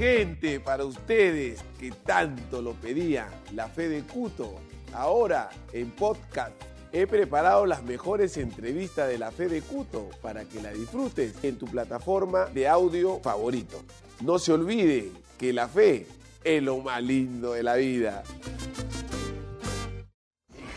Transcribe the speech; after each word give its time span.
gente, 0.00 0.60
para 0.60 0.86
ustedes 0.86 1.62
que 1.78 1.90
tanto 1.90 2.62
lo 2.62 2.72
pedían, 2.72 3.28
la 3.52 3.68
fe 3.68 3.90
de 3.90 4.00
Cuto. 4.00 4.54
Ahora 4.94 5.50
en 5.74 5.90
podcast 5.90 6.52
he 6.90 7.06
preparado 7.06 7.66
las 7.66 7.82
mejores 7.82 8.38
entrevistas 8.38 9.10
de 9.10 9.18
la 9.18 9.30
fe 9.30 9.48
de 9.48 9.60
Cuto 9.60 10.08
para 10.22 10.46
que 10.46 10.62
la 10.62 10.72
disfrutes 10.72 11.34
en 11.44 11.58
tu 11.58 11.66
plataforma 11.66 12.46
de 12.46 12.66
audio 12.66 13.20
favorito. 13.20 13.82
No 14.22 14.38
se 14.38 14.54
olvide 14.54 15.12
que 15.36 15.52
la 15.52 15.68
fe 15.68 16.06
es 16.44 16.62
lo 16.62 16.78
más 16.78 17.02
lindo 17.02 17.52
de 17.52 17.62
la 17.62 17.74
vida. 17.74 18.22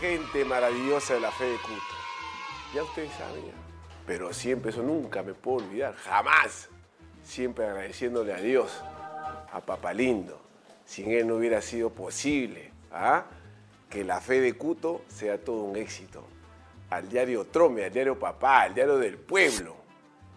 Gente 0.02 0.44
maravillosa 0.44 1.14
de 1.14 1.20
la 1.20 1.32
fe 1.32 1.44
de 1.44 1.56
Cuto. 1.56 1.94
Ya 2.74 2.82
ustedes 2.82 3.10
sabían. 3.12 3.56
Pero 4.06 4.34
siempre, 4.34 4.70
eso 4.70 4.82
nunca 4.82 5.22
me 5.22 5.32
puedo 5.32 5.66
olvidar, 5.66 5.94
jamás. 5.94 6.68
Siempre 7.22 7.64
agradeciéndole 7.64 8.34
a 8.34 8.36
Dios, 8.36 8.82
a 9.54 9.60
Papá 9.60 9.94
Lindo. 9.94 10.40
Sin 10.84 11.10
él 11.12 11.26
no 11.26 11.36
hubiera 11.36 11.62
sido 11.62 11.90
posible 11.90 12.70
¿ah? 12.92 13.24
que 13.88 14.04
la 14.04 14.20
fe 14.20 14.40
de 14.40 14.54
Cuto 14.54 15.04
sea 15.08 15.38
todo 15.38 15.62
un 15.62 15.76
éxito. 15.76 16.24
Al 16.90 17.08
diario 17.08 17.46
Trome, 17.46 17.84
al 17.84 17.92
diario 17.92 18.18
Papá, 18.18 18.62
al 18.62 18.74
diario 18.74 18.98
del 18.98 19.16
pueblo. 19.16 19.76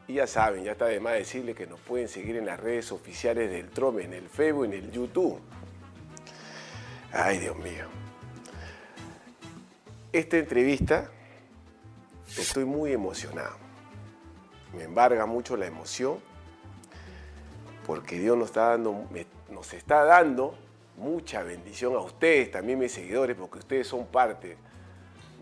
Y 0.07 0.13
ya 0.13 0.27
saben, 0.27 0.63
ya 0.63 0.71
está 0.73 0.85
de 0.85 0.99
más 0.99 1.13
decirle 1.13 1.53
que 1.53 1.67
nos 1.67 1.79
pueden 1.81 2.07
seguir 2.07 2.37
en 2.37 2.45
las 2.45 2.59
redes 2.59 2.91
oficiales 2.91 3.51
del 3.51 3.69
Trome, 3.69 4.03
en 4.03 4.13
el 4.13 4.29
Facebook, 4.29 4.65
en 4.65 4.73
el 4.73 4.91
YouTube. 4.91 5.39
Ay, 7.11 7.39
Dios 7.39 7.57
mío. 7.57 7.85
Esta 10.13 10.37
entrevista 10.37 11.09
estoy 12.37 12.65
muy 12.65 12.93
emocionado. 12.93 13.57
Me 14.73 14.83
embarga 14.83 15.25
mucho 15.25 15.57
la 15.57 15.65
emoción 15.65 16.19
porque 17.87 18.19
Dios 18.19 18.37
nos 18.37 18.49
está 18.49 18.71
dando, 18.71 19.07
nos 19.49 19.73
está 19.73 20.03
dando 20.03 20.55
mucha 20.97 21.41
bendición 21.41 21.95
a 21.95 21.99
ustedes, 21.99 22.51
también 22.51 22.77
mis 22.77 22.91
seguidores, 22.91 23.37
porque 23.37 23.59
ustedes 23.59 23.87
son 23.87 24.07
parte 24.07 24.57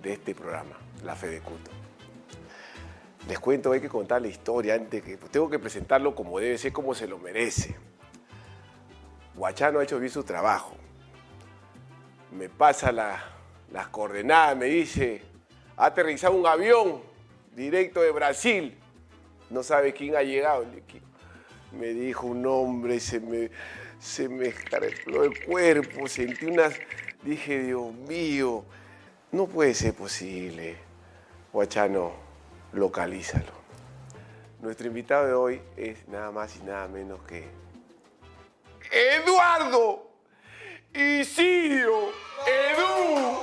de 0.03 0.13
este 0.13 0.35
programa, 0.35 0.77
La 1.03 1.15
Fe 1.15 1.27
de 1.27 1.41
Culto. 1.41 1.71
Les 3.27 3.39
cuento, 3.39 3.71
hay 3.71 3.81
que 3.81 3.89
contar 3.89 4.21
la 4.21 4.27
historia 4.27 4.75
antes 4.75 5.01
que 5.01 5.17
tengo 5.17 5.49
que 5.49 5.57
presentarlo 5.57 6.13
como 6.13 6.39
debe 6.39 6.59
ser, 6.59 6.71
como 6.71 6.93
se 6.93 7.07
lo 7.07 7.17
merece. 7.17 7.75
Guachano 9.33 9.79
ha 9.79 9.83
hecho 9.83 9.99
bien 9.99 10.11
su 10.11 10.23
trabajo. 10.23 10.75
Me 12.31 12.47
pasa 12.47 12.91
las 12.91 13.87
coordenadas, 13.89 14.55
me 14.55 14.65
dice, 14.65 15.23
ha 15.75 15.87
aterrizado 15.87 16.35
un 16.35 16.45
avión 16.45 17.01
directo 17.55 18.03
de 18.03 18.11
Brasil. 18.11 18.77
No 19.49 19.63
sabe 19.63 19.93
quién 19.93 20.15
ha 20.15 20.21
llegado. 20.21 20.63
Me 21.79 21.87
dijo 21.87 22.27
un 22.27 22.45
hombre, 22.45 22.99
se 22.99 23.19
me, 23.19 23.49
se 23.99 24.29
me 24.29 24.47
el 24.47 25.43
cuerpo, 25.45 26.07
sentí 26.07 26.45
unas... 26.45 26.73
Dije, 27.23 27.63
Dios 27.63 27.93
mío, 27.93 28.63
no 29.31 29.47
puede 29.47 29.73
ser 29.73 29.93
posible. 29.93 30.77
Guachano, 31.51 32.13
localízalo. 32.73 33.65
Nuestro 34.61 34.87
invitado 34.87 35.27
de 35.27 35.33
hoy 35.33 35.61
es 35.75 36.07
nada 36.07 36.31
más 36.31 36.55
y 36.57 36.63
nada 36.63 36.87
menos 36.87 37.21
que 37.23 37.47
Eduardo 38.91 40.09
Isidio 40.93 42.09
Edu. 42.47 43.37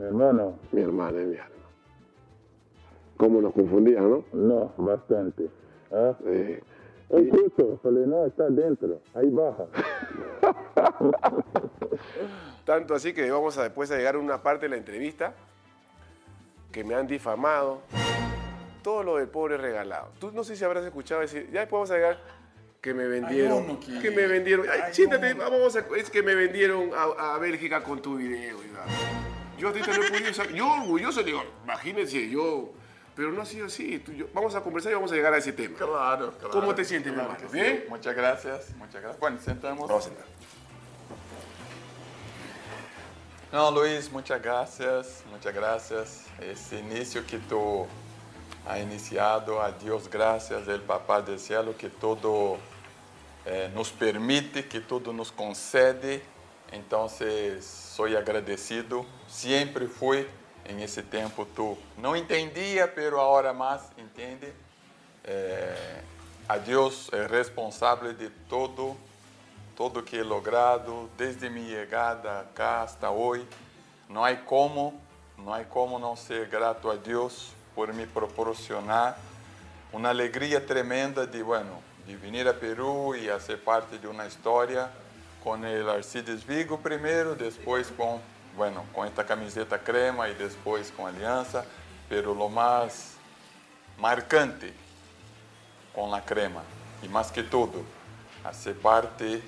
Mi 0.00 0.06
hermano. 0.06 0.58
Mi 0.72 0.80
hermano 0.80 1.18
es 1.18 1.26
mi 1.26 1.36
alma. 1.36 1.54
¿Cómo 3.18 3.42
nos 3.42 3.52
confundían, 3.52 4.10
no? 4.10 4.24
No, 4.32 4.72
bastante. 4.78 5.46
¿Ah? 5.92 6.14
Sí. 6.24 6.58
Falei, 7.82 8.06
no, 8.06 8.24
está 8.24 8.48
dentro, 8.48 9.00
ahí 9.14 9.28
baja. 9.30 9.64
Tanto 12.64 12.94
así 12.94 13.12
que 13.12 13.28
vamos 13.30 13.58
a 13.58 13.64
después 13.64 13.90
a 13.90 13.96
llegar 13.96 14.14
a 14.14 14.18
una 14.18 14.42
parte 14.42 14.66
de 14.66 14.70
la 14.70 14.76
entrevista 14.76 15.34
que 16.72 16.84
me 16.84 16.94
han 16.94 17.06
difamado. 17.06 17.80
Todo 18.82 19.02
lo 19.02 19.16
del 19.16 19.28
pobre 19.28 19.58
regalado. 19.58 20.08
Tú 20.18 20.30
no 20.32 20.44
sé 20.44 20.56
si 20.56 20.64
habrás 20.64 20.84
escuchado 20.84 21.20
decir, 21.20 21.50
ya 21.52 21.60
después 21.60 21.78
vamos 21.78 21.90
a 21.90 21.94
llegar 21.96 22.18
que 22.80 22.94
me 22.94 23.06
vendieron. 23.06 23.76
que- 23.80 23.98
que... 23.98 24.10
me 24.12 24.26
vendieron. 24.26 24.64
Ay, 24.70 24.94
siéntate, 24.94 25.34
vamos 25.34 25.76
a, 25.76 25.80
es 25.98 26.08
que 26.10 26.22
me 26.22 26.34
vendieron 26.34 26.90
a, 26.94 27.34
a 27.34 27.38
Bélgica 27.38 27.82
con 27.82 28.00
tu 28.00 28.16
video. 28.16 28.56
Iván. 28.62 28.88
Yo 29.60 29.68
a 29.68 29.72
ti 29.72 29.80
te 29.82 29.92
lo 29.94 30.02
he 30.04 30.10
podido. 30.10 30.44
Yo 30.54 30.72
orgulloso 30.72 31.20
le 31.20 31.26
digo, 31.26 31.44
imagínense, 31.64 32.28
yo. 32.30 32.70
Pero 33.14 33.30
no 33.32 33.42
ha 33.42 33.44
sido 33.46 33.66
así. 33.66 33.98
Tú- 33.98 34.12
yo- 34.12 34.26
vamos 34.32 34.54
a 34.54 34.62
conversar 34.62 34.92
y 34.92 34.94
vamos 34.94 35.12
a 35.12 35.14
llegar 35.14 35.34
a 35.34 35.36
ese 35.36 35.52
tema. 35.52 35.76
Claro, 35.76 36.32
claro. 36.38 36.50
¿Cómo 36.50 36.74
te 36.74 36.84
sientes, 36.84 37.12
mi 37.12 37.18
Claro 37.18 37.32
hermano? 37.32 37.50
sí. 37.52 37.56
¿Bien? 37.60 37.84
Muchas 37.88 38.14
gracias, 38.16 38.70
muchas 38.76 39.02
gracias. 39.02 39.20
Bueno, 39.20 39.38
sentamos. 39.44 39.86
Vamos 39.88 40.06
a 40.06 40.08
sentar. 40.08 40.26
Não, 43.52 43.70
Luiz, 43.72 44.10
muchas 44.10 44.40
gracias, 44.40 45.24
muchas 45.30 45.52
gracias. 45.52 46.24
Esse 46.40 46.78
início 46.78 47.26
que 47.26 47.38
tu 47.38 47.86
ha 48.66 48.78
iniciado, 48.78 49.60
a 49.60 49.72
Deus 49.72 50.08
graças, 50.08 50.68
el 50.68 50.80
Papá 50.82 51.20
do 51.20 51.36
Cielo, 51.36 51.76
que 51.76 51.90
todo 51.90 52.58
eh, 53.44 53.68
nos 53.74 53.90
permite, 53.90 54.66
que 54.68 54.80
tudo 54.80 55.12
nos 55.12 55.32
concede. 55.32 56.22
Então, 56.72 57.08
sou 57.60 58.06
agradecido. 58.06 59.04
Sempre 59.28 59.86
fui 59.86 60.28
em 60.64 60.82
esse 60.82 61.02
tempo. 61.02 61.44
Tu 61.44 61.76
não 61.98 62.16
entendia, 62.16 62.86
pero 62.86 63.20
agora 63.20 63.52
mais 63.52 63.82
entende. 63.98 64.52
Eh, 65.24 66.02
a 66.48 66.58
Deus 66.58 67.10
é 67.12 67.26
responsável 67.26 68.12
de 68.14 68.30
todo 68.48 68.96
todo 69.80 70.02
que 70.02 70.18
he 70.18 70.22
logrado 70.22 71.08
desde 71.16 71.48
mi 71.48 71.62
llegada 71.62 72.40
acá 72.40 72.82
hasta 72.82 73.08
hoy. 73.08 73.48
No 74.10 74.22
hay 74.22 74.36
como, 74.44 75.00
no 75.38 75.54
hay 75.54 75.64
como 75.64 75.98
no 75.98 76.16
ser 76.16 76.50
grato 76.50 76.90
a 76.90 76.98
Dios 76.98 77.54
por 77.74 77.90
me 77.94 78.06
proporcionar 78.06 79.16
una 79.90 80.10
alegría 80.10 80.66
tremenda 80.66 81.24
de, 81.24 81.42
bueno, 81.42 81.80
de 82.06 82.14
venir 82.14 82.46
a 82.46 82.52
Perú 82.52 83.14
y 83.14 83.30
hacer 83.30 83.64
parte 83.64 83.98
de 83.98 84.06
una 84.06 84.26
historia 84.26 84.90
con 85.42 85.64
el 85.64 85.88
Arcides 85.88 86.46
Vigo 86.46 86.78
primero, 86.78 87.34
después 87.34 87.92
con, 87.96 88.20
bueno, 88.56 88.84
con 88.94 89.06
esta 89.06 89.24
camiseta 89.24 89.78
crema 89.78 90.28
y 90.28 90.34
después 90.34 90.92
con 90.96 91.14
Alianza, 91.14 91.64
pero 92.08 92.34
lo 92.34 92.48
más 92.48 93.14
marcante 93.98 94.72
con 95.94 96.10
la 96.10 96.24
crema 96.24 96.62
y 97.02 97.08
más 97.08 97.30
que 97.30 97.42
todo, 97.42 97.82
hacer 98.44 98.76
parte 98.76 99.42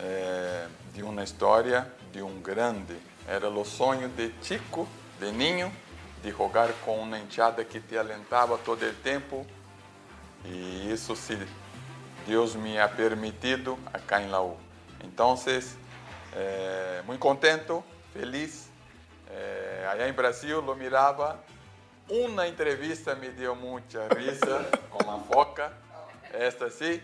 eh, 0.00 0.66
de 0.94 1.02
uma 1.02 1.22
história 1.22 1.92
de 2.12 2.22
um 2.22 2.40
grande. 2.42 2.96
Era 3.26 3.48
o 3.48 3.64
sonho 3.64 4.08
de 4.08 4.34
Chico, 4.42 4.86
de 5.18 5.32
ninho, 5.32 5.72
de 6.22 6.30
jogar 6.30 6.72
com 6.84 6.98
uma 6.98 7.18
enteada 7.18 7.64
que 7.64 7.80
te 7.80 7.96
alentava 7.96 8.58
todo 8.58 8.84
o 8.84 8.92
tempo. 9.02 9.46
E 10.44 10.92
isso 10.92 11.16
se 11.16 11.38
Deus 12.26 12.54
me 12.54 12.78
ha 12.78 12.88
permitido 12.88 13.78
acá 13.92 14.20
em 14.20 14.28
Laú. 14.28 14.63
Então, 15.04 15.38
eh, 16.32 17.02
muito 17.06 17.20
contento, 17.20 17.84
feliz. 18.12 18.70
Eh, 19.30 19.88
allá 19.90 20.08
em 20.08 20.12
Brasil, 20.12 20.60
lo 20.60 20.74
mirava. 20.74 21.38
Uma 22.08 22.48
entrevista 22.48 23.14
me 23.14 23.28
deu 23.28 23.54
muita 23.54 24.08
risa 24.14 24.68
com 24.90 25.10
a 25.10 25.18
foca. 25.20 25.72
Esta 26.32 26.70
sim. 26.70 27.00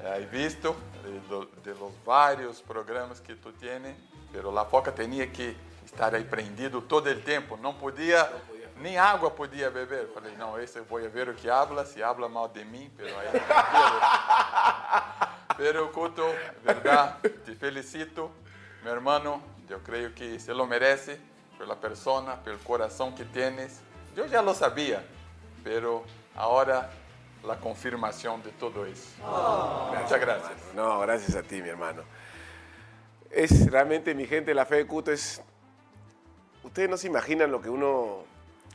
Hai 0.00 0.24
visto 0.24 0.76
de, 1.02 1.62
de 1.62 1.78
los 1.78 1.92
vários 2.04 2.60
programas 2.60 3.20
que 3.20 3.34
tu 3.34 3.52
tienes, 3.52 3.96
pero 4.32 4.52
la 4.52 4.64
foca 4.64 4.92
tinha 4.92 5.26
que 5.26 5.56
estar 5.84 6.14
aí 6.14 6.22
prendido 6.22 6.80
todo 6.80 7.10
o 7.10 7.20
tempo, 7.20 7.56
não 7.56 7.74
podia, 7.74 8.30
nem 8.76 8.96
água 8.96 9.28
podia 9.28 9.70
beber. 9.70 10.08
Falei, 10.14 10.36
não, 10.36 10.58
esse 10.60 10.78
eu 10.78 10.84
vou 10.84 11.00
ver 11.10 11.28
o 11.28 11.34
que 11.34 11.50
habla, 11.50 11.84
se 11.84 12.00
habla 12.00 12.28
mal 12.28 12.46
de 12.46 12.64
mim, 12.64 12.88
pero 12.96 13.08
aí 13.18 13.28
tranquilo. 13.28 14.00
Pero 15.58 15.90
Couto, 15.90 16.24
verdade, 16.62 17.30
te 17.44 17.52
felicito, 17.56 18.30
meu 18.84 18.94
irmão, 18.94 19.42
eu 19.68 19.80
creio 19.80 20.12
que 20.12 20.38
se 20.38 20.54
lo 20.54 20.68
merece, 20.68 21.18
pela 21.58 21.74
persona, 21.74 22.36
pelo 22.36 22.60
coração 22.60 23.10
que 23.10 23.24
tienes. 23.24 23.80
Eu 24.16 24.28
já 24.28 24.40
lo 24.40 24.54
sabia, 24.54 25.04
pero 25.64 26.04
agora 26.36 26.88
la 27.42 27.56
confirmación 27.56 28.40
de 28.44 28.52
todo 28.52 28.86
eso. 28.86 29.20
Muchas 30.00 30.20
gracias. 30.20 30.74
No, 30.76 31.00
gracias 31.00 31.34
a 31.34 31.42
ti, 31.42 31.60
mi 31.60 31.70
hermano. 31.70 32.04
Es 33.28 33.68
realmente, 33.68 34.14
mi 34.14 34.26
gente, 34.26 34.54
la 34.54 34.64
fe 34.64 34.76
de 34.76 34.86
Cuto 34.86 35.10
es. 35.10 35.42
Ustedes 36.62 36.88
no 36.88 36.96
se 36.96 37.08
imaginan 37.08 37.50
lo 37.50 37.60
que 37.60 37.68
uno, 37.68 38.24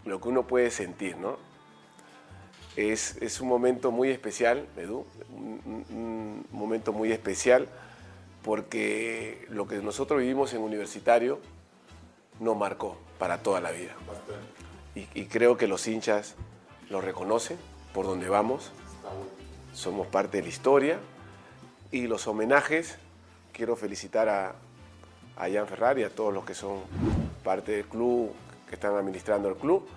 lo 0.03 0.19
que 0.19 0.27
uno 0.27 0.44
puede 0.44 0.69
sentir, 0.69 1.15
¿no? 1.15 1.38
Es, 2.75 3.39
un 3.39 3.47
momento 3.47 3.91
muy 3.91 4.09
especial, 4.09 4.67
Edu, 4.77 5.05
un, 5.29 6.45
momento 6.51 6.91
muy 6.91 7.11
especial 7.11 7.67
porque 8.43 9.45
lo 9.49 9.67
que 9.67 9.77
nosotros 9.77 10.19
vivimos 10.19 10.53
en 10.53 10.61
universitario 10.61 11.39
nos 12.39 12.57
marcó 12.57 12.97
para 13.19 13.37
toda 13.39 13.61
la 13.61 13.71
vida. 13.71 13.93
y, 14.95 15.25
creo 15.25 15.55
que 15.57 15.67
los 15.67 15.87
hinchas 15.87 16.35
lo 16.89 16.99
reconocen 16.99 17.57
por 17.93 18.05
donde 18.05 18.27
vamos. 18.27 18.71
Somos 19.73 20.07
parte 20.07 20.37
de 20.37 20.43
la 20.43 20.49
historia. 20.49 20.99
Y 21.91 22.07
los 22.07 22.27
homenajes, 22.27 22.97
quiero 23.51 23.75
felicitar 23.75 24.27
a, 24.27 24.55
a 25.37 25.49
Jan 25.49 25.67
Ferrari 25.67 26.03
a 26.03 26.09
todos 26.09 26.33
los 26.33 26.43
que 26.43 26.55
son 26.55 26.79
parte 27.43 27.73
del 27.73 27.85
club, 27.85 28.31
que 28.67 28.75
están 28.75 28.95
administrando 28.95 29.49
el 29.49 29.55
club. 29.55 29.87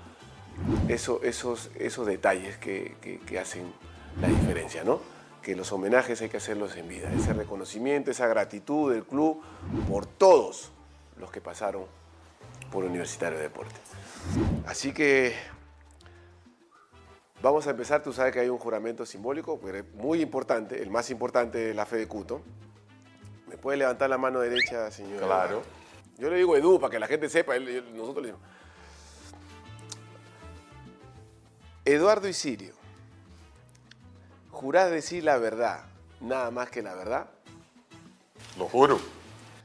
Eso, 0.89 1.21
esos, 1.23 1.71
esos 1.79 2.07
detalles 2.07 2.57
que, 2.59 2.97
que- 3.01 3.19
que 3.21 3.39
hacen 3.39 3.73
la 4.21 4.29
diferencia, 4.29 4.85
¿no? 4.85 5.01
Que 5.43 5.55
los 5.55 5.71
homenajes 5.73 6.21
hay 6.23 6.29
que 6.29 6.39
hacerlos 6.39 6.77
en 6.77 6.89
vida. 6.89 7.13
Ese 7.13 7.33
reconocimiento, 7.33 8.11
esa 8.11 8.27
gratitud 8.27 8.93
del 8.93 9.05
club 9.05 9.43
por 9.89 10.07
todos 10.07 10.73
los 11.19 11.31
que 11.31 11.41
pasaron 11.41 11.85
por 12.73 12.85
Universitario 12.85 13.37
de 13.39 13.45
Deporte. 13.45 13.75
Así 14.67 14.93
que 14.93 15.35
vamos 17.43 17.67
a 17.67 17.71
empezar. 17.71 18.03
Tú 18.03 18.13
sabes 18.13 18.33
que 18.33 18.41
hay 18.41 18.49
un 18.49 18.59
juramento 18.59 19.07
simbólico, 19.07 19.61
muy 19.95 20.21
importante, 20.21 20.83
el 20.83 20.91
más 20.91 21.11
importante 21.11 21.59
de 21.59 21.75
la 21.75 21.87
fe 21.87 21.97
de 21.97 22.09
Cuto. 22.09 22.41
¿Me 23.47 23.57
puede 23.57 23.79
levantar 23.79 24.11
la 24.11 24.19
mano 24.19 24.41
derecha, 24.41 24.91
señor? 24.91 25.23
Claro. 25.23 25.63
Yo 26.19 26.29
le 26.31 26.37
digo 26.39 26.57
Edu 26.57 26.81
para 26.81 26.91
que 26.91 26.99
la 26.99 27.07
gente 27.07 27.29
sepa, 27.29 27.57
nosotros 27.59 28.25
le 28.27 28.33
decimos. 28.33 28.41
Eduardo 31.89 32.27
Isirio, 32.27 32.75
¿jurás 34.51 34.91
decir 34.91 35.23
la 35.23 35.39
verdad, 35.39 35.85
nada 36.21 36.51
más 36.51 36.69
que 36.69 36.83
la 36.83 36.97
verdad? 36.97 37.29
Lo 38.59 38.69
juro. 38.69 38.99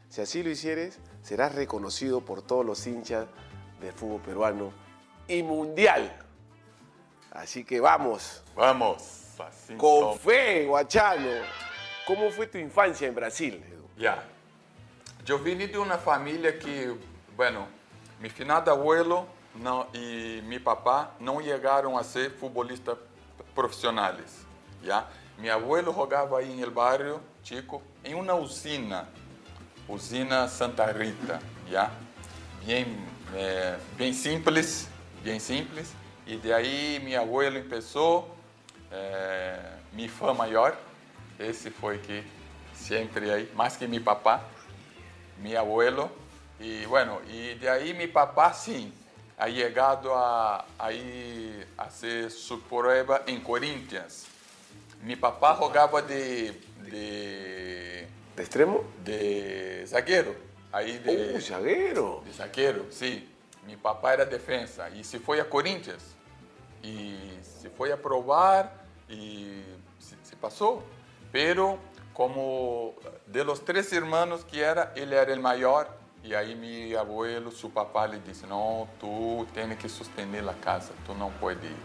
Si 0.07 0.21
así 0.21 0.43
lo 0.43 0.51
hicieres, 0.51 0.99
serás 1.23 1.55
reconocido 1.55 2.21
por 2.21 2.43
todos 2.43 2.63
los 2.63 2.85
hinchas 2.85 3.25
del 3.79 3.91
fútbol 3.93 4.21
peruano 4.21 4.71
y 5.27 5.41
mundial. 5.41 6.15
Así 7.31 7.63
que 7.63 7.79
vamos, 7.79 8.43
Vamos. 8.55 9.39
Assim 9.39 9.75
con 9.75 10.19
fe, 10.19 10.67
Guachano. 10.67 11.41
¿Cómo 12.05 12.29
fue 12.29 12.45
tu 12.45 12.59
infancia 12.59 13.07
en 13.07 13.15
Brasil, 13.15 13.55
Edu? 13.55 13.89
Ya. 13.97 14.23
Eu 15.27 15.39
vim 15.39 15.57
de 15.57 15.75
uma 15.75 15.97
família 15.97 16.59
que, 16.59 16.95
bueno, 17.35 17.67
mi 18.19 18.29
finado 18.29 18.69
abuelo 18.69 19.27
não, 19.55 19.87
e 19.93 20.41
mi 20.45 20.59
papá 20.59 21.11
não 21.19 21.41
chegaram 21.41 21.97
a 21.97 22.03
ser 22.03 22.31
futbolistas 22.31 22.97
profissionais. 23.53 24.45
Ya. 24.83 25.07
Mi 25.37 25.49
abuelo 25.49 25.93
jogava 25.93 26.39
aí 26.39 26.61
el 26.61 26.69
barrio, 26.69 27.21
chico, 27.43 27.81
em 28.03 28.13
uma 28.13 28.35
usina, 28.35 29.07
usina 29.87 30.47
Santa 30.47 30.91
Rita, 30.91 31.41
ya. 31.67 31.91
Bem, 32.63 32.85
eh, 33.33 33.77
bem 33.97 34.13
simples, 34.13 34.87
bem 35.23 35.39
simples. 35.39 35.93
E 36.27 36.37
daí 36.37 36.99
meu 37.03 37.21
abuelo 37.21 37.61
começou, 37.63 38.35
eh, 38.91 39.77
mi 39.93 40.07
fã 40.07 40.33
maior, 40.33 40.77
esse 41.39 41.71
foi 41.71 41.97
que 41.97 42.23
sempre 42.75 43.31
aí, 43.31 43.51
mais 43.55 43.75
que 43.75 43.87
mi 43.87 43.99
papá, 43.99 44.41
mi 45.39 45.55
abuelo. 45.55 46.11
E, 46.59 46.85
bueno, 46.85 47.19
e 47.27 47.55
de 47.55 47.67
aí 47.67 47.93
mi 47.93 48.07
papá, 48.07 48.53
sim, 48.53 48.93
ha 49.41 49.49
chegado 49.49 50.13
a, 50.13 50.65
a 50.77 50.93
ir 50.93 51.67
a 51.75 51.89
ser 51.89 52.29
su 52.29 52.61
prueba 52.61 53.23
em 53.25 53.39
Corinthians. 53.39 54.27
Mi 55.01 55.15
papá 55.15 55.55
jogava 55.55 55.99
de, 55.99 56.51
de, 56.83 58.07
¿De 58.35 58.43
extremo? 58.43 58.83
de 59.03 59.83
zagueiro. 59.87 60.35
Aí 60.71 60.99
de, 60.99 61.37
¡Uh, 61.37 61.41
zaguero! 61.41 62.21
de 62.23 62.31
zagueiro, 62.33 62.85
sim. 62.91 63.27
Mi 63.65 63.75
papá 63.75 64.13
era 64.13 64.27
defensa 64.27 64.87
e 64.89 65.03
se 65.03 65.17
foi 65.17 65.39
a 65.39 65.45
Corinthians. 65.45 66.03
E 66.83 67.39
se 67.41 67.67
foi 67.69 67.91
a 67.91 67.97
provar 67.97 68.85
e 69.09 69.63
se, 69.97 70.15
se 70.21 70.35
passou. 70.35 70.83
Pero 71.31 71.79
como 72.13 72.93
de 73.25 73.43
los 73.43 73.59
tres 73.59 73.91
hermanos 73.91 74.43
que 74.43 74.61
era, 74.61 74.93
ele 74.95 75.15
era 75.15 75.33
o 75.33 75.41
maior. 75.41 75.89
E 76.23 76.35
aí 76.35 76.55
meu 76.55 76.99
abuelo, 76.99 77.51
seu 77.51 77.69
papá, 77.69 78.05
lhe 78.05 78.19
disse: 78.19 78.45
Não, 78.45 78.87
tu 78.99 79.45
tens 79.53 79.75
que 79.77 79.89
sostener 79.89 80.47
a 80.47 80.53
casa, 80.53 80.93
tu 81.05 81.13
não 81.13 81.31
pode 81.31 81.65
ir. 81.65 81.77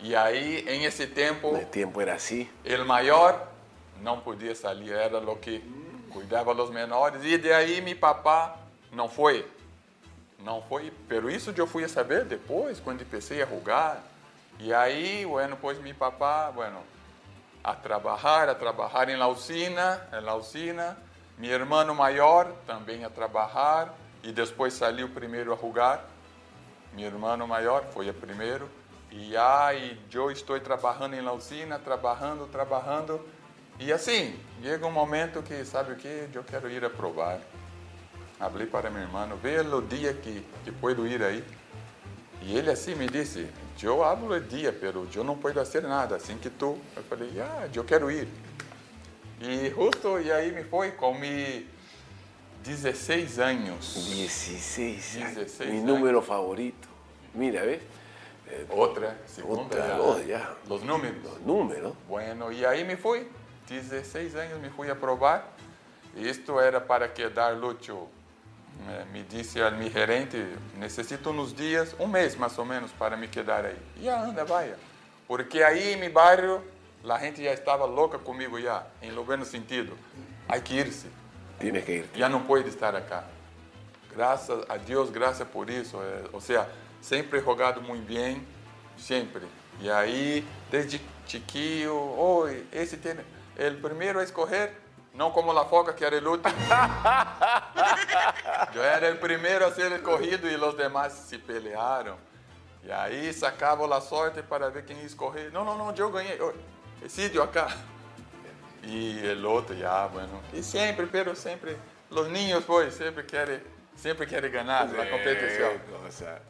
E 0.00 0.14
aí, 0.14 0.64
em 0.68 0.84
esse 0.84 1.08
tempo, 1.08 1.56
El 1.56 1.66
tiempo 1.66 2.00
era 2.00 2.14
así. 2.14 2.48
el 2.64 2.84
maior 2.84 3.48
não 4.00 4.20
podia 4.20 4.54
sair, 4.54 4.92
era 4.92 5.18
o 5.18 5.36
que 5.36 5.60
cuidava 6.12 6.54
dos 6.54 6.70
menores. 6.70 7.24
E 7.24 7.36
de 7.36 7.52
aí 7.52 7.80
meu 7.80 7.96
papá 7.96 8.56
não 8.92 9.08
foi. 9.08 9.44
Não 10.38 10.62
foi, 10.62 10.92
pero 11.08 11.28
isso 11.28 11.52
eu 11.56 11.66
fui 11.66 11.82
a 11.82 11.88
saber 11.88 12.24
depois, 12.24 12.78
quando 12.78 13.04
comecei 13.04 13.42
a 13.42 13.46
jogar. 13.46 14.04
E 14.60 14.72
aí, 14.72 15.26
bueno, 15.26 15.58
pois 15.60 15.80
meu 15.80 15.94
papá, 15.96 16.52
bueno, 16.54 16.78
a 17.64 17.74
trabalhar, 17.74 18.48
a 18.48 18.54
trabalhar 18.54 19.08
em 19.08 19.16
la 19.16 19.26
usina, 19.26 20.06
em 20.12 20.20
la 20.20 20.36
usina. 20.36 20.96
Meu 21.38 21.52
irmão 21.52 21.94
maior 21.94 22.52
também 22.66 23.04
a 23.04 23.10
trabalhar 23.10 23.94
e 24.24 24.32
depois 24.32 24.74
saiu 24.74 25.08
primeiro 25.08 25.52
a 25.52 25.56
jogar. 25.56 26.04
Meu 26.92 27.06
irmão 27.06 27.46
maior 27.46 27.84
foi 27.92 28.10
o 28.10 28.14
primeiro. 28.14 28.68
E 29.12 29.36
aí 29.36 29.96
eu 30.12 30.32
estou 30.32 30.58
trabalhando 30.58 31.14
em 31.14 31.28
usina, 31.28 31.78
trabalhando, 31.78 32.48
trabalhando. 32.50 33.20
E 33.78 33.92
assim, 33.92 34.36
chega 34.60 34.84
um 34.84 34.90
momento 34.90 35.40
que, 35.40 35.64
sabe 35.64 35.92
o 35.92 35.96
que? 35.96 36.28
Eu 36.34 36.42
quero 36.42 36.68
ir 36.68 36.84
a 36.84 36.90
provar. 36.90 37.38
Falei 38.36 38.66
para 38.66 38.90
meu 38.90 39.02
irmão, 39.02 39.28
vê 39.36 39.60
o 39.60 39.80
dia 39.80 40.12
que, 40.14 40.44
que 40.64 40.72
puedo 40.72 41.06
ir 41.06 41.22
aí. 41.22 41.44
E 42.42 42.56
ele 42.56 42.70
assim 42.70 42.96
me 42.96 43.06
disse, 43.06 43.48
eu 43.80 44.02
hablo 44.02 44.34
o 44.34 44.40
dia, 44.40 44.72
pero 44.72 45.06
eu 45.14 45.22
não 45.22 45.36
posso 45.36 45.54
fazer 45.54 45.82
nada, 45.82 46.16
assim 46.16 46.36
que 46.36 46.50
tu. 46.50 46.76
Eu 46.96 47.02
falei, 47.04 47.30
ah, 47.40 47.68
eu 47.72 47.84
quero 47.84 48.10
ir. 48.10 48.28
E 49.40 49.70
justo, 49.70 50.18
e 50.20 50.32
aí 50.32 50.50
me 50.52 50.64
foi 50.64 50.92
com 50.92 51.14
me 51.14 51.66
16 52.62 53.38
anos. 53.38 53.94
16 53.94 55.16
años. 55.16 55.34
16 55.36 55.70
Mi 55.70 55.76
años. 55.78 55.84
número 55.84 56.20
favorito. 56.22 56.88
Mira, 57.34 57.62
¿ves? 57.62 57.82
Outra, 58.70 59.16
segunda, 59.26 59.62
Otra, 59.62 60.00
oh, 60.00 60.18
ya. 60.20 60.54
Los 60.66 60.82
números. 60.82 61.22
Los 61.22 61.40
números. 61.42 61.94
Bueno, 62.08 62.50
e 62.50 62.64
aí 62.64 62.82
me 62.84 62.96
fui. 62.96 63.28
16 63.68 64.34
anos 64.34 64.58
me 64.60 64.70
fui 64.70 64.88
a 64.90 64.94
provar. 64.94 65.52
Isto 66.16 66.58
era 66.60 66.80
para 66.80 67.08
quedar 67.08 67.50
Lúcio. 67.56 68.08
eh, 68.88 69.04
Me 69.12 69.22
disse 69.24 69.60
a 69.60 69.70
meu 69.70 69.90
gerente, 69.90 70.42
necessito 70.78 71.30
uns 71.30 71.52
dias, 71.54 71.94
um 72.00 72.06
mês 72.08 72.34
mais 72.36 72.56
ou 72.58 72.64
menos, 72.64 72.90
para 72.92 73.16
me 73.16 73.28
quedar 73.28 73.64
aí. 73.66 73.76
E 74.00 74.08
anda, 74.08 74.44
vai. 74.44 74.74
Porque 75.26 75.62
aí 75.62 75.92
em 75.92 75.96
meu 75.96 76.10
bairro, 76.10 76.62
a 77.08 77.18
gente 77.18 77.42
já 77.42 77.52
estava 77.52 77.84
louca 77.84 78.18
comigo 78.18 78.60
já, 78.60 78.84
em 79.00 79.12
bueno 79.12 79.44
sentido. 79.44 79.96
Há 80.48 80.58
que 80.60 80.74
ir-se. 80.74 81.06
Tienes 81.60 81.84
que 81.84 81.92
irte. 81.92 82.18
Já 82.18 82.28
não 82.28 82.42
pode 82.42 82.68
estar 82.68 82.94
acá. 82.94 83.24
Graças 84.14 84.64
a 84.68 84.76
Deus, 84.76 85.10
graças 85.10 85.46
por 85.46 85.70
isso. 85.70 85.96
ou 86.32 86.40
seja, 86.40 86.68
sempre 87.00 87.40
jogado 87.40 87.80
muito 87.80 88.06
bem, 88.06 88.46
sempre. 88.96 89.46
E 89.80 89.90
aí, 89.90 90.46
desde 90.70 91.00
chiquillo, 91.26 92.18
oi, 92.18 92.66
esse 92.72 92.96
tem. 92.96 93.14
O 93.14 93.80
primeiro 93.80 94.18
a 94.18 94.24
escorrer, 94.24 94.72
não 95.14 95.30
como 95.30 95.56
a 95.56 95.64
foca, 95.64 95.92
que 95.92 96.04
era 96.04 96.16
o 96.16 96.30
último. 96.30 96.54
Eu 98.74 98.82
era 98.82 99.12
o 99.12 99.18
primeiro 99.18 99.66
a 99.66 99.72
ser 99.72 99.90
escorrido 99.92 100.48
e 100.48 100.56
os 100.56 100.76
demais 100.76 101.12
se 101.12 101.38
pelearam. 101.38 102.16
E 102.82 102.92
aí 102.92 103.32
sacava 103.32 103.94
a 103.94 104.00
sorte 104.00 104.42
para 104.42 104.70
ver 104.70 104.84
quem 104.84 104.96
ia 104.98 105.04
escorrer. 105.04 105.52
Não, 105.52 105.64
não, 105.64 105.76
não, 105.76 105.94
eu 105.94 106.10
ganhei. 106.10 106.40
Oi, 106.40 106.54
Decidiu 107.00 107.42
acá. 107.42 107.68
Y 108.82 109.18
el 109.18 109.44
otro 109.44 109.74
ya, 109.74 110.06
bueno. 110.06 110.40
Y 110.52 110.62
siempre, 110.62 111.06
pero 111.06 111.34
siempre, 111.34 111.76
los 112.10 112.28
niños 112.28 112.64
pues 112.64 112.94
siempre 112.94 113.26
quieren, 113.26 113.62
siempre 113.96 114.26
quieren 114.26 114.50
ganar 114.50 114.88
la 114.90 115.10
competición. 115.10 115.72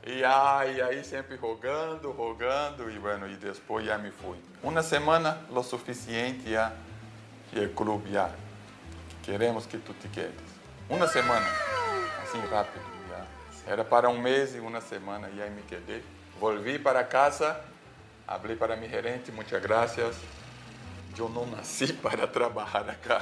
E 0.02 0.24
aí, 0.24 0.80
aí 0.80 1.04
sempre 1.04 1.36
rogando, 1.36 2.12
rogando, 2.12 2.88
e 2.90 2.98
bueno, 2.98 3.26
e 3.26 3.36
depois 3.36 3.84
já 3.84 3.98
me 3.98 4.10
fui. 4.10 4.38
Uma 4.62 4.82
semana, 4.82 5.40
lo 5.50 5.62
suficiente 5.62 6.54
e 7.52 7.60
o 7.64 7.74
clube 7.74 8.12
já, 8.12 8.30
queremos 9.22 9.66
que 9.66 9.78
tu 9.78 9.92
te 9.94 10.08
quedes. 10.08 10.48
Uma 10.88 11.08
semana, 11.08 11.46
assim 12.22 12.40
rápido. 12.46 12.98
Era 13.66 13.84
para 13.84 14.08
um 14.08 14.18
mês 14.18 14.54
e 14.54 14.60
uma 14.60 14.80
semana, 14.80 15.28
e 15.28 15.42
aí 15.42 15.50
me 15.50 15.60
quedei. 15.62 16.02
Volvi 16.40 16.78
para 16.78 17.04
casa, 17.04 17.60
falei 18.26 18.56
para 18.56 18.76
mi 18.76 18.88
gerente, 18.88 19.30
muitas 19.30 19.60
Eu 21.18 21.28
não 21.28 21.46
nasci 21.46 21.92
para 22.02 22.26
trabalhar 22.26 22.88
acá. 22.90 23.20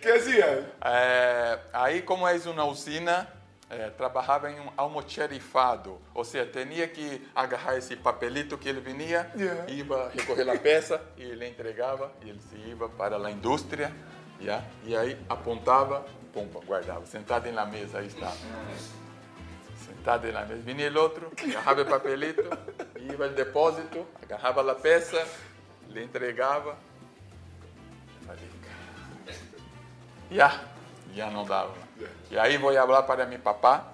¿Qué 0.00 0.12
hacías? 0.12 0.64
É, 0.84 1.58
aí, 1.72 2.02
como 2.02 2.26
é 2.26 2.36
uma 2.36 2.64
usina, 2.64 3.28
é, 3.70 3.88
trabalhava 3.90 4.50
em 4.50 4.60
um 4.60 4.68
almoxerifado, 4.76 5.98
ou 6.12 6.24
seja, 6.24 6.44
tinha 6.46 6.86
que 6.86 7.26
agarrar 7.34 7.78
esse 7.78 7.96
papelito 7.96 8.58
que 8.58 8.68
ele 8.68 8.80
vinha, 8.80 9.30
Yeah. 9.34 9.70
ia 9.70 10.08
recorrer 10.10 10.50
a 10.50 10.58
peça 10.58 11.00
e 11.16 11.22
ele 11.22 11.48
entregava 11.48 12.12
e 12.20 12.28
ele 12.28 12.40
se 12.40 12.56
ia 12.56 12.76
para 12.76 13.16
a 13.16 13.30
indústria, 13.30 13.92
yeah, 14.40 14.64
e 14.84 14.94
aí 14.94 15.18
apontava, 15.28 16.04
pum, 16.32 16.46
guardava, 16.66 17.06
sentado 17.06 17.50
na 17.50 17.64
mesa, 17.64 18.00
aí 18.00 18.08
estava. 18.08 18.36
Sentado 20.02 20.26
en 20.26 20.34
la 20.34 20.44
mesa. 20.44 20.62
Venía 20.64 20.86
el 20.88 20.96
otro, 20.96 21.30
agarraba 21.38 21.80
el 21.80 21.86
papelito, 21.86 22.42
iba 23.00 23.24
al 23.24 23.36
depósito, 23.36 24.06
agarraba 24.24 24.62
la 24.62 24.76
peça, 24.76 25.18
le 25.90 26.02
entregaba. 26.02 26.74
Falei, 28.26 28.50
"Cara". 28.60 29.38
Ya, 30.28 30.62
ya 31.14 31.30
no 31.30 31.44
daba. 31.44 31.74
Y 32.30 32.36
ahí 32.36 32.56
voy 32.56 32.76
a 32.76 32.82
hablar 32.82 33.06
para 33.06 33.26
mi 33.26 33.38
papá. 33.38 33.92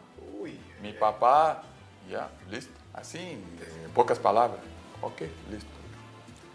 Mi 0.80 0.92
papá, 0.92 1.62
ya, 2.08 2.30
listo. 2.48 2.72
Así, 2.94 3.18
en 3.18 3.90
pocas 3.92 4.18
palabras. 4.18 4.60
Ok, 5.02 5.22
listo. 5.50 5.68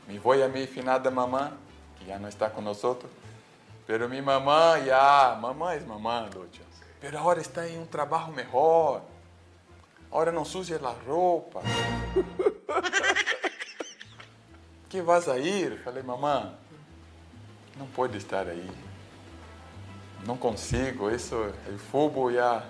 Me 0.07 0.17
voy 0.17 0.41
a 0.41 0.47
mi 0.47 0.65
finada 0.65 1.11
mamá, 1.11 1.51
que 1.99 2.05
ya 2.05 2.17
no 2.17 2.27
está 2.27 2.51
con 2.51 2.63
nosotros. 2.63 3.11
Pero 3.85 4.07
mi 4.07 4.21
mamá, 4.21 4.79
ya, 4.79 5.37
mamá 5.39 5.75
es 5.75 5.85
mamá, 5.85 6.29
Lúcia. 6.33 6.63
Pero 7.01 7.19
ahora 7.19 7.41
está 7.41 7.67
en 7.67 7.79
un 7.79 7.87
trabajo 7.87 8.31
mejor. 8.31 9.12
Ahora 10.13 10.31
no 10.31 10.45
sucia 10.45 10.79
la 10.79 10.95
ropa. 11.07 11.61
que 14.87 15.01
vas 15.01 15.27
a 15.27 15.39
ir? 15.39 15.81
Falei, 15.83 16.03
mamá, 16.03 16.53
não 17.75 17.87
pode 17.87 18.19
estar 18.19 18.47
aí. 18.47 18.69
Não 20.23 20.37
consigo, 20.37 21.09
isso, 21.09 21.35
o 21.35 21.77
futebol 21.79 22.31
já. 22.31 22.63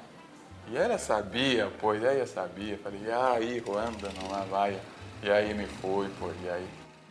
E 0.70 0.78
ela 0.78 0.98
sabia, 0.98 1.70
pois 1.82 2.02
ela 2.02 2.26
sabia. 2.26 2.78
Falei, 2.78 3.12
ah, 3.12 3.38
hijo, 3.42 3.78
anda, 3.78 4.10
não 4.22 4.46
vai. 4.46 4.80
E 5.22 5.30
aí 5.30 5.54
me 5.54 5.68
fui, 5.68 6.10
pois, 6.18 6.38
e 6.46 6.50
aí. 6.50 6.70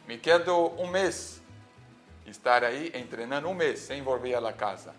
Me 0.09 0.17
quedo 0.17 0.73
um 0.79 0.87
mês 0.87 1.43
estar 2.25 2.65
aí 2.65 2.91
treinando 3.11 3.51
um 3.51 3.55
mês 3.55 3.81
sem 3.81 4.01
volver 4.01 4.35
à 4.35 4.53
casa. 4.55 4.95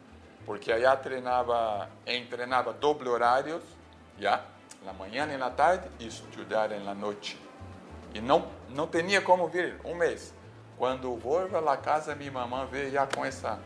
Porque 0.45 0.71
allá 0.71 0.95
treinava, 0.95 1.89
treinava 2.29 2.71
doble 2.71 3.09
horários, 3.09 3.63
já, 4.19 4.52
na 4.85 4.93
manhã 4.93 5.27
e 5.31 5.37
na 5.37 5.49
tarde, 5.49 5.87
e 5.99 6.07
estudar 6.07 6.69
na 6.69 6.93
noite. 6.93 7.39
E 8.13 8.21
não, 8.21 8.47
não 8.69 8.87
tinha 8.87 9.21
como 9.21 9.47
vir 9.47 9.79
um 9.83 9.95
mês. 9.95 10.33
Quando 10.77 11.15
volvo 11.15 11.57
à 11.57 11.77
casa, 11.77 12.15
minha 12.15 12.31
mamãe 12.31 12.67
vê 12.67 12.91
já 12.91 13.07
com, 13.07 13.23
essa, 13.23 13.59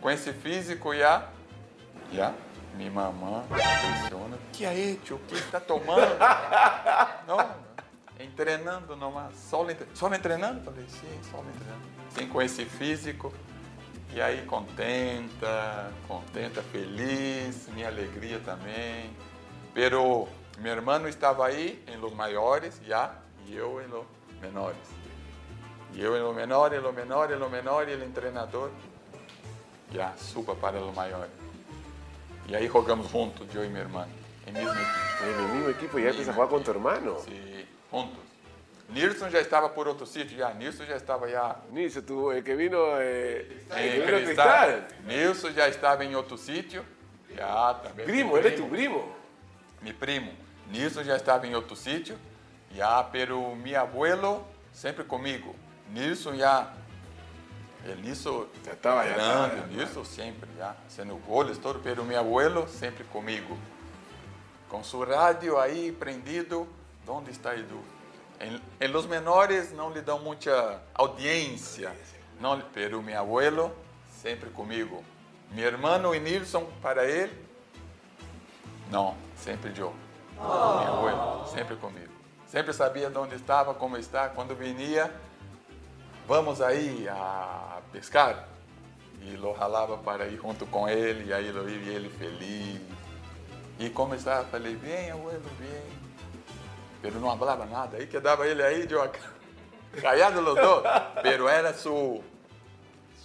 com 0.00 0.10
esse 0.10 0.32
físico, 0.32 0.94
já, 0.94 1.28
já, 2.12 2.32
minha 2.74 2.90
mamãe 2.90 3.44
impressiona. 3.44 4.38
Que 4.52 4.64
aí, 4.64 5.00
tio, 5.04 5.16
o 5.16 5.18
que 5.20 5.34
está 5.34 5.60
tomando? 5.60 6.16
não, 7.26 7.38
treinando 8.34 8.96
nomás, 8.96 9.34
só, 9.36 9.64
só 9.94 10.08
treinando? 10.18 10.62
Falei, 10.62 10.84
sim, 10.88 11.20
só 11.30 11.38
treinando. 11.38 11.84
Sim, 12.10 12.28
com 12.28 12.42
esse 12.42 12.64
físico. 12.64 13.32
E 14.12 14.20
aí 14.20 14.44
contenta, 14.46 15.92
contenta, 16.06 16.62
feliz, 16.62 17.68
minha 17.74 17.88
alegria 17.88 18.38
também. 18.40 19.10
Pero 19.72 20.28
meu 20.58 20.72
irmão 20.72 21.08
estava 21.08 21.46
aí 21.46 21.82
em 21.88 21.96
los 21.96 22.12
maiores 22.12 22.80
já 22.86 23.14
e 23.46 23.56
eu 23.56 23.80
em 23.82 23.86
los 23.86 24.04
menores. 24.40 24.76
E 25.92 26.02
eu 26.02 26.16
em 26.16 26.22
los 26.22 26.34
menores, 26.34 26.78
em 26.78 26.82
los 26.82 26.94
menores, 26.94 27.36
em 27.36 27.38
los 27.38 27.50
menores, 27.50 28.00
e 28.00 28.02
o 28.02 28.10
treinador 28.10 28.70
já 29.92 30.12
suba 30.16 30.54
para 30.54 30.78
los 30.78 30.94
maiores. 30.94 31.30
E 32.48 32.54
aí 32.56 32.66
jogamos 32.68 33.10
juntos, 33.10 33.46
eu 33.54 33.64
e 33.64 33.68
meu 33.68 33.82
irmão, 33.82 34.06
em 34.46 34.52
mesmo 34.52 34.70
equipo. 34.70 35.04
en 35.24 35.44
el 35.44 35.52
mismo 35.54 35.68
equipo 35.70 35.98
y 35.98 36.02
ya 36.02 36.10
empiezas 36.10 36.28
a 36.28 36.32
jugar 36.34 36.48
con 36.48 36.62
tu 36.62 36.70
hermano. 36.70 37.18
Sí, 37.24 37.66
juntos. 37.90 38.18
Nilson 38.90 39.30
já 39.30 39.40
estava 39.40 39.70
por 39.70 39.88
outro 39.88 40.06
sítio, 40.06 40.36
já. 40.36 40.52
Nilson 40.52 40.84
já 40.84 40.96
estava 40.96 41.28
já 41.28 41.56
Niso, 41.70 42.02
tú, 42.02 42.30
el 42.30 42.42
que 42.44 42.54
vino, 42.54 43.00
el 43.00 43.62
em 43.70 43.90
que 43.92 44.00
vino 44.00 44.06
Cristal. 44.06 44.68
Cristal. 44.68 44.98
Nilson 45.06 45.52
já 45.52 45.68
estava 45.68 46.04
em 46.04 46.14
outro 46.14 46.36
sítio. 46.36 46.84
Já 47.34 47.74
também. 47.74 48.04
Primo, 48.04 48.36
él 48.36 48.46
es 48.46 48.54
tu 48.56 48.66
primo. 48.68 49.12
Mi 49.80 49.92
primo. 49.92 50.32
Nilson 50.68 51.04
já 51.04 51.16
estava 51.16 51.46
em 51.46 51.54
outro 51.54 51.76
sítio. 51.76 52.18
Já, 52.74 53.02
pero 53.04 53.54
mi 53.54 53.74
abuelo 53.74 54.44
sempre 54.72 55.04
comigo. 55.04 55.54
Nilson 55.90 56.36
já. 56.36 56.72
El 57.84 57.96
Nilson 57.96 58.46
Já 58.64 58.72
estava, 58.72 59.06
já 59.06 59.14
grande, 59.14 59.54
estava. 59.56 59.66
Nilson 59.68 60.04
sempre, 60.04 60.48
já. 60.56 60.74
Sendo 60.88 61.16
goles, 61.16 61.58
todo, 61.58 61.80
pero 61.80 62.04
mi 62.04 62.14
abuelo 62.14 62.66
sempre 62.68 63.04
comigo. 63.04 63.58
Com 64.68 64.82
seu 64.82 65.04
rádio 65.04 65.58
aí 65.58 65.92
prendido. 65.92 66.66
Onde 67.06 67.30
está 67.30 67.54
Edu? 67.54 67.80
Em, 68.40 68.60
em 68.80 68.88
los 68.88 69.06
menores 69.06 69.72
não 69.72 69.92
lhe 69.92 70.00
dão 70.00 70.18
muita 70.18 70.82
audiência. 70.94 71.92
Não, 72.40 72.60
pero 72.72 73.02
meu 73.02 73.20
abuelo 73.20 73.70
sempre 74.22 74.48
comigo. 74.50 75.04
Meu 75.50 75.66
irmão 75.66 76.14
e 76.14 76.18
Nilson 76.18 76.64
para 76.82 77.04
ele, 77.04 77.32
não, 78.90 79.16
sempre 79.36 79.72
eu. 79.78 79.94
Abuelo, 80.38 81.46
sempre 81.48 81.76
comigo. 81.76 82.12
Sempre 82.46 82.72
sabia 82.72 83.10
de 83.10 83.18
onde 83.18 83.34
estava, 83.34 83.74
como 83.74 83.96
está. 83.96 84.28
Quando 84.28 84.54
vinha, 84.54 85.10
vamos 86.26 86.60
aí 86.60 87.08
a 87.08 87.80
pescar. 87.92 88.48
E 89.20 89.36
lo 89.36 89.52
ralava 89.52 89.96
para 89.98 90.26
ir 90.26 90.36
junto 90.36 90.66
com 90.66 90.88
ele, 90.88 91.30
e 91.30 91.32
aí 91.32 91.50
lo 91.50 91.68
ia 91.68 91.92
ele 91.92 92.10
feliz. 92.10 92.80
E 93.78 93.90
como 93.90 94.14
estava, 94.14 94.44
falei, 94.44 94.76
bem, 94.76 95.10
abuelo, 95.10 95.42
bem. 95.58 96.04
Pero 97.02 97.18
não 97.18 97.36
falava 97.38 97.66
nada. 97.66 97.96
Aí 97.96 98.06
quedava 98.06 98.46
ele 98.46 98.62
aí, 98.62 98.86
eu 98.88 99.10
callado 100.00 100.40
los 100.42 100.54
dos. 100.54 100.82
Pero 101.22 101.48
era 101.48 101.74
su, 101.74 102.22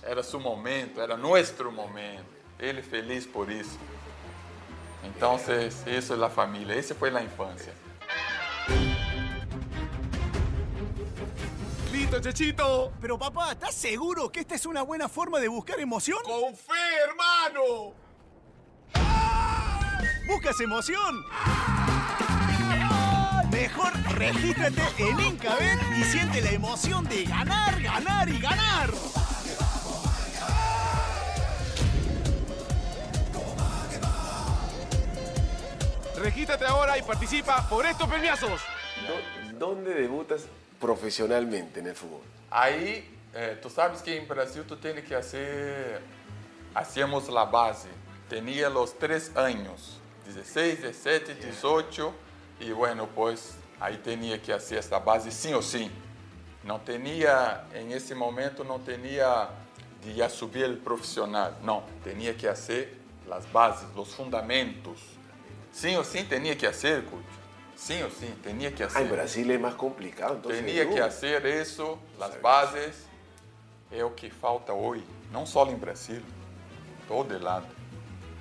era 0.03 0.23
su 0.23 0.39
momento, 0.39 0.99
era 0.99 1.15
nuestro 1.15 1.71
momento. 1.71 2.25
Ele 2.57 2.81
feliz 2.81 3.25
por 3.25 3.49
isso. 3.49 3.79
Então, 5.03 5.35
isso 5.35 6.13
é 6.13 6.25
a 6.25 6.29
família, 6.29 6.75
esse 6.75 6.93
foi 6.93 7.15
a 7.15 7.21
infância. 7.21 7.73
¡Listo, 11.91 12.19
Chechito! 12.21 12.91
Pero 13.01 13.17
papá, 13.17 13.51
¿estás 13.53 13.75
seguro 13.75 14.31
que 14.31 14.41
esta 14.41 14.55
es 14.55 14.65
una 14.65 14.83
buena 14.83 15.09
forma 15.09 15.39
de 15.39 15.47
buscar 15.47 15.79
emoción? 15.79 16.19
¡Con 16.23 16.55
fe, 16.55 16.73
hermano! 17.03 17.93
¿Buscas 20.27 20.59
emoción? 20.59 21.23
Mejor 23.51 23.91
regístrate 24.15 24.81
en 24.99 25.19
Incabet 25.19 25.79
y 25.97 26.03
siente 26.03 26.41
la 26.41 26.51
emoción 26.51 27.03
de 27.05 27.25
ganar, 27.25 27.81
ganar 27.81 28.29
y 28.29 28.39
ganar. 28.39 28.89
Regístrate 36.19 36.65
ahora 36.65 36.97
y 36.97 37.01
participa 37.01 37.67
por 37.69 37.85
estos 37.85 38.07
premiazos. 38.07 38.61
¿Dó- 39.07 39.57
¿Dónde 39.57 39.93
debutas 39.93 40.45
profesionalmente 40.79 41.79
en 41.79 41.88
el 41.88 41.95
fútbol? 41.95 42.21
Aí, 42.51 43.07
eh, 43.33 43.57
tu 43.61 43.69
sabes 43.69 44.01
que 44.01 44.15
em 44.17 44.25
Brasil 44.25 44.63
tu 44.67 44.75
tem 44.75 44.95
que 44.95 45.13
fazer, 45.15 46.01
hacíamos 46.75 47.29
a 47.29 47.45
base, 47.45 47.88
tinha 48.29 48.69
os 48.69 48.91
três 48.93 49.31
anos, 49.35 49.99
16, 50.25 50.81
17, 50.81 51.33
18, 51.35 52.13
e 52.59 52.73
bueno, 52.73 53.07
pues 53.15 53.55
aí 53.79 53.97
tinha 53.97 54.38
que 54.38 54.51
fazer 54.51 54.77
essa 54.77 54.99
base 54.99 55.31
sim 55.31 55.53
ou 55.53 55.61
sim. 55.61 55.89
Não 56.63 56.79
tinha, 56.79 57.63
em 57.73 57.93
esse 57.93 58.13
momento, 58.13 58.63
não 58.65 58.79
tinha 58.79 59.49
de 60.03 60.13
já 60.15 60.27
subir 60.29 60.69
o 60.69 60.77
profissional, 60.77 61.53
não, 61.63 61.83
tinha 62.03 62.33
que 62.33 62.45
fazer 62.47 62.99
as 63.31 63.45
bases, 63.45 63.88
os 63.95 64.13
fundamentos. 64.13 64.99
Sim 65.71 65.95
ou 65.97 66.03
sim 66.03 66.25
tinha 66.25 66.55
que 66.55 66.65
fazer, 66.65 67.03
coach. 67.05 67.23
Sim 67.75 68.03
ou 68.03 68.11
sim, 68.11 68.33
tinha 68.43 68.71
que 68.71 68.83
Ah, 68.83 68.89
fazer. 68.89 69.05
en 69.05 69.09
Brasil 69.11 69.51
es 69.51 69.59
más 69.61 69.75
complicado. 69.75 70.35
Entonces, 70.35 70.65
Tinha 70.65 70.83
¿no? 70.83 70.93
que 70.93 70.99
fazer 70.99 71.45
isso, 71.45 71.97
as 72.19 72.35
bases, 72.41 73.07
é 73.91 74.03
o 74.03 74.11
que 74.11 74.29
falta 74.29 74.73
hoje, 74.73 75.05
não 75.31 75.45
só 75.45 75.65
em 75.67 75.75
Brasil, 75.75 76.21
todo 77.07 77.41
lado. 77.41 77.67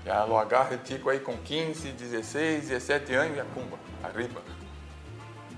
Já 0.05 0.25
lo 0.25 0.39
agarra 0.39 0.75
o 0.75 0.79
tico 0.79 1.11
aí 1.11 1.21
com 1.21 1.37
15, 1.37 1.93
16, 1.93 2.69
17 2.69 3.15
anos 3.15 3.37
e 3.37 3.41
a 3.41 3.45
arriba. 4.09 4.41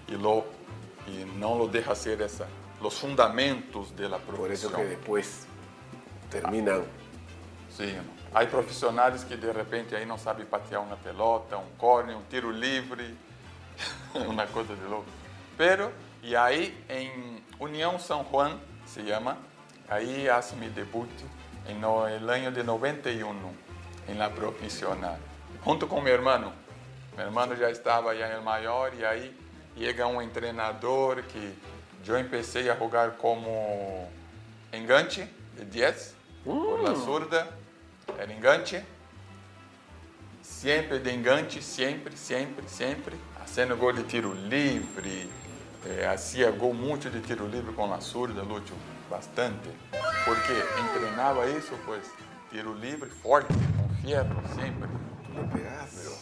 E, 0.08 0.16
lo, 0.16 0.44
e 1.06 1.24
não 1.38 1.54
lo 1.56 1.68
deixa 1.68 1.94
ser 1.94 2.20
essa, 2.20 2.48
os 2.80 2.98
fundamentos 2.98 3.92
da 3.92 4.18
Por 4.18 4.50
eso 4.50 4.68
profissão. 4.68 4.70
que 4.72 4.84
después 4.96 5.46
terminan. 6.30 6.84
Sim. 7.70 8.00
Há 8.32 8.46
profissionais 8.46 9.24
que 9.24 9.36
de 9.36 9.50
repente 9.50 9.94
aí 9.94 10.06
não 10.06 10.16
sabem 10.16 10.46
patear 10.46 10.80
uma 10.82 10.96
pelota, 10.96 11.58
um 11.58 11.68
corner, 11.76 12.16
um 12.16 12.22
tiro 12.30 12.50
livre, 12.50 13.16
uma 14.14 14.46
coisa 14.46 14.74
de 14.76 14.84
louco. 14.84 15.08
Pero, 15.56 15.92
e 16.22 16.36
aí 16.36 16.76
em 16.88 17.42
União 17.58 17.98
São 17.98 18.24
Juan, 18.30 18.56
se 18.86 19.04
chama, 19.04 19.36
aí 19.88 20.28
hace 20.28 20.54
mi 20.54 20.68
debut 20.68 21.10
em 21.68 21.74
no, 21.74 22.04
año 22.04 22.52
de 22.52 22.62
91, 22.62 23.54
em 24.08 24.14
la 24.14 24.30
profissional, 24.30 25.18
junto 25.64 25.86
com 25.86 26.00
meu 26.00 26.14
irmão. 26.14 26.52
Meu 27.16 27.26
irmão 27.26 27.54
já 27.56 27.70
estava 27.70 28.14
no 28.14 28.42
maior 28.42 28.92
e 28.94 29.04
aí 29.04 29.36
chega 29.76 30.06
um 30.06 30.26
treinador 30.28 31.22
que 31.24 31.54
eu 32.06 32.24
comecei 32.24 32.70
a 32.70 32.76
jogar 32.76 33.12
como 33.12 34.08
enganche 34.72 35.28
de 35.56 35.64
10, 35.64 36.14
por 36.44 36.80
la 36.80 36.94
zurda, 36.94 37.59
era 38.18 38.32
enganche. 38.32 38.84
sempre 40.42 40.98
de 40.98 41.10
engante, 41.10 41.62
sempre, 41.62 42.16
sempre, 42.16 42.68
sempre, 42.68 43.16
fazendo 43.38 43.76
gol 43.76 43.92
de 43.92 44.02
tiro 44.02 44.34
livre, 44.34 45.30
é, 45.86 46.06
hacía 46.06 46.50
gol 46.50 46.74
muito 46.74 47.08
de 47.08 47.20
tiro 47.20 47.46
livre 47.46 47.72
com 47.72 47.92
a 47.92 48.00
surda, 48.00 48.42
Lúcio, 48.42 48.74
bastante, 49.08 49.70
porque 50.24 50.52
entrenava 50.82 51.46
isso, 51.48 51.72
pois, 51.86 52.04
tiro 52.50 52.74
livre 52.74 53.08
forte, 53.08 53.54
com 53.76 53.88
fierro, 54.02 54.42
sempre. 54.54 54.88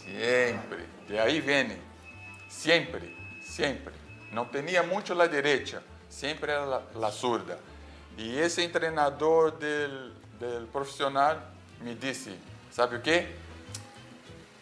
Sempre. 0.05 0.87
De 1.07 1.19
aí 1.19 1.41
vem. 1.41 1.79
Sempre, 2.49 3.17
sempre. 3.43 3.95
Não 4.33 4.47
tinha 4.47 4.83
muito 4.83 5.15
la 5.15 5.27
direita, 5.27 5.83
sempre 6.09 6.53
era 6.53 6.65
la, 6.65 6.83
la 6.95 7.11
surda. 7.11 7.59
E 8.17 8.39
esse 8.39 8.67
treinador 8.69 9.53
del, 9.53 10.13
del 10.39 10.67
profissional 10.67 11.41
me 11.81 11.95
disse, 11.95 12.37
sabe 12.71 12.97
o 12.97 13.01
quê? 13.01 13.29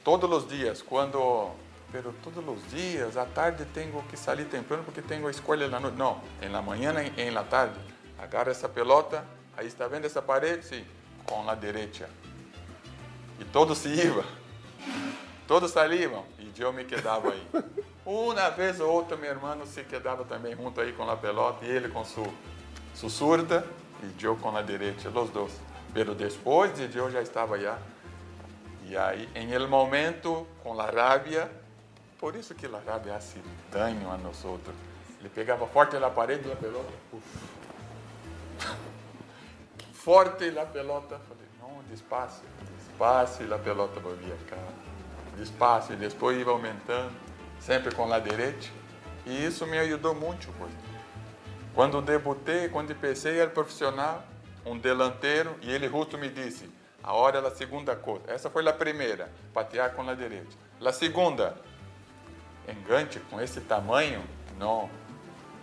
Todos 0.05 0.31
os 0.31 0.49
dias, 0.49 0.83
quando... 0.83 1.51
Pero 1.93 2.13
todos 2.23 2.45
os 2.47 2.71
dias, 2.71 3.17
à 3.17 3.25
tarde 3.25 3.65
tenho 3.67 4.03
que 4.11 4.17
sair 4.17 4.45
temprano 4.45 4.83
porque 4.85 5.01
tenho 5.01 5.27
a 5.27 5.31
escola 5.31 5.69
na 5.69 5.79
noite. 5.79 5.97
Não, 5.97 6.21
em 6.43 6.49
la 6.49 6.61
manhã 6.61 6.93
e 7.17 7.21
em 7.21 7.31
la 7.31 7.45
tarde. 7.45 7.79
Agarra 8.19 8.51
essa 8.51 8.69
pelota, 8.69 9.25
aí 9.57 9.67
está 9.67 9.87
vendo 9.87 10.05
essa 10.05 10.21
parede? 10.21 10.67
Sim, 10.67 10.85
com 11.25 11.49
a 11.49 11.55
direita. 11.55 12.11
E 13.39 13.45
todos 13.45 13.79
se 13.79 13.89
iam. 13.89 14.25
Todos 15.47 15.71
saíam 15.71 16.25
e 16.41 16.61
eu 16.61 16.73
me 16.73 16.85
quedava 16.85 17.31
aí. 17.31 17.47
Uma 18.05 18.51
vez 18.51 18.81
ou 18.81 18.91
outra, 18.91 19.17
meu 19.17 19.31
irmão 19.31 19.65
se 19.65 19.85
quedava 19.85 20.25
também 20.25 20.57
junto 20.57 20.81
aí 20.81 20.93
com 20.93 21.09
a 21.09 21.17
pelota 21.17 21.65
e 21.65 21.69
ele 21.69 21.89
com 21.89 22.05
sua, 22.05 22.27
sua 22.95 23.09
surda 23.09 23.65
e 24.03 24.25
eu 24.25 24.37
com 24.37 24.57
a 24.57 24.63
direita, 24.63 25.09
os 25.09 25.31
dois. 25.31 25.53
Pero 25.97 26.15
depois 26.15 26.75
de 26.75 26.99
eu 26.99 27.11
já 27.11 27.23
estava 27.23 27.59
já. 27.59 27.79
E 28.85 28.95
aí, 28.95 29.27
em 29.35 29.51
el 29.53 29.67
momento, 29.67 30.47
com 30.63 30.79
a 30.79 30.91
rábia, 30.91 31.51
por 32.19 32.37
isso 32.37 32.55
que 32.55 32.67
a 32.67 32.79
rábia 32.87 33.17
hace 33.17 33.41
dano 33.73 34.11
a 34.11 34.47
outros. 34.47 34.77
Ele 35.19 35.31
pegava 35.31 35.67
forte 35.67 35.97
na 35.97 36.11
parede 36.11 36.47
e 36.51 36.53
a 36.53 36.57
pelota, 36.57 36.93
uf. 37.11 37.25
forte 39.95 40.51
la 40.51 40.67
pelota. 40.67 41.19
Falei, 41.19 41.47
não, 41.59 41.83
despacio, 41.85 42.45
despacio, 42.77 43.49
e 43.49 43.55
a 43.55 43.59
pelota 43.59 43.99
volvia 43.99 44.37
cá. 44.51 44.59
Despacio, 45.35 45.95
e 45.95 45.97
depois 45.97 46.37
ia 46.37 46.47
aumentando, 46.47 47.17
sempre 47.59 47.95
com 47.95 48.13
a 48.13 48.19
direita. 48.19 48.69
E 49.25 49.47
isso 49.47 49.67
me 49.67 49.79
ajudou 49.79 50.15
muito. 50.15 50.53
Quando 51.75 52.03
debutei, 52.03 52.69
quando 52.69 52.95
pensei 52.95 53.41
era 53.41 53.49
profissional, 53.49 54.23
um 54.67 54.77
delanteiro, 54.77 55.57
e 55.63 55.71
ele 55.71 55.89
justo 55.89 56.19
me 56.19 56.29
disse, 56.29 56.69
a 57.03 57.15
hora 57.15 57.39
é 57.39 57.47
a 57.47 57.51
segunda 57.51 57.95
coisa. 57.95 58.25
Essa 58.27 58.51
foi 58.51 58.69
a 58.69 58.73
primeira, 58.73 59.31
patear 59.55 59.95
com 59.95 60.03
a 60.09 60.15
direita. 60.15 60.51
A 60.85 60.93
segunda, 60.93 61.57
engante 62.69 63.21
com 63.21 63.41
esse 63.41 63.61
tamanho, 63.61 64.23
não. 64.59 64.91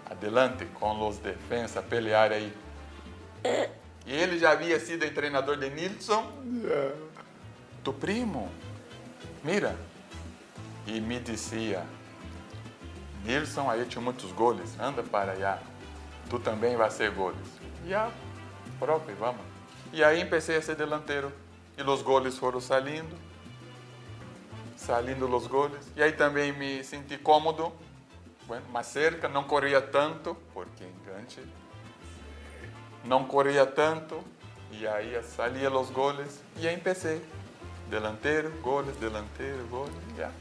Adelante 0.10 0.66
com 0.80 1.08
os 1.08 1.18
defensa, 1.18 1.82
pelear 1.82 2.32
aí. 2.32 2.54
E 4.06 4.12
ele 4.12 4.40
já 4.40 4.52
havia 4.52 4.80
sido 4.80 5.10
treinador 5.14 5.58
de 5.58 5.70
Nilson, 5.70 6.32
tu 7.84 7.92
primo, 7.92 8.50
mira. 9.44 9.76
E 10.86 11.00
me 11.00 11.20
dizia, 11.20 11.84
Nilson 13.24 13.70
aí 13.70 13.86
tinha 13.86 14.02
muitos 14.02 14.32
goles, 14.32 14.78
anda 14.80 15.02
para 15.02 15.32
allá, 15.32 15.60
tu 16.30 16.38
também 16.40 16.76
vai 16.76 16.92
ser 16.92 17.12
goles. 17.12 17.48
E 17.86 17.94
a 17.94 18.12
próprio, 18.84 19.16
vamos. 19.16 19.42
E 19.94 20.04
aí 20.04 20.26
comecei 20.26 20.58
a 20.58 20.62
ser 20.62 20.76
delanteiro. 20.76 21.32
E 21.78 21.82
os 21.82 22.02
goles 22.02 22.38
foram 22.38 22.60
saindo, 22.60 23.16
saindo 24.76 25.26
os 25.34 25.48
goles. 25.48 25.90
E 25.96 26.04
aí 26.04 26.12
também 26.12 26.52
me 26.52 26.84
senti 26.84 27.18
cômodo, 27.18 27.72
bueno, 28.46 28.66
mais 28.72 28.88
cerca, 28.88 29.30
não 29.30 29.46
corria 29.46 29.82
tanto, 29.82 30.36
porque 30.54 30.84
engante. 30.84 31.42
Não 33.06 33.24
corria 33.26 33.66
tanto, 33.66 34.22
e 34.72 34.86
aí 34.86 35.22
saía 35.24 35.72
os 35.72 35.90
goles. 35.90 36.44
E 36.58 36.68
aí 36.68 36.78
comecei. 36.78 37.22
Delanteiro, 37.90 38.50
goles, 38.62 38.96
delanteiro, 38.98 39.66
goles, 39.68 39.96
empieza. 40.10 40.32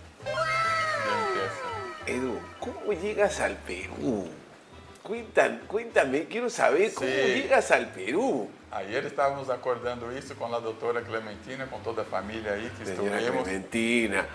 Edu, 2.06 2.40
¿cómo 2.58 2.92
llegas 2.92 3.40
al 3.40 3.56
Perú? 3.58 4.28
Cuentan- 5.02 5.60
cuéntame, 5.66 6.26
quiero 6.26 6.48
saber 6.48 6.94
cómo 6.94 7.08
Sí. 7.08 7.14
llegas 7.16 7.70
al 7.72 7.88
Perú. 7.88 8.48
Ayer 8.70 9.04
estávamos 9.04 9.50
acordando 9.50 10.16
isso 10.16 10.34
com 10.36 10.46
a 10.54 10.60
doutora 10.60 11.02
Clementina, 11.02 11.66
com 11.66 11.80
toda 11.80 12.02
a 12.02 12.04
família 12.04 12.52
aí 12.52 12.70
que 12.78 12.86
Señora 12.86 13.18
estuvimos. 13.18 13.42
Clementina, 13.42 14.26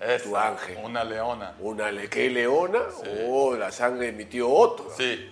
Essa, 0.00 0.24
tu 0.24 0.36
ángel. 0.36 0.76
Uma 0.84 1.02
leona. 1.02 1.54
una 1.60 1.90
le 1.90 2.08
que 2.08 2.30
leona, 2.30 2.84
Sí. 2.90 3.26
oh, 3.28 3.54
la 3.56 3.70
sangre 3.72 4.06
de 4.06 4.12
mi 4.12 4.24
tío 4.26 4.48
Otto. 4.48 4.90
Sim. 4.96 5.28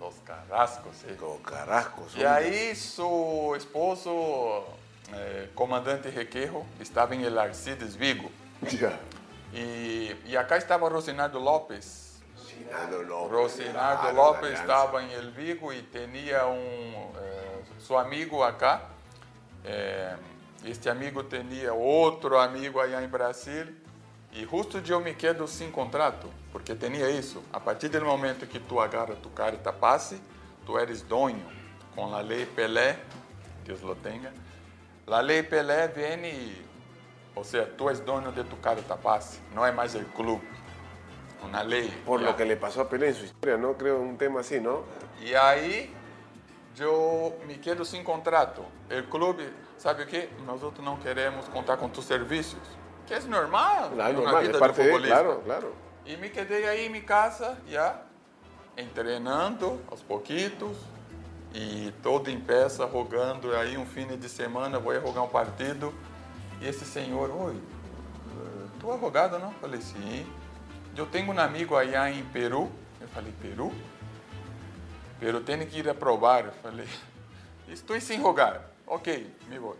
Los 0.00 0.14
carrascos, 0.26 0.96
sim. 0.96 1.14
Con 1.16 1.38
carrascos. 1.42 2.16
E 2.16 2.24
aí, 2.26 2.74
seu 2.74 3.54
esposo, 3.56 4.64
eh, 5.12 5.48
comandante 5.54 6.08
Requejo, 6.10 6.64
estava 6.80 7.14
em 7.14 7.22
El 7.22 7.38
Arcides, 7.38 7.94
Vigo. 7.94 8.30
Ya. 8.62 8.98
E, 9.54 10.16
e 10.24 10.36
acá 10.36 10.56
estava 10.56 10.88
Rosinardo 10.88 11.38
Lopes. 11.38 12.11
López. 13.06 13.70
Claro, 13.72 14.16
Lopes 14.16 14.52
la 14.52 14.60
estava 14.60 15.02
em 15.02 15.12
El 15.12 15.30
Vigo 15.30 15.72
e 15.72 15.82
tinha 15.82 16.46
um 16.46 17.12
eh, 17.16 17.60
seu 17.78 17.98
amigo 17.98 18.42
acá. 18.42 18.82
Eh, 19.64 20.16
este 20.64 20.88
amigo 20.88 21.24
tinha 21.24 21.72
outro 21.72 22.38
amigo 22.38 22.80
aí 22.80 22.94
em 22.94 23.08
Brasil. 23.08 23.74
E 24.32 24.46
justo 24.46 24.80
de 24.80 24.92
eu 24.92 25.00
me 25.00 25.14
quedo 25.14 25.46
sem 25.46 25.70
contrato, 25.70 26.26
porque 26.50 26.74
tinha 26.74 27.10
isso. 27.10 27.42
A 27.52 27.60
partir 27.60 27.88
do 27.88 28.02
momento 28.04 28.46
que 28.46 28.58
tu 28.58 28.80
agarra 28.80 29.14
tu 29.14 29.28
carta 29.28 29.72
passe, 29.72 30.20
tu 30.64 30.78
eres 30.78 31.02
dono. 31.02 31.42
Com 31.94 32.14
a 32.14 32.20
lei 32.22 32.46
Pelé, 32.46 32.98
Deus 33.64 33.82
lo 33.82 33.94
tenha. 33.94 34.32
A 35.06 35.20
lei 35.20 35.42
Pelé 35.42 35.88
vem 35.88 36.24
e, 36.24 36.66
ou 37.34 37.44
seja, 37.44 37.66
tu 37.76 37.90
és 37.90 38.00
dono 38.00 38.32
de 38.32 38.42
tu 38.44 38.56
carta 38.56 38.96
passe, 38.96 39.40
não 39.54 39.66
é 39.66 39.70
mais 39.70 39.94
o 39.94 40.02
clube. 40.06 40.46
Uma 41.42 41.62
lei. 41.62 41.90
Por 42.04 42.20
ya. 42.20 42.26
lo 42.26 42.36
que 42.36 42.44
le 42.44 42.56
pasó 42.56 42.82
a 42.82 42.88
Pelé 42.88 43.08
en 43.08 43.14
su 43.14 43.24
historia, 43.24 43.56
¿no? 43.56 43.74
Creo 43.76 44.00
un 44.00 44.16
tema 44.16 44.40
así, 44.40 44.60
¿no? 44.60 44.84
E 45.20 45.34
aí 45.36 45.94
eu 46.78 47.38
me 47.46 47.58
quedo 47.58 47.84
sem 47.84 48.02
contrato. 48.02 48.64
O 48.90 49.10
clube, 49.10 49.48
sabe 49.76 50.04
o 50.04 50.06
que? 50.06 50.28
Nós 50.46 50.62
outros 50.62 50.84
não 50.84 50.96
queremos 50.96 51.46
contar 51.48 51.76
com 51.76 51.88
tus 51.88 52.04
serviços. 52.04 52.58
Que 53.06 53.14
é 53.14 53.20
normal 53.20 53.90
Claro, 53.90 54.12
na 54.14 54.20
normal, 54.20 54.40
vida 54.42 54.52
es 54.52 54.58
parte 54.58 54.76
de, 54.76 54.82
futbolista. 54.82 55.14
claro, 55.16 55.40
claro. 55.44 55.74
E 56.06 56.16
me 56.16 56.30
quedei 56.30 56.66
aí 56.68 56.86
em 56.86 56.88
minha 56.88 57.02
casa, 57.04 57.58
já, 57.68 58.00
treinando 58.94 59.80
aos 59.90 60.02
pouquitos. 60.02 60.76
E 61.54 61.92
todo 62.02 62.30
em 62.30 62.40
peça, 62.40 62.86
rogando. 62.86 63.54
Aí 63.54 63.76
um 63.76 63.84
fim 63.84 64.06
de 64.06 64.28
semana 64.28 64.78
vou 64.78 64.94
jogar 64.94 65.22
um 65.22 65.28
partido. 65.28 65.92
E 66.60 66.66
esse 66.66 66.84
senhor, 66.84 67.30
oi, 67.30 67.60
tu 68.80 68.88
é 68.88 68.92
advogado, 68.92 69.38
não? 69.38 69.52
Falei, 69.60 69.80
sim. 69.82 70.26
Eu 70.96 71.06
tenho 71.06 71.32
um 71.32 71.38
amigo 71.38 71.76
aí 71.76 71.94
em 72.18 72.24
Peru. 72.24 72.70
Eu 73.00 73.08
falei, 73.08 73.32
Peru? 73.40 73.72
Pero 75.18 75.40
tenho 75.40 75.66
que 75.66 75.78
ir 75.78 75.88
a 75.88 75.94
provar. 75.94 76.44
Eu 76.44 76.52
falei, 76.62 76.86
estou 77.68 77.98
sem 78.00 78.20
rogar. 78.20 78.60
Ok, 78.86 79.34
me 79.48 79.58
vou. 79.58 79.76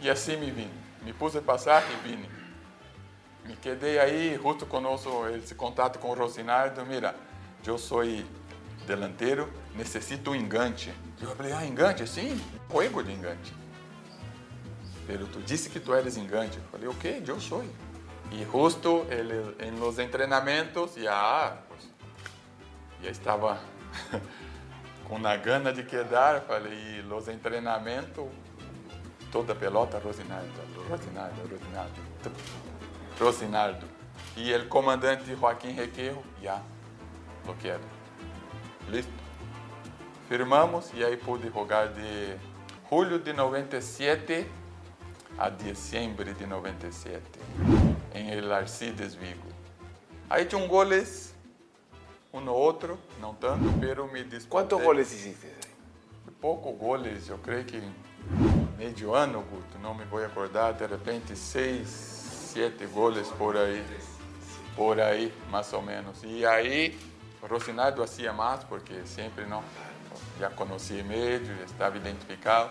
E 0.00 0.10
assim 0.10 0.36
me 0.36 0.50
vim. 0.50 0.70
Me 1.02 1.12
pus 1.12 1.36
a 1.36 1.42
passar 1.42 1.84
e 1.88 2.08
vim. 2.08 2.24
Me 3.44 3.56
quedei 3.56 3.98
aí, 3.98 4.38
justo 4.42 4.66
conosco 4.66 5.28
esse 5.28 5.54
contato 5.54 5.98
com 6.00 6.10
o 6.10 6.14
Rosinardo. 6.14 6.84
Mira, 6.84 7.14
eu 7.64 7.78
sou 7.78 8.02
delanteiro, 8.86 9.52
necessito 9.74 10.32
um 10.32 10.34
engante. 10.34 10.92
Eu 11.20 11.34
falei, 11.36 11.52
ah, 11.52 11.64
engante? 11.64 12.06
Sim, 12.08 12.40
juego 12.70 13.02
de 13.02 13.12
engante. 13.12 13.54
Pero 15.06 15.26
tu 15.26 15.40
disse 15.40 15.68
que 15.70 15.78
tu 15.78 15.94
eres 15.94 16.16
engante. 16.16 16.56
Eu 16.58 16.64
falei, 16.64 16.88
ok, 16.88 17.22
eu 17.26 17.40
sou. 17.40 17.64
E 18.32 18.44
justo 18.44 19.06
ele, 19.10 19.54
em 19.60 19.72
los 19.72 19.98
entrenamentos, 19.98 20.94
já, 20.94 21.58
pues, 21.68 21.86
já 23.02 23.10
estava 23.10 23.60
com 25.06 25.26
a 25.26 25.36
gana 25.36 25.70
de 25.70 25.82
quedar. 25.82 26.40
Falei, 26.40 27.02
los 27.02 27.28
entrenamentos, 27.28 28.24
toda 29.30 29.54
pelota, 29.54 29.98
Rosinardo, 29.98 30.48
Rosinardo, 30.88 31.42
Rosinardo, 31.42 32.00
Rosinardo. 33.20 33.86
E 34.34 34.54
o 34.54 34.68
comandante 34.68 35.34
Joaquim 35.34 35.72
Requeiro, 35.72 36.22
já, 36.42 36.62
lo 37.46 37.54
quero. 37.56 37.82
Listo. 38.88 39.12
Firmamos 40.26 40.90
e 40.94 41.04
aí 41.04 41.18
pude 41.18 41.50
jogar 41.50 41.88
de 41.88 42.38
julho 42.88 43.18
de 43.18 43.34
97 43.34 44.50
a 45.38 45.48
dezembro 45.48 46.32
de 46.32 46.46
97 46.46 47.22
em 48.14 48.30
El 48.30 48.52
Arcides 48.52 49.14
Vigo. 49.14 49.48
Aí 50.28 50.44
tinha 50.44 50.60
um 50.60 50.68
goles, 50.68 51.34
um 52.32 52.40
no 52.40 52.52
outro, 52.52 52.98
não 53.20 53.34
tanto, 53.34 53.64
pero 53.80 54.06
me 54.06 54.22
disputé. 54.24 54.48
¿Cuántos 54.48 54.82
goles 54.82 55.12
hiciste? 55.12 55.46
Pouco 56.40 56.72
goles, 56.72 57.28
eu 57.28 57.38
creio 57.38 57.64
que 57.64 57.80
medio 58.76 59.14
ano, 59.14 59.42
Guto, 59.42 59.78
não 59.80 59.94
me 59.94 60.04
vou 60.04 60.24
acordar, 60.24 60.72
de 60.72 60.86
repente 60.86 61.36
seis, 61.36 61.88
sete 61.88 62.84
goles 62.86 63.28
por 63.38 63.56
aí, 63.56 63.84
por 64.74 65.00
aí, 65.00 65.32
mais 65.50 65.72
ou 65.72 65.82
menos. 65.82 66.22
E 66.24 66.44
aí, 66.44 66.98
Rocinaldo 67.40 68.02
hacía 68.02 68.32
mais, 68.32 68.64
porque 68.64 69.06
sempre 69.06 69.44
não, 69.46 69.62
já 70.38 70.50
conhecia 70.50 71.04
médio, 71.04 71.54
já 71.58 71.64
estava 71.64 71.96
identificado. 71.96 72.70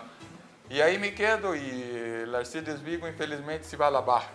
E 0.70 0.80
aí 0.80 0.98
me 0.98 1.10
quedo 1.10 1.54
e 1.54 2.24
Larcides 2.26 2.80
Vigo, 2.80 3.06
infelizmente, 3.06 3.66
se 3.66 3.76
vai 3.76 3.94
à 3.94 4.00
barra. 4.00 4.30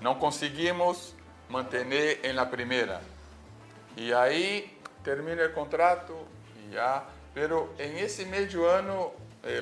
Não 0.00 0.14
conseguimos 0.14 1.14
manter 1.48 1.86
em 2.22 2.32
la 2.32 2.44
primeira. 2.44 3.00
E 3.96 4.12
aí 4.12 4.78
termina 5.02 5.44
o 5.46 5.52
contrato 5.52 6.14
e 6.56 6.74
já. 6.74 7.04
Pero 7.32 7.72
em 7.78 8.00
esse 8.00 8.24
meio 8.24 8.64
ano, 8.66 9.12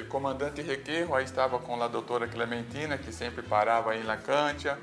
o 0.01 0.07
comandante 0.09 0.63
Requeiro 0.63 1.15
aí 1.15 1.25
estava 1.25 1.59
com 1.59 1.81
a 1.81 1.89
doutora 1.89 2.27
Clementina, 2.27 2.99
que 2.99 3.13
sempre 3.13 3.43
parava 3.43 3.93
aí 3.93 4.03
na 4.03 4.17
cancha, 4.17 4.79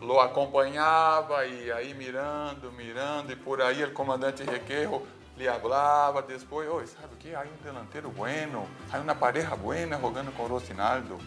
lo 0.00 0.18
acompanhava 0.18 1.46
e 1.46 1.70
aí 1.70 1.94
mirando, 1.94 2.72
mirando, 2.72 3.32
e 3.32 3.36
por 3.36 3.60
aí 3.60 3.84
o 3.84 3.92
comandante 3.92 4.42
Requeiro 4.42 5.06
lhe 5.42 5.60
falava 5.60 6.22
depois, 6.22 6.68
oi, 6.68 6.86
sabe 6.86 7.14
o 7.14 7.16
que? 7.16 7.34
Há 7.34 7.40
um 7.40 7.64
delanteiro 7.64 8.08
bueno, 8.10 8.68
há 8.92 8.98
uma 8.98 9.14
pareja 9.14 9.54
buena 9.56 9.98
jogando 9.98 10.34
com 10.36 10.44
o 10.44 10.46
Rocinaldo, 10.46 11.18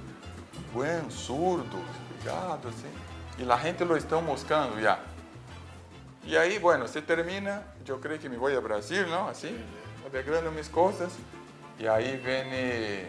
buen, 0.72 1.10
surdo, 1.10 1.78
ligado, 2.18 2.70
assim. 2.70 2.92
E 3.38 3.50
a 3.52 3.58
gente 3.58 3.84
lo 3.84 3.98
estão 3.98 4.22
buscando 4.24 4.80
já. 4.82 4.98
E 6.24 6.38
aí, 6.38 6.58
bueno, 6.58 6.88
se 6.88 7.02
termina, 7.02 7.64
eu 7.86 8.00
creio 8.00 8.20
que 8.20 8.30
me 8.30 8.38
vou 8.38 8.56
a 8.56 8.62
Brasil, 8.62 9.06
não? 9.08 9.28
Assim, 9.28 9.64
arreglando 10.06 10.50
minhas 10.52 10.68
coisas. 10.68 11.12
E 11.78 11.88
aí 11.88 12.16
vem 12.18 13.06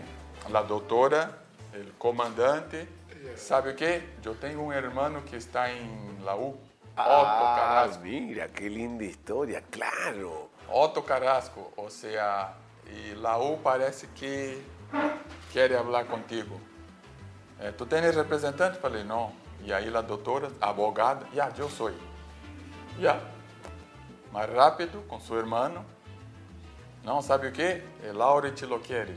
a 0.52 0.62
doutora, 0.62 1.38
o 1.74 1.92
comandante. 1.98 2.88
Sabe 3.36 3.70
o 3.70 3.74
que? 3.74 4.02
Eu 4.24 4.34
tenho 4.34 4.60
um 4.60 4.72
irmão 4.72 5.20
que 5.22 5.36
está 5.36 5.70
em 5.72 6.18
Laú, 6.22 6.48
Otto 6.50 6.58
Ah, 6.96 7.54
Carrasco. 7.56 8.02
mira, 8.02 8.48
qué 8.48 8.68
linda 8.68 9.04
historia, 9.04 9.62
claro. 9.70 10.50
Otto 10.68 11.02
Carrasco, 11.02 11.72
ou 11.76 11.90
seja, 11.90 12.52
e 12.86 13.14
Laú 13.14 13.58
parece 13.62 14.06
que 14.08 14.62
quer 15.52 15.72
falar 15.72 16.04
contigo. 16.06 16.60
Eh, 17.60 17.72
tu 17.72 17.86
tens 17.86 18.14
representante? 18.14 18.78
Falei, 18.78 19.04
não. 19.04 19.32
E 19.62 19.72
aí 19.72 19.94
a 19.94 20.00
doutora, 20.00 20.50
abogada, 20.60 21.26
já, 21.34 21.50
eu 21.56 21.68
sou. 21.70 21.90
Já. 22.98 23.20
Mais 24.32 24.52
rápido, 24.52 25.02
com 25.08 25.18
seu 25.20 25.38
irmão. 25.38 25.84
Não, 27.02 27.22
sabe 27.22 27.48
o 27.48 27.52
que? 27.52 27.82
El 28.02 28.18
Laure 28.18 28.50
te 28.52 28.66
lo 28.66 28.80
quiere. 28.80 29.16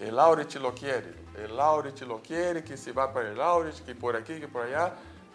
El 0.00 0.14
Laure 0.16 0.44
te 0.44 0.58
lo 0.58 0.72
quiere. 0.72 1.14
El 1.36 1.56
Laure 1.56 1.92
te 1.92 2.04
lo 2.04 2.20
quiere, 2.20 2.62
que 2.62 2.76
se 2.76 2.92
vá 2.92 3.12
para 3.12 3.28
el 3.28 3.36
Laure, 3.36 3.72
que 3.72 3.94
por 3.94 4.16
aqui, 4.16 4.40
que 4.40 4.48
por 4.48 4.62
allá. 4.62 4.94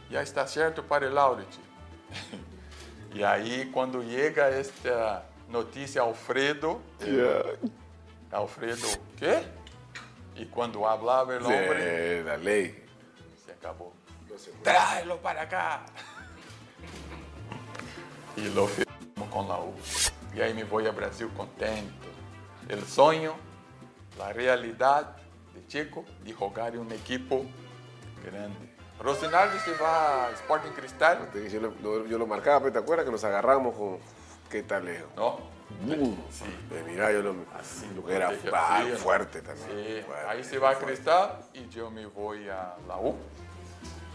Já 0.10 0.22
está 0.22 0.48
certo 0.48 0.84
para 0.84 1.06
el 1.06 1.14
Laure. 1.14 1.46
E 3.14 3.24
aí, 3.24 3.66
quando 3.74 4.04
chega 4.04 4.46
esta 4.48 5.26
notícia, 5.48 6.02
Alfredo, 6.02 6.82
Alfredo, 8.32 8.88
quê? 9.18 9.44
E 10.36 10.46
quando 10.46 10.86
hablava 10.86 11.34
o 11.34 11.46
homem, 11.46 11.58
Sí, 11.58 12.24
la 12.24 12.36
ley. 12.36 12.86
se 13.44 13.52
acabou. 13.52 13.94
Tráelo 14.64 15.18
para 15.18 15.46
cá! 15.46 15.84
E 18.38 18.48
lo 18.50 18.68
firmamos 18.68 19.30
com 19.30 19.48
Laú. 19.48 19.74
E 20.34 20.42
aí 20.42 20.54
me 20.54 20.64
vou 20.64 20.88
a 20.88 20.92
Brasil 20.92 21.30
contento. 21.36 22.08
O 22.72 22.86
sonho, 22.86 23.36
a 24.20 24.32
realidade 24.32 25.10
de 25.54 25.70
Chico 25.70 26.06
de 26.24 26.32
jogar 26.34 26.74
em 26.74 26.78
um 26.78 26.90
equipo 26.94 27.46
grande. 28.24 28.69
Rosinaldo 29.00 29.58
se 29.60 29.72
vai 29.74 30.30
a 30.30 30.32
Sporting 30.34 30.72
Cristal, 30.72 31.30
Yo 31.50 31.60
lo, 31.62 32.06
yo 32.06 32.28
marcaba, 32.28 32.60
pero 32.60 32.74
¿te 32.74 32.80
acuerdas 32.80 33.06
que 33.06 33.12
nos 33.12 33.24
agarramos 33.24 33.74
con 33.76 34.00
qué 34.50 34.64
tal 34.64 34.86
lejos? 34.86 35.10
não? 35.16 35.40
¡Bum! 35.82 36.18
Sí. 36.32 36.46
Mirá, 36.88 37.12
yo 37.12 37.22
lo, 37.22 37.36
Así, 37.58 37.86
lo 37.96 38.04
que 38.04 38.16
era 38.16 38.32
dije 38.32 38.50
¿no? 38.50 38.98
fuerte 38.98 39.42
también. 39.42 39.70
Sí, 39.70 40.02
fuerte, 40.02 40.26
aí 40.28 40.44
se 40.44 40.58
vai 40.58 40.74
a. 40.74 40.78
Cristal 40.78 41.40
e 41.54 41.68
eu 41.78 41.92
me 41.92 42.06
vou 42.08 42.34
a 42.34 42.76
Laú. 42.88 43.16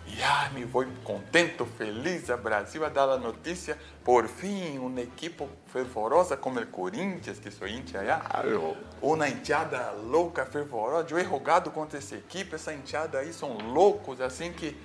E 0.07 0.23
ah, 0.23 0.51
me 0.53 0.65
vou 0.65 0.85
contento, 1.03 1.65
feliz 1.65 2.29
a 2.29 2.37
Brasil 2.37 2.85
a 2.85 2.89
dar 2.89 3.09
a 3.09 3.17
notícia. 3.17 3.79
Por 4.05 4.29
fim, 4.29 4.79
uma 4.79 5.01
equipe 5.01 5.47
fervorosa 5.67 6.37
como 6.37 6.61
o 6.61 6.67
Corinthians, 6.67 7.39
que 7.39 7.51
sou 7.51 7.67
allá. 7.67 8.21
Claro. 8.21 8.77
Uma 9.01 9.29
hinchada 9.29 9.93
louca, 9.93 10.45
fervorosa. 10.45 11.09
Eu 11.11 11.19
he 11.19 11.25
jogado 11.25 11.71
contra 11.71 11.99
essa 11.99 12.17
equipe, 12.17 12.55
essa 12.55 12.73
hinchada 12.73 13.19
aí 13.19 13.33
são 13.33 13.57
loucos, 13.57 14.21
assim 14.21 14.53
que, 14.53 14.77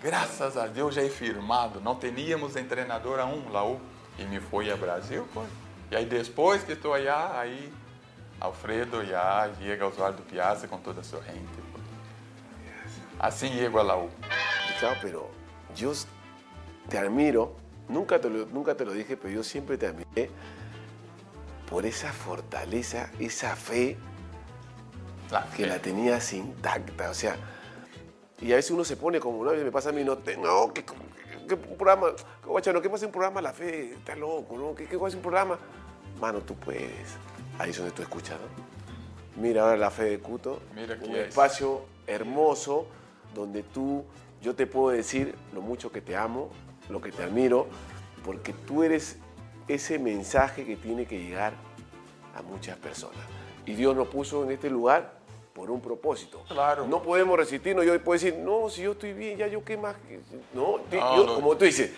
graças 0.00 0.56
a 0.56 0.66
Deus, 0.68 0.94
já 0.94 1.02
é 1.02 1.08
firmado. 1.08 1.80
Não 1.80 1.96
teníamos 1.96 2.52
treinador 2.52 3.18
a 3.18 3.26
um, 3.26 3.50
Laú. 3.50 3.80
E 4.18 4.24
me 4.24 4.38
foi 4.38 4.70
a 4.70 4.76
Brasil, 4.76 5.26
foi. 5.34 5.46
E 5.90 5.96
aí 5.96 6.06
depois 6.06 6.62
que 6.62 6.72
estou 6.72 6.94
allá, 6.94 7.38
aí 7.40 7.72
Alfredo 8.40 9.04
já 9.04 9.50
chega 9.60 9.86
Oswaldo 9.86 10.22
Piazza 10.22 10.68
com 10.68 10.78
toda 10.78 11.00
a 11.00 11.04
sua 11.04 11.20
gente. 11.22 11.63
Assim 13.24 13.48
chego 13.56 13.80
a 13.80 13.82
Laú. 13.84 14.08
Claro, 14.78 14.96
pero 15.00 15.30
yo 15.74 15.92
te 16.90 16.98
admiro, 16.98 17.54
nunca 17.88 18.20
te, 18.20 18.28
lo, 18.28 18.44
nunca 18.46 18.74
te 18.76 18.84
lo 18.84 18.92
dije, 18.92 19.16
pero 19.16 19.32
yo 19.32 19.42
siempre 19.42 19.78
te 19.78 19.86
admiré 19.86 20.30
por 21.70 21.86
esa 21.86 22.12
fortaleza, 22.12 23.10
esa 23.18 23.56
fe 23.56 23.96
La 25.30 25.42
que 25.56 25.62
fe. 25.62 25.66
la 25.66 25.78
tenías 25.78 26.32
intacta. 26.34 27.08
O 27.08 27.14
sea, 27.14 27.36
y 28.42 28.52
a 28.52 28.56
veces 28.56 28.72
uno 28.72 28.84
se 28.84 28.96
pone 28.98 29.18
como, 29.20 29.38
una 29.38 29.52
vez 29.52 29.64
me 29.64 29.72
pasa 29.72 29.88
a 29.88 29.92
mí, 29.92 30.04
no, 30.04 30.18
te- 30.18 30.36
no, 30.36 30.72
que, 30.74 30.84
que- 30.84 30.94
que 31.48 31.54
un 31.54 31.76
programa, 31.78 32.08
guachano, 32.44 32.82
¿qué 32.82 32.90
pasa 32.90 33.06
un 33.06 33.12
programa? 33.12 33.40
La 33.40 33.54
fe, 33.54 33.94
está 33.94 34.14
loco, 34.16 34.58
¿no? 34.58 34.74
¿Qué, 34.74 34.84
qué 34.86 34.98
pasa 34.98 35.16
un 35.16 35.22
programa? 35.22 35.58
Mano, 36.20 36.40
tú 36.40 36.54
puedes. 36.56 37.16
Ahí 37.58 37.70
es 37.70 37.76
donde 37.78 37.92
tú 37.92 38.02
escuchas, 38.02 38.36
¿no? 38.38 39.42
Mira 39.42 39.62
ahora 39.62 39.76
la 39.78 39.90
fe 39.90 40.04
de 40.04 40.18
Cuto, 40.20 40.60
Mira 40.74 40.96
un 41.02 41.16
es. 41.16 41.28
espacio 41.28 41.86
hermoso 42.06 42.86
donde 43.34 43.62
tú, 43.62 44.04
yo 44.40 44.54
te 44.54 44.66
puedo 44.66 44.96
decir 44.96 45.34
lo 45.52 45.60
mucho 45.60 45.90
que 45.90 46.00
te 46.00 46.16
amo, 46.16 46.50
lo 46.88 47.00
que 47.00 47.12
te 47.12 47.22
admiro, 47.22 47.66
porque 48.24 48.52
tú 48.52 48.82
eres 48.82 49.18
ese 49.68 49.98
mensaje 49.98 50.64
que 50.64 50.76
tiene 50.76 51.06
que 51.06 51.18
llegar 51.18 51.52
a 52.34 52.42
muchas 52.42 52.76
personas. 52.76 53.20
Y 53.66 53.74
Dios 53.74 53.96
nos 53.96 54.08
puso 54.08 54.44
en 54.44 54.52
este 54.52 54.68
lugar 54.70 55.18
por 55.54 55.70
un 55.70 55.80
propósito. 55.80 56.42
Claro. 56.48 56.86
No 56.86 57.02
podemos 57.02 57.38
resistirnos. 57.38 57.86
Yo 57.86 57.98
puedo 58.02 58.20
decir, 58.20 58.36
no, 58.38 58.68
si 58.68 58.82
yo 58.82 58.92
estoy 58.92 59.12
bien, 59.12 59.38
ya 59.38 59.46
yo 59.46 59.64
qué 59.64 59.76
más. 59.76 59.96
No, 60.52 60.78
yo, 60.90 61.26
no. 61.26 61.34
como 61.36 61.56
tú 61.56 61.64
dices, 61.64 61.92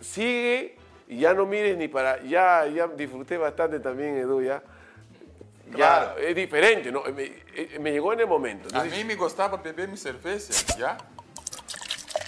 sigue 0.00 0.76
y 1.08 1.18
ya 1.18 1.34
no 1.34 1.44
mires 1.44 1.76
ni 1.76 1.88
para. 1.88 2.22
Ya, 2.24 2.66
ya 2.66 2.86
disfruté 2.86 3.36
bastante 3.36 3.80
también, 3.80 4.16
Edu, 4.16 4.42
ya. 4.42 4.62
Claro. 5.72 6.18
Ya, 6.18 6.28
es 6.28 6.34
diferente, 6.34 6.92
¿no? 6.92 7.02
Me, 7.04 7.24
eh, 7.54 7.78
me 7.80 7.90
llegó 7.90 8.12
en 8.12 8.20
el 8.20 8.26
momento. 8.26 8.66
A 8.66 8.78
Entonces, 8.78 8.98
mim 8.98 9.06
me 9.06 9.14
gostava 9.16 9.56
beber 9.56 9.88
minha 9.88 9.96
cerveja, 9.96 10.52
já? 10.78 10.96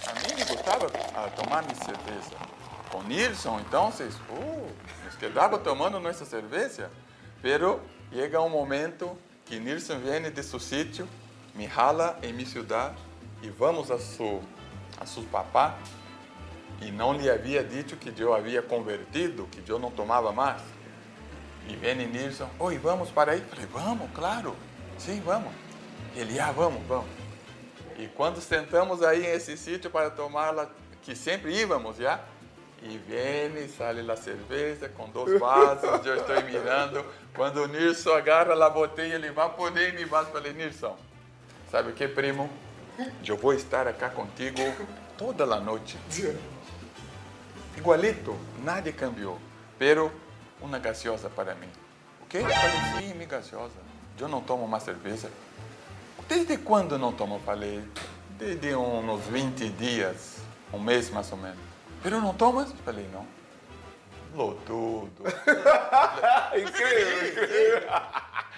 A 0.07 0.15
mim 0.15 0.35
me 0.35 0.45
gostava 0.45 0.87
ah, 1.15 1.29
tomar 1.37 1.63
minha 1.63 1.77
cerveja. 1.77 2.37
Com 2.91 3.03
Nilson, 3.05 3.61
então, 3.61 3.93
vocês, 3.93 4.15
uh, 4.31 4.71
nos 5.05 5.15
quedava 5.17 5.59
tomando 5.59 6.01
nossa 6.01 6.25
cerveja. 6.25 6.91
Pero 7.41 7.81
chega 8.13 8.41
um 8.41 8.49
momento 8.49 9.17
que 9.45 9.59
Nilson 9.61 9.99
vem 9.99 10.31
de 10.31 10.43
seu 10.43 10.59
sítio, 10.59 11.09
me 11.55 11.67
rala 11.67 12.19
em 12.23 12.33
minha 12.33 12.49
cidade 12.49 12.97
e 13.43 13.49
vamos 13.49 13.91
a 13.91 13.99
seu, 13.99 14.43
a 14.99 15.07
seu 15.07 15.23
papá 15.25 15.79
e 16.81 16.91
não 16.91 17.13
lhe 17.13 17.29
havia 17.31 17.63
dito 17.63 17.97
que 17.97 18.13
eu 18.21 18.35
havia 18.35 18.63
convertido, 18.63 19.47
que 19.51 19.69
eu 19.71 19.79
não 19.79 19.91
tomava 19.91 20.33
mais. 20.33 20.63
E 21.69 21.77
vem 21.77 21.95
Nilson, 22.07 22.49
oi, 22.59 22.79
vamos 22.79 23.11
para 23.11 23.33
aí? 23.33 23.41
Falei, 23.43 23.67
vamos, 23.67 24.11
claro, 24.15 24.57
sim, 24.99 25.21
vamos. 25.21 25.53
Ele, 26.17 26.41
ah, 26.41 26.51
vamos, 26.51 26.83
vamos. 26.87 27.11
E 27.99 28.07
quando 28.07 28.41
sentamos 28.41 29.03
aí 29.03 29.21
nesse 29.21 29.57
sítio 29.57 29.91
para 29.91 30.11
tomar, 30.11 30.51
la- 30.53 30.71
que 31.03 31.15
sempre 31.15 31.53
íamos 31.53 31.99
já, 31.99 32.21
e 32.83 32.97
vem 32.97 33.69
sai 33.69 34.01
a 34.09 34.17
cerveja 34.17 34.89
com 34.89 35.09
dois 35.11 35.37
vasos, 35.39 36.07
eu 36.07 36.17
estou 36.17 36.43
mirando. 36.43 37.05
Quando 37.35 37.63
o 37.63 37.67
Nilson 37.67 38.15
agarra 38.15 38.55
a 38.65 38.71
botella, 38.71 39.15
ele 39.15 39.31
vai 39.31 39.51
poder 39.51 39.93
me 39.93 40.05
vaso. 40.05 40.31
Falei, 40.31 40.53
Nilson, 40.53 40.97
sabe 41.71 41.91
o 41.91 41.93
que, 41.93 42.09
primo? 42.09 42.49
Eu 43.27 43.37
vou 43.37 43.53
estar 43.53 43.87
aqui 43.87 44.09
contigo 44.15 44.61
toda 45.19 45.45
a 45.45 45.61
noite. 45.61 45.99
Igualito, 47.77 48.37
nada 48.65 48.91
cambiou. 48.93 49.39
Pero 49.79 50.11
uma 50.61 50.79
gaseosa 50.79 51.29
para 51.31 51.55
mim. 51.55 51.69
O 52.23 52.27
quê? 52.27 52.39
Eu 52.39 52.49
falei, 52.49 53.09
sim, 53.13 53.27
gaseosa. 53.27 53.75
Eu 54.19 54.29
não 54.29 54.41
tomo 54.41 54.67
mais 54.67 54.83
cerveja. 54.83 55.31
Desde 56.29 56.59
quando 56.59 56.99
não 56.99 57.13
tomo? 57.13 57.37
Eu 57.37 57.41
Falei, 57.41 57.83
desde 58.39 58.75
uns 58.75 59.25
20 59.27 59.69
dias, 59.71 60.39
um 60.73 60.79
mês 60.79 61.11
mais 61.11 61.31
ou 61.33 61.39
menos. 61.39 61.59
Pero 62.03 62.21
não 62.21 62.35
tomas? 62.35 62.71
Eu 62.71 62.77
Falei, 62.79 63.09
não. 63.13 63.27
Lo 64.35 64.55
tudo. 64.67 65.25
increíble, 66.55 67.29
increíble. 67.31 67.87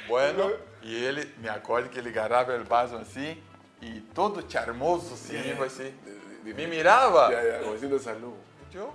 Bueno, 0.09 0.53
e 0.83 0.95
ele, 0.95 1.33
me 1.39 1.49
acordo 1.49 1.89
que 1.89 1.99
ele 1.99 2.09
agarrava 2.09 2.57
o 2.57 2.65
vaso 2.65 2.97
assim, 2.97 3.41
e 3.81 4.01
todo 4.15 4.45
charmoso, 4.51 5.15
assim, 5.15 5.37
assim, 5.65 5.95
me 6.43 6.67
mirava. 6.67 7.31
Como 7.63 7.75
diciendo 7.75 7.99
salud. 8.01 8.37
Eu, 8.75 8.93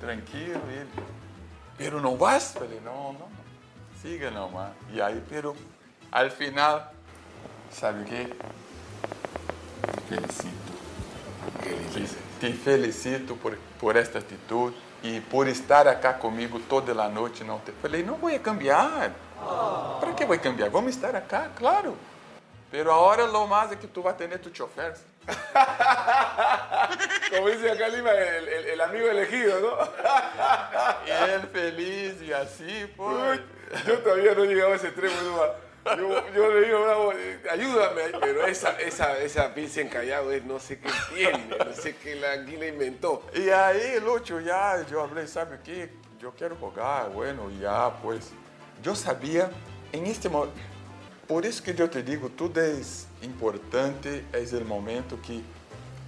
tranquilo, 0.00 0.60
ele, 0.70 0.90
pero 1.76 2.00
não 2.00 2.16
vas? 2.16 2.52
Falei, 2.52 2.80
não, 2.84 3.12
não, 3.12 3.28
siga 4.00 4.30
nomás. 4.30 4.72
E 4.90 5.00
aí, 5.00 5.22
pero, 5.28 5.56
al 6.10 6.30
final, 6.30 6.92
sabe 7.70 8.02
o 8.02 8.04
quê? 8.04 8.28
Te 9.92 10.00
felicito. 10.08 10.72
Te, 11.92 12.06
te 12.40 12.52
felicito 12.52 13.36
por, 13.36 13.56
por 13.78 13.96
esta 13.96 14.18
atitude 14.18 14.76
e 15.02 15.20
por 15.20 15.48
estar 15.48 15.88
acá 15.88 16.14
comigo 16.14 16.60
toda 16.60 16.92
a 17.02 17.08
noite. 17.08 17.44
Não 17.44 17.58
te... 17.58 17.72
Falei, 17.72 18.02
não 18.02 18.16
vou 18.16 18.38
cambiar. 18.40 19.12
Para 20.00 20.12
que 20.12 20.24
vou 20.24 20.38
cambiar? 20.38 20.70
Vamos 20.70 20.94
estar 20.94 21.14
acá, 21.16 21.50
claro. 21.56 21.96
Pero 22.70 22.92
ahora 22.92 23.26
lo 23.26 23.46
más 23.46 23.70
es 23.72 23.78
que 23.78 23.86
tú 23.86 24.02
vas 24.02 24.14
a 24.14 24.16
tener 24.16 24.40
tu 24.40 24.50
chofer. 24.50 24.96
Como 27.30 27.48
dice 27.48 27.70
acá 27.70 27.86
en 27.86 27.96
Lima, 27.96 28.10
el, 28.12 28.48
el- 28.48 28.64
el 28.66 28.80
amigo 28.80 29.08
elegido, 29.08 29.60
¿no? 29.60 29.78
E 31.06 31.34
ele 31.34 31.46
feliz 31.52 32.20
e 32.22 32.34
assim, 32.34 32.88
foi. 32.96 33.40
Yo 33.86 33.98
todavía 34.00 34.34
no 34.34 34.44
he 34.44 34.48
llegado 34.48 34.72
a 34.72 34.76
ese 34.76 34.88
extremo, 34.88 35.14
¿no? 35.22 35.96
Yo, 35.96 36.28
yo 36.32 36.50
le 36.54 36.66
digo, 36.66 36.82
bravo, 36.84 37.12
ayúdame, 37.50 38.02
pero 38.20 38.46
esa, 38.46 38.78
esa, 38.80 39.18
esa 39.18 39.52
pinza 39.54 39.80
encallado 39.80 40.30
es 40.30 40.44
no 40.44 40.60
sé 40.60 40.78
qué 40.78 40.88
tiene, 41.14 41.46
no 41.58 41.72
sé 41.72 41.96
qué 41.96 42.14
la 42.16 42.32
anguila 42.34 42.66
inventó. 42.66 43.24
E 43.34 43.50
aí, 43.52 43.98
Lúcio, 43.98 44.40
já 44.44 44.76
eu 44.90 45.08
falei, 45.08 45.26
sabe 45.26 45.56
o 45.56 45.58
que? 45.58 45.88
Eu 46.22 46.30
quero 46.32 46.56
jogar, 46.60 47.08
bueno, 47.08 47.50
já, 47.60 47.90
pois. 48.02 48.30
Eu 48.84 48.94
sabia, 48.94 49.50
em 49.92 50.08
este 50.08 50.28
momento, 50.28 50.54
por 51.26 51.44
isso 51.44 51.62
que 51.62 51.70
eu 51.70 51.88
te 51.88 52.02
digo, 52.02 52.28
tudo 52.28 52.58
é 52.58 52.80
importante, 53.22 54.24
é 54.32 54.56
o 54.56 54.64
momento 54.64 55.16
que 55.18 55.44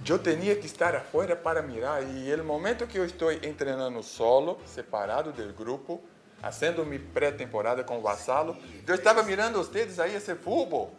eu 0.07 0.19
tinha 0.19 0.55
que 0.55 0.65
estar 0.65 0.95
afuera 0.95 1.35
para 1.35 1.61
mirar, 1.61 2.03
e 2.03 2.33
o 2.33 2.43
momento 2.43 2.85
que 2.85 2.97
eu 2.97 3.05
estou 3.05 3.29
treinando 3.57 4.03
solo, 4.03 4.59
separado 4.65 5.31
do 5.31 5.53
grupo, 5.53 6.03
fazendo 6.39 6.85
minha 6.85 7.01
pré-temporada 7.13 7.83
com 7.83 7.97
o 7.97 8.01
Vassalo, 8.01 8.55
eu 8.85 8.95
estava 8.95 9.23
mirando 9.23 9.57
vocês 9.57 9.99
aí 9.99 10.15
esse 10.15 10.35
futebol, 10.35 10.93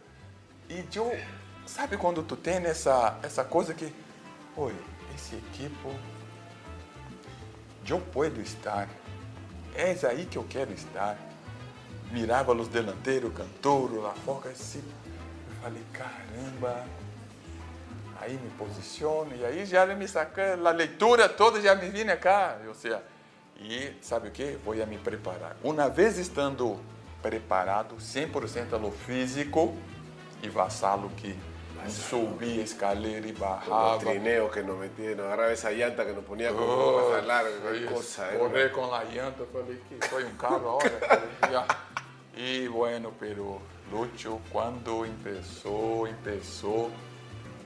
e 0.69 0.85
eu, 0.95 1.17
sabe 1.67 1.97
quando 1.97 2.23
tu 2.23 2.37
tem 2.37 2.57
essa, 2.57 3.19
essa 3.23 3.45
coisa 3.45 3.73
que, 3.75 3.93
oi, 4.57 4.75
esse 5.15 5.37
equipo 5.37 5.95
eu 7.89 8.01
posso 8.01 8.41
estar. 8.41 8.89
É 9.75 9.97
aí 10.07 10.27
que 10.27 10.37
eu 10.37 10.45
quero 10.49 10.73
estar. 10.73 11.17
Mirava 12.17 12.55
os 12.55 12.69
delanteiros, 12.69 13.31
cantouro, 13.35 14.01
lá 14.01 14.15
fora, 14.25 14.49
assim. 14.49 14.83
Eu 15.51 15.55
falei, 15.63 15.83
caramba. 15.93 16.83
Aí 18.19 18.33
me 18.33 18.49
posiciono, 18.57 19.37
e 19.37 19.45
aí 19.45 19.67
já 19.67 19.85
me 19.85 20.09
sacando, 20.09 20.67
a 20.67 20.71
leitura 20.71 21.29
toda 21.29 21.61
já 21.61 21.75
me 21.75 21.91
vinha 21.91 22.17
cá. 22.17 22.57
Ou 22.67 22.75
seja, 22.75 23.03
e 23.61 23.93
sabe 24.01 24.29
o 24.29 24.31
que? 24.31 24.57
Vou 24.65 24.73
a 24.83 24.87
me 24.87 24.97
preparar. 24.97 25.57
Uma 25.63 25.91
vez 25.91 26.17
estando 26.17 26.81
preparado, 27.21 27.97
100% 27.97 28.73
a 28.73 28.77
lo 28.79 28.91
físico, 28.91 29.77
e 30.43 30.49
vassalo 30.49 31.11
que 31.19 31.37
subia 31.91 32.63
a 32.63 32.65
escalera 32.65 33.27
e 33.27 33.33
Los 33.33 33.39
barrava. 33.39 33.99
trineos 33.99 34.51
que 34.53 34.63
nos 34.63 34.79
metían, 34.79 35.17
nos 35.17 35.27
agarraba 35.27 35.53
esa 35.53 35.71
llanta 35.71 36.03
que 36.07 36.13
nos 36.13 36.25
ponía 36.25 36.51
como 36.51 36.65
Oh, 36.65 37.11
para 37.11 37.21
jalar, 37.21 37.45
cosa. 37.93 38.23
era 38.25 38.39
correr 38.39 38.73
com 38.73 38.93
a 38.95 39.05
llanta, 39.05 39.43
eu 39.43 39.47
falei 39.53 39.79
que 39.87 40.09
foi 40.09 40.25
um 40.25 40.35
carro 40.37 40.67
ahora. 40.69 41.27
E 42.37 42.69
bueno, 42.69 43.13
pero 43.19 43.63
Lúcio, 43.91 44.39
quando 44.53 45.07
começou, 45.23 46.07
começou, 46.23 46.91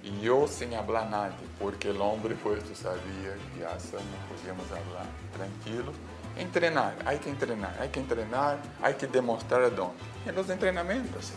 e 0.01 0.25
eu 0.25 0.47
sem 0.47 0.71
falar 0.71 1.11
nada, 1.11 1.35
porque 1.59 1.89
o 1.89 2.01
homem, 2.01 2.37
pues 2.41 2.63
tu 2.63 2.77
sabia 2.77 3.37
que 3.53 3.65
essa 3.65 3.97
não 3.97 4.29
podíamos 4.29 4.65
falar 4.69 5.07
tranquilo. 5.33 5.93
Entrenar, 6.37 6.95
hay 7.05 7.19
que 7.19 7.29
entrenar, 7.29 7.75
hay 7.81 7.89
que 7.89 7.99
entrenar, 7.99 8.63
hay 8.81 8.95
que 8.95 9.09
demonstrar 9.09 9.75
dónde. 9.75 9.97
En 10.25 10.37
los 10.37 10.49
entrenamientos. 10.49 11.33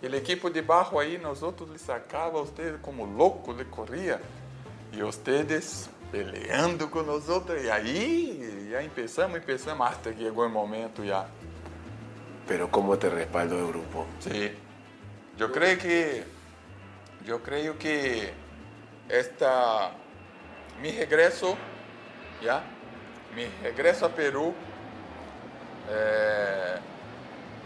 El 0.00 0.14
equipo 0.14 0.48
de 0.48 0.62
bajo 0.62 0.98
ahí, 0.98 1.18
nosotros 1.18 1.68
le 1.68 1.78
sacaba 1.78 2.38
a 2.38 2.42
ustedes 2.42 2.80
como 2.80 3.04
loco, 3.04 3.52
le 3.52 3.66
corría. 3.66 4.18
E 4.92 5.02
ustedes 5.02 5.90
peleando 6.10 6.90
com 6.90 7.02
nós. 7.02 7.24
E 7.62 7.70
aí, 7.70 8.68
já 8.70 8.82
empezamos, 8.82 9.36
empezamos, 9.36 9.86
hasta 9.86 10.12
que 10.12 10.24
chegou 10.24 10.46
o 10.46 10.48
momento 10.48 11.04
já. 11.04 11.28
Pero 12.52 12.70
cómo 12.70 12.98
te 12.98 13.08
respaldo 13.08 13.58
el 13.58 13.66
grupo. 13.66 14.06
Sim. 14.20 14.50
Eu 15.38 15.50
creio 15.50 15.78
que, 15.78 16.22
eu 17.26 17.40
creio 17.40 17.78
que 17.78 18.30
esta, 19.08 19.92
mi 20.82 20.90
regresso, 20.90 21.56
já, 22.42 22.62
mi 23.34 23.46
regresso 23.62 24.04
a 24.04 24.10
Peru, 24.10 24.54
é, 25.88 26.78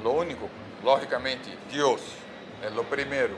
lo 0.05 0.13
único, 0.13 0.49
logicamente, 0.85 1.59
Deus 1.69 2.03
é 2.63 2.71
o 2.71 2.85
primeiro. 2.85 3.37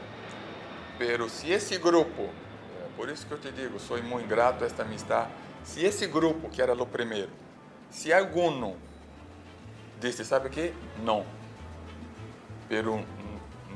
Pero 0.98 1.30
se 1.30 1.50
esse 1.50 1.78
grupo, 1.78 2.24
é, 2.24 2.94
por 2.94 3.08
isso 3.08 3.26
que 3.26 3.32
eu 3.32 3.38
te 3.38 3.50
digo, 3.52 3.78
sou 3.78 3.96
muito 4.02 4.28
grato 4.28 4.64
a 4.64 4.66
esta 4.66 4.82
amistade, 4.82 5.30
se 5.64 5.82
esse 5.82 6.06
grupo, 6.08 6.50
que 6.50 6.60
era 6.60 6.74
o 6.74 6.84
primeiro, 6.84 7.30
se 7.88 8.12
algum 8.12 8.76
disse, 9.98 10.26
sabe 10.26 10.48
o 10.48 10.50
que? 10.50 10.74
Não. 11.02 11.37
Pero 12.68 12.94
n- 12.96 13.06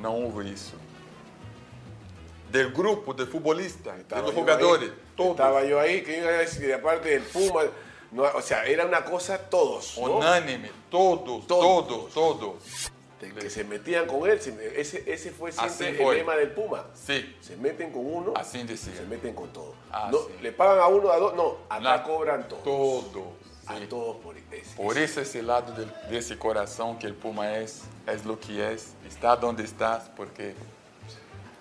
não 0.00 0.22
houve 0.24 0.50
isso. 0.52 0.74
Del 2.50 2.70
grupo 2.72 3.14
de 3.14 3.24
futbolistas, 3.26 3.94
de 3.96 4.02
Estaba 4.02 4.22
los 4.22 4.35
yo 4.35 4.40
jugadores, 4.40 4.90
ahí, 4.90 4.96
todos, 5.16 5.31
Estaba 5.33 5.64
yo 5.64 5.81
ahí, 5.81 6.02
que 6.02 6.18
iba 6.18 6.28
a 6.28 6.33
decir, 6.33 6.72
aparte 6.74 7.09
del 7.09 7.22
Puma, 7.22 7.62
no, 8.11 8.24
o 8.24 8.42
sea, 8.42 8.66
era 8.66 8.85
una 8.85 9.05
cosa 9.05 9.38
todos, 9.38 9.96
¿no? 9.96 10.18
unânime, 10.18 10.70
todos, 10.90 11.46
Todos. 11.46 11.88
todos, 11.88 12.12
todos. 12.12 12.90
De 13.22 13.31
que 13.33 13.48
se 13.48 13.62
metían 13.64 14.07
con 14.07 14.28
él, 14.28 14.38
se- 14.40 14.78
ese, 14.81 15.05
ese 15.11 15.31
fue 15.31 15.50
siempre 15.52 15.72
Así 15.88 16.02
el 16.02 16.14
lema 16.18 16.35
del 16.35 16.50
Puma. 16.50 16.85
Sí, 16.92 17.37
Se 17.40 17.57
meten 17.57 17.90
con 17.92 18.05
uno, 18.05 18.33
decía. 18.35 18.76
se 18.96 19.07
meten 19.07 19.33
con 19.33 19.50
todo. 19.52 19.74
Ah, 19.90 20.11
no. 20.12 20.18
Le 20.42 20.52
pagan 20.52 20.81
a 20.81 20.88
uno, 20.88 21.11
a 21.11 21.16
dos, 21.18 21.35
no, 21.35 21.57
acá 21.70 21.81
Na- 21.81 22.02
cobran 22.02 22.48
todos. 22.48 22.64
Todos. 22.64 23.24
A 23.72 23.78
sí. 23.78 23.87
todos 23.87 24.22
por 24.22 24.37
ese. 24.37 24.74
Por 24.74 24.96
isso 24.96 25.20
esse 25.20 25.40
lado 25.40 25.72
de, 25.72 26.08
desse 26.08 26.37
coração 26.37 26.94
que 26.94 27.06
o 27.06 27.14
Puma 27.14 27.46
é, 27.46 27.64
é 28.06 28.16
o 28.28 28.37
que 28.37 28.61
é, 28.61 28.76
está 29.06 29.38
onde 29.42 29.62
estás 29.62 30.04
porque 30.14 30.54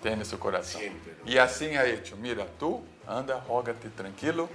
tem 0.02 0.20
esse 0.20 0.36
coração. 0.36 0.80
Sempre. 0.80 1.14
E 1.24 1.38
assim 1.38 1.76
é 1.76 1.88
hecho. 1.88 2.16
Mira, 2.16 2.46
tu 2.58 2.82
anda, 3.08 3.36
roga-te 3.36 3.88
tranquilo, 3.90 4.48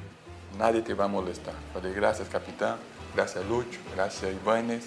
nadie 0.55 0.81
te 0.81 0.93
vai 0.93 1.07
molestar. 1.07 1.55
Falei, 1.73 1.93
graças 1.93 2.27
capitão, 2.27 2.77
graças 3.15 3.45
Lúcio, 3.45 3.79
graças 3.93 4.29
Ivanes, 4.29 4.85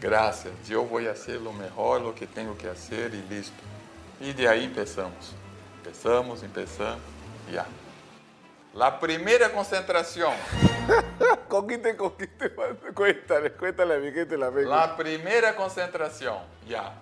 graças. 0.00 0.52
Eu 0.68 0.86
vou 0.86 1.02
fazer 1.02 1.36
o 1.38 1.52
melhor, 1.52 2.02
o 2.02 2.12
que 2.12 2.26
tenho 2.26 2.54
que 2.54 2.66
fazer 2.66 3.12
e 3.12 3.20
listo. 3.20 3.62
E 4.20 4.32
de 4.32 4.46
aí 4.46 4.68
começamos. 4.68 5.34
Começamos, 5.82 6.40
começamos, 6.40 7.02
já. 7.50 7.66
La 8.72 8.90
primeira 8.90 9.48
concentração. 9.50 10.32
Conquiste, 11.54 11.96
conquiste, 11.96 12.50
cuéntale, 12.94 13.50
cuéntale 13.52 13.94
a 13.94 13.98
mi 13.98 14.10
gente 14.10 14.36
la 14.36 14.50
venga. 14.50 14.68
La 14.68 14.96
primeira 14.96 15.54
concentração, 15.54 16.42
já. 16.66 16.92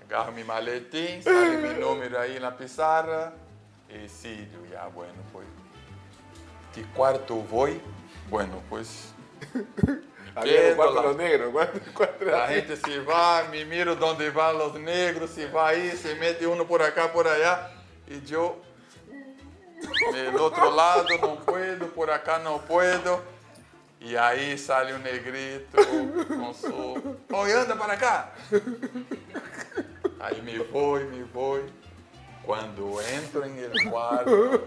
Agarro 0.00 0.32
meu 0.32 0.46
maletim, 0.46 1.20
sale 1.20 1.58
meu 1.58 1.74
número 1.74 2.18
aí 2.18 2.40
na 2.40 2.50
pizarra 2.50 3.34
e 3.90 4.08
sigo, 4.08 4.66
já, 4.70 4.88
bueno, 4.88 5.22
pues. 5.30 5.46
Que 6.72 6.82
quarto 6.94 7.42
vou? 7.42 7.68
Bueno, 8.30 8.62
pues. 8.70 9.12
Había 10.34 10.74
cuarto 10.74 10.94
lá. 10.94 11.02
los 11.02 11.16
negros, 11.16 11.52
cuatro, 11.52 11.80
cuatro 11.94 12.34
A 12.34 12.48
gente 12.48 12.76
se 12.76 12.98
vai, 13.00 13.48
me 13.48 13.66
miro 13.66 13.92
onde 14.02 14.30
vão 14.30 14.66
os 14.66 14.74
negros, 14.80 15.30
se 15.30 15.44
vai 15.46 15.74
aí, 15.74 15.96
se 15.96 16.14
mete 16.14 16.46
um 16.46 16.64
por 16.64 16.80
acá, 16.80 17.08
por 17.08 17.28
allá, 17.28 17.70
e 18.08 18.32
eu 18.32 18.60
do 20.32 20.42
outro 20.42 20.70
lado 20.70 21.18
não 21.18 21.36
puedo, 21.36 21.86
por 21.88 22.08
acá 22.10 22.38
não 22.38 22.58
puedo. 22.58 23.33
E 24.06 24.18
aí 24.18 24.58
sai 24.58 24.92
um 24.92 24.98
negrito 24.98 25.78
com 26.28 26.52
su... 26.52 27.16
Oi, 27.32 27.52
anda 27.52 27.74
para 27.74 27.96
cá. 27.96 28.32
Aí 30.20 30.42
me 30.42 30.58
vou, 30.58 31.00
me 31.00 31.22
vou. 31.22 31.64
Quando 32.44 33.00
entro 33.00 33.46
em 33.46 33.58
el 33.60 33.90
quarto, 33.90 34.60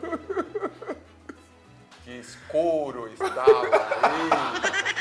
que 2.03 2.17
escuro 2.17 3.07
estava 3.13 3.61
aí. 4.01 4.97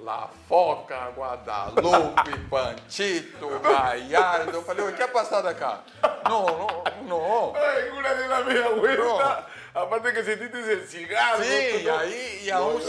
La 0.00 0.28
Foca, 0.46 1.08
Guadalupe, 1.16 2.38
Panchito, 2.50 3.48
Gallardo. 3.60 4.50
Eu 4.50 4.62
falei, 4.62 4.86
o 4.86 4.92
que 4.92 5.02
é 5.02 5.06
passado 5.06 5.54
cá? 5.54 5.82
Não, 6.28 6.44
não, 6.44 6.84
não. 7.04 7.56
Ay, 7.56 7.88
una 7.88 8.14
de 8.14 8.28
la 8.28 8.44
media 8.44 8.68
vuelta. 8.68 9.46
Aparte 9.74 10.12
que 10.12 10.22
sentiste 10.22 10.72
el 10.72 10.86
cigarro. 10.86 11.42
E 11.42 11.82
¿no? 11.82 11.98
aí, 11.98 12.40
e 12.44 12.50
aún, 12.52 12.80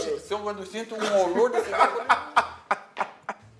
quando 0.42 0.62
eu 0.62 0.66
sinto 0.66 0.94
um 0.94 1.20
olor 1.20 1.52
eu 1.52 1.64
falei, 1.64 2.06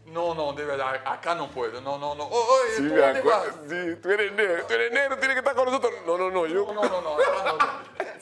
No, 0.06 0.32
no, 0.32 0.52
de 0.54 0.64
verdad, 0.64 1.02
acá 1.04 1.34
no 1.34 1.48
puedo. 1.48 1.80
No, 1.80 1.98
no, 1.98 2.14
no. 2.14 2.24
Oh, 2.24 2.60
oye, 2.62 2.76
Sí, 2.76 2.88
¿tú 2.88 2.94
dónde 2.94 3.20
vas? 3.20 3.44
Sí, 3.68 3.96
tú 3.96 4.10
eres 4.10 4.32
negro, 4.32 4.64
tú 4.64 4.74
eres 4.74 4.92
negro, 4.92 5.18
tienes 5.18 5.34
que 5.34 5.40
estar 5.40 5.54
con 5.54 5.66
nosotros. 5.66 5.92
No, 6.06 6.16
no, 6.16 6.30
no, 6.30 6.46
yo. 6.46 6.72
No, 6.72 6.82
no, 6.84 7.00
no, 7.02 7.18
no. 7.18 7.18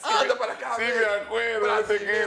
Anda 0.03 0.35
para 0.37 0.53
acá. 0.53 0.75
sí, 0.75 0.81
me 0.81 1.05
acuerdo, 1.05 1.67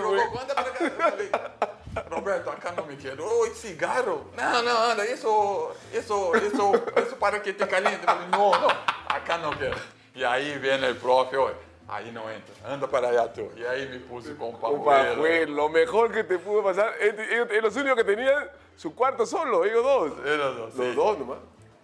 no 0.00 0.14
loco, 0.14 0.40
anda 0.40 0.54
para 0.54 0.68
acá. 0.68 2.06
Roberto, 2.08 2.50
acá 2.50 2.72
no 2.72 2.84
me 2.84 2.96
quiero. 2.96 3.26
Uy, 3.40 3.50
cigarro. 3.50 4.30
No, 4.36 4.62
no, 4.62 4.78
anda, 4.84 5.04
eso, 5.04 5.74
eso, 5.92 6.34
eso, 6.36 6.72
eso 6.96 7.16
para 7.16 7.42
que 7.42 7.52
te 7.52 7.66
caliente. 7.66 8.06
No, 8.30 8.52
no, 8.52 8.68
acá 9.08 9.36
no 9.36 9.50
quiero. 9.50 9.76
E 10.14 10.24
aí 10.24 10.56
vem 10.58 10.82
o 10.90 10.94
profe, 10.96 11.36
oye, 11.36 11.54
aí 11.88 12.12
não 12.12 12.30
entra. 12.30 12.54
Anda 12.66 12.86
para 12.86 13.08
allá 13.08 13.26
tú. 13.28 13.50
E 13.56 13.66
aí 13.66 13.88
me 13.88 13.98
puse 14.00 14.34
com 14.34 14.50
um 14.50 14.54
Un 14.54 14.60
pajuelo. 14.60 14.84
pajuelo, 14.84 15.54
lo 15.54 15.68
mejor 15.68 16.12
que 16.12 16.22
te 16.24 16.38
pudo 16.38 16.62
pasar. 16.62 16.94
Ellos, 17.00 17.26
ellos- 17.28 17.50
ellos 17.50 17.64
los 17.64 17.76
únicos 17.76 17.96
que 17.96 18.04
tenían 18.04 18.48
su 18.76 18.94
cuarto 18.94 19.24
solo, 19.26 19.64
ellos 19.64 19.82
dos. 19.82 20.12
Eles 20.26 20.38
dois, 20.56 20.74
Los 20.76 20.86
sim. 20.86 20.94
dos 20.94 21.18
nomás. 21.18 21.38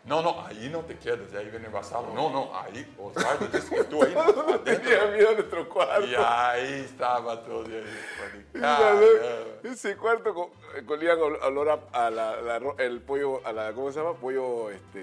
Não, 0.07 0.21
não, 0.21 0.39
aí 0.45 0.69
não 0.69 0.83
te 0.83 0.93
quedas. 0.97 1.33
E 1.33 1.37
aí 1.39 1.49
vem 1.49 1.67
o 1.67 1.71
vassalo. 1.71 2.13
Não, 2.13 2.29
não, 2.29 2.55
aí 2.55 2.87
Osvaldo 2.99 3.49
disse 3.49 3.71
que 3.75 3.85
tu 3.85 4.03
aí 4.05 4.13
não, 4.15 4.27
No 4.27 4.53
adentro. 4.53 4.59
tenía 4.83 5.07
miedo 5.07 5.29
a 5.31 5.33
nuestro 5.33 5.65
cuarto. 5.65 6.07
E 6.07 6.15
aí 6.15 6.81
estava 6.85 7.39
todo. 7.39 7.71
E 7.71 7.77
aí, 7.79 7.85
falei, 8.19 8.45
Mira, 8.53 8.77
caramba. 8.77 9.47
Ese 9.65 9.97
cuarto 9.97 10.35
co- 10.35 10.53
eh, 10.75 10.83
colían 10.85 11.19
ol- 11.23 11.41
olor 11.43 11.71
a, 11.71 11.79
a 12.05 12.11
la, 12.11 12.37
la 12.43 12.59
ro- 12.59 12.75
el 12.79 13.01
pollo, 13.01 13.41
a 13.47 13.53
la, 13.55 13.73
¿cómo 13.73 13.91
se 13.91 13.99
llama? 14.01 14.13
Pollo, 14.13 14.69
este, 14.71 15.01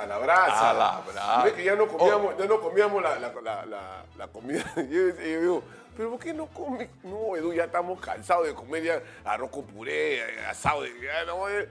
a 0.00 0.06
la 0.06 0.18
brasa. 0.18 0.70
A 0.70 0.72
la 0.72 1.00
brasa. 1.06 1.42
Ves 1.44 1.52
que 1.54 1.64
ya 1.64 1.74
no 1.74 1.86
comíamos, 1.88 2.36
ya 2.38 2.44
no 2.46 2.60
comíamos 2.60 3.02
la, 3.02 3.18
la, 3.18 3.32
la, 3.66 4.04
la- 4.16 4.28
comida. 4.28 4.64
Y 4.76 4.88
yo, 4.88 5.08
yo 5.08 5.40
digo, 5.40 5.62
pero 5.96 6.10
¿por 6.10 6.20
qué 6.20 6.32
no 6.32 6.46
come? 6.46 6.90
No, 7.02 7.36
Edu, 7.36 7.52
ya 7.52 7.64
estamos 7.64 8.00
cansados 8.00 8.46
de 8.46 8.54
comer 8.54 8.82
ya 8.82 9.02
arroz 9.24 9.50
con 9.50 9.64
puré, 9.66 10.22
asado. 10.46 10.82
De, 10.82 10.90
ya 11.00 11.24
no, 11.24 11.48
eh. 11.48 11.68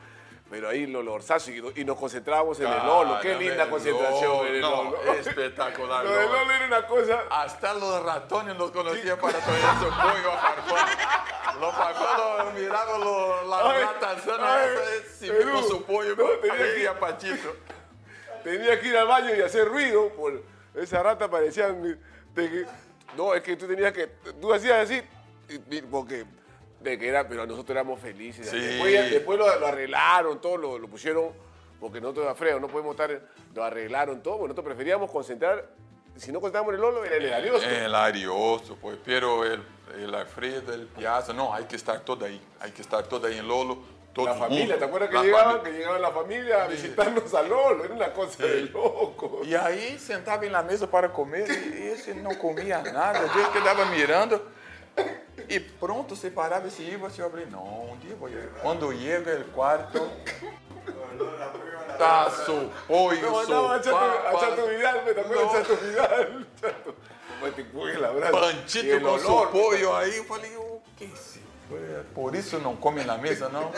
pero 0.50 0.70
ahí 0.70 0.86
los 0.86 1.04
lorzazo 1.04 1.52
y, 1.52 1.64
y 1.76 1.86
nos 1.86 1.98
concentrábamos 1.98 2.60
en 2.60 2.68
el 2.68 2.86
Lolo. 2.86 3.20
Qué 3.22 3.36
linda 3.36 3.64
el 3.64 3.70
concentración 3.70 4.24
Lolo. 4.32 4.48
en 4.50 4.56
el 4.56 4.62
No, 4.62 4.84
Lolo. 4.84 5.14
espectacular, 5.14 6.04
Lo 6.06 6.12
del 6.12 6.26
Lolo. 6.30 6.52
Era 6.52 6.66
una 6.68 6.88
cosa... 6.88 7.24
Hasta 7.30 7.74
los 7.74 8.04
ratones 8.04 8.58
los 8.58 8.72
conocía 8.72 9.18
para 9.20 9.40
traer 9.40 9.62
su 9.80 9.86
pollo 9.90 10.32
a 10.32 10.38
farfán. 10.38 11.60
Los 11.62 11.74
farfán 11.76 12.56
miraban 12.60 13.00
lo- 13.02 13.44
la 13.50 13.72
Ay, 13.72 13.82
rata 13.84 14.20
sana 14.20 14.56
ay, 14.62 14.70
esa, 15.06 15.18
si 15.20 15.28
con 15.52 15.64
su 15.68 15.84
pollo. 15.84 16.16
no, 16.18 16.26
tenía 16.42 16.76
que- 16.76 16.88
a 16.88 17.00
Pachito. 17.00 17.56
Tenía 18.48 18.80
que 18.80 18.88
ir 18.88 18.96
al 18.98 19.08
baño 19.08 19.36
y 19.36 19.42
hacer 19.42 19.68
ruido 19.68 20.08
por 20.10 20.42
esa 20.74 21.04
rata 21.04 21.30
que- 22.50 22.66
no 23.18 23.34
es 23.34 23.42
que 23.42 23.58
tú 23.58 23.68
tenías 23.68 23.92
que 23.92 24.08
tú 24.40 24.54
hacías 24.54 24.90
así 24.90 25.02
porque 25.92 26.26
de 26.80 26.98
que 26.98 27.08
era 27.10 27.28
pero 27.28 27.46
nosotros 27.46 27.72
éramos 27.72 28.00
felices 28.00 28.50
Sí. 28.50 28.58
después, 28.58 29.12
después 29.12 29.38
lo, 29.38 29.60
lo 29.60 29.68
arreglaron 29.68 30.40
todo 30.40 30.56
lo, 30.56 30.80
lo 30.80 30.88
pusieron 30.88 31.32
porque 31.80 32.00
nosotros 32.00 32.28
a 32.28 32.36
freo 32.36 32.58
no 32.60 32.68
podemos 32.68 32.92
estar 32.92 33.22
lo 33.54 33.64
arreglaron 33.64 34.22
todo 34.24 34.36
porque 34.38 34.50
nosotros 34.50 34.66
preferíamos 34.66 35.12
concentrar 35.12 35.68
si 36.16 36.32
no 36.32 36.40
concentrábamos 36.40 36.74
en 36.74 36.76
el 36.76 36.82
Lolo 36.82 37.04
era 37.06 37.16
en 37.18 37.24
el 37.24 37.34
Ariosto 37.34 37.70
El 37.70 37.94
Ariosto, 37.96 38.78
pues, 38.82 38.98
pero 39.04 39.44
el, 39.44 39.62
el 40.00 40.16
Alfredo, 40.16 40.74
el 40.74 40.88
Piazza, 40.88 41.32
no, 41.34 41.54
hay 41.54 41.66
que 41.66 41.76
estar 41.76 42.00
todo 42.00 42.26
ahí. 42.26 42.42
Hay 42.60 42.72
que 42.72 42.82
estar 42.82 43.04
todo 43.06 43.28
ahí 43.28 43.38
en 43.38 43.48
Lolo. 43.48 43.78
Todo 44.18 44.26
la 44.26 44.36
familia, 44.36 44.66
mundo. 44.66 44.78
¿te 44.80 44.86
acuerdas 44.86 45.10
que 45.10 45.16
La 45.16 45.24
llegaban? 45.24 45.46
familia. 45.46 45.64
Que 45.72 45.78
llegaban 45.78 46.02
la 46.02 46.12
familia 46.12 46.64
a 46.64 46.68
visitarnos 46.68 47.34
a 47.34 47.42
Lolo, 47.44 47.84
era 47.86 47.94
una 47.94 48.12
cosa 48.12 48.44
de 48.46 48.62
loco. 48.64 49.42
E 49.46 49.56
aí 49.56 49.98
sentava 49.98 50.46
em 50.46 50.50
la 50.50 50.62
mesa 50.64 50.86
para 50.88 51.08
comer 51.08 51.48
e 51.50 51.88
esse 51.94 52.14
não 52.14 52.36
comia 52.36 52.80
nada, 52.82 53.20
a 53.20 53.28
gente 53.28 53.52
quedava 53.52 53.86
mirando 53.86 54.42
e 55.48 55.60
pronto, 55.60 56.16
se 56.16 56.30
parava 56.32 56.68
e 56.68 56.72
se 56.72 56.82
ia, 56.82 56.98
você 56.98 57.22
abria, 57.22 57.46
não, 57.46 57.92
um 57.94 57.98
dia 57.98 58.16
vou 58.16 58.28
ir. 58.28 58.50
Quando 58.62 58.92
chega 58.92 59.40
o 59.40 59.52
quarto, 59.54 60.10
tá 61.98 62.30
su 62.30 62.70
pollo, 62.88 63.22
No, 63.32 63.44
su 63.46 63.52
no, 63.52 63.72
a 63.72 63.82
Chato, 63.82 63.96
a 63.96 64.32
papa, 64.32 64.40
Chato 64.40 64.68
Vidal, 64.68 65.04
¿me 65.06 65.14
te 65.14 65.22
acuerdas 65.22 65.46
No. 65.54 65.54
de 65.54 65.60
Chato 65.64 65.76
Vidal? 65.78 66.48
Chato, 66.62 66.96
como 67.40 67.52
te 67.54 67.66
cuelga 67.66 68.00
la 68.00 68.10
brasa. 68.12 68.38
Y 68.38 68.42
panchito 68.42 68.96
el 68.96 69.02
com 69.04 69.20
su 69.20 69.28
olor. 69.28 69.52
pollo 69.52 69.96
aí, 69.96 70.18
eu 70.18 70.24
falei, 70.26 70.56
o 70.58 70.82
que 70.98 71.04
é 71.06 71.08
isso? 71.08 71.37
Por 72.14 72.36
isso 72.36 72.60
não 72.60 72.76
come 72.76 73.04
na 73.04 73.18
mesa, 73.18 73.50
não? 73.50 73.72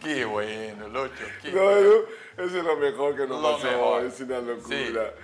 Que 0.00 0.24
bueno, 0.24 0.88
Lucho, 0.88 1.24
que 1.42 1.50
No, 1.50 1.80
no, 1.80 2.44
eso 2.44 2.58
es 2.58 2.64
lo 2.64 2.76
mejor 2.76 3.16
que 3.16 3.26
nos 3.26 3.40
Lo 3.42 3.52
pasó, 3.56 3.66
mejor. 3.66 4.04
es 4.04 4.20
una 4.20 4.38
locura. 4.38 5.14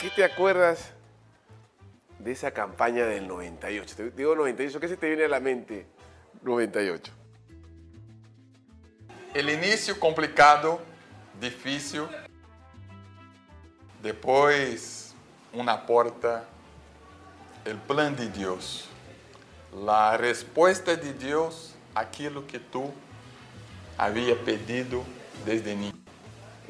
¿Qué 0.00 0.10
te 0.10 0.24
acuerdas 0.24 0.92
de 2.18 2.32
esa 2.32 2.50
campaña 2.52 3.04
del 3.06 3.26
98? 3.26 3.96
Te 3.96 4.10
digo 4.12 4.34
98, 4.34 4.80
¿qué 4.80 4.88
se 4.88 4.96
te 4.96 5.08
viene 5.08 5.24
a 5.24 5.28
la 5.28 5.40
mente? 5.40 5.86
98. 6.42 7.12
El 9.34 9.50
início 9.50 9.98
complicado, 9.98 10.80
difícil. 11.40 12.02
Depois, 14.02 15.14
uma 15.52 15.76
porta, 15.76 16.48
o 17.66 17.76
plano 17.86 18.16
de 18.16 18.28
Deus. 18.28 18.84
A 19.86 20.16
resposta 20.16 20.96
de 20.96 21.12
Deus 21.12 21.74
àquilo 21.94 22.42
que 22.42 22.58
tu 22.58 22.92
havia 23.96 24.34
pedido 24.34 25.04
desde 25.44 25.74
niño. 25.74 26.00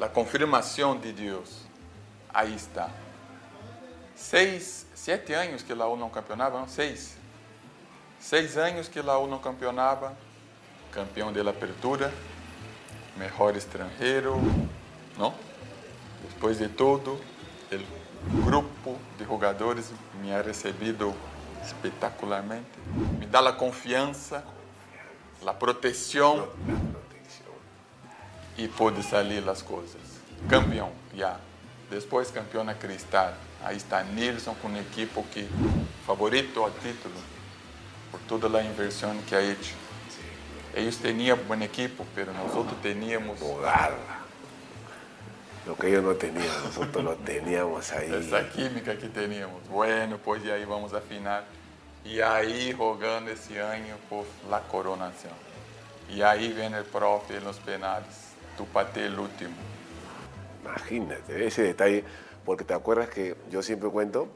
A 0.00 0.08
confirmação 0.08 0.98
de 0.98 1.12
Deus. 1.12 1.62
Aí 2.32 2.54
está. 2.54 2.90
Seis, 4.14 4.86
sete 4.94 5.32
anos 5.32 5.62
que 5.62 5.72
Laú 5.72 5.96
não 5.96 6.10
campeonava, 6.10 6.58
não? 6.58 6.68
Seis. 6.68 7.16
Seis 8.18 8.56
anos 8.58 8.86
que 8.86 9.00
Laú 9.00 9.26
não 9.26 9.38
campeonava, 9.38 10.16
campeão 10.92 11.32
da 11.32 11.50
apertura, 11.50 12.12
melhor 13.16 13.56
estrangeiro, 13.56 14.36
não? 15.16 15.34
Depois 16.28 16.58
de 16.58 16.68
tudo, 16.68 17.12
o 17.72 17.99
grupo 18.44 18.98
de 19.18 19.24
jogadores 19.24 19.90
me 20.22 20.34
ha 20.34 20.42
recebido 20.42 21.14
espetacularmente, 21.64 22.66
me 23.18 23.26
dá 23.26 23.40
a 23.40 23.52
confiança, 23.52 24.44
a 25.46 25.52
proteção 25.52 26.48
e 28.56 28.68
pude 28.68 29.02
sair 29.02 29.48
as 29.48 29.62
coisas. 29.62 30.00
Campeão, 30.48 30.90
já. 31.14 31.38
Depois 31.90 32.30
campeão 32.30 32.62
na 32.62 32.74
Cristal. 32.74 33.34
Aí 33.62 33.76
está 33.76 34.02
Nilson 34.02 34.54
com 34.54 34.68
um 34.68 34.76
equipo 34.78 35.22
que 35.24 35.48
favorito 36.06 36.60
ao 36.60 36.70
título 36.70 37.14
por 38.10 38.20
toda 38.20 38.58
a 38.58 38.64
inversão 38.64 39.16
que 39.26 39.34
ha 39.34 39.42
hecho. 39.42 39.74
Ellos 40.74 40.98
tenían 40.98 41.36
buen 41.48 41.62
equipo, 41.62 42.06
pero 42.14 42.32
nosotros 42.32 42.80
teníamos 42.80 43.40
Garra. 43.40 44.19
Lo 45.70 45.76
que 45.76 45.86
ellos 45.86 46.02
no 46.02 46.14
tenían, 46.16 46.48
nosotros 46.64 47.04
lo 47.04 47.14
teníamos 47.14 47.92
ahí. 47.92 48.12
essa 48.12 48.48
química 48.50 48.98
que 48.98 49.06
teníamos. 49.06 49.68
Bueno, 49.68 50.18
pues 50.18 50.42
de 50.42 50.50
ahí 50.52 50.64
vamos 50.64 50.92
a 50.94 51.00
final. 51.00 51.44
Y 52.04 52.20
ahí 52.20 52.72
jugando 52.76 53.30
ese 53.30 53.62
año 53.62 53.94
por 54.08 54.24
la 54.50 54.62
coronación. 54.62 55.32
Y 56.12 56.22
ahí 56.22 56.52
viene 56.52 56.78
el 56.78 56.84
profe 56.84 57.36
en 57.36 57.44
los 57.44 57.58
penales. 57.60 58.32
Tu 58.56 58.66
pateé 58.66 59.06
el 59.06 59.16
último. 59.20 59.54
Imagínate, 60.64 61.46
ese 61.46 61.62
detalle, 61.62 62.02
porque 62.44 62.64
te 62.64 62.74
acuerdas 62.74 63.08
que 63.08 63.36
yo 63.48 63.62
siempre 63.62 63.88
cuento, 63.90 64.26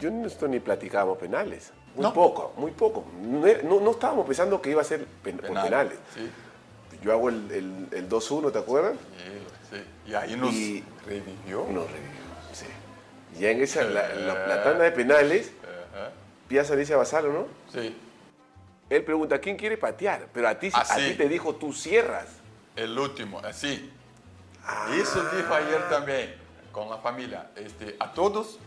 yo 0.00 0.10
no 0.10 0.26
esto 0.26 0.48
ni 0.48 0.58
platicábamos 0.58 1.16
penales. 1.18 1.72
Muy 1.94 2.02
No. 2.02 2.12
poco, 2.12 2.54
muy 2.56 2.72
poco. 2.72 3.04
No, 3.22 3.78
no- 3.80 3.90
estábamos 3.92 4.26
pensando 4.26 4.60
que 4.60 4.70
iba 4.70 4.80
a 4.80 4.84
ser 4.84 5.04
pen- 5.22 5.38
por 5.38 5.62
penales. 5.62 5.96
Sí. 6.12 6.28
Yo 7.04 7.12
hago 7.12 7.28
el, 7.28 7.48
el- 7.52 7.88
el 7.92 8.08
2-1, 8.08 8.50
¿te 8.50 8.58
acuerdas? 8.58 8.94
Y, 8.94 9.44
sí. 9.74 10.10
y 10.10 10.14
ahí 10.14 10.36
nos 10.36 10.52
Y- 10.54 10.84
revivió. 11.06 11.66
No, 11.70 11.84
revivió, 11.84 12.20
sí. 12.52 12.66
Ya 13.38 13.50
en 13.50 13.62
esa, 13.62 13.82
la, 13.84 14.08
la- 14.14 14.46
la 14.46 14.62
tanda 14.64 14.84
de 14.84 14.92
penales. 14.92 15.52
Piazza 16.48 16.76
dice 16.76 16.92
a 16.94 16.98
Basalo, 16.98 17.32
¿no? 17.32 17.46
Sí. 17.72 17.96
Él 18.90 19.02
pregunta, 19.02 19.38
¿quién 19.40 19.56
quiere 19.56 19.76
patear? 19.78 20.28
Pero 20.32 20.46
a 20.48 20.58
ti, 20.58 20.70
a 20.72 20.84
ti 20.96 21.14
te 21.16 21.28
dijo, 21.28 21.54
tú 21.54 21.72
cierras. 21.72 22.26
El 22.76 22.98
último, 22.98 23.38
así. 23.40 23.90
Ah. 24.64 24.88
Eso 24.94 25.22
dijo 25.36 25.54
ayer 25.54 25.88
también 25.88 26.34
con 26.70 26.90
la 26.90 26.98
familia. 26.98 27.50
Este, 27.56 27.96
a 27.98 28.12
todos, 28.12 28.58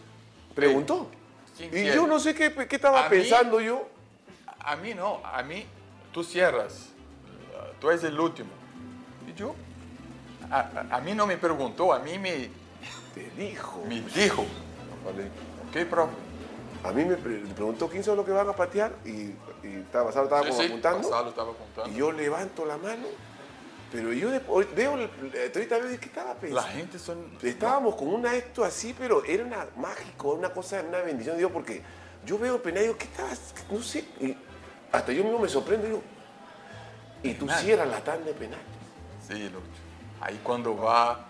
Preguntó. 0.56 1.10
¿Quién 1.56 1.70
Y 1.78 1.86
yo 1.94 2.08
no 2.08 2.20
sé 2.20 2.34
qué, 2.34 2.52
qué 2.68 2.76
estaba 2.78 3.06
A 3.06 3.10
mí- 3.10 3.18
pensando 3.18 3.62
yo. 3.62 3.88
A 4.60 4.76
mí 4.76 4.96
no, 4.96 5.22
a 5.24 5.44
mí 5.44 5.66
tú 6.12 6.24
cierras, 6.24 6.90
uh, 7.54 7.80
tú 7.80 7.90
eres 7.92 8.04
el 8.04 8.20
último. 8.20 8.50
Y 9.28 9.34
yo, 9.36 9.54
a, 10.52 11.00
mí 11.02 11.14
no 11.14 11.26
me 11.28 11.38
preguntó, 11.38 11.94
a 11.94 12.00
mí 12.00 12.18
me, 12.20 12.50
Te 13.14 13.30
dijo. 13.38 13.84
me 13.88 14.02
dijo. 14.02 14.46
Falei, 15.04 15.30
ok, 15.70 15.90
profe. 15.90 16.14
A 16.84 16.92
mí 16.92 17.04
me 17.04 17.16
pre- 17.16 17.40
me 17.40 17.54
preguntó 17.54 17.90
quién 17.90 18.04
son 18.04 18.18
los 18.18 18.26
que 18.26 18.32
van 18.32 18.48
a 18.48 18.54
patear 18.54 18.94
y, 19.04 19.10
y 19.68 19.76
estaba, 19.86 20.06
Basalo 20.06 20.26
estaba 20.26 20.44
Sí, 20.44 20.50
como 20.50 20.62
sí, 20.62 20.68
apuntando. 20.68 21.00
Gonzalo 21.10 21.30
estaba 21.30 21.52
apuntando. 21.52 21.92
Y 21.92 21.96
yo 21.96 22.12
levanto 22.12 22.66
la 22.66 22.78
mano, 22.78 23.08
pero 23.92 24.14
yo 24.14 24.30
de- 24.30 24.42
hoy 24.48 24.68
veo, 24.76 24.92
ahorita 24.94 25.78
veo, 25.80 26.00
¿qué 26.00 26.06
estaba 26.06 26.30
La 26.34 26.40
pensando? 26.40 26.72
gente 26.72 27.00
son... 27.00 27.26
Estábamos 27.42 27.96
con 27.96 28.08
una 28.10 28.36
esto 28.36 28.64
así, 28.64 28.96
pero 28.98 29.24
era 29.26 29.44
una 29.44 29.66
mágico, 29.76 30.34
una 30.34 30.50
cosa, 30.54 30.82
una 30.88 31.00
bendición 31.00 31.36
de 31.36 31.40
Dios, 31.40 31.52
porque 31.52 31.82
yo 32.26 32.38
veo 32.38 32.56
el 32.56 32.62
penal 32.62 32.84
y 32.84 32.86
digo, 32.88 32.98
¿qué 32.98 33.06
estabas? 33.06 33.54
No 33.72 33.82
sé. 33.82 34.06
Y 34.22 34.38
hasta 34.92 35.12
yo 35.12 35.24
mismo 35.24 35.40
me 35.40 35.50
sorprendo 35.50 35.88
y 35.88 35.90
digo, 35.90 36.04
Y 37.24 37.34
tú 37.34 37.48
Penal. 37.48 37.64
cierras 37.64 37.88
la 37.90 38.00
tanda 38.04 38.26
de 38.28 38.34
penales. 38.34 38.66
Sí, 39.28 39.34
Lúcio. 39.50 39.87
Ahí 40.22 40.40
cuando 40.44 40.76
va, 40.76 41.26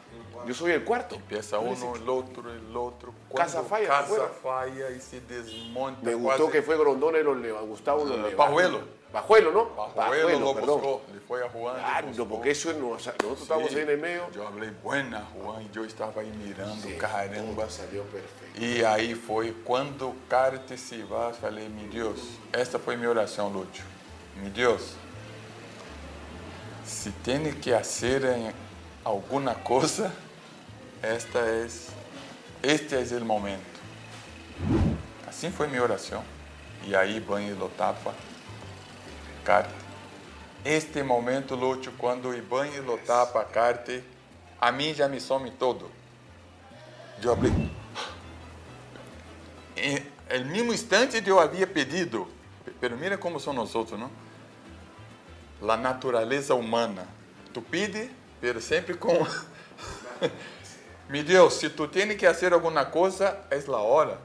Yo 0.46 0.54
soy 0.54 0.72
el 0.72 0.84
cuarto. 0.86 1.16
empieza 1.16 1.60
uno, 1.60 1.96
el 1.96 2.08
otro, 2.10 2.52
el 2.52 2.76
otro. 2.76 3.14
Casa 3.36 3.64
falla, 3.64 3.88
Casa 3.88 4.02
afuera. 4.04 4.30
falla 4.42 4.90
y 4.92 5.00
se 5.02 5.20
desmonta. 5.22 6.00
Me 6.04 6.14
gustó 6.14 6.44
quase- 6.46 6.52
que 6.52 6.62
fue 6.62 6.78
Grondona 6.78 7.18
y 7.20 7.24
los 7.24 7.38
Leva- 7.38 7.62
Gustavo 7.62 8.06
los 8.06 8.18
Ah, 8.18 8.22
Leva- 8.24 8.38
Pajuelo. 8.46 8.98
Pajuelo, 9.12 9.52
¿no? 9.54 9.70
Pajuelo 9.70 10.40
lo 10.40 10.54
perdón. 10.54 10.82
buscó, 10.82 11.02
le 11.14 11.20
fue 11.22 11.44
a 11.46 11.50
Juan. 11.50 11.76
le 11.78 11.82
Claro, 11.82 12.28
porque 12.30 12.52
eso 12.52 12.70
es, 12.72 12.78
no- 12.78 12.90
o 12.90 13.00
sea, 13.00 13.14
nosotros 13.14 13.42
estábamos 13.42 13.70
Sí, 13.72 13.78
ahí 13.78 13.82
en 13.84 13.90
el 13.90 13.98
medio. 13.98 14.24
Eu 14.36 14.44
falei, 14.52 14.70
buena, 14.84 15.26
Juan, 15.34 15.62
e 15.64 15.70
eu 15.78 15.86
estava 15.86 16.22
aí 16.22 16.30
mirando, 16.32 16.82
Sí, 16.82 16.94
caramba. 16.98 17.70
salió 17.70 18.04
perfecto. 18.04 18.62
E 18.62 18.86
aí 18.86 19.16
foi 19.16 19.54
quando 19.66 20.10
o 20.10 20.16
Carte 20.30 20.78
se 20.78 21.02
vai, 21.04 21.34
falei, 21.34 21.68
meu 21.70 21.88
Deus, 21.90 22.20
esta 22.52 22.78
foi 22.78 22.96
minha 22.98 23.10
oração, 23.10 23.48
Lúcio. 23.50 23.86
Meu 24.36 24.52
Deus, 24.52 24.94
se 26.84 27.12
tem 27.24 27.52
que 27.54 27.72
fazer 27.72 28.24
em 28.26 28.54
alguma 29.08 29.56
coisa, 29.56 30.14
esta 31.02 31.40
é, 31.40 31.66
este 32.62 32.96
é 32.96 33.18
o 33.18 33.24
momento. 33.26 33.80
Assim 35.26 35.50
foi 35.50 35.68
minha 35.68 35.82
oração. 35.82 36.24
E 36.84 36.94
aí, 36.94 37.20
banho 37.22 37.58
lo 37.58 37.70
tapa, 37.70 38.14
Carte. 39.46 39.74
Este 40.66 41.02
momento, 41.04 41.56
Lúcio, 41.56 41.94
quando 41.98 42.30
o 42.30 42.42
banho 42.42 42.84
lo 42.84 42.98
tapa, 42.98 43.46
Carte, 43.46 44.04
a 44.60 44.74
mim 44.74 44.94
já 44.94 45.08
me 45.08 45.22
some 45.22 45.52
todo. 45.52 45.90
Eu 47.24 47.32
abri. 47.32 47.50
En 49.78 50.06
el 50.30 50.46
mismo 50.46 50.74
instante 50.74 51.24
eu 51.26 51.40
havia 51.40 51.66
pedido, 51.66 52.28
pero 52.82 52.98
mira 52.98 53.18
como 53.18 53.40
são 53.40 53.54
nós 53.54 53.74
outros, 53.74 53.98
não? 53.98 54.12
La 55.62 55.78
naturaleza 55.78 56.54
humana. 56.56 57.08
Tu 57.54 57.62
pide, 57.62 58.12
pero 58.40 58.62
sempre 58.62 58.96
com. 58.96 59.26
Mi 61.10 61.24
Deus, 61.24 61.54
se 61.54 61.70
tu 61.70 61.88
tens 61.88 62.16
que 62.16 62.28
fazer 62.28 62.54
alguma 62.54 62.86
coisa, 62.86 63.40
é 63.50 63.58
a 63.58 63.78
hora. 63.78 64.20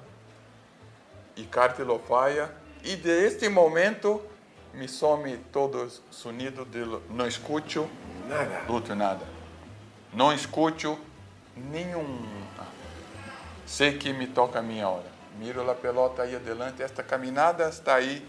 E 1.36 1.44
Carte 1.44 1.82
lo 1.82 1.98
falla. 2.00 2.50
E 2.82 2.96
de 2.96 3.26
este 3.26 3.48
momento 3.48 4.20
me 4.74 4.88
some 4.88 5.36
todo 5.52 5.84
o 5.84 5.90
sonido 6.12 6.64
de 6.64 6.84
não 7.10 7.26
escuto 7.26 7.88
Nada. 8.28 8.62
Lúcio, 8.68 8.94
nada. 8.94 9.26
Não 10.12 10.32
escuto 10.32 10.98
nenhum. 11.56 12.26
Sei 13.66 13.98
que 13.98 14.12
me 14.12 14.26
toca 14.26 14.58
a 14.58 14.62
minha 14.62 14.88
hora. 14.88 15.10
Miro 15.38 15.68
a 15.70 15.74
pelota 15.74 16.22
aí 16.22 16.36
adelante, 16.36 16.82
esta 16.82 17.02
caminhada 17.02 17.68
está 17.68 17.94
aí. 17.94 18.26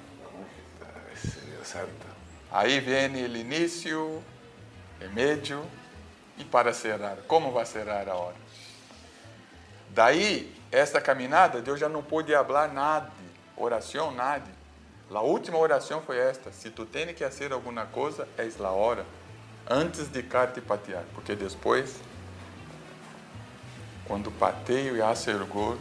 Dios 1.63 1.67
santo. 1.67 2.07
Aí 2.51 2.79
vem 2.79 3.23
o 3.23 3.37
início, 3.37 4.23
o 5.07 5.13
médio 5.13 5.65
e 6.37 6.43
para 6.43 6.73
cerrar. 6.73 7.17
Como 7.27 7.51
vai 7.51 7.65
cerrar 7.65 8.07
a 8.09 8.15
hora? 8.15 8.35
Daí, 9.89 10.53
esta 10.71 10.99
caminhada, 10.99 11.61
Deus 11.61 11.79
já 11.79 11.87
não 11.87 12.01
pôde 12.01 12.33
falar 12.33 12.73
nada, 12.73 13.11
oração, 13.55 14.11
nada. 14.11 14.49
A 15.13 15.21
última 15.21 15.57
oração 15.57 16.01
foi 16.01 16.17
esta: 16.17 16.51
se 16.51 16.69
tu 16.69 16.85
tens 16.85 17.13
que 17.13 17.23
fazer 17.23 17.53
alguma 17.53 17.85
coisa, 17.85 18.27
é 18.37 18.49
a 18.63 18.71
hora, 18.71 19.05
antes 19.69 20.07
de 20.07 20.23
carte 20.23 20.61
patear, 20.61 21.03
porque 21.13 21.35
depois, 21.35 21.97
quando 24.05 24.31
pateio 24.31 24.97
e 24.97 25.45
gol, 25.45 25.77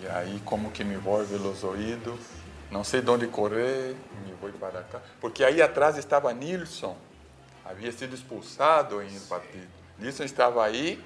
e 0.00 0.08
aí 0.08 0.40
como 0.44 0.70
que 0.70 0.82
me 0.82 0.94
envolve 0.94 1.34
os 1.34 1.62
ouvidos, 1.62 2.18
não 2.70 2.82
sei 2.82 3.02
de 3.02 3.10
onde 3.10 3.26
correr, 3.26 3.94
me 4.24 4.32
vou 4.40 4.50
para 4.52 4.82
cá, 4.84 5.00
porque 5.20 5.44
aí 5.44 5.60
atrás 5.60 5.98
estava 5.98 6.32
Nilson, 6.32 6.96
havia 7.72 7.90
sido 7.90 8.14
expulsado 8.14 9.02
em 9.02 9.14
el 9.14 9.20
partido. 9.22 9.66
Nilson 9.98 10.24
estava 10.24 10.64
aí 10.64 11.02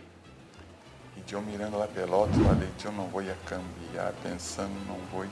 e 1.16 1.32
eu 1.32 1.40
mirando 1.40 1.80
a 1.82 1.86
pelota, 1.86 2.32
falei, 2.32 2.68
eu 2.84 2.92
não 2.92 3.06
vou 3.08 3.20
a 3.20 3.34
cambiar, 3.46 4.12
pensando, 4.22 4.74
não 4.86 4.98
vou. 5.10 5.26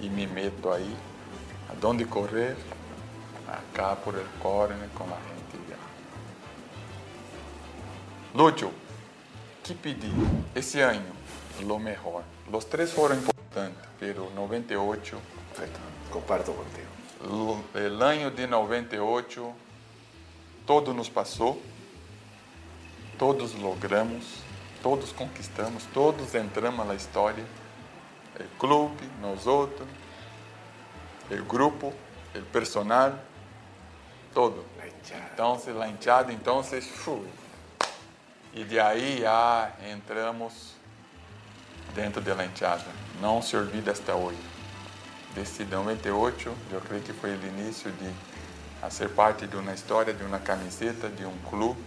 E 0.00 0.08
me 0.08 0.26
meto 0.26 0.70
aí, 0.70 0.96
aonde 1.82 2.04
correr? 2.04 2.56
Acá 3.46 3.94
por 3.96 4.14
el 4.14 4.26
corner 4.40 4.88
com 4.94 5.04
a 5.04 5.18
gente. 5.18 5.68
já. 5.68 5.76
Lúcio, 8.34 8.72
que 9.62 9.74
pedi? 9.74 10.10
Esse 10.54 10.80
ano, 10.80 11.14
lo 11.60 11.78
melhor. 11.78 12.24
Os 12.50 12.64
três 12.64 12.90
foram 12.92 13.16
importantes, 13.16 13.78
pero 14.00 14.30
98, 14.34 15.18
Perfecto. 15.54 15.80
Comparto 16.10 16.52
contigo. 16.52 16.88
el 17.74 18.02
año 18.02 18.30
de 18.30 18.46
98, 18.46 19.54
todo 20.66 20.94
nos 20.94 21.08
passou, 21.08 21.60
todos 23.18 23.54
logramos, 23.54 24.24
todos 24.82 25.12
conquistamos, 25.12 25.84
todos 25.92 26.34
entramos 26.34 26.86
na 26.86 26.94
história. 26.94 27.44
O 28.38 28.58
clube, 28.58 29.08
nós 29.20 29.46
outros, 29.46 29.88
o 31.30 31.44
grupo, 31.44 31.92
o 32.34 32.42
personal, 32.46 33.18
todo. 34.32 34.64
Então, 35.32 35.58
a 35.80 35.88
hinchada, 35.88 36.32
então, 36.32 36.62
e 38.54 38.64
de 38.64 38.78
aí 38.80 39.20
já 39.20 39.72
entramos 39.92 40.74
dentro 41.94 42.20
da 42.20 42.44
hinchada. 42.44 42.84
Não 43.20 43.42
se 43.42 43.56
olvida 43.56 43.92
hasta 43.92 44.14
hoje. 44.14 44.38
Desde 45.34 45.64
98, 45.64 46.52
eu 46.70 46.80
creio 46.80 47.02
que 47.02 47.12
foi 47.12 47.30
o 47.30 47.46
início 47.46 47.90
de 47.92 48.12
a 48.84 48.90
ser 48.90 49.08
parte 49.08 49.46
de 49.46 49.56
uma 49.56 49.72
história, 49.72 50.12
de 50.12 50.22
uma 50.22 50.38
camiseta, 50.38 51.08
de 51.08 51.24
um 51.24 51.36
clube, 51.48 51.80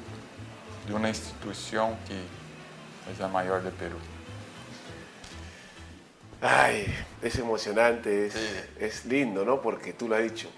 de 0.87 0.93
uma 0.93 1.07
instituição 1.07 1.95
que 2.07 2.25
é 3.19 3.23
a 3.23 3.27
maior 3.27 3.61
do 3.61 3.71
Peru. 3.71 3.99
Ay, 6.41 6.87
es 7.21 7.37
emocionante, 7.37 8.27
es, 8.27 8.33
Sí. 8.33 8.39
es 8.79 9.05
lindo, 9.05 9.45
¿no? 9.45 9.61
Porque 9.61 9.93
tú 9.93 10.07
lo 10.07 10.15
has 10.15 10.23
dicho, 10.23 10.49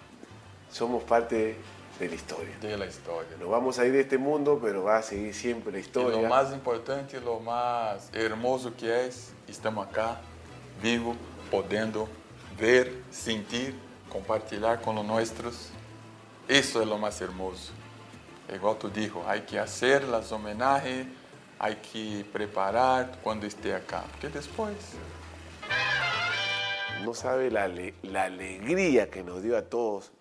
somos 0.71 1.03
parte 1.03 1.57
de 1.99 2.07
la 2.07 2.15
historia. 2.15 2.57
De 2.61 2.77
la 2.77 2.85
história. 2.85 3.35
Nos 3.37 3.49
vamos 3.49 3.77
a 3.77 3.85
ir 3.85 3.91
de 3.91 4.01
este 4.01 4.17
mundo, 4.17 4.59
pero 4.61 4.83
va 4.83 4.97
a 4.97 5.01
seguir 5.01 5.33
siempre 5.33 5.71
la 5.73 5.79
historia. 5.79 6.17
o 6.17 6.29
mais 6.29 6.53
importante, 6.53 7.17
o 7.17 7.39
mais 7.41 8.09
hermoso 8.13 8.71
que 8.71 8.89
é, 8.89 9.09
estamos 9.47 9.85
acá, 9.85 10.21
vivo, 10.81 11.17
podendo 11.51 12.07
ver, 12.57 13.03
sentir, 13.11 13.73
compartilhar 14.09 14.79
com 14.79 14.95
os 14.95 15.05
nossos. 15.05 15.78
Isso 16.49 16.81
é 16.81 16.83
o 16.85 16.97
mais 16.97 17.21
hermoso. 17.21 17.71
É 18.47 18.55
igual 18.55 18.75
tu 18.75 18.89
dijo, 18.89 19.21
há 19.27 19.37
que 19.39 19.57
fazer 19.57 20.03
as 20.13 20.31
homenagens, 20.31 21.07
há 21.59 21.69
que 21.75 22.23
preparar 22.33 23.19
quando 23.21 23.45
esteja 23.45 23.77
acá, 23.77 24.03
porque 24.11 24.27
depois 24.29 24.75
No 27.03 27.13
sabe 27.13 27.49
la, 27.49 27.63
ale- 27.63 27.93
la 28.03 28.23
alegría 28.23 29.09
que 29.09 29.23
nos 29.23 29.41
dio 29.41 29.55
a 29.57 29.61
todos. 29.61 30.11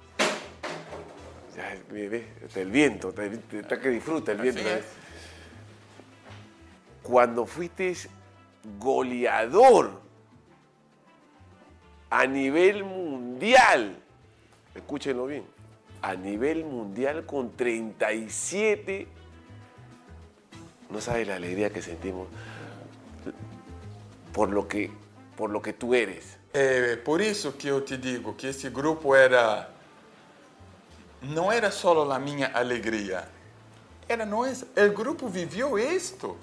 Ya, 1.57 1.77
ve, 1.91 2.09
ve, 2.09 2.29
hasta 2.47 2.61
el 2.61 2.71
viento, 2.71 3.09
hasta 3.09 3.25
el- 3.25 3.43
hasta 3.63 3.81
que 3.81 3.89
disfruta 3.89 4.31
el 4.33 4.39
viento. 4.41 4.61
Así 4.61 4.69
es. 4.69 4.85
Cuando 7.03 7.47
fuiste 7.47 7.97
goleador 8.79 10.01
a 12.11 12.27
nivel 12.27 12.85
mundial, 12.85 13.97
escúchenlo 14.75 15.27
bien, 15.27 15.45
a 16.03 16.15
nivel 16.15 16.65
mundial 16.65 17.27
con 17.27 17.57
37, 17.57 19.09
no 20.91 21.01
sabe 21.01 21.27
la 21.27 21.37
alegría 21.37 21.71
que 21.71 21.83
sentimos 21.83 22.29
por 24.33 24.51
lo 24.51 24.69
que, 24.69 24.91
por 25.37 25.51
lo 25.51 25.61
que 25.61 25.73
tú 25.73 25.95
eres. 25.95 26.39
É 26.55 26.97
por 26.97 27.21
isso 27.21 27.53
que 27.59 27.69
eu 27.69 27.83
te 27.83 27.99
digo 27.99 28.35
que 28.35 28.49
esse 28.49 28.71
grupo 28.71 29.15
era 29.15 29.69
não 31.23 31.51
era 31.51 31.71
só 31.71 32.11
a 32.11 32.19
minha 32.19 32.51
alegria, 32.55 33.29
era 34.09 34.25
nós. 34.25 34.63
O 34.63 34.93
grupo 34.93 35.29
viveu 35.29 35.79
isto. 35.79 36.37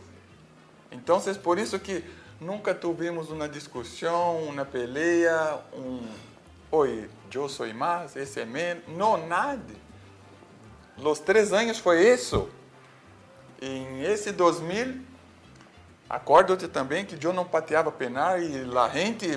Então, 0.91 1.21
é 1.25 1.33
por 1.33 1.57
isso 1.57 1.79
que 1.79 2.03
nunca 2.39 2.73
tivemos 2.73 3.29
uma 3.29 3.49
discussão, 3.49 4.43
uma 4.43 4.65
peleia, 4.65 5.59
um 5.73 6.05
oi, 6.71 7.09
eu 7.33 7.49
sou 7.49 7.71
mais, 7.73 8.15
esse 8.15 8.39
é 8.39 8.45
menos, 8.45 8.83
não 8.87 9.25
nada. 9.27 9.73
Os 10.97 11.19
três 11.19 11.51
anos 11.51 11.79
foi 11.79 12.01
isso. 12.01 12.49
Em 13.61 14.03
esse 14.03 14.31
2000 14.31 15.15
Acordo-te 16.07 16.67
também 16.67 17.03
que 17.03 17.23
eu 17.25 17.33
não 17.33 17.45
pateava 17.45 17.91
penal 17.91 18.39
e 18.39 18.63
a 18.77 18.89
gente. 18.89 19.27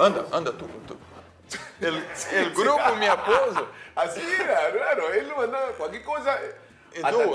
Anda, 0.00 0.26
anda, 0.32 0.52
tu. 0.52 0.68
tu. 0.86 0.96
El, 1.80 1.96
el 2.32 2.54
grupo 2.54 2.94
me 2.96 3.08
aposa. 3.08 3.66
Así 3.94 4.20
era, 4.20 4.70
claro, 4.72 5.12
él 5.12 5.28
lo 5.28 5.36
mandaba 5.36 5.72
cualquier 5.72 6.04
cosa. 6.04 6.38
Hasta 7.02 7.10
tú, 7.12 7.32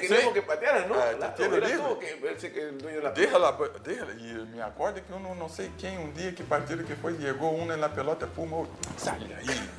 tiro 0.00 0.32
que 0.32 0.42
patearan, 0.42 0.88
¿no? 0.88 0.94
Ah, 0.94 1.12
Claro, 1.16 1.34
tiro 1.34 1.56
era 1.56 1.66
libre. 1.68 1.82
todo 1.82 1.98
que 1.98 2.50
que 2.50 2.60
el 2.60 2.78
dueño 2.78 2.96
de 2.98 3.02
la 3.02 3.10
Deixa 3.10 3.38
lá, 3.38 3.52
deixa 3.82 4.04
lá. 4.04 4.12
E 4.12 4.46
me 4.46 4.60
acordo 4.62 5.00
que 5.00 5.10
eu 5.10 5.18
não, 5.20 5.34
não 5.34 5.48
sei 5.48 5.70
quem, 5.78 5.98
um 5.98 6.10
dia, 6.12 6.32
que 6.32 6.42
partido 6.42 6.84
que 6.84 6.94
foi, 6.96 7.18
chegou 7.20 7.54
um 7.54 7.66
na 7.66 7.88
pelota, 7.88 8.26
puma, 8.26 8.66
sai 8.96 9.18
aí. 9.38 9.70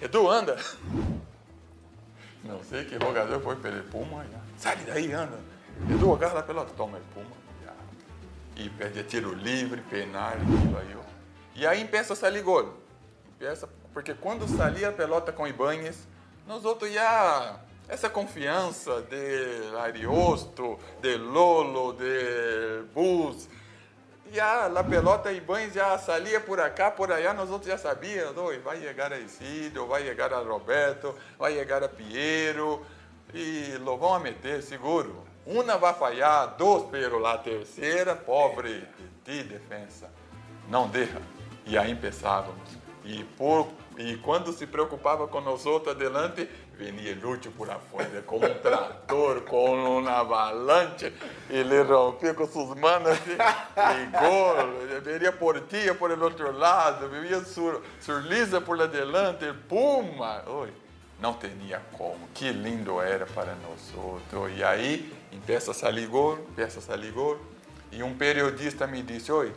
Edu, 0.00 0.30
anda. 0.30 0.56
Não 2.44 2.62
sei 2.62 2.84
que 2.84 2.94
jogador 2.94 3.40
foi 3.42 3.56
pelo 3.56 3.82
Puma. 3.84 4.24
Já. 4.24 4.38
Sai 4.56 4.76
daí, 4.86 5.12
anda. 5.12 5.38
Edu, 5.90 6.14
agarra 6.14 6.38
a 6.40 6.42
pelota. 6.42 6.72
Toma, 6.76 6.98
Puma. 7.12 7.30
Já. 7.64 7.72
E 8.56 8.68
perde 8.70 9.02
tiro 9.04 9.34
livre, 9.34 9.82
penal, 9.82 10.32
aquilo 10.32 10.78
aí. 10.78 10.96
Ó. 10.96 11.02
E 11.56 11.66
aí 11.66 11.80
empieza 11.82 12.12
a 12.12 12.16
sair 12.16 12.40
gol. 12.42 12.74
Empieza, 13.34 13.68
porque 13.92 14.14
quando 14.14 14.46
saía 14.48 14.88
a 14.88 14.92
pelota 14.92 15.32
com 15.32 15.46
Ibanez, 15.46 16.06
nós 16.48 16.64
outros 16.64 16.90
já 16.90 17.60
essa 17.86 18.08
confiança 18.08 19.02
de 19.02 19.76
Ariosto, 19.76 20.78
de 20.98 21.14
Lolo, 21.16 21.92
de 21.92 22.84
Bus, 22.94 23.46
já 24.32 24.64
a 24.64 24.84
pelota 24.84 25.30
e 25.30 25.42
banhos 25.42 25.74
já 25.74 25.96
salia 25.98 26.40
por 26.40 26.58
acá, 26.58 26.90
por 26.90 27.12
allá, 27.12 27.34
nós 27.34 27.50
outros 27.50 27.70
já 27.70 27.76
sabíamos, 27.76 28.34
vai 28.64 28.80
chegar 28.80 29.12
a 29.12 29.18
Isidro, 29.18 29.86
vai 29.86 30.04
chegar 30.04 30.32
a 30.32 30.38
Roberto, 30.38 31.14
vai 31.38 31.52
chegar 31.52 31.82
a 31.82 31.88
Piero, 31.88 32.84
e 33.34 33.76
lo 33.80 33.98
vão 33.98 34.14
a 34.14 34.18
meter, 34.18 34.62
seguro. 34.62 35.24
Uma 35.44 35.76
vai 35.76 35.92
falhar, 35.92 36.56
dois 36.56 36.84
pero 36.90 37.18
lá, 37.18 37.36
terceira, 37.36 38.16
pobre 38.16 38.88
de 39.22 39.42
defesa. 39.44 40.10
Não 40.66 40.88
deixa. 40.88 41.20
E 41.66 41.76
aí 41.76 41.94
começávamos. 41.94 42.78
E, 43.04 43.24
por, 43.24 43.68
e 43.98 44.16
quando 44.18 44.52
se 44.52 44.64
preocupava 44.64 45.26
com 45.26 45.40
nós 45.40 45.66
outros 45.66 45.96
adelante, 45.96 46.48
venia 46.78 47.10
el 47.10 47.24
último 47.24 47.52
por 47.54 47.68
afuera, 47.68 48.22
como 48.22 48.46
um 48.46 48.54
trator, 48.54 49.40
com 49.50 49.98
uma 49.98 50.20
avalanche, 50.20 51.12
e 51.50 51.62
le 51.64 51.82
rompia 51.82 52.32
com 52.32 52.46
suas 52.46 52.78
manos 52.78 53.18
e, 53.26 53.32
e 53.32 54.06
gol, 54.20 55.32
por 55.32 55.60
ti, 55.62 55.92
por 55.98 56.12
el 56.12 56.22
outro 56.22 56.52
lado, 56.56 57.08
vivia 57.08 57.44
sur, 57.44 57.82
sur 58.00 58.22
lisa 58.22 58.60
por 58.60 58.80
adelante, 58.80 59.52
puma, 59.68 60.44
oi, 60.46 60.72
não 61.20 61.34
tinha 61.34 61.80
como, 61.92 62.28
que 62.32 62.52
lindo 62.52 63.00
era 63.00 63.26
para 63.26 63.56
nós 63.56 63.92
outros. 63.96 64.56
E 64.56 64.62
aí, 64.62 65.12
empieza 65.32 65.72
a 65.72 65.74
sair 65.74 66.06
gol, 66.06 66.38
empieza 66.50 66.78
a 66.78 66.82
sair 66.82 67.10
gol, 67.10 67.36
e 67.90 68.02
um 68.02 68.14
periodista 68.16 68.86
me 68.86 69.02
disse, 69.02 69.32
oi, 69.32 69.52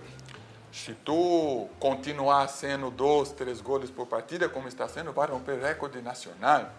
se 0.72 0.94
tu 0.94 1.68
continuar 1.80 2.48
sendo 2.48 2.90
dois, 2.90 3.32
três 3.32 3.60
goles 3.60 3.90
por 3.90 4.08
partida, 4.08 4.48
como 4.48 4.68
está 4.68 4.88
sendo, 4.88 5.12
vai 5.12 5.28
romper 5.28 5.60
recorde 5.60 6.02
nacional. 6.02 6.72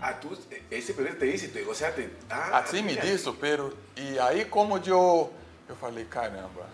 Ah, 0.00 0.12
tú, 0.12 0.36
esse 0.70 0.92
periodista 0.92 1.24
te 1.24 1.32
disse, 1.32 1.68
o 1.68 1.74
sea, 1.74 1.92
te... 1.92 2.08
Ah, 2.28 2.58
assim 2.58 2.82
me 2.82 2.96
disse, 2.96 3.30
pero... 3.32 3.76
E 3.96 4.18
aí 4.18 4.44
como 4.44 4.78
eu, 4.78 5.32
eu 5.68 5.76
falei, 5.76 6.04
caramba, 6.04 6.66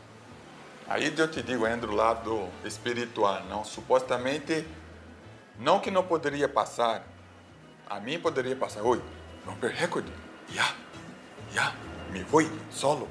aí 0.88 1.12
eu 1.16 1.30
te 1.30 1.42
digo, 1.42 1.66
entra 1.66 1.86
do 1.86 1.94
lado 1.94 2.48
espiritual, 2.64 3.42
não? 3.44 3.64
Supostamente, 3.64 4.66
não 5.58 5.80
que 5.80 5.90
não 5.90 6.04
poderia 6.04 6.48
passar, 6.48 7.02
a 7.88 8.00
mim 8.00 8.18
poderia 8.18 8.56
passar, 8.56 8.82
oi, 8.82 9.02
romper 9.46 9.72
recorde, 9.72 10.12
já, 10.48 10.74
já, 11.52 11.74
me 12.10 12.22
vou 12.22 12.42
solo. 12.70 13.08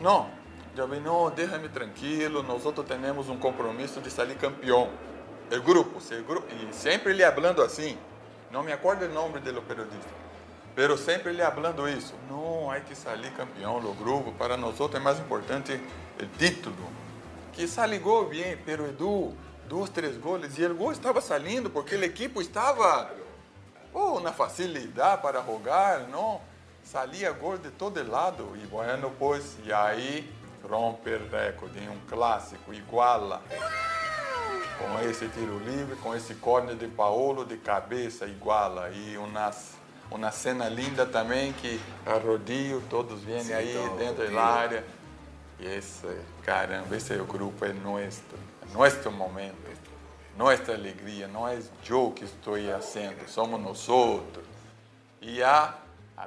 Não, 0.00 0.30
falei, 0.74 1.00
não, 1.00 1.30
deixa-me 1.30 1.68
tranquilo, 1.68 2.42
nós 2.42 2.66
outros 2.66 2.86
temos 2.86 3.28
um 3.28 3.38
compromisso 3.38 4.00
de 4.00 4.10
sair 4.10 4.34
campeão. 4.36 4.90
O 5.50 5.62
grupo, 5.62 5.98
o 5.98 6.24
grupo, 6.24 6.46
e 6.52 6.74
sempre 6.74 7.12
ele 7.12 7.22
falando 7.30 7.62
assim, 7.62 7.96
não 8.50 8.62
me 8.62 8.72
acordo 8.72 9.04
o 9.04 9.08
nome 9.08 9.38
do 9.38 9.62
periodista, 9.62 10.08
pero 10.74 10.96
sempre 10.96 11.30
ele 11.30 11.42
falando 11.42 11.88
isso, 11.88 12.14
não, 12.28 12.70
há 12.70 12.80
que 12.80 12.94
sair 12.94 13.30
campeão 13.32 13.80
do 13.80 13.92
grupo, 13.92 14.32
para 14.32 14.56
nós 14.56 14.80
outros 14.80 15.00
é 15.00 15.04
mais 15.04 15.18
importante 15.20 15.80
o 16.20 16.26
título. 16.38 16.76
Que 17.52 17.68
saligou 17.68 18.28
bem, 18.28 18.56
pero 18.64 18.88
Edu, 18.88 19.32
dois, 19.68 19.90
três 19.90 20.16
goles, 20.16 20.58
e 20.58 20.64
o 20.64 20.74
gol 20.74 20.90
estava 20.90 21.20
saindo 21.20 21.70
porque 21.70 21.94
o 21.94 22.02
equipo 22.02 22.40
estava 22.40 23.12
oh, 23.92 24.18
na 24.18 24.32
facilidade 24.32 25.22
para 25.22 25.40
jogar, 25.42 26.00
não? 26.08 26.40
Salia 26.82 27.30
gol 27.32 27.56
de 27.56 27.70
todo 27.70 28.02
lado, 28.10 28.52
e 28.56 28.66
bueno, 28.66 29.12
pois, 29.18 29.56
e 29.64 29.72
aí 29.72 30.33
romper 30.68 31.20
recorde 31.30 31.78
em 31.78 31.88
um 31.88 31.98
clássico, 32.08 32.72
iguala. 32.72 33.42
Com 34.78 35.08
esse 35.08 35.28
tiro 35.28 35.58
livre, 35.58 35.96
com 35.96 36.14
esse 36.14 36.34
corner 36.34 36.74
de 36.74 36.88
Paolo 36.88 37.44
de 37.44 37.56
cabeça, 37.56 38.26
iguala. 38.26 38.90
E 38.90 39.16
uma, 39.16 39.50
uma 40.10 40.30
cena 40.30 40.68
linda 40.68 41.06
também 41.06 41.52
que 41.52 41.80
a 42.04 42.18
todos 42.88 43.22
vêm 43.22 43.52
aí 43.52 43.76
então, 43.76 43.96
dentro 43.96 44.30
da 44.32 44.42
área. 44.42 44.84
E 45.60 45.66
esse, 45.66 46.06
caramba, 46.42 46.96
esse 46.96 47.14
é 47.14 47.20
o 47.20 47.24
grupo, 47.24 47.64
é 47.64 47.72
nosso, 47.72 48.22
é 48.62 48.74
nosso 48.74 49.10
momento, 49.12 49.56
nossa 50.36 50.72
alegria, 50.72 51.28
não 51.28 51.46
é 51.46 51.60
eu 51.88 52.10
que 52.10 52.24
estou 52.24 52.56
fazendo, 52.56 53.28
somos 53.28 53.60
nós 53.60 53.88
outros. 53.88 54.44
E 55.22 55.40
a, 55.42 55.74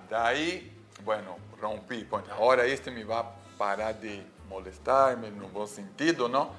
daí, 0.10 0.72
bueno, 1.02 1.36
rompi, 1.62 2.08
agora 2.32 2.66
este 2.68 2.90
me 2.90 3.04
vai 3.04 3.26
parar 3.58 3.94
de 3.94 4.24
molestar-me 4.48 5.30
no 5.30 5.48
bom 5.48 5.66
sentido, 5.68 6.28
não? 6.28 6.52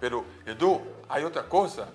Pero, 0.00 0.24
Edu, 0.46 0.82
há 1.08 1.18
outra 1.20 1.42
coisa. 1.42 1.88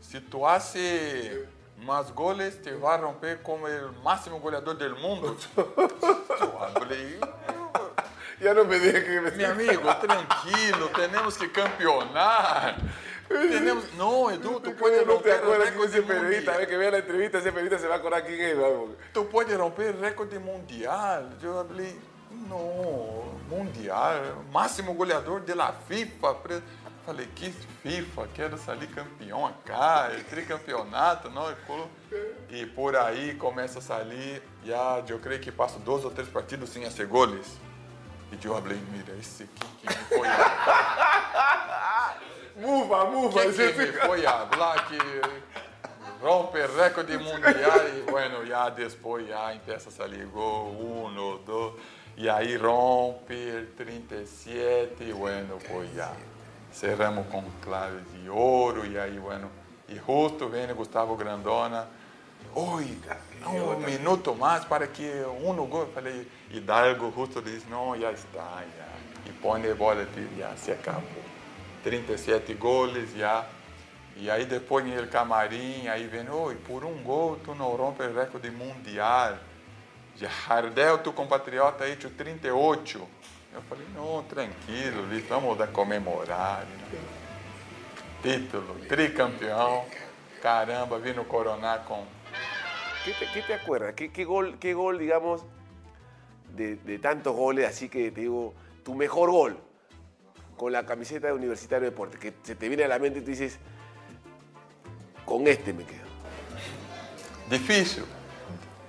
Se 0.00 0.20
tu 0.20 0.46
hace 0.46 1.46
mais 1.78 2.10
goles, 2.10 2.56
te 2.56 2.72
vai 2.72 3.00
romper 3.00 3.42
como 3.42 3.66
o 3.66 3.92
máximo 4.02 4.38
goleador 4.38 4.74
do 4.74 4.96
mundo. 4.96 5.36
Eu 5.56 6.70
falei, 6.72 7.20
já 8.40 8.54
não 8.54 8.64
me 8.64 8.78
que 8.78 9.20
me... 9.20 9.30
Meu 9.30 9.50
amigo, 9.50 9.94
tranquilo, 9.94 10.90
temos 10.94 11.36
que 11.36 11.48
campeonar. 11.48 12.76
Tenemos... 13.28 13.92
No, 13.94 14.30
Edu, 14.30 14.60
tú 14.60 14.74
puedes 14.74 15.04
no 15.06 15.14
romper 15.14 15.40
el 15.42 15.58
récord 15.58 15.94
a 15.94 16.00
mundial. 16.00 16.56
ver 16.58 16.68
que 16.68 16.76
vea 16.76 16.90
la 16.92 16.98
entrevista, 16.98 17.38
ese 17.38 17.50
periodista 17.50 17.78
se 17.78 17.88
va 17.88 17.94
a 17.94 17.98
acordar 17.98 18.24
quién 18.24 18.40
es. 18.40 18.56
Tú 19.12 19.28
puedes 19.28 19.56
romper 19.58 19.88
el 19.88 20.00
récord 20.00 20.32
mundial. 20.38 21.36
Yo 21.42 21.58
hablé, 21.58 21.96
no, 22.30 23.24
mundial, 23.48 24.44
máximo 24.52 24.94
goleador 24.94 25.40
de 25.40 25.54
la 25.54 25.72
FIFA. 25.72 26.36
Falei, 27.04 27.26
que 27.36 27.52
FIFA, 27.52 28.26
quero 28.34 28.58
sair 28.58 28.88
campeão 28.88 29.46
acá, 29.46 30.10
é 30.12 30.22
tricampeonato, 30.24 31.30
não? 31.30 31.54
E 32.50 32.66
por 32.66 32.96
aí 32.96 33.34
começa 33.34 33.78
a 33.78 33.82
sair, 33.82 34.42
já, 34.64 35.04
eu 35.08 35.20
creio 35.20 35.40
que 35.40 35.52
passo 35.52 35.78
dois 35.78 36.04
ou 36.04 36.10
três 36.10 36.28
partidos 36.28 36.70
sem 36.70 36.88
ser 36.90 37.06
goles. 37.06 37.46
E 38.32 38.44
eu 38.44 38.60
falei, 38.60 38.78
mira, 38.90 39.14
esse 39.20 39.44
aqui 39.44 39.66
que 39.80 39.86
me 39.88 39.94
foi 39.94 40.26
Mufa, 42.56 43.04
mufa. 43.04 43.40
que, 43.42 43.52
que 43.52 43.78
me 43.78 43.92
foi 43.92 44.26
hablar 44.26 44.88
que 44.88 44.98
rompe 46.20 46.58
recorde 46.66 47.18
mundial 47.18 47.88
e 47.94 48.10
bueno, 48.10 48.44
já 48.46 48.68
depois 48.70 49.28
já 49.28 49.54
empieza 49.54 49.90
a 49.90 49.92
sair 49.92 50.26
gol, 50.26 50.70
um, 50.70 51.38
dois, 51.44 51.74
e 52.16 52.28
aí 52.28 52.56
rompe 52.56 53.34
el 53.34 53.74
37 53.74 55.04
e 55.04 55.12
bueno, 55.12 55.58
pues 55.68 55.92
já 55.94 56.12
cerramos 56.72 57.26
com 57.26 57.44
claves 57.60 58.02
de 58.12 58.28
ouro 58.30 58.86
e 58.86 58.98
aí 58.98 59.18
bueno, 59.18 59.50
e 59.88 59.96
justo 59.96 60.48
vem 60.48 60.72
Gustavo 60.74 61.14
Grandona, 61.16 61.86
oi, 62.54 62.98
um 63.46 63.80
minuto 63.80 64.34
mais 64.34 64.64
para 64.64 64.86
que 64.86 65.04
um 65.42 65.54
gol, 65.66 65.82
eu 65.82 65.92
falei, 65.92 66.26
Hidalgo 66.50 67.12
justo 67.14 67.42
disse, 67.42 67.68
não, 67.68 67.98
já 67.98 68.10
está, 68.12 68.64
já, 68.76 69.30
e 69.30 69.32
põe 69.32 69.70
a 69.70 69.74
bola 69.74 70.06
e 70.16 70.38
já 70.38 70.56
se 70.56 70.72
acabou. 70.72 71.22
37 71.82 72.54
goles 72.54 73.14
já. 73.14 73.46
E 74.16 74.30
aí 74.30 74.44
depois 74.46 74.84
no 74.84 75.06
camarim, 75.06 75.86
aí 75.88 76.06
vem, 76.06 76.28
oi, 76.28 76.56
por 76.56 76.84
um 76.84 77.02
gol 77.02 77.38
tu 77.44 77.54
não 77.54 77.76
rompe 77.76 78.02
o 78.02 78.14
recorde 78.14 78.50
mundial. 78.50 79.36
Jardel, 80.18 80.98
tu 80.98 81.12
compatriota, 81.12 81.84
aí, 81.84 81.96
tu 81.96 82.10
38. 82.10 83.08
Eu 83.52 83.62
falei, 83.62 83.86
não, 83.94 84.22
tranquilo, 84.24 85.06
Lito, 85.06 85.28
vamos 85.28 85.56
dar 85.56 85.68
comemorar. 85.68 86.64
né? 86.64 86.98
Título, 88.22 88.74
tricampeão. 88.88 89.84
Caramba, 90.42 90.98
vindo 90.98 91.24
coronar 91.24 91.84
com 91.84 92.04
¿Qué 93.04 93.12
te, 93.12 93.26
qué 93.32 93.42
te 93.42 93.54
acuerdas? 93.54 93.94
¿Qué, 93.94 94.10
qué 94.10 94.24
gol, 94.24 94.58
qué 94.58 94.74
gol, 94.74 94.98
digamos, 94.98 95.44
de, 96.50 96.76
de 96.76 96.98
tantos 96.98 97.34
goles, 97.34 97.68
así 97.68 97.88
que 97.88 98.10
te 98.10 98.22
digo, 98.22 98.52
tu 98.84 98.94
mejor 98.94 99.30
gol 99.30 99.58
con 100.56 100.72
la 100.72 100.84
camiseta 100.84 101.28
de 101.28 101.32
Universitario 101.32 101.84
de 101.84 101.90
Deportes, 101.90 102.18
que 102.18 102.34
se 102.42 102.54
te 102.56 102.68
viene 102.68 102.84
a 102.84 102.88
la 102.88 102.98
mente 102.98 103.20
y 103.20 103.22
tú 103.22 103.30
dices, 103.30 103.58
con 105.24 105.46
este 105.46 105.72
me 105.72 105.84
quedo. 105.84 106.06
Difícil. 107.48 108.04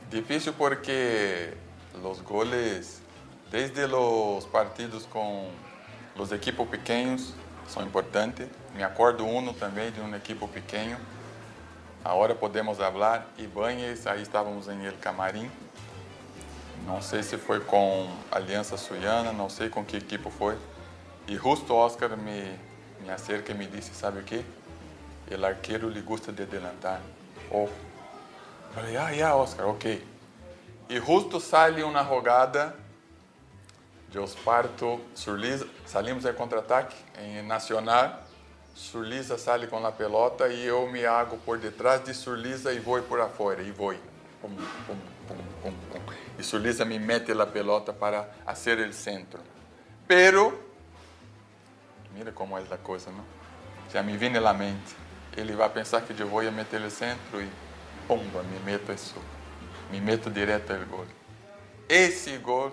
Difícil 0.10 0.53
porque 0.53 1.53
los 2.01 2.22
goles, 2.24 3.01
desde 3.51 3.88
los 3.88 4.45
partidos 4.45 5.05
con 5.05 5.47
los 6.16 6.32
equipos 6.32 6.68
pequeños, 6.68 7.34
são 7.68 7.84
importantes. 7.84 8.47
Me 8.74 8.84
acordo 8.84 9.26
uno 9.26 9.53
também 9.53 9.91
de 9.91 9.99
um 9.99 10.16
equipo 10.16 10.47
pequeno. 10.47 10.97
Agora 12.03 12.34
podemos 12.34 12.78
falar. 12.78 13.28
Ibanez, 13.38 14.08
aí 14.08 14.22
estávamos 14.22 14.68
em 14.70 14.86
El 14.86 14.93
Camarim. 14.93 15.51
Não 16.86 17.01
sei 17.01 17.22
se 17.22 17.38
foi 17.38 17.60
com 17.60 18.10
Aliança 18.32 18.78
Suiana, 18.78 19.34
não 19.34 19.49
sei 19.49 19.68
com 19.70 19.84
que 19.84 19.97
equipo 19.97 20.30
foi. 20.30 20.58
E 21.28 21.36
justo 21.36 21.74
Oscar 21.74 22.16
me, 22.16 22.58
me 23.01 23.10
acerca 23.10 23.51
e 23.51 23.55
me 23.55 23.68
disse, 23.68 23.93
sabe 23.93 24.20
o 24.20 24.24
quê? 24.24 24.45
el 25.30 25.43
arquero 25.43 25.89
le 25.89 26.01
gusta 26.01 26.32
de 26.32 26.43
adelantar. 26.43 27.01
Oh. 27.51 27.68
Falei, 28.74 28.97
ah, 28.97 29.09
ya, 29.09 29.36
Oscar, 29.36 29.68
ok. 29.68 30.05
E 30.89 30.99
justo 30.99 31.39
sale 31.39 31.84
uma 31.84 32.03
jogada 32.03 32.76
de 34.09 34.20
Osparto, 34.20 35.01
Surliza, 35.13 35.68
salimos 35.86 36.26
em 36.26 36.34
contra-ataque 36.34 36.95
em 37.20 37.41
Nacional, 37.41 38.24
Surliza 38.74 39.38
sale 39.38 39.68
com 39.68 39.86
a 39.86 39.91
pelota 39.91 40.47
e 40.47 40.65
eu 40.65 40.88
me 40.88 41.05
hago 41.05 41.38
por 41.39 41.57
detrás 41.57 42.03
de 42.03 42.13
Surliza 42.13 42.72
e 42.72 42.80
vou 42.80 43.01
por 43.01 43.20
afora, 43.20 43.61
e 43.63 43.72
vou. 43.72 43.93
Pum, 44.39 44.55
pum, 44.86 44.97
pum. 45.61 46.01
E 46.38 46.43
Surliza 46.43 46.86
me 46.86 46.99
mete 46.99 47.32
a 47.32 47.45
pelota 47.47 47.91
para 47.91 48.30
fazer 48.45 48.78
o 48.88 48.93
centro. 48.93 49.39
Pero, 50.07 50.63
mira 52.13 52.32
como 52.32 52.57
é 52.57 52.61
a 52.70 52.78
coisa, 52.78 53.09
não? 53.11 53.26
Já 53.91 54.03
me 54.03 54.15
vem 54.15 54.30
na 54.30 54.53
mente. 54.53 54.95
Ele 55.36 55.53
vai 55.53 55.70
pensar 55.70 56.01
que 56.01 56.18
eu 56.20 56.28
vou 56.28 56.43
meter 56.51 56.80
o 56.82 56.91
centro 56.91 57.41
e, 57.41 57.49
pumba, 58.08 58.41
me 58.43 58.60
meto 58.60 58.91
isso. 58.91 59.16
Me 59.91 59.99
meto 59.99 60.30
direto 60.30 60.74
ao 60.74 60.86
gol. 60.86 61.05
Esse 61.88 62.38
gol 62.38 62.72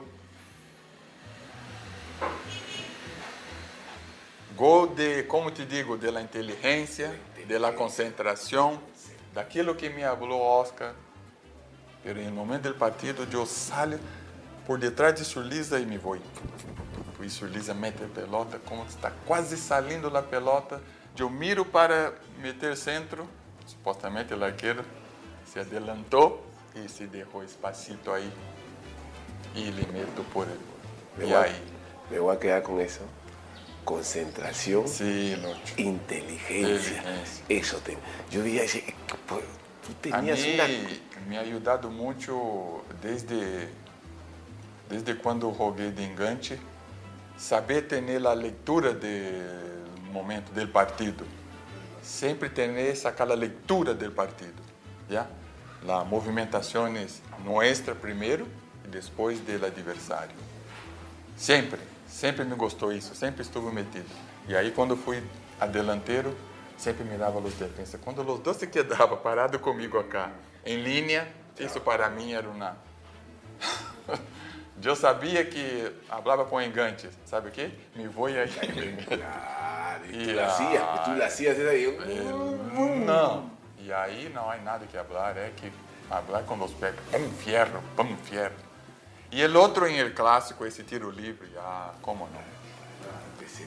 Gol 4.56 4.94
de, 4.94 5.24
como 5.24 5.50
te 5.50 5.66
digo, 5.66 5.96
de 5.96 6.12
la 6.12 6.20
inteligência, 6.20 7.12
de 7.44 7.58
la 7.58 7.72
concentração, 7.72 8.80
daquilo 9.32 9.74
que 9.74 9.90
me 9.90 10.02
falou 10.02 10.40
Oscar. 10.40 10.94
Pero 12.04 12.22
no 12.22 12.30
momento 12.30 12.68
do 12.68 12.74
partido, 12.76 13.26
eu 13.32 13.44
saio 13.46 13.98
por 14.64 14.78
detrás 14.78 15.16
de 15.16 15.24
Surliza 15.24 15.80
e 15.80 15.84
me 15.84 15.98
vou. 15.98 16.16
E 17.20 17.30
Surliza 17.30 17.74
mete 17.74 18.04
a 18.04 18.06
pelota, 18.06 18.60
como 18.64 18.84
está 18.84 19.10
quase 19.26 19.56
saindo 19.56 20.14
a 20.16 20.22
pelota, 20.22 20.80
eu 21.18 21.28
miro 21.28 21.64
para 21.64 22.14
meter 22.38 22.76
centro, 22.76 23.28
supostamente 23.66 24.32
o 24.34 24.44
arqueiro 24.44 24.84
se 25.54 25.60
adelantou 25.60 26.44
e 26.74 26.88
se 26.88 27.06
deixou 27.06 27.44
espacito 27.44 28.10
aí 28.12 28.28
e 29.54 29.70
lhe 29.70 29.86
meto 29.86 30.24
por 30.32 30.48
ele. 30.48 30.58
Me 31.16 31.24
E 31.26 31.28
voy, 31.28 31.36
aí? 31.44 31.62
me 32.10 32.18
voy 32.18 32.34
a 32.34 32.38
quedar 32.40 32.62
con 32.62 32.80
eso. 32.80 33.02
Concentración, 33.84 34.88
Sim, 34.88 35.36
Lucho. 35.36 35.74
inteligencia. 35.76 36.98
Inteligencia. 36.98 37.44
Eso 37.48 37.78
te. 37.80 37.96
Yo 38.30 38.42
pues, 39.26 39.44
Tú 39.84 39.92
A 40.10 40.16
tenías 40.18 40.40
mim 40.40 40.54
una. 40.54 40.64
me 41.28 41.36
ha 41.38 41.42
ajudado 41.42 41.90
muito 41.90 42.82
desde 43.02 43.68
desde 44.88 45.14
quando 45.18 45.52
joguei 45.52 45.92
de 45.92 46.02
engante, 46.04 46.58
saber 47.36 47.82
ter 47.86 48.26
a 48.26 48.32
leitura 48.34 48.92
do 48.94 49.06
momento 50.10 50.50
do 50.52 50.66
partido. 50.68 51.24
Sempre 52.02 52.48
ter 52.48 52.70
essa 52.78 53.10
aquela 53.10 53.34
leitura 53.34 53.94
do 53.94 54.10
partido, 54.10 54.60
já? 55.08 55.26
Las 55.84 56.06
movimentações 56.06 57.20
nossas 57.44 57.96
primeiro 58.00 58.48
e 58.84 58.88
depois 58.88 59.38
do 59.40 59.66
adversário. 59.66 60.34
Sempre, 61.36 61.80
sempre 62.08 62.44
me 62.44 62.54
gostou 62.54 62.92
isso, 62.92 63.14
sempre 63.14 63.42
estuve 63.42 63.72
metido. 63.72 64.08
E 64.48 64.56
aí 64.56 64.70
quando 64.70 64.96
fui 64.96 65.22
a 65.60 65.66
delantero, 65.66 66.34
sempre 66.78 67.04
mirava 67.04 67.38
os 67.38 67.54
defensas. 67.54 68.00
Quando 68.02 68.20
os 68.20 68.40
dois 68.40 68.56
se 68.56 68.66
quedavam 68.66 69.18
parado 69.18 69.58
comigo 69.58 69.98
acá, 69.98 70.30
em 70.64 70.82
linha, 70.82 71.28
isso 71.58 71.80
para 71.80 72.08
mim 72.08 72.32
era 72.32 72.48
uma... 72.48 72.76
Eu 74.82 74.96
sabia 74.96 75.44
que 75.44 75.92
falava 76.08 76.44
com 76.46 76.60
engante, 76.60 77.08
sabe 77.26 77.48
o 77.48 77.52
quê? 77.52 77.70
Me 77.94 78.08
vou 78.08 78.30
e 78.30 78.38
aí... 78.38 78.48
Claro, 79.06 80.06
y 80.06 80.12
tú 80.12 80.30
Y 80.30 80.32
la 80.32 80.46
hacías, 80.46 80.82
pues 80.82 81.04
tú 81.04 81.14
la 81.14 81.26
hacías 81.26 81.58
esa 81.58 81.72
y. 83.84 83.88
E 83.88 83.92
aí 83.92 84.28
não 84.34 84.50
há 84.50 84.56
nada 84.56 84.86
que 84.86 84.96
falar, 84.96 85.36
é 85.36 85.52
que 85.56 85.70
falar 86.08 86.42
com 86.44 86.62
os 86.62 86.72
pés, 86.72 86.94
pum, 87.10 87.30
fierro, 87.32 87.82
pum, 87.96 88.16
fierro. 88.16 88.54
E 89.30 89.44
o 89.44 89.58
outro 89.58 89.86
em 89.86 89.98
el 89.98 90.14
clássico, 90.14 90.64
esse 90.64 90.82
tiro 90.84 91.10
livre, 91.10 91.50
ah, 91.58 91.92
como 92.00 92.28
não? 92.28 92.54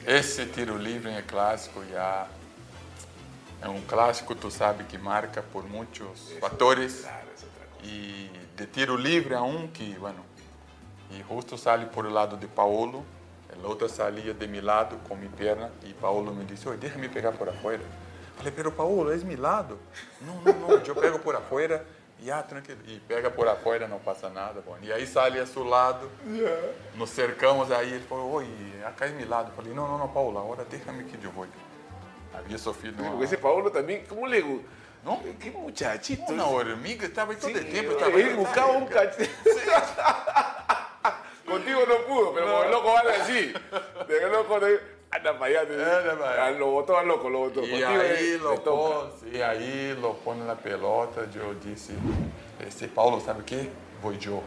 Esse 0.06 0.46
tiro 0.46 0.76
livre 0.76 1.10
em 1.10 1.16
el 1.16 1.24
clássico 1.24 1.84
já 1.84 2.26
é 3.60 3.68
um 3.68 3.80
clássico, 3.82 4.34
tu 4.34 4.50
sabe, 4.50 4.84
que 4.84 4.98
marca 4.98 5.42
por 5.42 5.68
muitos 5.68 6.32
fatores. 6.40 7.02
Cosa. 7.02 7.18
E 7.84 8.30
de 8.56 8.66
tiro 8.66 8.96
livre 8.96 9.34
a 9.34 9.42
um 9.42 9.68
que, 9.68 9.94
bueno, 9.98 10.24
e 11.10 11.22
justo 11.22 11.56
sale 11.56 11.86
por 11.86 12.04
o 12.06 12.10
lado 12.10 12.36
de 12.36 12.48
Paulo, 12.48 13.06
a 13.52 13.66
outra 13.66 13.88
salia 13.88 14.34
de 14.34 14.46
mi 14.46 14.60
lado 14.60 14.96
com 15.08 15.14
minha 15.14 15.30
perna 15.30 15.70
e 15.84 15.94
Paulo 15.94 16.34
me 16.34 16.44
disse, 16.44 16.68
oi, 16.68 16.76
deixa-me 16.76 17.08
pegar 17.08 17.32
por 17.32 17.48
afuera. 17.48 17.82
Falei, 18.38 18.52
pero 18.52 18.70
Paulo, 18.70 19.12
és 19.12 19.24
mi 19.24 19.36
lado. 19.36 19.78
Não, 20.20 20.34
não, 20.42 20.52
não, 20.60 20.70
eu 20.70 20.94
pego 20.94 21.18
por 21.18 21.34
afuera 21.34 21.84
e 22.20 22.30
ah, 22.30 22.42
tranquilo. 22.42 22.78
E 22.86 23.00
pega 23.00 23.30
por 23.30 23.48
afuera, 23.48 23.88
não 23.88 23.98
passa 23.98 24.28
nada. 24.28 24.60
Bom. 24.60 24.76
E 24.80 24.92
aí 24.92 25.06
sale 25.06 25.40
a 25.40 25.46
seu 25.46 25.64
lado, 25.64 26.08
nos 26.94 27.10
cercamos, 27.10 27.72
aí 27.72 27.92
ele 27.92 28.04
falou, 28.04 28.30
oi, 28.32 28.46
acá 28.86 29.06
é 29.06 29.10
mi 29.10 29.24
lado. 29.24 29.50
Falei, 29.56 29.74
não, 29.74 29.88
não, 29.88 29.98
não, 29.98 30.08
Paulo, 30.08 30.38
agora 30.38 30.64
deixa-me 30.64 31.04
que 31.04 31.24
eu 31.24 31.32
vou. 31.32 31.46
Havia 32.32 32.58
sofrido 32.58 33.02
uma... 33.02 33.10
Porque 33.10 33.24
ese 33.24 33.38
Paolo 33.38 33.70
también, 33.70 34.04
¿cómo 34.06 34.26
le 34.26 34.42
gu- 34.42 34.62
¿No? 35.04 35.20
Qué 35.40 35.50
muchachito. 35.50 36.32
Uma 36.32 36.46
hormiga, 36.46 37.06
estava 37.06 37.34
todo 37.34 37.50
o 37.50 37.54
tempo. 37.54 37.92
Estava 37.92 38.20
él 38.20 38.36
buscaba 38.36 38.72
un 38.72 38.86
cachete. 38.86 39.30
Contigo 41.46 41.80
no 41.86 41.96
pudo, 42.06 42.38
el 42.38 42.70
loco 42.70 42.92
vale 42.92 43.16
así. 43.16 43.52
De 44.06 44.18
que 44.18 44.26
loco. 44.26 44.60
Anda 45.14 45.34
para 45.34 45.46
allá. 45.46 45.62
Anda 45.62 46.16
para 46.16 46.30
allá. 46.32 46.46
Ah, 46.46 46.50
Lo 46.50 46.70
botó 46.72 46.96
al 46.96 47.06
loco, 47.06 47.28
lo 47.28 47.38
botó. 47.40 47.60
Contigo 47.60 47.86
aí, 47.86 48.32
le- 48.32 48.38
lo 48.38 48.62
pôs, 48.62 49.22
e 49.32 49.42
aí, 49.42 49.94
lo 50.00 50.14
pôs 50.14 50.36
na 50.38 50.54
pelota, 50.54 51.28
eu 51.34 51.54
disse, 51.54 51.92
esse 52.66 52.88
Paulo, 52.88 53.20
sabe 53.20 53.40
o 53.40 53.44
que? 53.44 53.70
Vou 54.02 54.12
eu. 54.12 54.42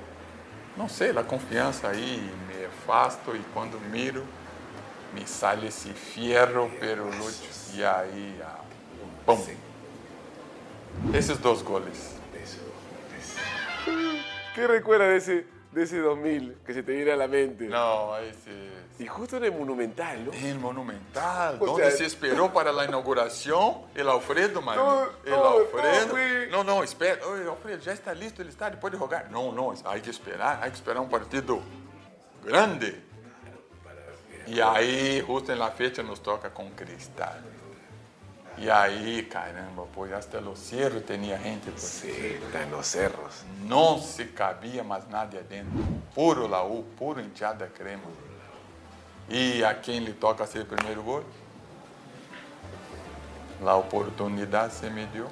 Não 0.78 0.88
sei, 0.88 1.10
a 1.18 1.24
confiança 1.24 1.90
aí, 1.90 2.22
me 2.48 2.66
afasto 2.66 3.36
e 3.36 3.40
quando 3.54 3.80
miro, 3.90 4.24
me 5.14 5.28
sai 5.28 5.66
esse 5.68 5.90
fierro 5.90 6.70
pelo 6.80 7.06
lúcio. 7.18 7.50
E 7.76 7.84
aí, 7.84 8.40
ah, 8.44 8.60
pum. 9.26 9.38
Esses 11.14 11.38
dois 11.40 11.62
goles. 11.62 12.16
¿Qué 14.54 14.68
recuerdas 14.68 15.10
de 15.10 15.18
ese, 15.18 15.48
de 15.72 15.84
ese 15.84 16.00
2000 16.00 16.56
que 16.66 16.74
se 16.74 16.84
te 16.84 16.92
viene 16.92 17.12
a 17.12 17.16
la 17.16 17.28
mente? 17.28 17.68
Não, 17.68 18.18
esse... 18.20 18.52
Y 19.02 19.08
justo 19.08 19.38
en 19.38 19.46
el 19.46 19.52
Monumental, 19.52 20.26
¿no? 20.26 20.32
El 20.32 20.60
Monumental, 20.60 21.58
O 21.60 21.66
donde 21.66 21.90
sea- 21.90 21.98
se 21.98 22.06
esperou 22.06 22.52
para 22.52 22.70
a 22.70 22.86
inauguração, 22.86 23.88
el 23.96 24.08
Alfredo, 24.08 24.62
mano. 24.62 25.08
El 25.26 25.32
todo- 25.34 25.48
Alfredo. 25.62 26.16
Não, 26.52 26.64
não, 26.64 26.84
espera. 26.84 27.26
Oi, 27.28 27.48
Alfredo, 27.48 27.82
já 27.82 27.94
está 27.94 28.14
listo, 28.14 28.44
ele 28.44 28.50
está, 28.50 28.68
ele 28.68 28.78
pode 28.78 28.98
jogar. 28.98 29.28
Não, 29.32 29.52
não, 29.52 29.72
há 29.86 30.00
que 30.00 30.10
esperar, 30.12 30.60
há 30.62 30.70
que 30.70 30.76
esperar 30.76 31.02
um 31.02 31.08
partido 31.08 31.64
grande. 32.44 32.96
E 34.46 34.62
aí, 34.62 35.24
justo 35.26 35.56
na 35.56 35.72
fecha, 35.72 36.04
nos 36.04 36.20
toca 36.20 36.52
com 36.52 36.70
Cristal. 36.70 37.40
E 38.58 38.70
aí, 38.70 39.24
caramba, 39.24 39.88
pois 39.96 40.12
hasta 40.14 40.40
los 40.40 40.60
cerros 40.60 41.04
tinha 41.08 41.38
gente. 41.40 41.72
Pues. 41.72 41.82
Sí, 41.82 42.38
está 42.46 42.62
en 42.62 42.70
los 42.70 42.86
cerros. 42.86 43.44
Não 43.64 43.98
se 44.00 44.26
cabia 44.26 44.84
mais 44.84 45.08
nada 45.10 45.40
adentro. 45.40 45.84
Puro 46.14 46.48
laú, 46.48 46.84
puro 46.98 47.20
hinchada 47.20 47.66
crema. 47.68 48.04
E 49.34 49.64
a 49.64 49.74
quem 49.74 50.00
lhe 50.00 50.12
toca 50.12 50.46
ser 50.46 50.66
primeiro 50.66 51.02
gol? 51.02 51.24
A 53.66 53.76
oportunidade 53.78 54.74
se 54.74 54.90
me 54.90 55.06
deu. 55.06 55.30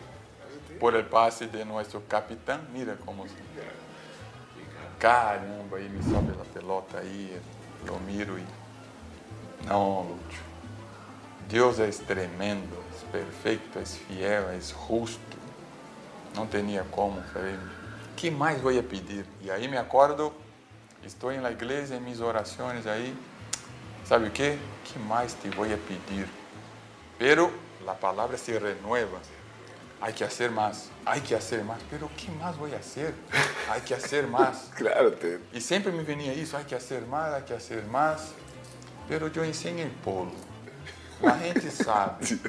Por 0.79 0.95
el 0.95 1.03
passe 1.03 1.47
de 1.47 1.65
nosso 1.65 1.99
capitão, 2.07 2.61
mira 2.71 2.95
como. 3.05 3.25
Caramba, 4.97 5.75
aí 5.75 5.89
me 5.89 6.01
sobe 6.01 6.31
a 6.31 6.45
pelota 6.45 6.99
aí, 6.99 7.41
eu 7.85 7.99
miro 7.99 8.39
e... 8.39 8.45
Não, 9.65 10.03
Lúcio. 10.03 10.43
Deus 11.49 11.79
é 11.79 11.89
tremendo, 11.89 12.81
é 13.03 13.11
perfeito, 13.11 13.79
é 13.79 13.85
fiel, 13.85 14.49
é 14.49 14.61
justo. 14.61 15.37
Não 16.33 16.47
tinha 16.47 16.85
como. 16.85 17.21
Falei, 17.33 17.59
que 18.15 18.31
mais 18.31 18.61
vou 18.61 18.71
pedir? 18.81 19.25
E 19.41 19.51
aí 19.51 19.67
me 19.67 19.77
acordo, 19.77 20.33
estou 21.03 21.33
na 21.33 21.51
igreja, 21.51 21.95
em 21.95 21.99
minhas 21.99 22.21
orações 22.21 22.87
aí. 22.87 23.13
Sabe 24.09 24.29
o 24.29 24.31
que? 24.31 24.57
Que 24.85 24.97
mais 24.97 25.35
te 25.35 25.51
vou 25.51 25.67
pedir? 25.67 26.27
Pero 27.19 27.53
a 27.87 27.93
palavra 27.93 28.39
se 28.39 28.57
renueva. 28.57 29.19
Hay 30.01 30.13
que 30.13 30.23
hacer 30.23 30.49
más, 30.49 30.89
hay 31.05 31.21
que 31.21 31.35
hacer 31.35 31.63
más. 31.63 31.79
Pero 31.91 32.09
¿qué 32.17 32.31
más 32.31 32.57
voy 32.57 32.73
a 32.73 32.77
hacer? 32.77 33.13
Hay 33.69 33.81
que 33.81 33.93
hacer 33.93 34.25
más. 34.25 34.71
Claro, 34.75 35.11
te, 35.11 35.39
E 35.53 35.61
sempre 35.61 35.91
me 35.91 36.01
venia 36.01 36.33
isso, 36.33 36.57
hay 36.57 36.65
que 36.65 36.73
hacer 36.73 37.05
más, 37.05 37.35
hay 37.35 37.43
que 37.43 37.53
hacer 37.53 37.85
más. 37.85 38.33
Pero 39.07 39.27
eu 39.27 39.45
ensino 39.45 39.79
em 39.79 39.91
polo. 40.03 40.33
A 41.21 41.37
gente 41.37 41.69
sabe. 41.69 42.39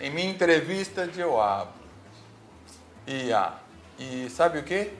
Em 0.00 0.10
minha 0.10 0.28
entrevista 0.28 1.08
eu 1.16 1.40
abro. 1.40 1.72
E, 3.06 3.32
ah, 3.32 3.60
e 3.96 4.28
sabe 4.28 4.58
o 4.58 4.64
que? 4.64 4.92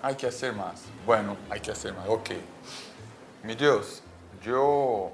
Hay 0.00 0.14
que 0.14 0.26
hacer 0.26 0.52
más. 0.52 0.82
Bueno, 1.04 1.36
hay 1.50 1.58
que 1.58 1.72
hacer 1.72 1.92
más. 1.92 2.06
Ok. 2.08 2.36
Mi 3.42 3.56
Deus, 3.56 4.03
eu 4.44 5.12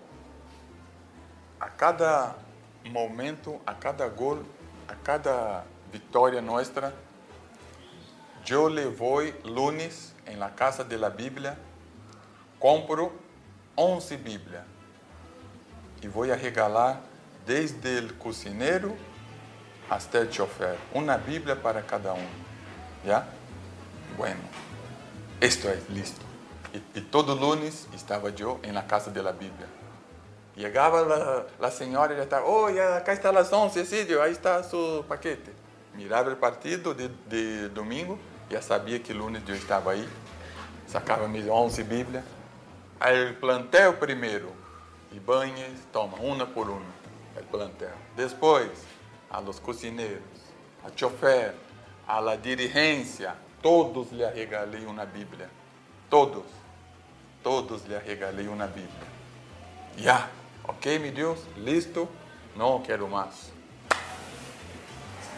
a 1.59 1.69
cada 1.69 2.37
momento, 2.85 3.61
a 3.67 3.75
cada 3.75 4.09
gol, 4.09 4.43
a 4.89 4.95
cada 4.95 5.65
vitória 5.93 6.41
nossa, 6.41 6.95
eu 8.49 8.69
le 8.69 8.87
voy 8.87 9.33
lunes 9.45 10.15
em 10.27 10.37
la 10.37 10.51
casa 10.51 10.83
de 10.83 10.97
la 10.97 11.11
Biblia, 11.11 11.57
compro 12.59 13.13
11 13.77 14.17
Bíblias 14.17 14.65
e 16.03 16.09
vou 16.09 16.25
a 16.31 16.35
regalar 16.35 17.01
desde 17.47 17.99
o 18.01 18.15
cozinheiro 18.15 18.97
até 19.89 20.21
o 20.21 20.33
chofer, 20.33 20.79
uma 20.93 21.17
Bíblia 21.19 21.57
para 21.57 21.83
cada 21.83 22.15
um. 22.15 22.29
¿Ya? 23.05 23.27
Bueno, 24.17 24.43
esto 25.41 25.69
es 25.69 25.89
listo. 25.89 26.30
Y, 26.73 26.99
y 26.99 27.03
todo 27.03 27.35
lunes 27.35 27.89
estaba 27.95 28.31
yo 28.31 28.61
en 28.63 28.75
la 28.75 28.87
casa 28.87 29.11
de 29.11 29.23
la 29.23 29.33
Biblia. 29.33 29.67
Llegaba 30.57 31.03
la, 31.03 31.47
la 31.59 31.71
señora 31.71 32.13
y 32.13 32.17
ya 32.17 32.23
estaba, 32.25 32.45
oh, 32.45 32.67
acá 32.67 33.13
está 33.13 33.33
las 33.33 33.53
11, 33.53 33.85
Cídio, 33.85 34.23
ahí 34.23 34.33
está 34.33 34.63
su 34.63 35.05
paquete. 35.09 35.53
Miraba 35.95 36.31
el 36.31 36.37
partido 36.37 36.93
de, 36.95 37.09
de 37.29 37.69
domingo, 37.71 38.19
ya 38.51 38.61
sabía 38.61 39.03
que 39.03 39.15
lunes 39.15 39.45
yo 39.45 39.55
estaba 39.55 39.93
ahí. 39.93 40.07
Sacaba 40.87 41.29
mis 41.29 41.47
11 41.49 41.83
Bíblias. 41.85 42.25
El 43.07 43.37
plantel 43.37 43.95
primero. 43.95 44.49
Y 45.13 45.19
Bañes, 45.19 45.87
toma, 45.93 46.19
una 46.21 46.47
por 46.47 46.71
una, 46.71 46.85
el 47.37 47.45
plantel. 47.45 47.89
Después, 48.17 48.69
a 49.29 49.41
los 49.41 49.61
cocineros, 49.61 50.23
a 50.87 50.95
chofer, 50.95 51.55
a 52.07 52.21
la 52.21 52.37
dirigencia, 52.37 53.35
todos 53.63 54.13
le 54.13 54.31
regalei 54.31 54.85
uma 54.85 55.05
Bíblia. 55.05 55.49
Todos. 56.09 56.60
Todos 57.43 57.87
le 57.87 57.99
regalei 57.99 58.49
uma 58.49 58.67
Bíblia. 58.67 59.09
Ya, 59.97 60.29
ok, 60.65 60.99
mi 60.99 61.11
Deus, 61.11 61.39
listo, 61.57 62.09
não 62.55 62.81
quero 62.83 63.09
mais. 63.09 63.53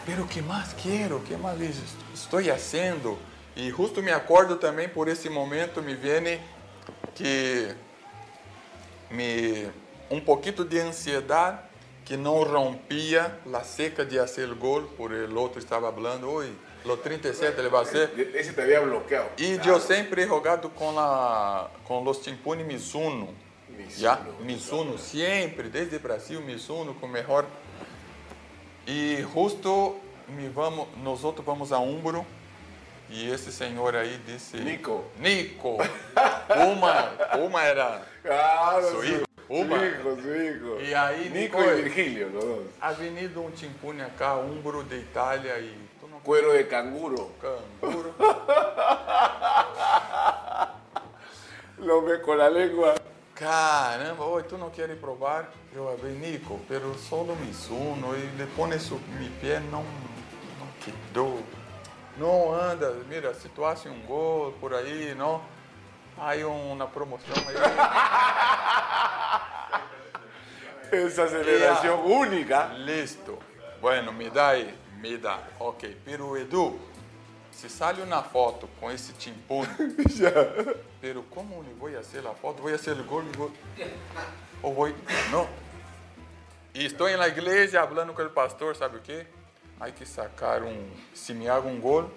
Pero 0.05 0.25
que 0.25 0.41
mais 0.41 0.73
quero? 0.73 1.21
Que 1.21 1.37
mais 1.37 1.59
estou 2.13 2.43
fazendo? 2.43 3.17
E 3.55 3.69
justo 3.69 4.01
me 4.01 4.11
acordo 4.11 4.57
também 4.57 4.89
por 4.89 5.07
esse 5.07 5.29
momento, 5.29 5.81
me 5.81 5.95
vem 5.95 6.41
que 7.15 7.73
me 9.09 9.69
um 10.09 10.19
pouquinho 10.19 10.65
de 10.65 10.79
ansiedade 10.79 11.59
que 12.03 12.17
não 12.17 12.43
rompia 12.43 13.39
a 13.53 13.63
seca 13.63 14.05
de 14.05 14.17
fazer 14.17 14.51
o 14.51 14.55
gol, 14.55 14.83
por 14.97 15.11
o 15.11 15.39
outro 15.39 15.59
estava 15.59 15.91
falando, 15.91 16.29
oi, 16.29 16.53
los 16.85 17.01
37 17.01 17.61
le 17.63 17.69
va 17.69 17.79
a 17.79 17.81
hacer. 17.83 18.11
Ese 18.35 18.53
te 18.53 18.61
había 18.61 18.79
bloqueado. 18.81 19.29
Y 19.37 19.57
yo 19.59 19.79
siempre 19.79 20.23
he 20.23 20.27
jugado 20.27 20.69
con, 20.73 20.95
la, 20.95 21.69
con 21.87 22.03
los 22.03 22.21
Chimpuni 22.21 22.63
Mizuno. 22.63 23.29
Mizuno. 23.69 23.97
¿ya? 23.97 24.19
Mizuno, 24.43 24.97
siempre, 24.97 25.69
desde 25.69 25.97
Brasil, 25.97 26.39
Mizuno, 26.41 26.93
con 26.99 27.11
mejor. 27.11 27.45
Y 28.85 29.21
justo 29.33 29.97
me 30.35 30.49
vamos, 30.49 30.87
nosotros 30.97 31.45
vamos 31.45 31.71
a 31.71 31.77
Umbro 31.79 32.25
y 33.09 33.29
ese 33.29 33.51
señor 33.51 33.95
ahí 33.95 34.21
dice... 34.27 34.57
Nico. 34.59 35.05
Nico. 35.19 35.77
Uma, 36.55 37.11
Uma 37.39 37.65
era 37.65 38.05
Claro, 38.21 38.89
su 38.91 39.03
hijo. 39.03 39.23
Uma. 39.47 39.77
Su 39.77 40.35
hijo. 40.35 40.81
Y 40.81 40.93
ahí 40.93 41.29
Nico 41.33 41.59
Nico- 41.59 41.77
y 41.77 41.81
Virgilio, 41.81 42.29
los 42.29 42.43
dos. 42.43 42.59
Ha 42.81 42.93
venido 42.93 43.41
un 43.41 43.53
Chimpuni 43.53 44.01
acá, 44.01 44.35
Umbro 44.35 44.83
de 44.83 45.01
tú 45.01 45.19
no 45.19 45.92
Cuero 46.23 46.53
de 46.53 46.67
canguro. 46.67 47.31
canguro. 47.41 48.13
Lo 51.79 52.01
ve 52.01 52.21
con 52.21 52.37
la 52.37 52.49
lengua. 52.49 52.93
Caramba, 53.35 54.23
oi, 54.23 54.43
tu 54.43 54.57
não 54.57 54.69
queres 54.69 54.97
provar? 54.97 55.49
Eu 55.73 55.89
abri, 55.89 56.11
Nico, 56.11 56.61
pero 56.67 56.97
solo 56.97 57.35
Mizuno, 57.35 58.15
e 58.15 58.29
le 58.37 58.45
pone 58.55 58.79
su, 58.79 58.97
mi 59.19 59.27
pé 59.41 59.59
não, 59.59 59.83
não 60.59 60.67
quedou. 60.79 61.43
Não 62.15 62.53
anda, 62.53 62.93
mira, 63.09 63.33
se 63.33 63.49
tu 63.49 63.65
hace 63.65 63.89
um 63.89 64.05
gol 64.05 64.53
por 64.61 64.73
aí, 64.73 65.13
não? 65.15 65.41
Hay 66.17 66.43
uma 66.43 66.87
promoção 66.87 67.33
aí. 67.47 67.55
Esa 70.91 71.27
celebración 71.27 71.99
única. 72.05 72.71
Listo. 72.77 73.39
Bueno, 73.81 74.13
me 74.13 74.29
dá 74.29 74.49
aí, 74.49 74.77
Ok, 75.59 75.97
pero 76.05 76.37
Edu, 76.37 76.79
se 77.51 77.67
sale 77.67 78.01
uma 78.01 78.23
foto 78.23 78.69
com 78.79 78.89
esse 78.89 79.11
timpone, 79.13 79.67
pero 81.01 81.23
como 81.23 81.61
le 81.61 81.73
voy 81.73 81.93
a 81.95 81.99
hacer 81.99 82.23
la 82.23 82.33
foto? 82.33 82.61
Voy 82.61 82.71
a 82.71 82.75
hacer 82.75 82.95
el 82.95 83.03
gol, 83.03 83.25
el 83.25 83.35
gol. 83.35 83.51
O 84.61 84.71
voy, 84.71 84.95
no. 85.29 85.49
E 86.73 86.85
estou 86.85 87.09
na 87.17 87.27
igreja 87.27 87.81
hablando 87.81 88.13
com 88.13 88.23
o 88.23 88.29
pastor, 88.29 88.77
sabe 88.77 88.97
o 88.97 89.01
quê? 89.01 89.27
Hay 89.77 89.91
que 89.91 90.05
sacar 90.05 90.63
um, 90.63 90.89
se 91.13 91.33
me 91.33 91.49
hago 91.49 91.67
um 91.67 91.81
gol, 91.81 92.09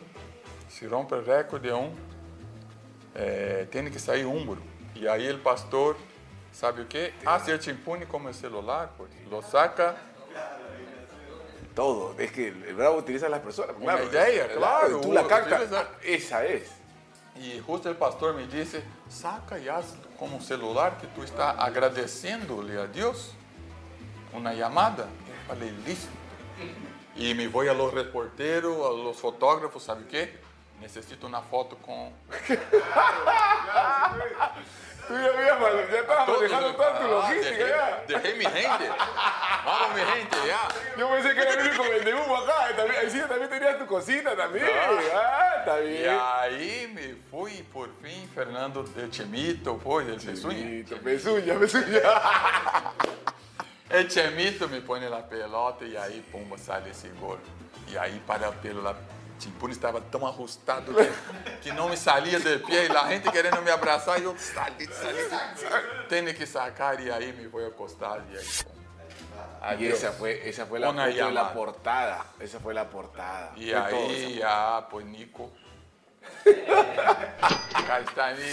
se 0.68 0.86
rompe 0.86 1.12
o 1.14 1.22
recorde 1.22 1.72
um, 1.72 1.92
eh, 3.16 3.66
tem 3.68 3.90
que 3.90 3.98
sair 3.98 4.24
umbro. 4.24 4.62
E 4.94 5.08
aí 5.08 5.28
o 5.32 5.38
pastor, 5.40 5.96
sabe 6.52 6.82
o 6.82 6.86
quê? 6.86 7.12
Ah, 7.24 7.40
se 7.40 7.50
el 7.50 7.58
timpone 7.58 8.06
como 8.06 8.28
el 8.28 8.34
celular, 8.34 8.92
pues, 8.96 9.10
lo 9.28 9.42
saca 9.42 9.96
Todo. 11.76 12.14
Es 12.18 12.32
que 12.32 12.48
el 12.48 12.74
bravo 12.74 12.96
utiliza 12.96 13.26
a 13.26 13.28
las 13.28 13.40
personas. 13.40 13.76
Una 13.78 14.02
idea, 14.02 14.48
claro, 14.48 15.02
Tú 15.02 15.12
la 15.12 15.26
Ah, 15.30 15.88
Esa 16.02 16.42
es. 16.46 16.70
E 17.38 17.60
justo 17.60 17.90
o 17.90 17.94
pastor 17.94 18.34
me 18.34 18.46
disse, 18.46 18.82
saca 19.10 19.58
e 19.58 19.68
haz 19.68 19.94
como 20.18 20.40
celular 20.40 20.96
que 20.96 21.06
tu 21.08 21.22
está 21.22 21.50
agradecendo-lhe 21.50 22.78
a 22.78 22.86
Deus 22.86 23.32
uma 24.32 24.56
chamada. 24.56 25.06
Falei, 25.46 25.70
listo. 25.84 26.08
E 27.14 27.34
me 27.34 27.46
vou 27.46 27.68
a 27.68 27.74
los 27.74 27.92
reporteros, 27.92 28.74
a 28.74 28.90
los 28.90 29.20
fotógrafos, 29.20 29.82
sabe 29.82 30.04
o 30.04 30.06
quê? 30.06 30.32
Necessito 30.80 31.26
uma 31.26 31.42
foto 31.42 31.76
com 31.76 32.10
Ya, 35.08 35.16
habías 35.26 35.60
mal- 35.60 35.88
ya 35.90 36.00
estabas 36.00 36.26
todos. 36.26 36.40
manejando 36.42 36.74
toda 36.74 36.98
tu 36.98 37.04
Ah, 37.04 37.08
logística 37.08 37.68
ya. 37.68 38.04
dejé 38.08 38.34
mi 38.34 38.44
gente. 38.44 38.88
Vamos, 39.64 39.94
mi 39.96 40.00
gente, 40.02 40.36
ya. 40.46 40.68
Yo 40.98 41.08
pensé 41.10 41.34
que 41.34 41.40
era 41.40 41.50
el 41.52 41.66
único 41.68 41.82
vende 41.84 42.14
humo 42.14 42.36
acá. 42.36 42.54
y 42.76 42.96
ahí 42.96 43.10
sí, 43.10 43.20
también 43.20 43.48
tenías 43.48 43.78
tu 43.78 43.86
cosita 43.86 44.36
también. 44.36 44.66
Ah, 45.14 45.54
está 45.58 45.78
E 45.78 45.82
bien. 45.86 46.18
aí 46.20 46.92
me 46.94 47.14
fui, 47.30 47.62
por 47.72 47.88
fim, 48.02 48.26
Fernando 48.34 48.82
del 48.82 49.10
Chemito, 49.10 49.78
pois, 49.78 50.06
del 50.06 50.16
Pesunha. 50.20 50.54
Chimito, 50.58 50.96
Pezuña, 50.98 51.54
pezuña. 51.54 52.00
El 53.90 54.08
Chemito 54.10 54.68
me 54.68 54.80
põe 54.80 55.00
na 55.08 55.22
pelota 55.22 55.84
e 55.84 55.96
aí, 55.96 56.20
pumba, 56.32 56.58
sai 56.58 56.90
esse 56.90 57.08
gol. 57.20 57.38
E 57.88 57.96
aí, 57.96 58.20
para 58.26 58.50
pelo 58.50 58.82
Timpuni 59.38 59.72
estava 59.72 60.00
tão 60.00 60.26
ajustado 60.26 60.92
que, 60.94 61.50
que 61.62 61.72
não 61.72 61.88
me 61.88 61.96
saía 61.96 62.38
de 62.40 62.58
pé. 62.58 62.86
E 62.86 62.96
a 62.96 63.08
gente 63.08 63.30
querendo 63.30 63.60
me 63.62 63.70
abraçar 63.70 64.18
e 64.20 64.24
eu 64.24 64.36
sali, 64.38 64.86
sali, 64.86 65.18
Tenho 66.08 66.34
que 66.34 66.46
sacar 66.46 66.98
e 67.00 67.10
aí 67.10 67.32
me 67.32 67.46
vou 67.46 67.64
acostar 67.66 68.22
e 68.32 68.38
aí, 68.38 68.44
pum. 68.64 68.76
Y 69.60 69.68
Adiós. 69.68 69.94
esa 69.94 70.12
fue, 70.12 70.48
esa 70.48 70.64
fue 70.66 70.78
la 70.78 70.90
Una 70.90 71.06
foto 71.06 71.26
de 71.26 71.32
la 71.32 71.52
portada. 71.52 72.24
Esa 72.40 72.60
fue 72.60 72.72
la 72.72 72.84
portada. 72.88 73.52
E 73.56 73.72
Fue 73.72 73.90
todo 73.90 74.06
aí, 74.08 74.38
eso. 74.38 74.46
ah, 74.48 74.86
pues 74.90 75.04
Nico. 75.14 75.50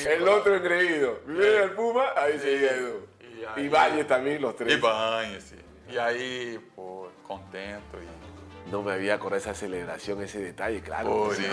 El 0.05 0.27
otro 0.27 0.55
engreído. 0.55 1.19
Primero 1.19 1.63
el 1.63 1.71
Puma, 1.71 2.11
ahí 2.15 2.39
seguía 2.39 2.71
Edu. 2.73 3.07
Y 3.21 3.45
ahí- 3.45 3.65
Y 3.65 3.69
Valles 3.69 4.07
también, 4.07 4.41
los 4.41 4.55
tres. 4.55 4.73
E 4.73 4.77
banha-se. 4.77 5.55
E 5.89 5.99
aí, 5.99 6.59
pô, 6.75 7.09
contento 7.27 7.97
e 7.97 8.22
No 8.71 8.81
me 8.81 8.93
había 8.93 9.15
acordado 9.15 9.37
esa 9.37 9.53
celebración, 9.53 10.21
ese 10.21 10.39
detalle, 10.39 10.81
claro. 10.81 11.09
por 11.09 11.35
Sí, 11.35 11.45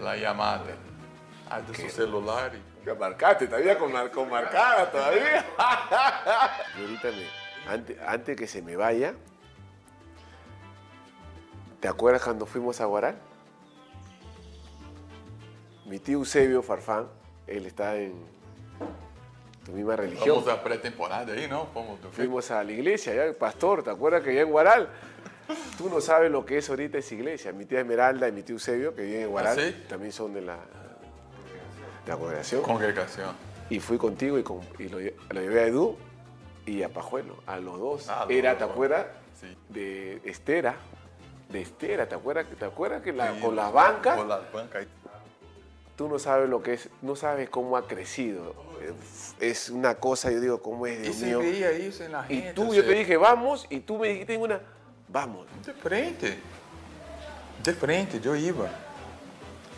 la 0.00 0.16
llamada. 0.16 0.64
Ah, 1.48 1.60
de 1.60 1.74
su 1.74 1.88
celular 1.90 2.52
e 2.54 2.84
Que 2.84 2.94
marcaste, 2.94 3.46
todavía 3.46 3.78
con, 3.78 3.92
con 4.08 4.28
marcada 4.30 4.90
todavía. 4.90 5.44
y 6.78 6.80
ahorita 6.82 7.08
me, 7.12 7.72
antes, 7.72 7.96
antes 8.04 8.36
que 8.36 8.46
se 8.46 8.62
me 8.62 8.74
vaya, 8.74 9.14
¿te 11.78 11.88
acuerdas 11.88 12.22
cuando 12.22 12.46
fuimos 12.46 12.80
a 12.80 12.86
Guaral? 12.86 13.16
Mi 15.84 15.98
tío 15.98 16.18
Eusebio 16.18 16.62
Farfán, 16.62 17.06
él 17.46 17.66
está 17.66 17.96
en 17.96 18.14
tu 19.64 19.72
misma 19.72 19.94
religión. 19.94 20.42
Pré-temporada 20.64 21.34
aí, 21.34 21.46
não? 21.46 21.68
Vamos 21.74 22.00
do 22.00 22.10
Fuimos 22.10 22.50
a 22.50 22.64
la 22.64 22.72
iglesia, 22.72 23.14
ya, 23.14 23.32
pastor, 23.38 23.82
¿te 23.82 23.90
acuerdas 23.90 24.22
que 24.22 24.34
ya 24.34 24.40
en 24.40 24.50
Guaral? 24.50 24.88
Tú 25.78 25.88
no 25.88 26.00
sabes 26.00 26.30
lo 26.30 26.44
que 26.44 26.58
es 26.58 26.68
ahorita 26.70 26.98
esa 26.98 27.14
iglesia. 27.14 27.52
Mi 27.52 27.64
tía 27.64 27.80
Esmeralda 27.80 28.28
y 28.28 28.32
mi 28.32 28.42
tío 28.42 28.56
Eusebio, 28.56 28.94
que 28.94 29.02
viven 29.02 29.22
en 29.22 29.28
Guaral, 29.30 29.58
¿Ah, 29.58 29.62
sí? 29.62 29.84
también 29.88 30.12
son 30.12 30.32
de 30.34 30.42
la, 30.42 30.54
de 32.04 32.10
la 32.12 32.16
congregación. 32.16 32.62
Y 33.70 33.80
fui 33.80 33.96
contigo 33.98 34.38
y, 34.38 34.42
con- 34.42 34.60
y 34.78 34.88
lo, 34.88 35.00
lle- 35.00 35.14
lo 35.30 35.40
llevé 35.40 35.60
a 35.60 35.66
Edu 35.66 35.96
y 36.66 36.82
a 36.82 36.88
Pajuelo, 36.88 37.36
a 37.46 37.56
los 37.58 37.78
dos. 37.78 38.08
Ah, 38.08 38.26
Era. 38.28 38.56
¿te 38.58 38.64
acuerdas? 38.64 39.06
Sí. 39.40 39.56
De 39.70 40.20
Estera. 40.24 40.76
De 41.48 41.60
Estera, 41.62 42.08
¿te 42.08 42.14
acuerdas? 42.14 42.46
¿Te 42.58 42.64
acuerdas 42.64 43.02
que 43.02 43.12
la- 43.12 43.34
Sí, 43.34 43.40
con 43.40 43.56
las 43.56 43.72
bancas 43.72 44.16
Com 44.16 44.30
as 44.30 44.52
bancas. 44.52 44.86
tú 45.96 46.08
no 46.08 46.18
sabes 46.18 46.48
lo 46.48 46.62
que 46.62 46.74
es, 46.74 46.88
no 47.02 47.14
sabes 47.16 47.48
cómo 47.50 47.76
ha 47.76 47.86
crecido. 47.86 48.54
Es 49.38 49.70
una 49.70 49.94
cosa, 49.96 50.30
yo 50.30 50.40
digo, 50.40 50.60
cómo 50.62 50.86
es, 50.86 51.00
Dios 51.02 51.16
você 51.16 51.26
mío. 51.26 51.38
veía 51.38 51.70
gente. 52.24 52.50
Y 52.50 52.52
tú, 52.54 52.74
yo 52.74 52.84
te 52.84 52.92
dije, 52.94 53.16
vamos, 53.16 53.66
y 53.70 53.80
tú 53.80 53.98
me 53.98 54.08
dijiste 54.08 54.34
en 54.34 54.40
una, 54.40 54.60
vamos. 55.12 55.46
De 55.62 55.72
frente. 55.72 56.38
De 57.62 57.72
frente, 57.72 58.20
eu 58.24 58.34
ia. 58.36 58.70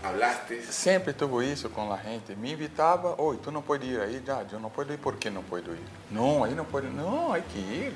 Hablaste. 0.03 0.63
Sempre 0.71 1.13
tuve 1.15 1.51
isso 1.51 1.69
com 1.71 1.93
a 1.93 1.97
gente. 1.97 2.35
Me 2.37 2.53
invitava, 2.53 3.21
oi, 3.21 3.39
tu 3.39 3.51
não 3.51 3.63
pode 3.63 3.87
ir 3.87 4.01
aí, 4.01 4.23
já, 4.25 4.45
eu 4.53 4.61
não 4.61 4.69
posso 4.71 4.93
ir, 4.93 4.99
por 4.99 5.17
que 5.17 5.31
não 5.31 5.43
posso 5.43 5.71
ir? 5.71 5.83
Não, 6.11 6.45
aí 6.45 6.55
não 6.55 6.65
pode, 6.65 6.89
não, 6.89 7.33
hay 7.33 7.43
que 7.43 7.59
ir. 7.59 7.95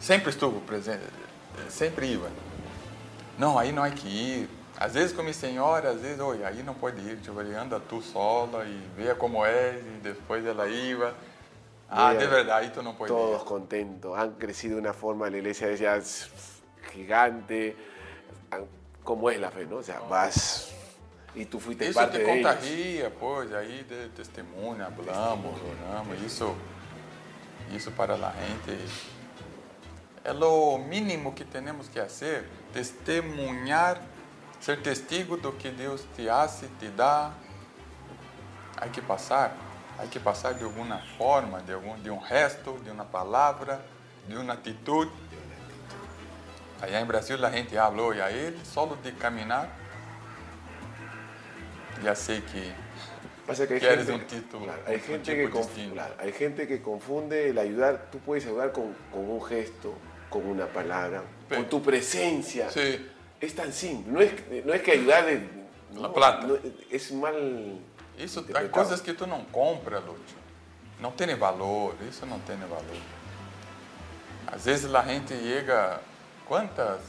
Sempre 0.00 0.30
estuve 0.30 0.60
presente, 0.60 1.02
sempre 1.68 2.06
ia. 2.06 2.30
Não, 3.38 3.56
aí 3.58 3.70
não 3.72 3.82
há 3.84 3.90
que 3.90 4.08
ir. 4.08 4.50
Às 4.76 4.94
vezes 4.94 5.12
com 5.12 5.22
minha 5.22 5.34
senhora, 5.34 5.90
às 5.90 6.00
vezes, 6.00 6.20
oi, 6.20 6.44
aí 6.44 6.62
não 6.62 6.74
pode 6.74 7.00
ir, 7.00 7.18
eu 7.24 7.34
falei, 7.34 7.54
anda 7.54 7.80
tu 7.80 8.00
sola 8.02 8.64
e 8.64 8.80
veja 8.96 9.14
como 9.14 9.44
é, 9.44 9.78
e 9.78 10.00
depois 10.02 10.44
ela 10.44 10.68
ia. 10.68 11.14
Ah, 11.90 12.12
Veja, 12.12 12.20
de 12.20 12.26
verdade, 12.26 12.66
aí 12.66 12.70
tu 12.70 12.82
não 12.82 12.94
pode 12.94 13.12
Todos 13.12 13.42
ir. 13.42 13.44
contentos, 13.44 14.16
han 14.16 14.32
crecido 14.32 14.74
de 14.74 14.82
una 14.82 14.92
forma, 14.92 15.28
la 15.30 15.36
iglesia 15.36 15.68
es 15.70 15.80
ya 15.80 15.98
gigante, 16.98 17.76
como 19.04 19.30
es 19.30 19.40
la 19.40 19.50
fe, 19.50 19.66
¿no? 19.66 19.76
O 19.76 19.82
sea, 19.82 20.00
vas 20.00 20.72
y 21.34 21.44
tú 21.44 21.60
fuiste 21.60 21.86
Isso 21.86 21.94
parte 21.94 22.18
te 22.18 22.24
de 22.24 22.32
ellos. 22.32 22.52
contagia, 22.52 23.10
pois, 23.18 23.52
aí 23.52 23.84
de 23.84 24.08
testemunha, 24.08 24.86
hablamos, 24.86 25.54
oramos, 25.60 26.20
isso, 26.22 26.54
isso 27.72 27.90
para 27.92 28.14
a 28.14 28.32
gente 28.32 28.76
é 30.24 30.32
o 30.32 30.78
mínimo 30.78 31.32
que 31.32 31.44
temos 31.44 31.88
que 31.88 31.98
fazer, 32.00 32.46
testemunhar, 32.72 34.00
ser 34.60 34.82
testigo 34.82 35.36
do 35.36 35.52
que 35.52 35.70
Deus 35.70 36.04
te 36.14 36.28
hace, 36.28 36.68
te 36.78 36.88
dá. 36.88 37.32
Há 38.76 38.88
que 38.88 39.00
passar, 39.00 39.56
há 39.98 40.06
que 40.06 40.20
passar 40.20 40.54
de 40.54 40.64
alguma 40.64 40.98
forma, 41.16 41.60
de, 41.62 41.72
algum, 41.72 41.98
de 41.98 42.10
um 42.10 42.18
resto, 42.18 42.78
de 42.84 42.90
uma 42.90 43.04
palavra, 43.04 43.80
de 44.26 44.36
uma 44.36 44.52
atitude. 44.52 45.10
Allá 46.80 47.00
em 47.00 47.04
Brasil 47.04 47.44
a 47.44 47.50
gente 47.50 47.74
falou, 47.74 48.14
e 48.14 48.20
a 48.20 48.30
ele, 48.30 48.58
solo 48.64 48.96
de 48.96 49.12
caminhar, 49.12 49.68
já 52.02 52.14
sei 52.14 52.40
que 52.40 52.72
Pasa 53.46 53.66
que 53.66 53.74
hay 53.74 53.80
Quieres 53.80 54.06
gente, 54.06 54.12
un 54.20 54.26
título, 54.26 54.64
claro, 54.66 54.82
hay, 54.86 55.00
gente 55.00 55.34
que 55.34 55.48
conf- 55.50 55.66
distinto. 55.68 55.94
claro, 55.94 56.14
hay 56.18 56.32
gente 56.32 56.66
que 56.68 56.82
confunde 56.82 57.48
el 57.48 57.58
ayudar, 57.58 58.08
tú 58.12 58.18
puedes 58.18 58.44
ayudar 58.44 58.72
con, 58.72 58.94
con 59.10 59.28
un 59.28 59.42
gesto, 59.42 59.94
con 60.28 60.46
una 60.46 60.66
palabra, 60.66 61.22
Sí. 61.48 61.54
con 61.54 61.64
tu 61.66 61.80
presencia. 61.82 62.68
Sí. 62.70 63.08
Es 63.40 63.54
tan 63.54 63.72
simple, 63.72 64.12
no 64.12 64.20
es, 64.20 64.32
no 64.66 64.74
es 64.74 64.82
que 64.82 64.92
ayudar 64.92 65.24
de... 65.24 65.48
La 65.96 66.12
plata. 66.12 66.46
no, 66.46 66.58
es 66.90 67.10
mal... 67.12 67.34
Isso, 68.18 68.40
interpretado. 68.40 68.70
coisas 68.70 69.00
que 69.00 69.14
tu 69.14 69.26
não 69.26 69.44
compra, 69.46 69.98
Lúcio. 70.00 70.36
Não 71.00 71.12
tem 71.12 71.34
valor, 71.34 71.94
isso 72.06 72.26
não 72.26 72.38
tem 72.40 72.56
valor. 72.58 72.84
Às 74.46 74.66
vezes 74.66 74.92
a 74.94 75.02
gente 75.04 75.34
chega, 75.34 76.00
quantas 76.48 77.00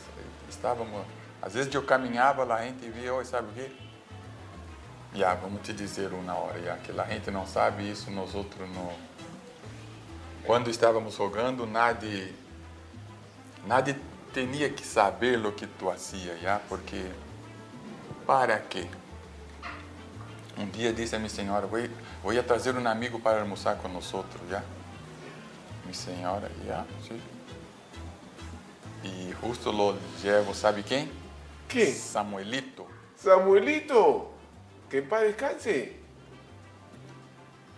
estávamos, 0.50 1.06
às 1.42 1.54
vezes 1.54 1.74
eu 1.74 1.82
caminhava, 1.82 2.54
a 2.54 2.62
gente 2.64 2.88
via, 2.90 3.14
oi, 3.14 3.24
sabe 3.24 3.50
o 3.50 3.54
quê? 3.54 3.72
Já, 5.16 5.34
vamos 5.34 5.62
te 5.64 5.74
dizer 5.74 6.14
uma 6.14 6.36
hora, 6.36 6.62
já, 6.62 6.76
que 6.78 6.92
a 6.92 7.06
gente 7.06 7.32
não 7.32 7.48
sabe 7.48 7.90
isso, 7.90 8.12
nós 8.12 8.36
outros 8.36 8.70
não. 8.70 8.94
Quando 10.46 10.70
estávamos 10.70 11.16
jogando, 11.16 11.66
nadie, 11.66 12.36
nadie 13.66 13.96
tinha 14.34 14.70
que 14.70 14.86
saber 14.86 15.44
o 15.44 15.52
que 15.52 15.66
tu 15.66 15.90
hacía, 15.90 16.38
já, 16.38 16.60
porque 16.68 17.10
para 18.28 18.60
quê? 18.60 18.88
Um 20.58 20.68
dia 20.68 20.92
disse 20.92 21.16
a 21.16 21.20
minha 21.20 21.30
senhora, 21.30 21.66
vou, 21.66 21.80
vou 22.22 22.44
trazer 22.44 22.76
um 22.76 22.88
amigo 22.88 23.20
para 23.20 23.42
almoçar 23.42 23.78
com 23.78 23.88
nós 23.88 24.14
outros, 24.14 24.48
já? 24.50 24.62
Minha 25.84 25.96
senhora, 25.96 26.52
já, 26.68 26.86
sim. 27.08 27.20
E 29.04 29.34
justo 29.41 29.72
lo 29.72 29.95
llevo, 30.22 30.54
sabe 30.54 30.84
quem? 30.84 31.10
¿Qué? 31.68 31.88
Samuelito. 31.93 32.86
Samuelito, 33.16 34.32
que 34.89 35.00
en 35.00 35.10
paz 35.10 35.22
descanse. 35.22 35.97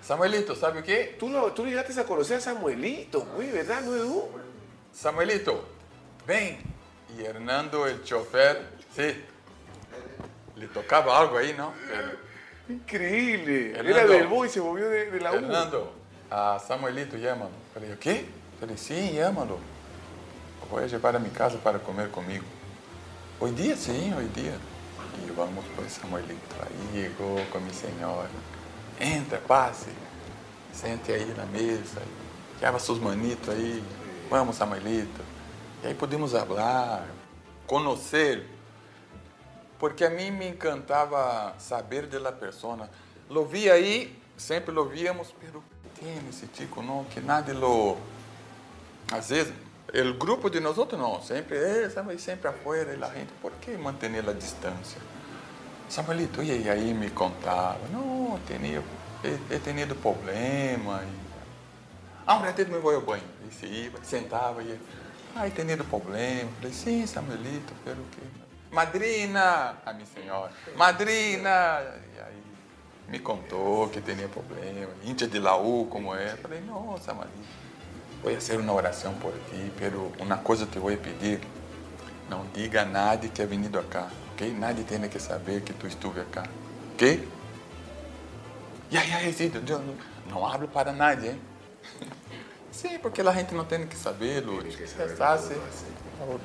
Samuelito, 0.02 0.56
¿sabe 0.56 0.80
o 0.80 0.84
quê? 0.84 1.16
Tú, 1.20 1.30
lo, 1.30 1.52
tú 1.54 1.66
llegaste 1.66 2.00
a 2.00 2.06
conocer 2.06 2.38
a 2.38 2.42
Samuelito, 2.42 3.22
güey, 3.36 3.52
¿verdad, 3.52 3.82
no 3.82 3.96
Edu? 3.96 4.30
Samuelito, 4.92 5.64
vem. 6.26 6.58
E 7.18 7.24
Hernando, 7.24 7.86
el 7.88 8.04
chofer, 8.04 8.66
sí. 8.96 9.24
Le 10.56 10.68
tocava 10.68 11.18
algo 11.18 11.40
não? 11.58 11.74
Pero- 11.88 12.18
Increíble. 12.70 13.72
Era 13.72 13.90
Hernando. 13.90 14.14
del 14.14 14.28
Boy, 14.28 14.50
se 14.50 14.62
movió 14.62 14.90
de, 14.90 15.12
de 15.12 15.20
la 15.20 15.32
U. 15.32 15.34
Fernando, 15.36 15.94
a 16.30 16.58
Samuelito, 16.60 17.18
llámalo. 17.18 17.52
Falei, 17.74 17.92
o 17.92 17.98
quê? 17.98 18.26
Falei, 18.60 18.78
sim, 18.78 19.14
llámalo. 19.14 19.60
Vou 20.70 20.80
levar 20.80 21.16
a 21.16 21.20
minha 21.20 21.34
casa 21.34 21.58
para 21.58 21.80
comer 21.80 22.10
comigo. 22.10 22.46
Hoje 23.40 23.54
dia, 23.56 23.76
sim, 23.76 24.14
hoje 24.16 24.28
dia. 24.30 24.60
E 25.26 25.32
vamos 25.32 25.66
para 25.76 25.90
Samuelito. 25.90 26.40
Chegou 26.94 27.46
com 27.52 27.58
a 27.58 27.62
minha 27.62 27.74
senhora. 27.74 28.30
Entra, 29.00 29.38
passe. 29.40 29.90
Sente 30.74 31.12
aí 31.12 31.34
na 31.36 31.46
mesa. 31.46 32.02
Leva 32.62 32.80
seus 32.80 33.00
manitos 33.00 33.50
aí. 33.50 33.84
Vamos, 34.30 34.56
Samuelito. 34.56 35.22
E 35.84 35.88
aí 35.88 35.94
podemos 35.94 36.32
falar, 36.32 37.08
conhecer 37.66 38.48
porque 39.82 40.06
a 40.06 40.12
mim 40.12 40.30
me 40.30 40.48
encantava 40.48 41.56
saber 41.58 42.06
da 42.06 42.32
pessoa. 42.32 42.88
Lo 43.28 43.46
vi 43.46 43.68
aí, 43.68 44.16
sempre 44.38 44.72
lo 44.72 44.86
víamos, 44.86 45.34
pero 45.42 45.64
tem 46.00 46.20
esse 46.30 46.46
tico 46.46 46.84
não, 46.84 47.04
que 47.06 47.20
nada 47.20 47.52
lo... 47.52 47.98
Às 49.12 49.30
vezes, 49.30 49.52
o 49.94 50.14
grupo 50.14 50.50
de 50.50 50.60
nós 50.60 50.78
outros 50.78 51.00
não, 51.00 51.22
sempre, 51.22 51.58
é, 51.58 51.90
sabe, 51.90 52.18
sempre 52.20 52.48
afuera, 52.48 52.96
e 52.96 53.04
a 53.04 53.08
gente, 53.10 53.32
por 53.42 53.52
que 53.54 53.72
manter 53.72 54.08
a 54.28 54.34
distância? 54.34 55.02
Samuelito, 55.90 56.42
e 56.42 56.70
aí 56.70 56.94
me 56.94 57.10
contava, 57.10 57.80
não, 57.92 58.40
tinha, 58.48 58.82
he, 59.24 59.56
he 59.56 59.60
tenido 59.60 59.96
problema, 59.96 61.04
e... 61.04 61.32
Ah, 62.26 62.38
um 62.38 62.42
ratito 62.42 62.72
me 62.72 62.80
vou 62.80 62.94
ao 62.94 63.02
banho. 63.02 63.24
E 63.50 63.54
se 63.54 63.66
ia, 63.66 63.92
sentava 64.04 64.62
e 64.64 64.80
ai, 65.36 65.50
tenido 65.50 65.84
problema. 65.84 66.50
Falei, 66.58 66.72
sim, 66.72 67.06
Samuelito, 67.06 67.74
pero 67.84 67.98
que... 68.12 68.22
Madrina, 68.74 69.76
a 69.86 69.92
minha 69.92 70.06
senhora, 70.06 70.52
madrina. 70.78 71.82
E 72.16 72.20
aí 72.22 72.44
me 73.10 73.20
contou 73.20 73.90
que 73.90 74.00
tinha 74.00 74.30
problema, 74.30 74.94
índia 75.04 75.28
de 75.28 75.40
Laú, 75.40 75.88
como 75.88 76.16
é. 76.16 76.38
Falei, 76.38 76.62
não, 76.62 76.98
Samuelito, 76.98 77.38
vou 78.22 78.34
fazer 78.34 78.58
uma 78.58 78.74
oração 78.74 79.14
por 79.16 79.34
ti, 79.50 79.72
pero 79.78 80.12
uma 80.20 80.38
coisa 80.38 80.66
te 80.66 80.80
vou 80.80 80.96
pedir, 80.98 81.40
não 82.30 82.46
diga 82.54 82.82
a 82.84 82.86
nadie 82.86 83.30
que 83.30 83.42
é 83.42 83.46
venido 83.46 83.80
acá, 83.80 84.08
ok? 84.34 84.52
Nadie 84.54 84.84
tem 84.84 85.02
que 85.10 85.20
saber 85.20 85.62
que 85.62 85.74
tu 85.74 85.88
estuve 85.88 86.22
acá, 86.22 86.44
ok? 86.94 87.28
E 88.92 88.98
aí, 88.98 89.32
sim, 89.34 89.52
eu 89.54 89.80
não, 89.80 89.96
não 90.30 90.46
hablo 90.46 90.68
para 90.68 90.92
nadie, 90.92 91.30
hein? 91.30 91.42
Sim, 92.72 92.98
porque 93.00 93.22
a 93.22 93.32
gente 93.34 93.54
não 93.54 93.66
tem 93.66 93.86
que 93.86 93.96
saber, 93.96 94.44
Lúcio. 94.46 94.72
que 94.72 94.88
saber 94.88 95.10
Pensasse. 95.10 95.54
tudo, 95.54 96.42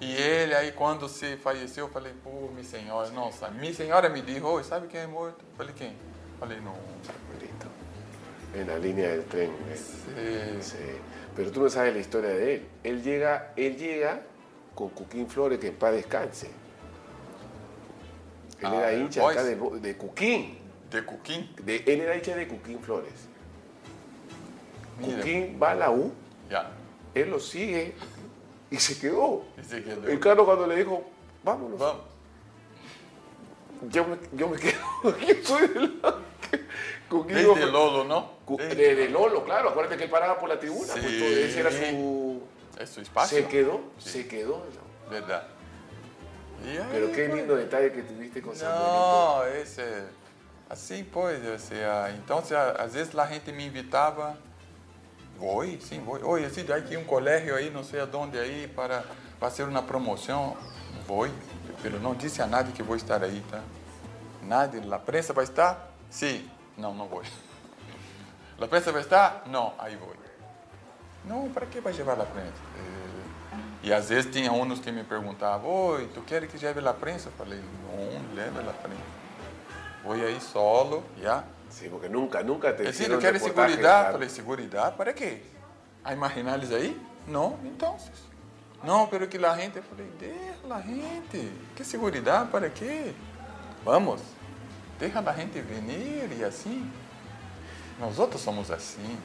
E 0.00 0.12
ele, 0.14 0.54
aí, 0.54 0.72
quando 0.72 1.08
se 1.08 1.36
faleceu, 1.36 1.86
eu 1.86 1.92
falei, 1.92 2.12
pô, 2.24 2.48
minha 2.52 2.64
senhora, 2.64 3.10
nossa, 3.10 3.48
minha 3.48 3.72
senhora 3.72 4.08
me 4.08 4.22
disse, 4.22 4.40
oi, 4.40 4.64
sabe 4.64 4.86
quem 4.88 5.00
é 5.00 5.06
morto? 5.06 5.38
Eu 5.40 5.56
falei, 5.56 5.74
quem? 5.74 5.88
Eu 5.90 6.38
falei, 6.38 6.60
não. 6.60 6.74
En 8.54 8.66
la 8.66 8.78
línea 8.78 9.08
del 9.10 9.24
tren. 9.24 9.50
eh. 9.70 9.76
Sí. 10.60 10.72
Sí. 10.72 10.76
Pero 11.36 11.50
tú 11.52 11.62
no 11.62 11.68
sabes 11.70 11.94
la 11.94 12.00
historia 12.00 12.30
de 12.30 12.54
él. 12.56 12.66
Él 12.82 13.02
llega, 13.02 13.52
él 13.56 13.76
llega 13.76 14.22
con 14.74 14.88
Cuquín 14.90 15.28
Flores, 15.28 15.58
que 15.58 15.68
en 15.68 15.76
paz 15.76 15.92
descanse. 15.92 16.48
Él 18.60 18.66
Ah, 18.66 18.74
era 18.76 18.92
el 18.92 19.02
hincha 19.02 19.22
Boys. 19.22 19.36
acá 19.36 19.44
de, 19.46 19.56
de 19.80 19.96
Cuquín. 19.96 20.58
De 20.90 21.04
Cuquim? 21.04 21.46
De- 21.62 21.84
él 21.86 22.00
era 22.00 22.16
hincha 22.16 22.34
de 22.34 22.48
Cuquín 22.48 22.80
Flores. 22.80 23.12
Mira. 24.98 25.16
Cuquín 25.18 25.58
va 25.62 25.70
a 25.70 25.74
la 25.76 25.90
U, 25.90 26.12
Ya. 26.50 26.70
él 27.14 27.30
lo 27.30 27.38
sigue 27.40 27.94
y 28.70 28.76
se 28.76 28.98
quedó. 28.98 29.44
Y 29.58 29.64
se 29.64 29.82
quedó. 29.82 30.06
El 30.08 30.18
Carlos 30.20 30.44
cuando 30.44 30.66
le 30.66 30.76
dijo, 30.76 31.04
vámonos, 31.44 31.78
Vamos. 31.78 32.02
yo 33.88 34.04
me, 34.06 34.16
yo 34.32 34.48
me 34.48 34.58
quedo. 34.58 34.80
Yo 35.26 35.34
soy 35.44 35.68
de 35.68 35.80
la... 36.02 36.16
Cuquín 37.08 37.36
Desde 37.36 37.48
dijo, 37.54 37.66
Lolo, 37.66 38.04
¿no? 38.04 38.39
Desde- 38.56 38.74
Desde 38.76 39.08
Lolo, 39.08 39.44
claro, 39.44 39.70
acuérdate 39.70 39.96
que 39.96 40.04
él 40.04 40.10
paraba 40.10 40.38
por 40.38 40.48
la 40.48 40.58
tribuna, 40.58 40.92
pues, 40.92 41.04
Sí. 41.06 41.24
ese 41.44 41.60
era 41.60 41.70
su... 41.70 42.42
Es 42.78 42.88
su 42.90 43.00
espacio. 43.00 43.38
Se 43.38 43.46
quedó, 43.46 43.80
Sí. 43.98 44.08
se 44.10 44.26
quedó. 44.28 44.62
Verdad. 45.10 45.46
Ahí, 46.64 46.78
Pero 46.92 47.12
qué 47.12 47.24
pues, 47.26 47.38
lindo 47.40 47.56
detalle 47.56 47.92
que 47.92 48.02
tuviste 48.02 48.40
con 48.42 48.54
Samuelito. 48.54 48.86
Não, 48.90 49.46
esse. 49.60 49.82
Assim, 50.68 51.04
pois, 51.04 51.44
assim, 51.46 51.74
então, 52.18 52.44
se, 52.44 52.54
às 52.54 52.92
vezes 52.94 53.14
a 53.18 53.26
gente 53.26 53.50
me 53.50 53.66
invitava, 53.66 54.38
oi, 55.40 55.78
sim, 55.82 56.00
vou, 56.00 56.18
oi, 56.24 56.44
assim, 56.44 56.64
tem 56.88 56.96
um 56.96 57.04
colégio 57.04 57.56
aí, 57.56 57.70
não 57.70 57.82
sei 57.82 58.00
aonde 58.00 58.38
aí, 58.38 58.68
para 58.68 59.02
fazer 59.40 59.64
uma 59.64 59.82
promoção, 59.82 60.56
vou, 61.06 61.26
pero 61.82 61.98
não 61.98 62.14
disse 62.14 62.40
a 62.40 62.46
nada 62.46 62.70
que 62.70 62.82
vou 62.84 62.94
estar 62.94 63.22
aí, 63.24 63.42
tá? 63.50 63.60
Nadie, 64.42 64.80
la 64.86 64.98
prensa 64.98 65.32
vai 65.32 65.44
estar? 65.44 65.92
Sim. 66.08 66.48
Não, 66.76 66.94
não 66.94 67.08
vou. 67.08 67.22
La 68.60 68.68
prensa 68.68 68.92
vai 68.92 69.00
estar? 69.00 69.44
Não, 69.46 69.72
aí 69.78 69.96
vou. 69.96 70.12
Não, 71.24 71.48
para 71.48 71.64
que 71.64 71.80
vai 71.80 71.94
levar 71.94 72.20
a 72.20 72.26
prensa? 72.26 72.52
E 73.82 73.90
às 73.92 74.10
vezes 74.10 74.30
tinha 74.30 74.52
uns 74.52 74.78
que 74.80 74.92
me 74.92 75.02
perguntavam, 75.02 75.70
oi, 75.70 76.10
tu 76.12 76.20
quer 76.20 76.46
que 76.46 76.62
leve 76.62 76.86
a 76.86 76.92
prensa? 76.92 77.28
Eu 77.28 77.32
falei, 77.32 77.58
não, 77.58 78.34
leve 78.34 78.58
a 78.58 78.72
prensa. 78.74 79.00
Vou 80.04 80.12
aí 80.12 80.38
solo, 80.40 81.02
já. 81.18 81.42
Sí, 81.70 81.88
porque 81.88 82.08
nunca, 82.08 82.42
nunca 82.42 82.72
te 82.74 82.82
hicieron 82.82 83.16
tu 83.16 83.22
quer 83.22 83.32
reportaje, 83.32 83.72
seguridade? 83.72 83.80
claro. 83.80 84.12
Falei, 84.12 84.28
seguridade? 84.28 84.96
Para 84.96 85.12
quê? 85.14 85.42
A 86.04 86.12
imaginar 86.12 86.58
eles 86.58 86.72
aí? 86.72 87.00
Não, 87.26 87.58
então. 87.64 87.96
Não, 88.82 89.06
pero 89.06 89.26
que 89.28 89.38
la 89.38 89.56
gente. 89.56 89.76
Eu 89.76 89.82
falei, 89.84 90.10
deixa 90.18 90.66
la 90.66 90.80
gente. 90.82 91.50
Que 91.76 91.84
seguridade? 91.84 92.50
Para 92.50 92.68
quê? 92.68 93.14
Vamos. 93.84 94.20
Deixa 94.98 95.20
a 95.20 95.32
gente 95.32 95.60
vir 95.60 96.38
e 96.38 96.44
assim. 96.44 96.90
Nós 98.00 98.18
outros 98.18 98.40
somos 98.42 98.70
assim. 98.70 99.18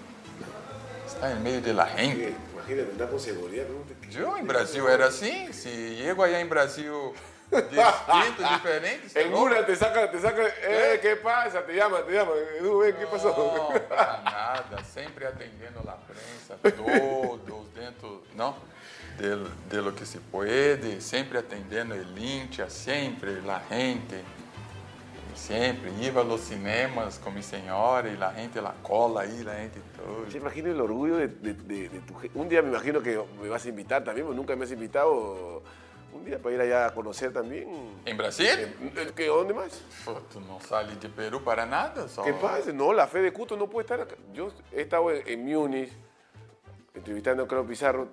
Está 1.08 1.32
em 1.32 1.40
meio 1.40 1.62
de 1.62 1.72
la 1.74 1.86
gente. 1.86 2.16
Sí, 2.18 2.36
Imagínate, 2.54 2.92
andar. 2.92 3.08
¿no? 3.10 3.20
Te- 3.86 4.18
Eu 4.20 4.38
em 4.38 4.44
Brasil 4.44 4.88
era 4.90 5.08
assim. 5.08 5.52
Se 5.54 5.96
chego 5.98 6.24
aí 6.24 6.36
em 6.36 6.46
Brasil 6.48 7.14
distinto, 7.52 8.44
diferente. 8.56 9.10
você 9.10 9.20
é 9.20 9.64
te 9.64 9.76
saca, 9.76 10.08
te 10.08 10.20
saca, 10.20 10.42
eh, 10.42 10.98
¿qué 11.02 11.16
pasa? 11.16 11.62
Te 11.62 11.74
llama, 11.74 12.02
te 12.02 12.12
llama. 12.12 12.32
Edu, 12.58 12.80
ven, 12.80 12.96
¿qué 12.96 13.06
pasó? 13.06 13.30
Não, 13.30 13.80
para 13.88 14.22
nada, 14.24 14.84
sempre 14.84 15.26
atendendo 15.28 15.80
a 15.88 15.94
prensa, 15.94 16.58
todos 16.76 17.68
dentro, 17.74 18.24
não? 18.36 18.56
De, 19.18 19.48
de 19.70 19.82
lo 19.82 19.94
que 19.94 20.06
se 20.06 20.20
pode, 20.20 21.00
sempre 21.02 21.38
atendendo 21.38 21.94
el 21.96 22.18
hincha, 22.18 22.70
sempre 22.70 23.40
la 23.42 23.62
gente, 23.70 24.24
sempre 25.36 25.92
iba 26.02 26.22
a 26.22 26.24
los 26.24 26.42
cinemas 26.42 27.20
con 27.20 27.34
mi 27.36 27.44
señora 27.44 28.08
y 28.10 28.18
la 28.18 28.32
gente 28.32 28.62
la 28.62 28.74
cola 28.82 29.22
ahí, 29.22 29.44
la 29.44 29.56
gente 29.56 29.80
todo. 29.96 30.24
Te 30.32 30.38
imagino 30.38 30.70
el 30.72 30.80
orgullo 30.82 31.18
de, 31.18 31.28
de- 31.28 31.54
de- 31.54 31.90
de 31.90 32.00
tu 32.00 32.16
gente. 32.16 32.38
Un 32.40 32.50
día 32.50 32.62
me 32.62 32.70
imagino 32.70 33.02
que 33.02 33.22
me 33.42 33.50
vas 33.50 33.66
a 33.66 33.70
invitar 33.70 34.04
también, 34.04 34.26
porque 34.26 34.38
nunca 34.38 34.56
me 34.56 34.64
has 34.66 34.72
invitado. 34.72 35.62
Un 36.14 36.24
día 36.24 36.40
para 36.40 36.56
ir 36.56 36.62
allá 36.62 36.86
a 36.88 36.94
conocer 36.94 37.34
también. 37.34 37.68
¿En 38.06 38.18
Brasil? 38.18 38.48
Eh, 38.48 39.12
¿Qué, 39.14 39.28
¿Dónde 39.28 39.54
más? 39.54 39.82
Pô, 40.06 40.14
tu 40.32 40.40
não 40.40 40.62
sales 40.62 40.98
de 41.02 41.10
Peru 41.10 41.44
para 41.44 41.66
nada, 41.66 42.08
só... 42.08 42.24
¿Qué 42.24 42.32
pasa? 42.32 42.72
No, 42.72 42.94
la 42.94 43.06
fe 43.06 43.20
de 43.22 43.34
Cuto 43.34 43.58
no 43.58 43.68
puede 43.70 43.84
estar 43.84 44.00
acá. 44.00 44.16
Yo 44.34 44.50
he 44.72 44.82
estado 44.84 45.12
en, 45.12 45.28
en 45.28 45.44
Múnich 45.44 45.92
entrevistando 46.94 47.44
a 47.44 47.48
Claudio 47.50 47.68
Pizarro. 47.68 48.08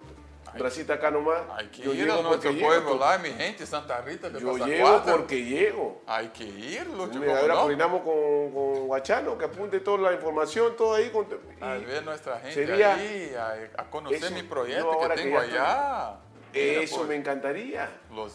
Bracita 0.58 0.94
acá 0.94 1.10
nomás. 1.10 1.40
Hay 1.56 1.68
que 1.68 1.82
Yo 1.82 1.94
ir 1.94 2.04
llego 2.04 2.18
a 2.18 2.22
nuestro 2.22 2.50
llego, 2.50 2.66
pueblo 2.66 3.00
mi 3.22 3.30
gente, 3.30 3.64
Santa 3.66 4.00
Rita 4.02 4.28
de 4.28 4.40
Yo 4.40 4.56
llego 4.58 5.02
porque 5.04 5.42
llego. 5.44 6.02
Hay 6.06 6.28
que 6.28 6.44
ir, 6.44 6.86
Lúcio, 6.88 7.20
Mira, 7.20 7.26
¿cómo 7.32 7.36
ahora 7.36 7.54
no? 7.54 7.60
coordinamos 7.62 8.02
con, 8.02 8.52
con 8.52 8.86
Guachano, 8.86 9.38
que 9.38 9.44
apunte 9.46 9.80
toda 9.80 10.10
la 10.10 10.12
información, 10.12 10.76
todo 10.76 10.94
ahí. 10.94 11.08
Con, 11.10 11.26
A 11.60 11.74
ver 11.74 12.02
nuestra 12.04 12.38
gente 12.40 12.54
sería- 12.54 12.94
ahí, 12.94 13.34
a, 13.34 13.80
a 13.82 13.90
conocer 13.90 14.22
Eso, 14.24 14.34
mi 14.34 14.42
proyecto 14.42 14.98
que 15.00 15.14
tengo 15.14 15.38
allá. 15.38 16.16
Mira, 16.52 16.82
eso 16.82 16.96
pues, 16.96 17.08
me 17.08 17.14
encantaría. 17.16 17.88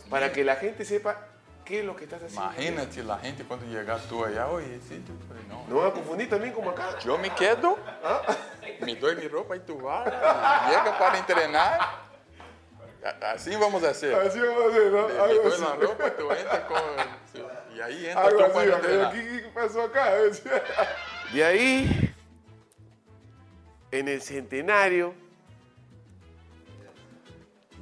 Para 0.09 0.31
que 0.33 0.43
la 0.43 0.55
gente 0.55 0.85
sepa 0.85 1.27
qué 1.67 1.79
es 1.79 1.85
lo 1.85 1.95
que 1.95 2.05
estás 2.05 2.23
haciendo. 2.23 2.45
Imagínate 2.45 3.03
la 3.03 3.17
gente 3.19 3.43
quando 3.43 3.65
llegar 3.65 3.99
tú 4.07 4.23
allá, 4.23 4.47
oye, 4.47 4.79
sí, 4.87 5.03
tú, 5.05 5.13
falei, 5.27 5.43
no. 5.49 5.65
No 5.67 5.85
a 5.85 5.93
confundir 5.93 6.29
también 6.29 6.53
como 6.53 6.69
acá. 6.69 6.97
Yo 6.99 7.17
me 7.17 7.29
quedo, 7.31 7.77
me 8.81 8.95
doy 8.95 9.15
mi 9.17 9.27
ropa 9.27 9.55
y 9.55 9.59
tú 9.59 9.77
vas, 9.81 10.05
llega 10.05 10.97
para 10.97 11.17
entrenar. 11.17 12.07
Así 13.21 13.55
vamos 13.55 13.83
a 13.83 13.89
hacer. 13.89 14.13
Así 14.15 14.39
vamos 14.39 14.63
a 14.63 14.67
hacer, 14.69 14.91
¿no? 14.91 15.07
Me, 15.07 15.13
me 15.13 15.33
doy 15.33 15.53
así. 15.53 15.61
la 15.61 15.75
ropa, 15.75 16.09
tú 16.11 16.31
entras 16.31 16.59
con... 16.61 16.81
Y 17.75 17.81
ahí 17.81 18.05
entra 18.07 18.23
Algo 18.23 18.37
tú 18.37 18.43
así, 18.45 18.53
para 18.53 18.65
¿qué, 18.65 18.75
entrenar. 18.75 19.13
qué 19.13 19.51
pasó 19.53 19.81
acá? 19.83 20.13
De 21.33 21.43
ahí, 21.43 22.15
en 23.91 24.07
el 24.07 24.21
centenario 24.21 25.13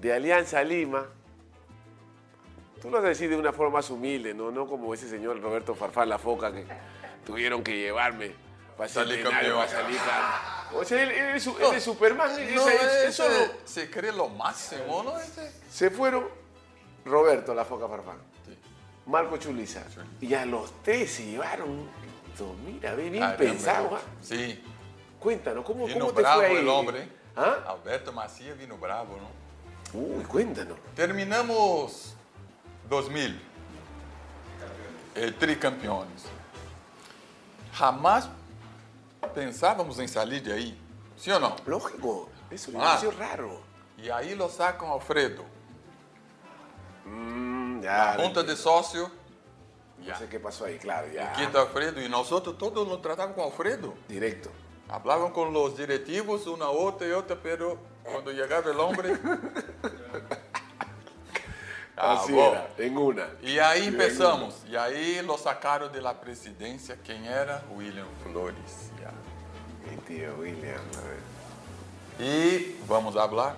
de 0.02 0.14
Alianza 0.14 0.64
Lima, 0.64 1.08
tú 2.86 2.92
lo 2.92 2.98
vas 2.98 3.06
a 3.06 3.10
decir 3.10 3.30
de 3.30 3.36
una 3.36 3.52
forma 3.52 3.80
más 3.80 3.90
humilde, 3.90 4.34
¿no? 4.34 4.52
No 4.52 4.68
como 4.68 4.94
ese 4.94 5.10
señor 5.10 5.42
Roberto 5.42 5.74
Farfán 5.76 6.08
La 6.10 6.18
Foca 6.20 6.52
que 6.54 6.66
tuvieron 7.26 7.64
que 7.64 7.76
llevarme 7.78 8.32
para 8.78 8.88
Salir 8.90 9.24
campeón. 9.24 9.58
para 9.58 9.68
salir 9.72 9.98
campeón. 9.98 10.82
O 10.82 10.84
sea, 10.84 11.02
él, 11.04 11.12
él 11.12 11.36
es, 11.36 11.48
él 11.48 11.54
es 11.76 11.84
Superman, 11.84 12.32
él 12.40 12.56
No, 12.56 12.68
es- 12.70 13.16
solo. 13.16 13.34
se 13.64 13.90
cree 13.90 14.12
lo 14.12 14.30
máximo, 14.30 15.04
¿no? 15.04 15.18
Ese- 15.20 15.52
Se 15.70 15.90
fueron 15.90 16.28
Roberto 17.06 17.54
La 17.54 17.66
Foca 17.66 17.88
Farfán. 17.88 18.18
Sí. 18.46 18.58
Marco 19.08 19.38
Chuliza. 19.38 19.84
Y 20.22 20.34
a 20.34 20.46
los 20.46 20.72
tres 20.84 21.12
se 21.12 21.26
llevaron. 21.26 21.90
esto, 22.32 22.54
Mira, 22.66 22.94
bien 22.96 23.24
pensado. 23.38 23.96
¿ah? 23.96 24.00
Sí, 24.22 24.62
Cuéntanos, 25.20 25.66
¿cómo, 25.66 25.88
vino 25.88 26.00
cómo 26.02 26.14
te 26.14 26.22
bravo 26.22 26.42
fue 26.42 26.50
ahí? 26.50 26.58
el 26.58 26.68
hombre. 26.70 27.08
¿Ah? 27.36 27.58
Alberto 27.68 28.12
Macia 28.14 28.54
vino 28.54 28.78
bravo, 28.78 29.18
¿no? 29.18 30.00
Uy, 30.00 30.24
cuéntanos. 30.26 30.78
Terminamos 30.96 32.15
2000, 32.90 33.36
eh, 35.16 35.32
tricampeões. 35.32 36.24
Jamás 37.74 38.30
pensávamos 39.34 40.00
em 40.00 40.08
sair 40.08 40.40
de 40.40 40.52
aí, 40.52 40.80
sim 41.18 41.32
ou 41.32 41.40
não? 41.40 41.56
Lógico, 41.66 42.30
eso 42.52 42.72
me 42.72 42.78
Ah. 42.78 42.82
pareció 42.86 43.10
raro. 43.12 43.62
E 43.98 44.12
aí 44.12 44.36
lo 44.36 44.50
sacam 44.50 44.90
Alfredo, 44.90 45.46
Mm, 47.06 47.82
ya. 47.84 48.18
junta 48.18 48.44
de 48.44 48.56
sócio, 48.56 49.10
No 49.98 50.16
sé 50.18 50.28
qué 50.28 50.40
pasó 50.40 50.66
ahí, 50.66 50.78
claro, 50.78 51.08
ya. 51.12 51.32
quinta 51.34 51.60
Alfredo, 51.60 52.00
e 52.02 52.08
nós 52.10 52.32
outros 52.32 52.56
todos 52.58 52.88
nos 52.88 53.00
tratavam 53.00 53.34
com 53.34 53.42
Alfredo. 53.42 53.96
Directo. 54.08 54.52
Hablavam 54.88 55.32
com 55.32 55.50
os 55.50 55.76
diretivos, 55.76 56.46
uma 56.46 56.70
outra 56.70 57.08
e 57.08 57.14
outra, 57.14 57.36
pero 57.36 57.80
quando 58.04 58.32
chegava 58.36 58.70
o 58.72 58.86
homem... 58.86 59.18
Ah, 61.98 62.14
Así 62.14 62.34
bom. 62.34 62.52
era, 62.52 62.70
en 62.78 62.98
una. 62.98 63.28
E 63.42 63.60
aí 63.60 63.88
empezamos. 63.88 64.56
E 64.68 64.76
aí 64.76 65.22
lo 65.22 65.38
sacaram 65.38 65.90
de 65.90 66.02
la 66.02 66.14
presidência. 66.14 66.98
Quem 67.04 67.26
era? 67.28 67.64
William 67.74 68.08
Flores. 68.22 68.92
Ya. 69.02 69.12
Mi 69.90 69.96
tío 69.98 70.36
William, 70.40 70.82
a 70.98 71.02
ver. 71.08 71.20
E 72.20 72.76
vamos 72.86 73.14
falar. 73.14 73.56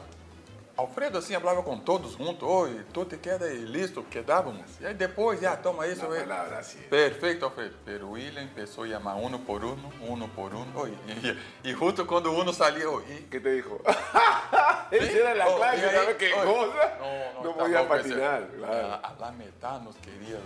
Alfredo 0.78 1.18
assim 1.18 1.34
falava 1.34 1.64
com 1.64 1.76
todos 1.80 2.12
juntos. 2.14 2.48
Oi, 2.48 2.86
tu 2.94 3.04
te 3.04 3.18
queda 3.18 3.52
e 3.52 3.66
listo, 3.66 4.04
quedávamos. 4.04 4.80
E 4.80 4.86
aí 4.86 4.94
depois, 4.94 5.42
já, 5.42 5.58
toma 5.58 5.88
isso. 5.88 6.06
Eh. 6.14 6.20
palabra 6.22 6.60
así. 6.60 6.78
Perfeito, 6.78 7.46
Alfredo. 7.46 7.76
Pero 7.84 8.12
William 8.12 8.48
começou 8.50 8.84
a 8.84 8.88
chamar 8.88 9.16
um 9.16 9.40
por 9.40 9.66
um, 9.66 9.76
um 10.02 10.30
por 10.30 10.54
um. 10.54 10.66
Oi, 10.76 10.96
e, 11.64 11.70
e 11.70 11.74
junto 11.74 12.06
quando 12.06 12.32
um 12.32 12.54
saía, 12.54 12.88
oi, 12.88 13.04
e 13.10 13.22
¿Qué 13.24 13.40
te 13.40 13.56
dijo? 13.56 13.82
Esa 14.92 15.12
era 15.18 15.34
la 15.34 15.50
Oh, 15.50 15.58
clase, 15.58 15.82
y 15.82 15.84
ahí- 15.86 15.96
¿sabes 15.96 16.16
qué 16.18 16.32
cosa? 16.32 16.98
No, 17.00 17.44
no, 17.44 17.54
podía 17.58 17.88
patinar, 17.88 18.48
claro. 18.48 18.88
A, 18.88 18.96
a 18.96 19.16
la 19.20 19.32
metade 19.32 19.84
nos 19.84 19.96
queria. 19.98 20.40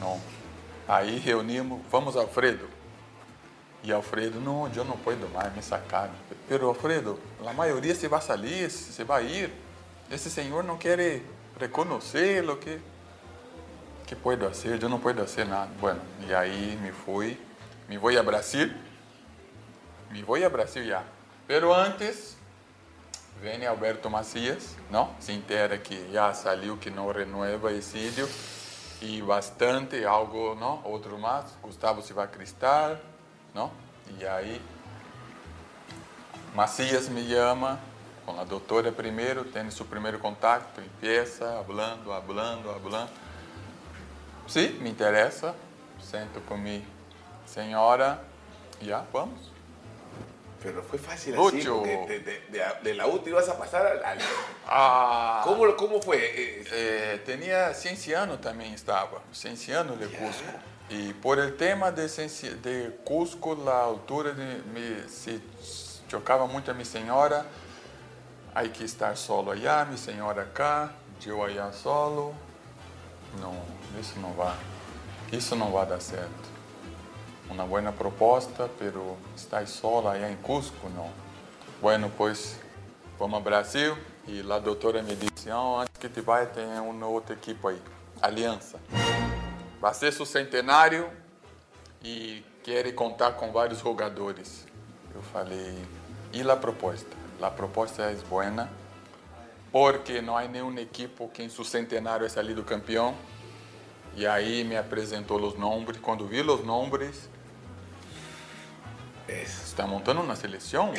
Não. 0.00 0.20
Aí 0.88 1.18
reunimos, 1.18 1.80
vamos 1.88 2.16
Alfredo. 2.16 2.68
E 3.84 3.92
Alfredo, 3.92 4.40
não, 4.40 4.66
eu 4.74 4.84
não 4.84 4.96
posso 4.96 5.28
mais, 5.28 5.54
me 5.54 5.62
sacaram. 5.62 6.14
Pero 6.48 6.68
Alfredo, 6.68 7.20
a 7.46 7.52
maioria 7.52 7.94
se 7.94 8.08
vai 8.08 8.22
sair, 8.22 8.70
se 8.70 9.04
vai 9.04 9.26
ir. 9.26 9.52
Esse 10.10 10.30
senhor 10.30 10.64
não 10.64 10.78
quer 10.78 11.20
reconhecer 11.60 12.48
o 12.48 12.56
que 12.56 12.80
que 14.06 14.14
puedo 14.14 14.46
fazer, 14.46 14.82
eu 14.82 14.88
não 14.88 14.98
posso 14.98 15.16
fazer 15.16 15.44
nada. 15.44 15.70
Bueno, 15.80 16.00
e 16.26 16.34
aí 16.34 16.78
me 16.82 16.92
fui, 16.92 17.38
me 17.88 17.96
vou 17.96 18.16
a 18.18 18.22
Brasil, 18.22 18.72
me 20.10 20.22
vou 20.22 20.42
a 20.42 20.48
Brasil 20.48 20.84
já. 20.84 21.02
Pero 21.46 21.72
antes, 21.72 22.36
vem 23.40 23.66
Alberto 23.66 24.10
Macias, 24.10 24.76
não? 24.90 25.14
Se 25.20 25.32
entera 25.32 25.76
que 25.78 26.10
já 26.12 26.32
saiu 26.32 26.76
que 26.76 26.90
não 26.90 27.10
renueva 27.10 27.72
Exídio 27.72 28.28
e 29.00 29.20
bastante, 29.22 30.04
algo, 30.04 30.54
não? 30.54 30.82
Outro 30.84 31.18
mais, 31.18 31.46
Gustavo 31.62 32.02
Silva 32.02 32.26
Cristal, 32.26 32.98
E 34.18 34.26
aí, 34.26 34.60
Macias 36.54 37.08
me 37.08 37.28
chama, 37.28 37.78
com 38.26 38.38
a 38.40 38.44
doutora 38.44 38.90
primeiro, 38.90 39.44
tem 39.44 39.70
seu 39.70 39.86
primeiro 39.86 40.18
contato, 40.18 40.80
empieza, 40.80 41.58
hablando, 41.58 42.12
hablando, 42.12 42.70
hablando. 42.70 43.10
Sim, 44.48 44.70
me 44.80 44.90
interessa, 44.90 45.54
sento 46.00 46.40
com 46.42 46.56
minha 46.56 46.82
senhora, 47.46 48.22
já, 48.82 49.04
vamos. 49.12 49.52
Pero 50.60 50.82
fue 50.82 50.98
fácil 50.98 51.34
Mucho. 51.36 51.76
porque 51.78 52.06
de, 52.06 52.18
de- 52.20 52.40
de- 52.48 52.80
de 52.82 52.94
la 52.94 53.06
U 53.06 53.18
te 53.18 53.30
ibas 53.30 53.48
a 53.48 53.56
pasar 53.58 53.86
al... 53.86 54.18
Ah, 54.66 55.42
¿Cómo, 55.44 55.76
¿Cómo 55.76 56.00
fue? 56.02 56.16
Eh, 56.18 56.64
Eh, 56.72 57.22
tenía 57.24 57.72
Cienciano 57.74 58.38
también 58.38 58.72
estaba, 58.74 59.20
Cienciano 59.32 59.94
de 59.96 60.06
Cusco. 60.08 60.42
Y 60.90 61.12
por 61.14 61.38
el 61.38 61.56
tema 61.56 61.90
de, 61.90 62.08
de 62.62 63.00
Cusco, 63.04 63.54
la 63.54 63.84
altura 63.84 64.32
de, 64.32 64.62
me, 64.72 65.08
se 65.08 65.40
chocava 66.08 66.46
muito 66.46 66.70
a 66.70 66.74
minha 66.74 66.84
senhora. 66.84 67.46
Hay 68.54 68.68
que 68.68 68.84
estar 68.84 69.16
solo 69.16 69.50
allá, 69.50 69.84
minha 69.84 69.98
senhora 69.98 70.42
acá, 70.42 70.92
eu 71.26 71.42
allá 71.42 71.72
solo. 71.72 72.34
Não, 73.40 73.60
isso 73.98 74.18
não 74.20 74.32
vai. 74.34 74.54
isso 75.32 75.56
não 75.56 75.72
vai 75.72 75.86
dar 75.86 76.00
certo. 76.00 76.54
Uma 77.50 77.64
boa 77.64 77.92
proposta, 77.92 78.70
pero 78.78 79.16
estás 79.36 79.70
sola 79.70 80.12
aí 80.12 80.32
em 80.32 80.36
Cusco, 80.36 80.88
não. 80.90 81.10
Bueno, 81.80 82.10
pois 82.16 82.58
vamos 83.18 83.34
ao 83.34 83.40
Brasil 83.40 83.96
e 84.26 84.42
lá 84.42 84.58
doutora 84.58 85.02
me 85.02 85.14
disse, 85.14 85.50
oh, 85.50 85.80
antes 85.80 85.98
que 85.98 86.08
te 86.08 86.20
vai 86.20 86.46
tem 86.46 86.66
uma 86.78 87.06
outra 87.06 87.34
equipe 87.34 87.66
aí, 87.66 87.82
Aliança. 88.22 88.78
Vai 89.84 89.92
ser 89.92 90.14
seu 90.14 90.24
centenário 90.24 91.10
e 92.02 92.42
quer 92.62 92.90
contar 92.94 93.32
com 93.32 93.52
vários 93.52 93.80
jogadores. 93.80 94.66
Eu 95.14 95.20
falei, 95.20 95.76
e 96.32 96.40
a 96.40 96.56
proposta? 96.56 97.14
A 97.38 97.50
proposta 97.50 98.02
é 98.04 98.14
boa, 98.26 98.66
porque 99.70 100.22
não 100.22 100.38
há 100.38 100.48
nenhuma 100.48 100.80
equipe 100.80 101.28
que 101.28 101.42
em 101.42 101.50
seu 101.50 101.66
centenário 101.66 102.24
é 102.24 102.28
salido 102.30 102.64
campeão. 102.64 103.14
E 104.16 104.26
aí 104.26 104.64
me 104.64 104.74
apresentou 104.74 105.38
os 105.42 105.54
nomes. 105.58 105.98
Quando 105.98 106.26
vi 106.26 106.40
os 106.40 106.64
nomes, 106.64 107.28
está 109.28 109.86
montando 109.86 110.22
uma 110.22 110.34
seleção? 110.34 110.94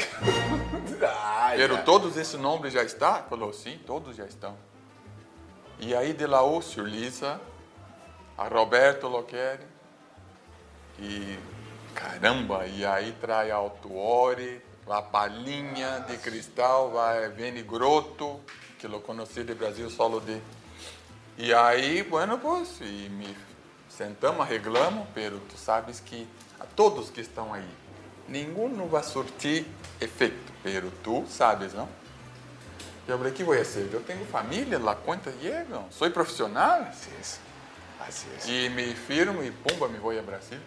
Ay, 1.33 1.57
Pero 1.57 1.73
ya. 1.73 1.81
todos 1.81 2.17
esses 2.17 2.39
nomes 2.39 2.71
já 2.71 2.83
estão? 2.83 3.23
Falou, 3.23 3.51
sim, 3.51 3.79
todos 3.83 4.15
já 4.15 4.25
estão. 4.25 4.55
E 5.79 5.95
aí 5.95 6.13
de 6.13 6.27
lá 6.27 6.43
o. 6.43 6.61
A 8.37 8.47
Roberto 8.49 9.07
Loqueri, 9.07 9.63
e 10.99 11.39
caramba, 11.93 12.65
e 12.67 12.85
aí 12.85 13.13
trai 13.21 13.49
Altuori, 13.49 14.61
a 14.89 15.01
Palinha 15.01 16.01
de 16.01 16.17
Cristal, 16.17 16.91
vai 16.91 17.29
Veni 17.29 17.63
Grotto, 17.63 18.41
que 18.77 18.87
eu 18.87 18.99
conheci 18.99 19.43
de 19.43 19.55
Brasil 19.55 19.89
solo 19.89 20.19
de... 20.19 20.41
E 21.37 21.53
aí, 21.53 22.03
bueno, 22.03 22.37
pues, 22.37 22.79
e 22.81 23.09
me 23.09 23.35
sentamos, 23.89 24.41
arreglamos, 24.41 25.07
pero 25.13 25.39
tu 25.39 25.57
sabes 25.57 26.01
que 26.01 26.27
a 26.59 26.65
todos 26.65 27.09
que 27.09 27.21
estão 27.21 27.53
aí, 27.53 27.67
nenhum 28.27 28.67
não 28.67 28.87
vai 28.87 29.03
surtir 29.03 29.65
efeito, 30.01 30.53
pero 30.61 30.91
tu 31.03 31.25
sabes, 31.29 31.73
não? 31.73 31.87
Eu 33.07 33.17
falei, 33.17 33.31
que 33.31 33.43
vou 33.43 33.63
ser? 33.63 33.89
Eu 33.93 34.01
tenho 34.01 34.25
família, 34.25 34.79
lá 34.79 34.95
quantas 34.95 35.33
chegam? 35.39 35.85
Sou 35.91 36.09
profissional? 36.11 36.81
Así 36.81 37.09
es. 37.19 37.39
Así 37.99 38.27
es. 38.37 38.47
E 38.47 38.69
me 38.69 38.93
firmo 38.93 39.43
e 39.43 39.51
pumba, 39.51 39.87
me 39.87 39.99
vou 39.99 40.17
a 40.17 40.21
Brasil. 40.21 40.59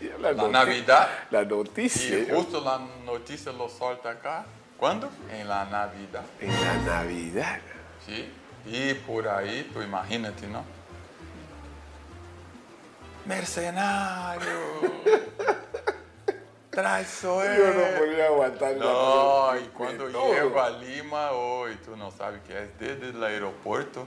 Y 0.00 0.08
la, 0.18 0.32
La 0.32 0.48
Navidad. 0.48 1.08
La 1.30 1.44
noticia. 1.44 2.26
¿no? 2.28 2.36
justo 2.36 2.68
a 2.68 2.78
notícia 3.04 3.52
lo 3.52 3.68
solta 3.68 4.10
acá. 4.10 4.44
Quando? 4.78 5.10
Em 5.30 5.46
la 5.46 5.64
Navidad. 5.66 6.24
En 6.40 6.50
la 6.50 6.74
Navidad. 6.84 7.60
Sim. 8.06 8.30
E 8.66 8.94
por 9.06 9.26
aí, 9.26 9.64
tu 9.72 9.82
imagínate, 9.82 10.46
não? 10.46 10.64
Mercenário! 13.26 14.50
Traiçoeiro! 16.70 17.54
Yo 17.54 17.74
no 17.74 17.98
podía 17.98 18.26
aguantar 18.26 18.76
la 18.76 18.84
Não, 18.84 19.56
e 19.56 19.68
quando 19.68 20.10
chego 20.10 20.58
a 20.58 20.70
Lima, 20.70 21.32
oi, 21.32 21.76
tu 21.84 21.96
não 21.96 22.10
sabe 22.10 22.38
o 22.38 22.40
que 22.40 22.52
é, 22.52 22.68
desde 22.78 23.16
o 23.16 23.24
aeroporto, 23.24 24.06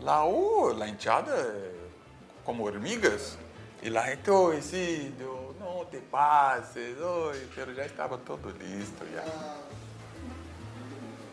lá, 0.00 0.24
oh, 0.24 0.72
la 0.72 0.88
hinchada 0.88 1.32
é 1.32 1.70
como 2.44 2.64
hormigas, 2.64 3.36
e 3.82 3.90
lá 3.90 4.06
gente, 4.06 4.30
oi, 4.30 4.62
Cídio, 4.62 5.54
não 5.58 5.84
te 5.86 5.98
passes, 5.98 7.00
oi, 7.00 7.48
pero 7.54 7.74
já 7.74 7.84
estava 7.84 8.16
todo 8.18 8.50
listo, 8.50 9.04
já. 9.12 9.24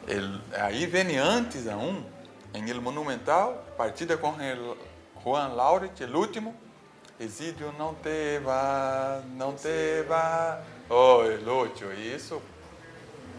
El, 0.08 0.42
aí 0.60 0.86
vem 0.86 1.18
antes 1.18 1.68
a 1.68 1.78
um, 1.78 2.04
em 2.54 2.70
El 2.70 2.82
Monumental, 2.82 3.66
partida 3.78 4.18
com 4.18 4.40
el 4.42 4.78
Juan 5.24 5.56
Lauret, 5.56 6.02
el 6.02 6.16
último, 6.16 6.54
Exídio, 7.20 7.72
não 7.78 7.94
te 7.94 8.40
vá, 8.40 9.22
não 9.38 9.54
te 9.54 10.02
vá. 10.08 10.62
Oi, 10.90 11.38
Lúcio, 11.38 11.94
isso. 11.94 12.42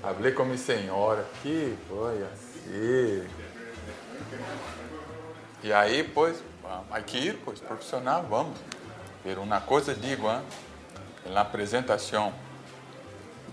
Falei 0.01 0.33
com 0.33 0.45
minha 0.45 0.57
senhora, 0.57 1.27
que 1.43 1.77
foi 1.89 2.22
assim. 2.22 3.27
E 5.65 5.73
aí, 5.73 6.05
pois, 6.05 6.45
hay 6.91 7.03
que 7.05 7.17
ir, 7.17 7.41
pois, 7.43 7.59
profissional, 7.59 8.23
vamos. 8.29 8.59
Pero 9.23 9.41
uma 9.41 9.62
coisa 9.62 9.95
digo, 9.95 10.31
hein? 10.31 10.43
na 11.33 11.41
apresentação, 11.41 12.35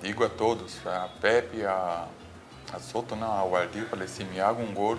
digo 0.02 0.22
a 0.26 0.28
todos, 0.28 0.86
a 0.86 1.08
Pepe, 1.22 1.64
a, 1.64 2.10
a 2.74 2.80
Soto, 2.80 3.16
não, 3.16 3.32
ao 3.32 3.56
Aldir, 3.56 3.86
falei, 3.86 4.10
se 4.10 4.26
me 4.26 4.42
haga 4.42 4.62
um 4.62 4.74
gol, 4.74 4.98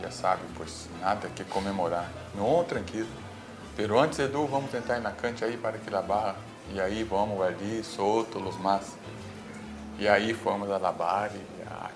já 0.00 0.10
sabe, 0.10 0.40
pois 0.56 0.88
nada 1.02 1.28
que 1.28 1.44
comemorar. 1.44 2.10
Não, 2.34 2.64
tranquilo. 2.64 3.10
Pero 3.76 4.00
antes, 4.00 4.18
Edu, 4.18 4.46
vamos 4.46 4.72
entrar 4.72 4.98
na 5.02 5.10
cante 5.10 5.44
aí 5.44 5.58
para 5.58 5.76
que 5.76 5.90
la 5.90 6.00
barra. 6.00 6.36
E 6.72 6.80
aí 6.80 7.04
vamos, 7.04 7.42
Aldir, 7.42 7.84
Soto, 7.84 8.38
los 8.38 8.58
más. 8.58 8.96
E 9.98 10.08
aí 10.08 10.32
fomos 10.32 10.70
a 10.70 10.78
la 10.78 10.92
barra 10.92 11.30
e, 11.34 11.62
ah, 11.70 11.90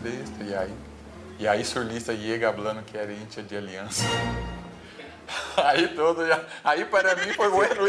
listo, 0.00 0.44
e 0.44 0.54
aí? 0.54 0.93
E 1.38 1.48
aí 1.48 1.64
Surlista 1.64 2.14
chega 2.14 2.52
falando 2.52 2.82
que 2.84 2.96
era 2.96 3.12
íntia 3.12 3.42
de 3.42 3.56
aliança. 3.56 4.04
Aí 5.56 5.88
todo 5.88 6.26
já. 6.26 6.44
Aí 6.62 6.84
para 6.84 7.14
mim 7.16 7.32
foi 7.32 7.48
bueno 7.48 7.88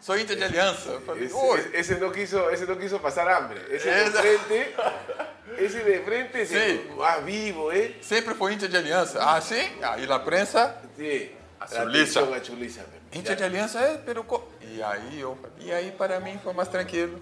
Sou 0.00 0.16
íntia 0.18 0.36
de 0.36 0.44
aliança. 0.44 1.00
Ese, 1.20 1.34
"Oi". 1.34 1.70
ese 1.74 1.94
no 1.96 2.12
quiso, 2.12 2.48
ese 2.50 2.66
no 2.66 2.76
quiso 2.76 3.00
pasar 3.00 3.28
hambre. 3.28 3.60
Ese 3.70 3.90
de 3.90 4.10
frente, 4.10 4.74
esse 5.58 5.78
de 5.82 5.98
frente 6.00 6.46
se 6.46 6.54
Sí. 6.78 6.90
ah, 7.02 7.18
vivo, 7.18 7.72
¿eh? 7.72 7.96
Sempre 8.00 8.34
foi 8.34 8.52
íntia 8.52 8.68
de 8.68 8.76
aliança. 8.76 9.18
Ah, 9.20 9.40
sim? 9.40 9.66
Aí 9.82 10.06
la 10.06 10.20
prensa, 10.24 10.80
Sí. 10.96 11.32
A 11.58 11.64
La 11.64 11.68
Chulisa. 11.84 12.20
atención 12.20 12.34
a 12.34 12.40
de 13.34 13.44
aliança 13.44 13.80
é, 13.80 13.98
pero. 13.98 14.22
co- 14.24 14.48
E 14.60 14.80
aí 14.82 15.24
E 15.58 15.72
aí 15.72 15.90
para 15.90 16.20
mim 16.20 16.38
foi 16.44 16.52
mais 16.52 16.68
tranquilo. 16.68 17.18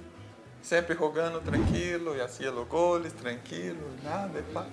Sempre 0.61 0.95
jogando 0.97 1.41
tranquilo, 1.41 2.15
e 2.17 2.21
hacía 2.21 2.51
los 2.51 2.69
goles 2.69 3.13
tranquilo, 3.15 3.79
nada, 4.03 4.39
e 4.41 4.43
pá. 4.53 4.67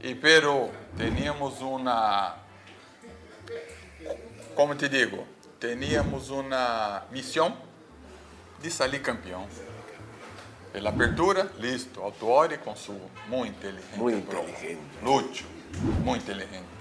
E 0.00 0.14
pero 0.14 0.70
teníamos 0.96 1.60
uma. 1.60 2.36
Como 4.54 4.74
te 4.76 4.88
digo, 4.88 5.26
teníamos 5.58 6.30
uma 6.30 7.04
missão 7.10 7.56
de 8.60 8.70
sair 8.70 9.00
campeão. 9.00 9.46
Pela 10.72 10.90
apertura, 10.90 11.50
listo. 11.58 12.00
Autuori 12.00 12.58
com 12.58 12.76
su 12.76 12.94
muito 13.26 13.56
inteligente. 13.56 13.96
Muy 13.96 14.14
bro. 14.20 14.40
inteligente. 14.40 14.80
Lúcio, 15.02 15.46
muito 16.04 16.22
inteligente. 16.22 16.78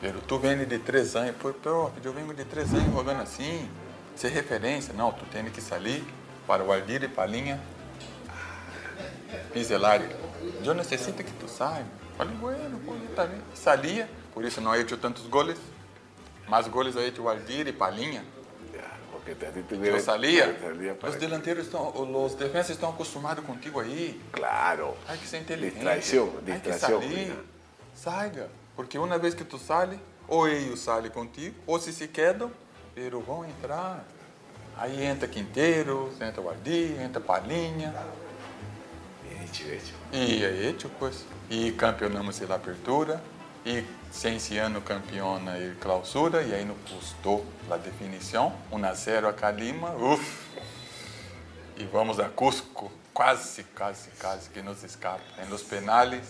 Pero 0.00 0.20
tu 0.20 0.38
vem 0.38 0.64
de 0.64 0.78
três 0.78 1.14
anos, 1.16 1.34
pô, 1.36 1.52
pô, 1.52 1.90
eu 2.02 2.12
venho 2.12 2.32
de 2.32 2.44
três 2.44 2.72
anos 2.72 2.92
jogando 2.94 3.20
assim, 3.20 3.68
sem 4.14 4.30
referência. 4.30 4.94
Não, 4.94 5.12
tu 5.12 5.24
tem 5.26 5.44
que 5.50 5.60
sair 5.60 6.04
para 6.46 6.62
o 6.62 6.72
Aldir 6.72 7.02
e 7.02 7.08
Palinha. 7.08 7.60
Piselari. 9.52 10.08
Eu 10.64 10.74
necessito 10.74 11.22
que 11.22 11.32
tu 11.32 11.48
saiba. 11.48 11.88
Falei, 12.16 12.34
bueno, 12.36 12.78
pô, 12.80 12.92
tá 13.14 13.26
bem. 13.26 13.40
Salia, 13.54 14.08
por 14.34 14.44
isso 14.44 14.60
não 14.60 14.74
he 14.74 14.80
hecho 14.80 14.96
tantos 14.96 15.26
goles. 15.26 15.58
Mais 16.48 16.66
goles 16.68 16.96
ha 16.96 17.02
hecho 17.02 17.22
o 17.22 17.28
Aldir 17.28 17.66
e 17.66 17.72
Palinha. 17.72 18.24
Eu 19.82 20.00
salia. 20.00 20.56
Os 21.06 21.16
delanteiros 21.16 21.66
estão, 21.66 21.92
os 22.24 22.34
defensas 22.34 22.70
estão 22.70 22.90
acostumados 22.90 23.44
contigo 23.44 23.80
aí. 23.80 24.20
Claro. 24.32 24.96
Hay 25.06 25.18
que 25.18 25.26
ser 25.26 25.38
inteligente. 25.38 25.82
Salir. 26.72 27.08
mira. 27.08 27.36
Saiga. 27.94 28.48
Porque 28.74 28.98
uma 28.98 29.18
vez 29.18 29.34
que 29.34 29.44
tu 29.44 29.58
sale, 29.58 30.00
ou 30.26 30.48
eles 30.48 30.80
salem 30.80 31.10
contigo, 31.10 31.54
ou 31.66 31.78
se 31.78 31.92
se 31.92 32.08
quedam, 32.08 32.50
pero 32.94 33.20
vão 33.20 33.44
entrar. 33.44 34.04
Aí 34.76 35.04
entra 35.04 35.28
Quinteiro, 35.28 36.10
entra 36.20 36.42
Guardi, 36.42 36.96
entra 36.98 37.20
Palinha. 37.20 37.94
Bien 39.50 39.74
hecho, 39.74 39.94
bien 40.10 40.22
hecho. 40.22 40.42
E 40.42 40.44
aí, 40.44 40.72
tipo, 40.74 40.94
pues, 40.98 41.24
e 41.48 41.72
campeonamos 41.72 42.40
a 42.42 42.54
apertura, 42.54 43.20
e 43.64 43.84
esse 44.12 44.58
ano 44.58 44.80
campeona 44.80 45.58
e 45.58 45.74
clausura, 45.80 46.42
e 46.42 46.54
aí 46.54 46.64
não 46.64 46.76
custou 46.76 47.44
a 47.70 47.76
definição, 47.76 48.54
1 48.70 48.84
a 48.84 48.94
0 48.94 49.28
a 49.28 49.32
Calima, 49.32 49.90
uff. 49.96 50.24
E 51.76 51.84
vamos 51.84 52.20
a 52.20 52.28
Cusco, 52.28 52.92
quase, 53.12 53.64
quase, 53.64 54.10
quase 54.20 54.50
que 54.50 54.62
nos 54.62 54.84
escapa. 54.84 55.22
Em 55.42 55.48
los 55.48 55.62
penales, 55.62 56.24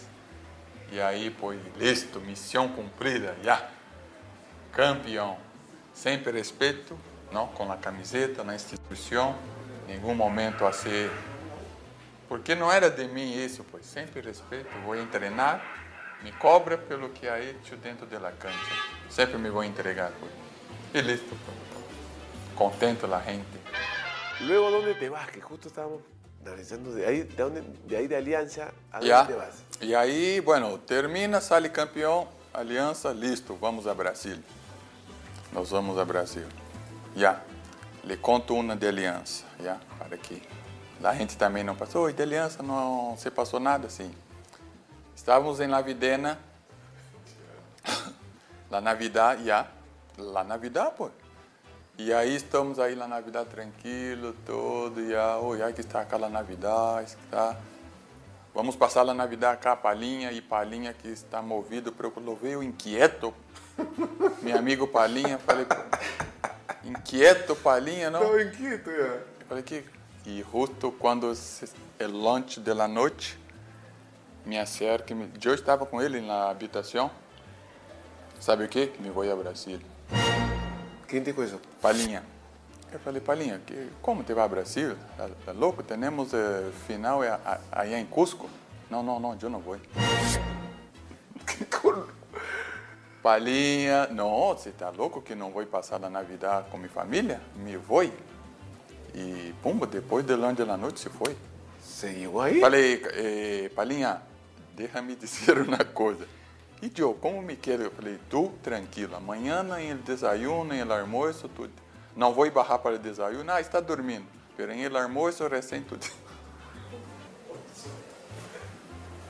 e 0.92 1.00
aí, 1.00 1.34
foi 1.38 1.60
listo, 1.76 2.20
missão 2.20 2.68
cumprida, 2.68 3.36
já. 3.42 3.68
Campeão, 4.72 5.36
sempre 5.92 6.32
respeito, 6.32 6.98
não, 7.30 7.48
com 7.48 7.70
a 7.70 7.76
camiseta, 7.76 8.42
na 8.42 8.54
instituição, 8.54 9.36
em 9.88 9.98
nenhum 9.98 10.14
momento 10.14 10.64
a 10.64 10.72
ser 10.72 11.10
porque 12.30 12.54
não 12.54 12.70
era 12.70 12.88
de 12.88 13.08
mim 13.08 13.34
isso, 13.44 13.64
pois 13.68 13.84
sempre 13.84 14.20
respeito, 14.20 14.68
vou 14.84 14.94
treinar, 15.06 15.60
me 16.22 16.30
cobra 16.30 16.78
pelo 16.78 17.08
que 17.10 17.28
há 17.28 17.40
hecho 17.40 17.74
dentro 17.76 18.06
da 18.06 18.30
cancha. 18.30 18.72
Sempre 19.08 19.36
me 19.36 19.50
vou 19.50 19.64
entregar, 19.64 20.12
pois. 20.20 20.30
E 20.94 21.00
listo, 21.00 21.36
pois. 21.44 21.58
Contento 22.54 23.08
la 23.08 23.20
gente. 23.20 23.58
Luego, 24.42 24.70
¿dónde 24.70 24.94
te 24.94 25.08
vas? 25.08 25.28
Que 25.28 25.40
justo 25.40 25.66
estábamos 25.66 26.02
analizando 26.46 26.92
de 26.92 27.04
ahí, 27.04 27.22
de, 27.24 27.34
dónde- 27.34 27.62
de 27.84 27.96
ahí 27.96 28.06
de 28.06 28.14
Alianza, 28.14 28.72
¿a 28.92 29.00
dónde 29.00 29.26
te 29.26 29.34
vas? 29.34 29.64
E 29.80 29.92
aí, 29.96 30.38
bueno, 30.38 30.78
termina, 30.78 31.40
sale 31.40 31.68
campeão, 31.72 32.28
aliança, 32.54 33.12
listo, 33.12 33.56
vamos 33.56 33.88
a 33.88 33.92
Brasil. 33.94 34.38
nós 35.52 35.70
vamos 35.70 35.98
a 35.98 36.04
Brasil. 36.04 36.46
Já, 37.16 37.40
lhe 38.04 38.16
conto 38.16 38.54
uma 38.54 38.76
de 38.76 38.86
aliança, 38.86 39.44
já, 39.58 39.80
para 39.98 40.16
que 40.16 40.40
a 41.02 41.14
gente 41.14 41.36
também 41.36 41.64
não 41.64 41.74
passou, 41.74 42.10
e 42.10 42.12
de 42.12 42.22
aliança 42.22 42.62
não 42.62 43.16
se 43.16 43.30
passou 43.30 43.58
nada 43.58 43.86
assim. 43.86 44.14
Estávamos 45.16 45.60
em 45.60 45.66
La 45.66 45.80
Videna, 45.80 46.38
La 48.70 48.80
Navidad, 48.80 49.42
já, 49.44 49.66
La 50.18 50.44
Navidad, 50.44 50.92
pô. 50.92 51.10
E 51.98 52.12
aí 52.12 52.34
estamos 52.34 52.78
aí 52.78 52.94
na 52.94 53.06
Navidad 53.06 53.46
tranquilo, 53.46 54.34
todo, 54.46 55.06
já, 55.08 55.38
oh, 55.38 55.56
já 55.56 55.72
que 55.72 55.80
está 55.80 56.02
aquela 56.02 56.28
Navidad, 56.28 57.04
está... 57.04 57.56
Vamos 58.54 58.74
passar 58.74 59.08
a 59.08 59.14
Navidad 59.14 59.58
cá, 59.58 59.76
Palinha, 59.76 60.32
e 60.32 60.40
Palinha 60.40 60.92
que 60.92 61.08
está 61.08 61.40
movido 61.40 61.94
veio 62.40 62.62
inquieto. 62.62 63.32
Meu 64.42 64.56
amigo 64.58 64.86
Palinha, 64.88 65.38
falei, 65.38 65.66
inquieto 66.84 67.54
Palinha, 67.56 68.10
não? 68.10 68.22
Estaba 68.22 68.42
inquieto. 68.42 68.90
Eu 68.90 69.22
falei 69.46 69.62
que 69.62 69.84
e 70.26 70.44
justo 70.50 70.92
quando 70.92 71.32
é 71.98 72.60
de 72.60 72.74
la 72.74 72.88
noite, 72.88 73.38
me 74.44 74.58
acerca, 74.58 75.14
eu 75.14 75.54
estava 75.54 75.86
com 75.86 76.00
ele 76.00 76.20
na 76.20 76.50
habitação. 76.50 77.10
Sabe 78.40 78.64
o 78.64 78.68
que? 78.68 78.86
Que 78.86 79.02
me 79.02 79.10
vou 79.10 79.30
a 79.30 79.34
Brasil. 79.34 79.80
¿Quién 81.06 81.24
dijo 81.24 81.42
eso? 81.42 81.60
Palinha. 81.82 82.22
Eu 82.92 82.98
falei, 83.00 83.20
Palinha, 83.20 83.60
que, 83.66 83.90
como 84.00 84.22
te 84.22 84.32
vai 84.32 84.44
a 84.44 84.48
Brasil? 84.48 84.96
Tá, 85.16 85.28
tá 85.44 85.52
louco? 85.52 85.82
Temos 85.82 86.32
eh, 86.32 86.70
final 86.86 87.20
aí 87.72 87.94
em 87.94 88.06
Cusco. 88.06 88.48
Não, 88.88 89.02
não, 89.02 89.20
não, 89.20 89.36
eu 89.40 89.50
não 89.50 89.58
vou. 89.60 89.76
Palinha, 93.22 94.06
não, 94.06 94.48
você 94.48 94.70
tá 94.70 94.88
louco 94.90 95.20
que 95.20 95.34
não 95.34 95.50
vou 95.50 95.66
passar 95.66 96.02
a 96.04 96.08
Navidad 96.08 96.64
com 96.70 96.78
minha 96.78 96.88
família? 96.88 97.40
Me 97.56 97.76
vou. 97.76 98.02
E, 99.14 99.54
pumba, 99.62 99.86
depois 99.86 100.24
de 100.24 100.34
lunch 100.34 100.64
da 100.64 100.76
noite 100.76 101.00
se 101.00 101.10
foi. 101.10 101.36
¿Se 101.82 102.12
llegó 102.12 102.42
ahí? 102.42 102.60
Falei, 102.60 103.02
eh, 103.12 103.70
Palinha, 103.74 104.22
deixa-me 104.74 105.16
dizer 105.16 105.58
uma 105.58 105.84
coisa. 105.84 106.26
E 106.82 106.90
eu, 106.98 107.12
como 107.14 107.42
me 107.42 107.56
quero? 107.56 107.82
Eu 107.82 107.90
falei, 107.90 108.18
tu, 108.30 108.52
tranquilo, 108.62 109.14
amanhã 109.16 109.66
em 109.78 109.90
el 109.90 109.98
desayuno, 109.98 110.72
em 110.74 110.78
el 110.78 110.90
almoço, 110.90 111.48
tudo. 111.48 111.72
Não 112.16 112.32
vou 112.32 112.50
barrar 112.50 112.78
para 112.78 112.98
desayuno, 112.98 113.52
ah, 113.52 113.60
está 113.60 113.80
dormindo. 113.80 114.24
Pero 114.56 114.72
em 114.72 114.82
el 114.82 114.96
almoço, 114.96 115.46
recém 115.46 115.82
tudo. 115.82 116.06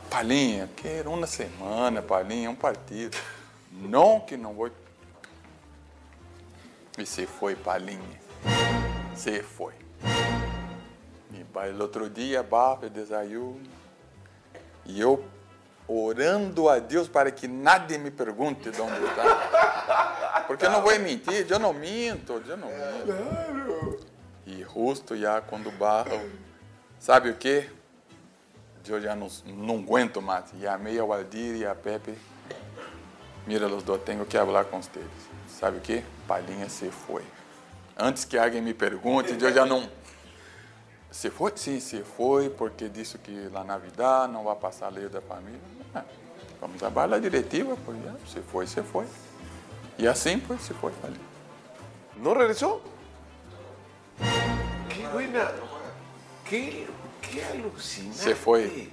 Palinha, 0.08 0.68
quero 0.76 1.10
uma 1.12 1.26
semana, 1.26 2.02
Palinha, 2.02 2.50
um 2.50 2.54
partido. 2.54 3.16
Não 3.72 4.20
que 4.20 4.36
não 4.36 4.54
vou. 4.54 4.70
E 6.98 7.06
se 7.06 7.26
foi, 7.26 7.56
Palinha. 7.56 8.20
Se 9.20 9.42
foi. 9.42 9.74
E 11.30 11.42
o 11.42 11.82
outro 11.82 12.08
dia, 12.08 12.42
barra, 12.42 12.88
desayuno. 12.88 13.60
E 14.86 14.98
eu 14.98 15.22
orando 15.86 16.70
a 16.70 16.78
Deus 16.78 17.06
para 17.06 17.30
que 17.30 17.46
nada 17.46 17.98
me 17.98 18.10
pergunte 18.10 18.70
de 18.70 18.80
onde 18.80 19.04
está. 19.04 20.44
Porque 20.46 20.64
eu 20.64 20.70
não 20.70 20.80
vou 20.80 20.98
mentir, 20.98 21.44
eu 21.50 21.58
não 21.58 21.74
minto, 21.74 22.42
eu 22.46 22.56
não 22.56 22.68
minto. 22.68 24.06
E 24.46 24.62
justo 24.62 25.14
já 25.14 25.42
quando 25.42 25.70
barra, 25.70 26.18
sabe 26.98 27.28
o 27.28 27.36
que? 27.36 27.68
Eu 28.88 29.02
já 29.02 29.14
não, 29.14 29.28
não 29.44 29.80
aguento 29.80 30.22
mais. 30.22 30.46
E 30.58 30.66
amei 30.66 30.98
ao 30.98 31.12
Aldir 31.12 31.56
e 31.56 31.66
a 31.66 31.74
Pepe. 31.74 32.16
Mira, 33.46 33.66
os 33.66 33.82
dois, 33.82 34.02
tenho 34.02 34.24
que 34.24 34.38
falar 34.38 34.64
com 34.64 34.80
vocês. 34.80 35.04
Sabe 35.46 35.76
o 35.76 35.80
que? 35.82 36.02
Palhinha 36.26 36.70
se 36.70 36.90
foi. 36.90 37.22
Antes 38.02 38.24
que 38.24 38.38
alguém 38.38 38.62
me 38.62 38.72
pergunte, 38.72 39.36
eu 39.38 39.52
já 39.52 39.66
não. 39.66 39.86
Se 41.10 41.28
foi? 41.28 41.52
Sim, 41.54 41.78
se 41.80 42.02
foi, 42.02 42.48
porque 42.48 42.88
disse 42.88 43.18
que 43.18 43.50
lá 43.52 43.62
na 43.62 43.76
vida 43.76 44.26
não 44.26 44.42
vai 44.42 44.56
passar 44.56 44.86
a 44.86 44.88
lei 44.88 45.06
da 45.10 45.20
família. 45.20 45.60
É, 45.94 46.02
vamos 46.58 46.82
à 46.82 46.88
bala 46.88 47.20
diretiva, 47.20 47.76
pois 47.84 47.98
se 48.26 48.40
foi, 48.40 48.66
se 48.66 48.82
foi. 48.82 49.06
E 49.98 50.08
assim, 50.08 50.40
pois, 50.40 50.62
se 50.62 50.72
foi, 50.72 50.92
falei. 50.92 51.20
¿No 52.16 52.32
regresó? 52.32 52.80
Qué 54.88 55.06
buena. 55.08 55.52
Qué, 56.46 56.86
qué 57.20 57.44
alucinante. 57.52 58.16
Se 58.16 58.34
foi. 58.34 58.90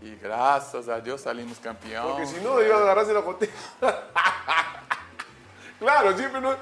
E 0.00 0.14
graças 0.14 0.88
a 0.88 1.00
Deus 1.00 1.20
salimos 1.20 1.58
campeão. 1.58 2.12
Porque 2.12 2.26
si 2.26 2.40
no, 2.40 2.62
iba 2.62 2.76
a 2.76 2.82
agarrarse 2.82 3.12
contesta. 3.22 3.54
claro, 5.78 6.16
siempre 6.16 6.40
no. 6.40 6.56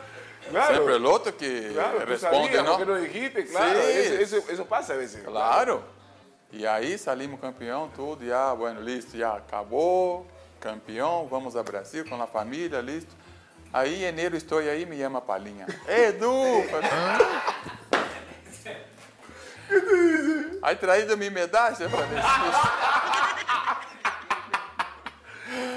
Claro. 0.50 0.74
Sempre 0.74 0.94
o 0.94 1.08
outro 1.10 1.32
que 1.32 1.70
Claro, 1.72 1.98
responde, 2.06 2.56
sabías, 2.56 2.86
no 2.86 2.96
dijiste? 2.96 3.44
Claro, 3.46 3.80
Sí. 3.80 3.90
eso, 3.90 4.36
eso, 4.36 4.52
eso 4.52 4.64
pasa 4.66 4.92
a 4.94 4.96
veces. 4.96 5.22
Claro. 5.24 5.82
E 6.52 6.66
aí 6.66 6.96
salimos 6.96 7.40
campeão, 7.40 7.90
tudo, 7.94 8.24
já, 8.24 8.54
bueno, 8.54 8.80
listo, 8.80 9.16
já 9.18 9.34
acabou, 9.36 10.26
campeão, 10.60 11.26
vamos 11.28 11.56
a 11.56 11.62
Brasil 11.62 12.04
com 12.08 12.20
a 12.22 12.26
família, 12.26 12.80
listo. 12.80 13.14
Aí, 13.72 14.04
enero, 14.04 14.36
estou 14.36 14.58
aí, 14.58 14.86
me 14.86 14.96
chama 14.96 15.20
Palinha. 15.20 15.66
Edu! 15.86 16.64
Aí, 20.62 20.76
traído 20.76 21.16
minha 21.16 21.30
medalha, 21.30 21.76
eu 21.80 21.90
falei, 21.90 22.06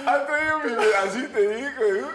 ¿Has 0.06 0.26
traído 0.26 0.60
mi 0.60 0.94
Así 0.96 1.28
te 1.28 1.56
dijo, 1.56 1.84
¿eh? 1.84 2.06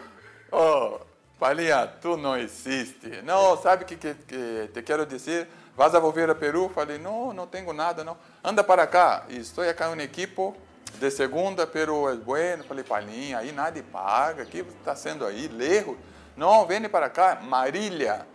Palinha, 1.45 1.87
tu 2.01 2.17
não 2.17 2.39
existe. 2.39 3.21
Não, 3.23 3.55
sabe 3.59 3.85
o 3.85 3.87
que, 3.87 3.97
que, 3.97 4.15
que 4.15 4.71
te 4.73 4.81
quero 4.81 5.05
dizer? 5.05 5.47
Vas 5.77 5.95
a 5.95 5.99
volver 5.99 6.31
a 6.31 6.35
Peru? 6.35 6.71
Falei, 6.71 6.97
não, 6.97 7.35
não 7.35 7.47
tenho 7.47 7.71
nada, 7.75 8.03
não. 8.03 8.17
Anda 8.43 8.65
para 8.65 8.87
cá. 8.87 9.27
Estou 9.29 9.63
acá 9.69 9.95
em 9.95 10.01
equipo 10.01 10.57
de 10.99 11.11
segunda, 11.11 11.67
pero 11.67 12.09
é 12.09 12.17
bueno. 12.17 12.65
Falei, 12.65 12.83
Palinha, 12.83 13.41
aí 13.41 13.53
nada 13.53 13.79
paga. 13.93 14.45
O 14.45 14.47
que 14.47 14.61
está 14.61 14.97
sendo 14.97 15.27
aí? 15.27 15.47
Lerro. 15.49 15.99
Não, 16.35 16.65
vem 16.65 16.89
para 16.89 17.11
cá. 17.11 17.39
Marília. 17.43 18.27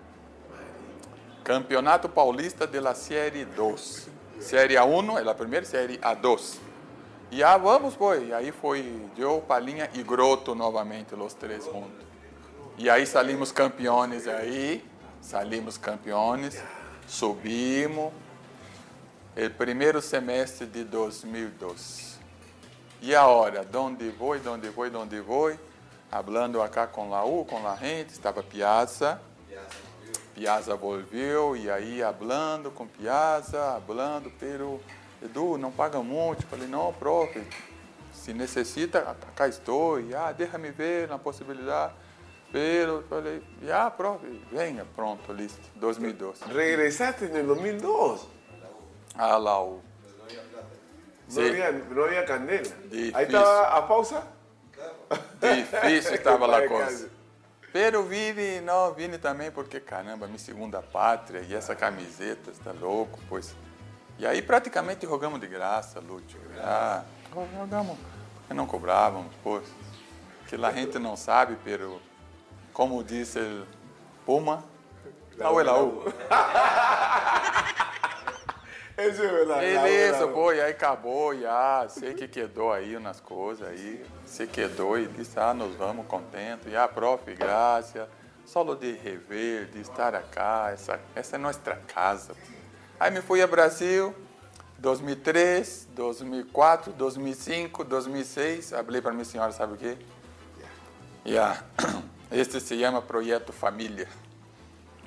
Campeonato 1.43 2.07
Paulista 2.07 2.67
de 2.67 2.79
la 2.79 2.93
Série 2.93 3.43
2. 3.43 4.07
Série 4.39 4.75
A1 4.75 5.25
é 5.25 5.27
a 5.27 5.33
primeira, 5.33 5.65
Série 5.65 5.97
A2. 5.97 6.59
E 7.31 7.41
ah, 7.41 7.57
vamos, 7.57 7.95
foi. 7.95 8.31
Aí 8.31 8.51
foi 8.51 9.01
eu, 9.17 9.43
Palinha 9.47 9.89
e 9.95 10.03
Groto 10.03 10.53
novamente, 10.53 11.15
os 11.15 11.33
três 11.33 11.65
juntos. 11.65 12.08
E 12.81 12.89
aí 12.89 13.05
salimos 13.05 13.51
campeões 13.51 14.25
aí, 14.25 14.81
salimos 15.21 15.77
campeões, 15.77 16.63
subimos. 17.05 18.13
O 19.35 19.49
primeiro 19.57 20.01
semestre 20.01 20.65
de 20.65 20.85
2012. 20.85 22.17
E 23.01 23.13
agora, 23.13 23.67
onde 23.75 24.09
vou, 24.11 24.33
onde 24.47 24.69
vou, 24.69 24.85
onde 24.95 25.19
vou? 25.19 25.53
Hablando 26.09 26.61
acá 26.61 26.87
com 26.87 27.09
la 27.09 27.25
U, 27.25 27.43
com 27.43 27.61
la 27.61 27.75
gente, 27.75 28.11
estava 28.11 28.41
Piazza. 28.41 29.19
Piazza 30.33 30.73
volviu, 30.73 31.57
e 31.57 31.69
aí 31.69 32.01
hablando 32.01 32.71
com 32.71 32.87
Piazza, 32.87 33.75
hablando, 33.75 34.31
pero 34.39 34.79
Edu, 35.21 35.57
não 35.57 35.69
paga 35.69 36.01
muito. 36.01 36.47
Falei, 36.47 36.69
não, 36.69 36.93
prof, 36.93 37.45
se 38.13 38.33
necessita, 38.33 39.17
cá 39.35 39.49
estou. 39.49 39.99
E, 39.99 40.15
ah, 40.15 40.31
deixa-me 40.31 40.71
ver 40.71 41.09
na 41.09 41.19
possibilidade. 41.19 41.93
Pero, 42.51 43.03
falei, 43.07 43.43
ah, 43.71 43.91
prof, 43.91 44.21
venha, 44.51 44.83
pronto, 44.95 45.31
listo, 45.31 45.61
2012. 45.75 46.45
Regresaste 46.51 47.25
en 47.25 47.35
el 47.35 47.47
2002. 47.47 48.27
Ah, 49.15 49.37
lá 49.37 49.59
o... 49.61 49.75
No, 49.75 49.81
Sí. 51.27 51.41
había, 51.47 51.71
no 51.71 52.03
había 52.05 52.25
candela. 52.25 52.69
Difícil. 52.85 53.15
Ahí 53.15 53.25
estaba 53.25 53.77
a 53.77 53.87
pausa. 53.87 54.23
Difícil 55.39 56.13
estava 56.15 56.47
lá 56.47 56.57
a 56.57 56.67
coisa. 56.67 57.07
Pero 57.71 58.01
vine, 58.03 58.61
não, 58.61 58.91
vine 58.95 59.19
também 59.19 59.51
porque, 59.51 59.79
caramba, 59.79 60.25
minha 60.25 60.39
segunda 60.39 60.81
pátria 60.81 61.41
e 61.47 61.53
essa 61.53 61.75
camiseta, 61.75 62.49
está 62.49 62.71
louco, 62.71 63.19
pois. 63.29 63.53
E 64.17 64.25
aí 64.25 64.41
praticamente 64.41 65.05
jogamos 65.05 65.39
de 65.39 65.45
graça, 65.45 65.99
Lúcio. 65.99 66.39
Ah, 66.57 67.03
jogamos, 67.31 67.95
porque 68.39 68.53
não 68.55 68.65
cobrávamos, 68.65 69.31
pois. 69.43 69.65
Que 70.47 70.57
lá 70.57 70.69
a 70.69 70.73
gente 70.73 70.97
não 70.97 71.15
sabe, 71.15 71.57
pero, 71.63 72.01
como 72.79 73.03
disse 73.03 73.37
o 73.43 73.67
Puma, 74.25 74.63
Laú 75.37 75.59
é 75.59 75.63
Laú. 75.63 76.03
Beleza, 79.59 80.27
pô, 80.27 80.53
e 80.53 80.61
aí 80.61 80.71
acabou, 80.71 81.37
já, 81.37 81.85
sei 81.89 82.13
que 82.13 82.25
quedou 82.25 82.71
aí 82.71 82.97
nas 82.97 83.19
coisas 83.19 83.67
aí, 83.67 84.05
se 84.25 84.47
quedou 84.47 84.97
e 84.97 85.07
disse, 85.07 85.37
ah, 85.37 85.53
nós 85.53 85.75
vamos 85.75 86.05
contentes, 86.05 86.71
e 86.71 86.75
ah, 86.77 86.87
prof, 86.87 87.33
graças, 87.35 88.07
solo 88.45 88.75
de 88.75 88.93
rever, 88.93 89.65
de 89.65 89.81
estar 89.81 90.15
acá, 90.15 90.69
essa, 90.71 91.01
essa 91.13 91.35
é 91.35 91.39
nossa 91.39 91.75
casa. 91.85 92.33
Aí 92.97 93.11
me 93.11 93.21
fui 93.21 93.41
a 93.41 93.47
Brasil, 93.47 94.15
2003, 94.77 95.89
2004, 95.91 96.93
2005, 96.93 97.83
2006, 97.83 98.69
falei 98.69 99.01
para 99.01 99.11
minha 99.11 99.25
senhora, 99.25 99.51
sabe 99.51 99.73
o 99.73 99.77
quê? 99.77 99.97
Já, 101.25 101.61
Este 102.31 102.59
se 102.59 102.77
llama 102.77 103.01
Proyecto 103.05 103.51
Familia. 103.51 104.07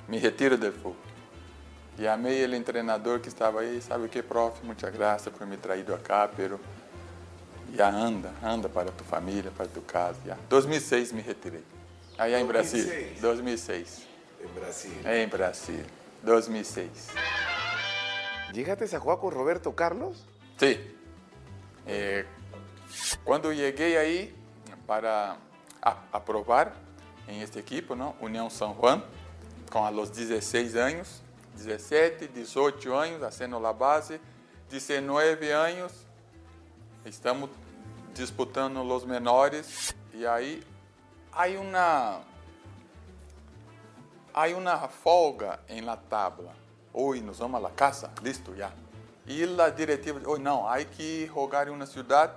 Me 0.07 0.19
retiro 0.19 0.57
del 0.57 0.73
fútbol. 0.73 0.95
E 1.97 2.07
amei 2.07 2.39
ele, 2.41 2.59
treinador 2.61 3.19
que 3.21 3.29
estava 3.29 3.61
aí, 3.61 3.79
sabe 3.81 4.05
o 4.05 4.09
que, 4.09 4.21
prof? 4.23 4.59
Muita 4.63 4.89
graça 4.89 5.29
por 5.29 5.45
me 5.45 5.57
traído 5.57 5.93
acá, 5.93 6.27
pero 6.35 6.59
já 7.75 7.87
anda, 7.89 8.33
anda 8.41 8.67
para 8.67 8.91
tu 8.91 9.03
família, 9.03 9.51
para 9.51 9.67
tu 9.67 9.81
casa. 9.81 10.19
Já. 10.25 10.35
2006 10.49 11.11
me 11.11 11.21
retirei. 11.21 11.63
Aí 12.17 12.33
em 12.33 12.45
Brasil. 12.45 12.83
2006? 13.21 13.21
2006. 13.21 14.07
En 14.41 14.53
Brasil. 14.59 14.91
Em 15.05 15.27
Brasil. 15.27 15.85
2006. 16.23 16.89
¿Llegaste 18.51 18.95
a 18.95 18.99
jugar 18.99 19.17
con 19.19 19.31
Roberto 19.31 19.71
Carlos? 19.73 20.25
Sí. 20.57 20.79
Eh, 21.85 22.25
cuando 23.23 23.51
llegué 23.53 23.97
ahí 23.97 24.35
para 24.87 25.37
a- 25.81 25.97
aprobar 26.11 26.73
en 27.27 27.41
este 27.41 27.59
equipo, 27.59 27.95
¿no? 27.95 28.15
Unión 28.19 28.49
San 28.51 28.73
Juan, 28.73 29.03
con 29.71 29.85
a 29.85 29.91
los 29.91 30.15
16 30.15 30.75
años, 30.75 31.21
17, 31.55 32.27
18 32.27 32.99
años, 32.99 33.21
haciendo 33.23 33.59
la 33.59 33.71
base, 33.71 34.19
19 34.69 35.53
años, 35.53 35.91
estamos 37.05 37.49
disputando 38.15 38.83
los 38.83 39.05
menores 39.05 39.95
y 40.13 40.25
ahí 40.25 40.63
hay 41.31 41.55
una 41.55 42.19
hay 44.33 44.53
una 44.53 44.77
folga 44.87 45.59
en 45.67 45.85
la 45.85 45.99
tabla. 45.99 46.53
Hoy 46.91 47.21
nos 47.21 47.39
vamos 47.39 47.59
a 47.59 47.69
la 47.69 47.75
casa, 47.75 48.11
listo 48.23 48.55
ya. 48.55 48.73
Y 49.25 49.45
la 49.45 49.69
directiva, 49.71 50.19
hoy 50.25 50.39
no, 50.39 50.69
hay 50.69 50.85
que 50.85 51.27
jugar 51.27 51.67
en 51.67 51.73
una 51.73 51.85
ciudad. 51.85 52.33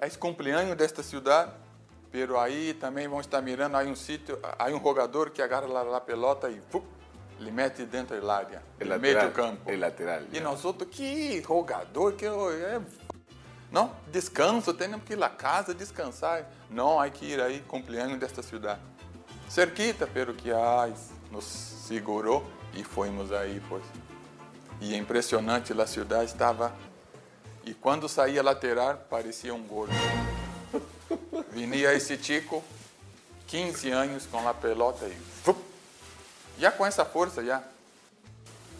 Es 0.00 0.16
cumpleaños 0.16 0.76
de 0.78 0.84
esta 0.84 1.02
ciudad, 1.02 1.52
pero 2.10 2.40
ahí 2.40 2.74
también 2.74 3.10
vamos 3.10 3.24
a 3.24 3.26
estar 3.26 3.42
mirando, 3.42 3.78
hay 3.78 3.86
un 3.88 3.96
sitio, 3.96 4.38
hay 4.58 4.72
un 4.72 4.80
jugador 4.80 5.32
que 5.32 5.42
agarra 5.42 5.68
la, 5.68 5.84
la 5.84 6.04
pelota 6.04 6.48
y 6.50 6.60
¡fup! 6.70 6.84
le 7.38 7.50
mete 7.50 7.86
dentro 7.86 8.14
del 8.14 8.28
área, 8.28 8.62
lateral, 8.78 9.00
medio 9.00 9.32
campo. 9.32 9.70
el 9.70 9.80
lateral, 9.80 10.28
Y 10.30 10.34
ya. 10.36 10.40
nosotros, 10.42 10.90
que 10.94 11.42
jogador, 11.42 12.14
que 12.14 12.26
é 12.26 12.80
não, 13.72 13.92
descanso, 14.08 14.74
temos 14.74 15.02
que 15.04 15.12
ir 15.12 15.22
à 15.22 15.28
casa 15.30 15.72
descansar. 15.72 16.44
Não, 16.68 16.98
há 17.00 17.08
que 17.08 17.24
ir 17.24 17.40
aí, 17.40 17.60
cumpleaños 17.68 18.18
desta 18.18 18.42
cidade. 18.42 18.80
Cerquita, 19.48 20.08
pero 20.12 20.34
que 20.34 20.50
ai, 20.52 20.92
nos 21.30 21.44
segurou 21.44 22.44
e 22.74 22.82
fomos 22.82 23.30
aí, 23.32 23.62
pois. 23.68 23.84
E 24.80 24.92
é 24.92 24.96
impressionante, 24.96 25.72
a 25.72 25.86
cidade 25.86 26.24
estava. 26.26 26.74
E 27.64 27.72
quando 27.72 28.08
saía 28.08 28.42
lateral, 28.42 29.06
parecia 29.08 29.54
um 29.54 29.62
gol. 29.62 29.86
Vinha 31.50 31.92
esse 31.92 32.16
tico, 32.16 32.62
15 33.46 33.90
anos 33.90 34.26
com 34.26 34.46
a 34.48 34.54
pelota 34.54 35.06
e. 35.06 35.16
já 36.58 36.70
com 36.70 36.86
essa 36.86 37.04
força, 37.04 37.44
já. 37.44 37.62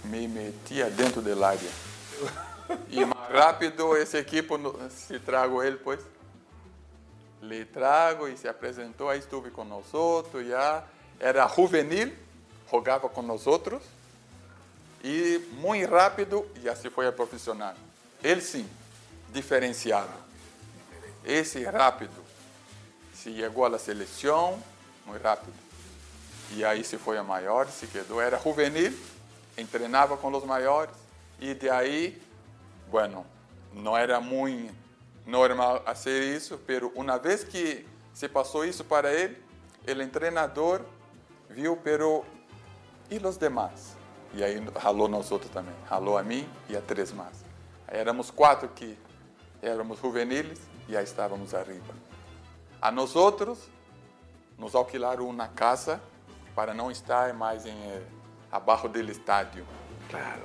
Me 0.04 0.26
metia 0.28 0.88
dentro 0.90 1.20
da 1.20 1.48
área. 1.48 1.70
E 2.88 3.04
mais 3.04 3.32
rápido 3.32 3.96
esse 3.96 4.16
equipo, 4.16 4.58
se 4.90 5.18
trago 5.18 5.62
ele, 5.62 5.76
pois. 5.76 6.00
Le 7.42 7.64
trago 7.64 8.28
e 8.28 8.36
se 8.36 8.46
apresentou, 8.46 9.08
aí 9.08 9.18
estive 9.18 9.50
com 9.50 9.64
nós 9.64 9.92
outros, 9.92 10.46
já. 10.46 10.84
Era 11.18 11.48
juvenil, 11.48 12.12
jogava 12.70 13.08
com 13.08 13.22
nós 13.22 13.46
outros. 13.46 13.82
E 15.02 15.38
muito 15.52 15.90
rápido, 15.90 16.46
já 16.62 16.76
se 16.76 16.90
foi 16.90 17.06
a 17.06 17.12
profissional. 17.12 17.74
Ele 18.22 18.40
sim, 18.40 18.68
diferenciado. 19.32 20.12
Esse 21.24 21.64
rápido. 21.64 22.30
Se 23.22 23.36
chegou 23.36 23.66
à 23.66 23.78
seleção, 23.78 24.59
muito 25.05 25.22
rápido. 25.22 25.52
E 26.52 26.64
aí 26.64 26.82
se 26.82 26.97
foi 26.97 27.18
a 27.18 27.22
maior, 27.22 27.68
se 27.68 27.86
quedou. 27.86 28.18
Era 28.18 28.38
juvenil, 28.38 28.98
treinava 29.70 30.16
com 30.16 30.34
os 30.34 30.42
maiores. 30.44 30.94
E 31.38 31.52
de 31.52 31.68
aí, 31.68 32.20
bueno, 32.88 33.26
não 33.74 33.94
era 33.94 34.22
muito 34.22 34.74
normal 35.26 35.82
fazer 35.84 36.34
isso, 36.34 36.59
pero 36.66 36.90
uma 36.94 37.18
vez 37.18 37.44
que 37.44 37.86
se 38.14 38.26
passou 38.26 38.64
isso 38.64 38.84
para 38.84 39.12
ele, 39.12 39.36
ele 39.86 40.06
treinador 40.06 40.80
viu, 41.51 41.76
pero 41.76 42.24
e 43.10 43.18
os 43.18 43.36
demais? 43.36 43.98
E 44.32 44.42
aí 44.42 44.64
ralou 44.76 45.09
nós 45.09 45.30
outros 45.30 45.51
também. 45.52 45.74
Ralou 45.84 46.16
a 46.16 46.22
mim 46.22 46.48
e 46.70 46.76
a 46.76 46.80
três 46.80 47.12
mais. 47.12 47.44
Aí 47.86 47.98
éramos 47.98 48.30
quatro 48.30 48.66
que 48.70 48.98
éramos 49.60 49.98
juveniles 50.01 50.59
e 50.88 50.97
aí 50.97 51.05
estávamos 51.05 51.52
arriba. 51.52 52.09
A 52.81 52.90
nós 52.90 53.15
outros, 53.15 53.59
nos 54.59 54.74
alquilaram 54.74 55.28
uma 55.28 55.48
casa 55.48 56.01
para 56.55 56.73
não 56.73 56.90
estar 56.90 57.35
mais 57.35 57.66
em 57.66 57.70
eh, 57.70 58.02
abaixo 58.51 58.89
do 58.89 58.98
estádio. 59.01 59.66
Claro. 60.09 60.43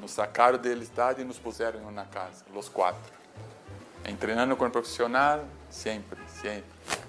Nos 0.00 0.10
sacaram 0.10 0.58
do 0.58 0.68
estádio 0.68 1.22
e 1.22 1.24
nos 1.24 1.38
puseram 1.38 1.80
em 1.80 1.84
uma 1.84 2.04
casa, 2.04 2.44
os 2.54 2.68
quatro. 2.68 3.14
Treinando 4.18 4.56
com 4.56 4.64
o 4.64 4.70
profissional, 4.70 5.44
sempre, 5.70 6.20
sempre. 6.28 6.64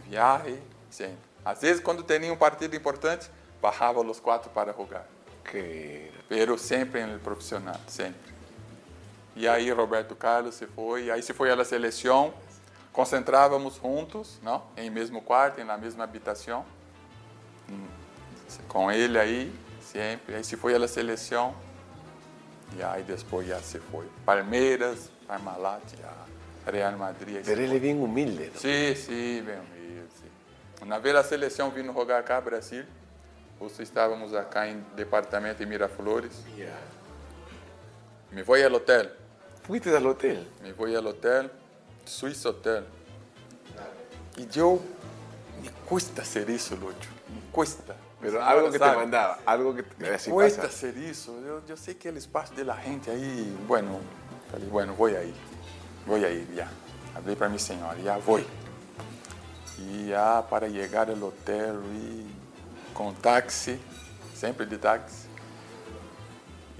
Viagem, 0.05 0.59
sempre. 0.89 1.17
Às 1.45 1.61
vezes, 1.61 1.81
quando 1.81 2.03
tinha 2.03 2.31
um 2.31 2.37
partido 2.37 2.75
importante, 2.75 3.29
barrava 3.61 4.01
os 4.01 4.19
quatro 4.19 4.49
para 4.49 4.73
jogar. 4.73 5.05
Que 5.43 6.11
Pero 6.27 6.57
sempre 6.57 7.05
no 7.05 7.19
profissional, 7.19 7.79
sempre. 7.87 8.33
E 9.35 9.47
aí 9.47 9.71
Roberto 9.71 10.15
Carlos 10.15 10.55
se 10.55 10.65
foi, 10.67 11.11
aí 11.11 11.21
se 11.21 11.33
foi 11.33 11.51
à 11.51 11.63
seleção, 11.63 12.33
concentrávamos 12.97 13.75
juntos, 13.75 14.39
não? 14.41 14.63
Em 14.75 14.89
mesmo 14.89 15.21
quarto, 15.21 15.63
na 15.63 15.77
mesma 15.77 16.03
habitação. 16.03 16.65
Com 18.67 18.91
ele 18.91 19.19
aí, 19.19 19.53
sempre. 19.79 20.33
Aí 20.33 20.43
se 20.43 20.57
foi 20.57 20.73
à 20.73 20.87
seleção, 20.87 21.53
e 22.75 22.81
aí 22.81 23.03
depois 23.03 23.47
já 23.47 23.59
se 23.59 23.77
foi. 23.77 24.09
Palmeiras, 24.25 25.11
Parmalat. 25.27 25.83
Real 26.65 26.97
Madrid. 26.97 27.47
él 27.47 27.59
es 27.75 27.81
bien 27.81 28.01
humilde, 28.01 28.49
¿no? 28.51 28.59
Sim, 28.59 28.95
sim, 28.95 29.43
bem 29.43 29.59
humilde. 29.59 30.09
sim. 30.19 30.29
Uma 30.81 30.99
vez 30.99 31.15
a 31.15 31.23
seleção 31.23 31.69
vindo 31.69 31.93
jogar 31.93 32.23
cá, 32.23 32.41
Brasil, 32.41 32.83
nós 33.61 33.77
estávamos 33.79 34.33
acá 34.33 34.67
em 34.67 34.83
departamento 34.95 35.61
em 35.61 35.67
Miraflores. 35.67 36.43
Me 38.31 38.41
voy 38.41 38.63
al 38.63 38.73
hotel, 38.73 39.11
Fuiste 39.63 39.95
al 39.95 40.07
hotel. 40.07 40.47
me 40.63 40.73
voy 40.73 40.95
al 40.95 41.05
hotel, 41.05 41.51
Swiss 42.07 42.45
Hotel. 42.45 42.83
E 44.37 44.47
eu, 44.57 44.81
me 45.61 45.69
cuesta 45.85 46.23
ser 46.23 46.49
isso, 46.49 46.75
Lúcio, 46.75 47.11
me 47.29 47.41
cuesta. 47.51 47.95
Pero 48.19 48.33
Señora 48.33 48.49
algo 48.51 48.65
que 48.71 48.79
te 48.79 48.85
sabe, 48.85 48.97
mandaba, 48.97 49.39
algo 49.45 49.75
que 49.75 49.83
te 49.83 50.09
así 50.09 50.29
cuesta 50.31 50.63
pasa. 50.63 50.73
ser 50.73 50.97
isso. 50.97 51.31
Eu, 51.45 51.61
eu 51.67 51.77
sei 51.77 51.93
que 51.93 52.07
é 52.07 52.11
o 52.11 52.17
espaço 52.17 52.53
da 52.53 52.75
gente 52.77 53.09
aí. 53.09 53.55
Bueno, 53.67 54.01
falei, 54.49 54.67
bueno, 54.67 54.93
vou 54.93 55.07
aí. 55.07 55.35
Vou 56.05 56.15
aí, 56.15 56.47
já. 56.55 56.67
Falei 57.13 57.35
para 57.35 57.47
minha 57.49 57.59
senhora, 57.59 57.99
já 58.01 58.17
vou. 58.17 58.43
E 59.79 60.07
já 60.09 60.41
para 60.41 60.69
chegar 60.69 61.09
ao 61.09 61.17
hotel 61.17 61.75
e 61.93 62.27
com 62.93 63.13
táxi, 63.13 63.79
sempre 64.33 64.65
de 64.65 64.77
táxi. 64.77 65.27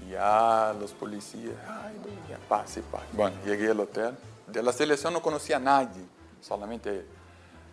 E 0.04 0.12
já 0.12 0.74
os 0.82 0.92
policiais, 0.92 1.56
ai, 1.66 1.94
já 2.28 2.38
passe, 2.48 2.80
passe. 2.82 3.06
Bom, 3.12 3.30
cheguei 3.44 3.70
ao 3.70 3.78
hotel. 3.78 4.14
De 4.50 4.62
la 4.62 4.72
seleção 4.72 5.10
não 5.10 5.20
conhecia 5.20 5.58
nadie, 5.58 6.08
solamente 6.40 6.88
ele. 6.88 7.06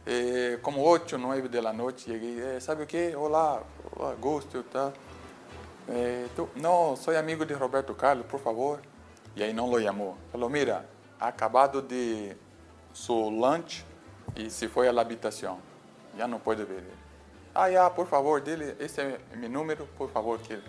Eh, 0.06 0.60
como 0.62 0.82
8, 0.82 1.18
9 1.18 1.48
da 1.48 1.72
noite, 1.72 2.04
cheguei, 2.04 2.60
sabe 2.60 2.84
o 2.84 2.86
que? 2.86 3.16
Olá, 3.16 3.64
gosto, 4.20 4.62
tá? 4.64 4.92
Eh, 5.88 6.28
não, 6.56 6.96
sou 6.96 7.18
amigo 7.18 7.46
de 7.46 7.54
Roberto 7.54 7.94
Carlos, 7.96 8.26
por 8.28 8.40
favor. 8.40 8.82
E 9.36 9.44
aí 9.44 9.54
não 9.54 9.70
lo 9.70 9.82
chamou. 9.82 10.18
Falou, 10.32 10.50
mira, 10.50 10.86
acabado 11.20 11.82
de 11.82 12.36
su 12.94 13.30
lunch 13.30 13.86
e 14.36 14.50
se 14.50 14.68
foi 14.68 14.90
à 14.90 15.02
habitação. 15.02 15.60
Já 16.18 16.28
não 16.28 16.40
pode 16.40 16.64
ver 16.66 16.80
ele. 16.80 16.94
Ah, 17.54 17.72
já, 17.72 17.90
por 17.90 18.06
favor, 18.06 18.42
dele, 18.42 18.76
esse 18.80 19.00
é 19.00 19.18
meu 19.34 19.50
número, 19.50 19.88
por 19.98 20.10
favor, 20.10 20.38
que 20.40 20.62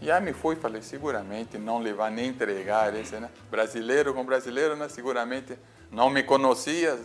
ele. 0.00 0.06
Já 0.06 0.20
me 0.20 0.32
fui, 0.32 0.56
falei, 0.56 0.82
seguramente 0.82 1.58
não 1.58 1.82
lhe 1.82 1.92
vai 1.92 2.10
nem 2.10 2.28
entregar 2.28 2.94
esse, 2.94 3.16
né? 3.16 3.30
Brasileiro 3.50 4.14
com 4.14 4.24
brasileiro, 4.24 4.76
né? 4.76 4.88
Seguramente 4.88 5.58
não 5.90 6.10
me 6.10 6.22
conhecia. 6.22 6.98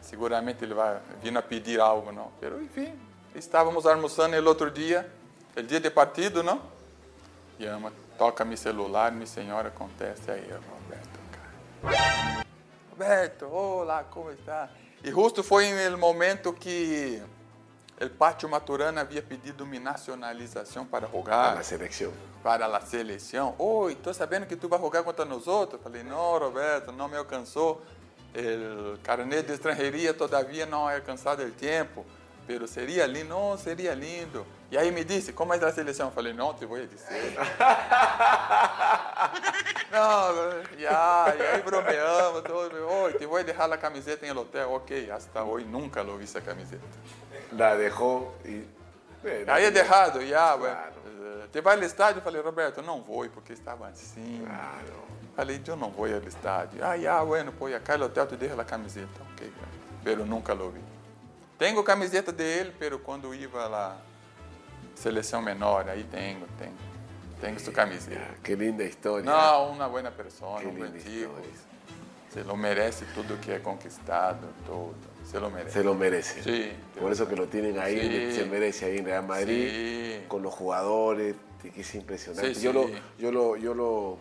Seguramente 0.00 0.64
ele 0.64 0.74
vai 0.74 0.98
vir 1.22 1.36
a 1.36 1.42
pedir 1.42 1.80
algo, 1.80 2.12
não. 2.12 2.32
Pero, 2.40 2.62
enfim, 2.62 2.92
estávamos 3.34 3.86
almoçando 3.86 4.40
no 4.40 4.48
outro 4.48 4.70
dia, 4.70 5.10
o 5.56 5.62
dia 5.62 5.80
de 5.80 5.90
partido, 5.90 6.42
não? 6.42 6.62
E 7.58 7.66
ama, 7.66 7.92
toca 8.16 8.44
meu 8.44 8.56
celular, 8.56 9.12
minha 9.12 9.26
senhora 9.26 9.70
contesta 9.70 10.32
aí, 10.32 10.48
Roberto, 10.50 11.20
cara. 11.32 12.46
Roberto, 12.90 13.46
olá, 13.46 14.04
como 14.04 14.30
está? 14.30 14.70
E 15.02 15.10
justo 15.10 15.42
foi 15.42 15.70
no 15.90 15.98
momento 15.98 16.52
que 16.52 17.22
o 18.00 18.10
Pátio 18.10 18.48
Maturana 18.48 19.00
havia 19.00 19.22
pedido 19.22 19.66
minha 19.66 19.80
nacionalização 19.82 20.84
para 20.86 21.06
A 21.06 21.10
jogar 21.10 21.54
la 21.56 21.62
selección. 21.62 22.12
para 22.42 22.66
a 22.66 22.80
seleção. 22.80 23.54
Oi, 23.58 23.92
estou 23.92 24.14
sabendo 24.14 24.46
que 24.46 24.56
tu 24.56 24.68
vai 24.68 24.78
jogar 24.78 25.02
contra 25.02 25.24
nós 25.24 25.46
outros. 25.46 25.80
Falei, 25.82 26.02
não, 26.02 26.38
Roberto, 26.38 26.92
não 26.92 27.08
me 27.08 27.16
alcançou. 27.16 27.82
O 28.94 28.98
carnet 29.02 29.46
de 29.46 29.54
estrangeria 29.54 30.14
todavia 30.14 30.64
não 30.66 30.88
é 30.88 30.96
alcançado 30.96 31.42
o 31.42 31.50
tempo. 31.50 32.04
Pero 32.48 32.66
seria 32.66 33.06
lindo, 33.06 33.28
não, 33.28 33.58
seria 33.58 33.92
lindo. 33.92 34.46
E 34.70 34.78
aí 34.78 34.90
me 34.90 35.04
disse, 35.04 35.34
como 35.34 35.52
é 35.52 35.58
da 35.58 35.70
seleção? 35.70 36.06
Eu 36.08 36.12
falei, 36.12 36.32
não, 36.32 36.54
te 36.54 36.64
vou 36.64 36.78
dizer. 36.78 37.36
não, 39.92 40.62
já, 40.78 41.34
e 41.38 41.42
aí 41.42 41.62
bromeamos, 41.62 42.42
todo, 42.42 42.74
oi, 42.88 43.12
te 43.12 43.26
vou 43.26 43.44
deixar 43.44 43.70
a 43.70 43.76
camiseta 43.76 44.26
em 44.26 44.30
hotel. 44.32 44.72
Ok, 44.72 45.10
hasta 45.10 45.44
hoje 45.44 45.66
nunca 45.66 46.02
lo 46.02 46.16
vi 46.16 46.24
essa 46.24 46.40
camiseta. 46.40 46.82
La 47.52 47.74
y... 47.76 48.64
Bueno, 49.20 49.52
Aí 49.52 49.64
é 49.64 49.68
errado, 49.68 50.20
já, 50.22 50.56
Claro. 50.56 50.58
bueno, 50.58 51.48
te 51.52 51.60
vai 51.60 51.76
ao 51.76 51.82
estádio? 51.82 52.20
Eu 52.20 52.22
falei, 52.22 52.40
Roberto, 52.40 52.80
não 52.80 53.02
vou, 53.02 53.28
porque 53.28 53.52
estava 53.52 53.88
assim. 53.88 54.42
Claro. 54.46 55.02
Falei, 55.36 55.60
eu 55.66 55.76
não 55.76 55.90
vou 55.90 56.06
ao 56.06 56.22
estádio. 56.22 56.82
Ah, 56.82 56.96
ya, 56.96 57.22
bueno, 57.22 57.52
pues 57.52 57.74
acá 57.74 57.94
el 57.94 58.02
hotel 58.04 58.26
te 58.26 58.36
deja 58.38 58.58
a 58.58 58.64
camiseta. 58.64 59.20
Ok, 59.34 59.52
pero 60.02 60.24
nunca 60.24 60.54
lo 60.54 60.70
vi. 60.70 60.87
Tenho 61.58 61.82
camiseta 61.82 62.30
dele, 62.32 62.72
pero 62.78 62.98
quando 63.00 63.34
ia 63.34 63.48
lá, 63.66 64.00
seleção 64.94 65.42
menor, 65.42 65.88
aí 65.88 66.04
tenho, 66.04 66.46
tenho. 66.58 66.74
Tenho 67.40 67.58
sua 67.60 67.72
camiseta. 67.72 68.20
Qué 68.42 68.54
linda 68.56 68.84
historia. 68.84 69.30
Não, 69.30 69.70
uma 69.72 69.88
boa 69.88 70.10
pessoa, 70.10 70.60
Que 70.60 70.66
um 70.66 70.72
bom 70.72 70.86
tipo. 70.86 70.96
história. 70.98 71.68
Se 72.30 72.42
lo 72.42 72.56
merece 72.56 73.04
tudo 73.14 73.36
que 73.40 73.50
é 73.52 73.58
conquistado, 73.58 74.48
todo. 74.66 74.94
Se 75.24 75.38
lo 75.38 75.50
merece. 75.50 75.70
Se 75.72 75.82
lo 75.82 75.94
merece. 75.94 76.42
Sí. 76.42 76.72
Por 77.00 77.10
eso 77.12 77.26
que 77.26 77.34
lo 77.36 77.46
tienen 77.46 77.78
ahí, 77.78 78.30
Sí. 78.32 78.36
se 78.40 78.44
merece 78.44 78.84
ahí 78.86 78.98
en 78.98 79.04
Real 79.04 79.24
Madrid, 79.26 79.68
Sí. 80.20 80.24
con 80.28 80.42
los 80.42 80.52
jugadores, 80.54 81.36
que 81.62 81.80
es 81.80 81.94
impresionante. 81.94 82.54
Sí, 82.54 82.60
yo. 82.60 82.72
Lo, 82.72 82.88
yo 83.18 83.32
lo, 83.32 83.56
yo 83.56 83.74
lo, 83.74 84.18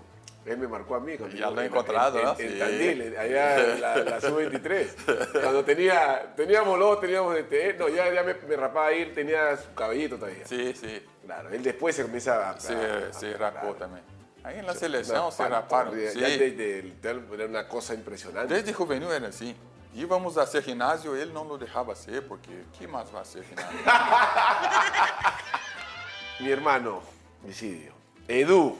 él 0.47 0.57
me 0.57 0.67
marcó 0.67 0.95
a 0.95 0.99
mí. 0.99 1.17
cuando 1.17 1.35
Ya 1.35 1.49
lo 1.49 1.61
he 1.61 1.65
en- 1.65 1.71
encontrado, 1.71 2.19
en, 2.19 2.25
¿no? 2.25 2.35
en- 2.39 2.45
en 2.45 2.51
Sí. 2.53 2.59
Tandil, 2.59 3.17
allá 3.17 3.73
en 3.73 3.81
la, 3.81 3.97
la 3.97 4.21
sub-23. 4.21 5.41
Cuando 5.41 5.65
tenía, 5.65 6.33
teníamos 6.35 6.79
los, 6.79 6.99
teníamos 7.01 7.35
este, 7.37 7.73
no, 7.73 7.89
ya, 7.89 8.11
ya 8.13 8.23
me, 8.23 8.33
me 8.33 8.55
rapaba 8.55 8.87
ahí, 8.87 9.01
él 9.01 9.13
tenía 9.13 9.57
su 9.57 9.73
cabellito 9.73 10.15
todavía. 10.17 10.45
Sim, 10.47 10.73
sim. 10.73 10.99
Claro, 11.25 11.49
él 11.49 11.61
después 11.61 11.95
se 11.95 12.03
comienza 12.03 12.49
a... 12.51 12.59
Se, 12.59 12.73
a- 12.73 13.11
se 13.13 13.33
a- 13.33 13.37
rapou 13.37 13.75
claro. 13.75 13.91
também. 13.91 14.01
Aí 14.43 14.61
na 14.61 14.73
seleção 14.73 15.27
Una 15.27 15.31
se 15.31 15.43
pantorrilla, 15.67 16.11
Sim. 16.11 16.19
Ya 16.21 16.27
desde 16.29 16.79
el- 16.79 16.93
era 17.33 17.45
una 17.47 17.67
cosa 17.67 17.93
impresionante. 17.93 18.53
Desde 18.53 18.71
juvenil 18.71 19.11
era 19.11 19.27
assim. 19.27 19.53
Íamos 19.93 20.37
a 20.37 20.45
ser 20.45 20.61
ginásio, 20.63 21.17
ele 21.17 21.33
não 21.33 21.43
lo 21.43 21.57
deixava 21.57 21.93
ser, 21.95 22.21
porque 22.21 22.51
que 22.73 22.87
mais 22.87 23.09
vai 23.09 23.25
ser 23.25 23.43
ginásio? 23.43 23.77
Mi 26.39 26.51
hermano, 26.51 27.01
Visidio, 27.43 27.93
Edu, 28.27 28.77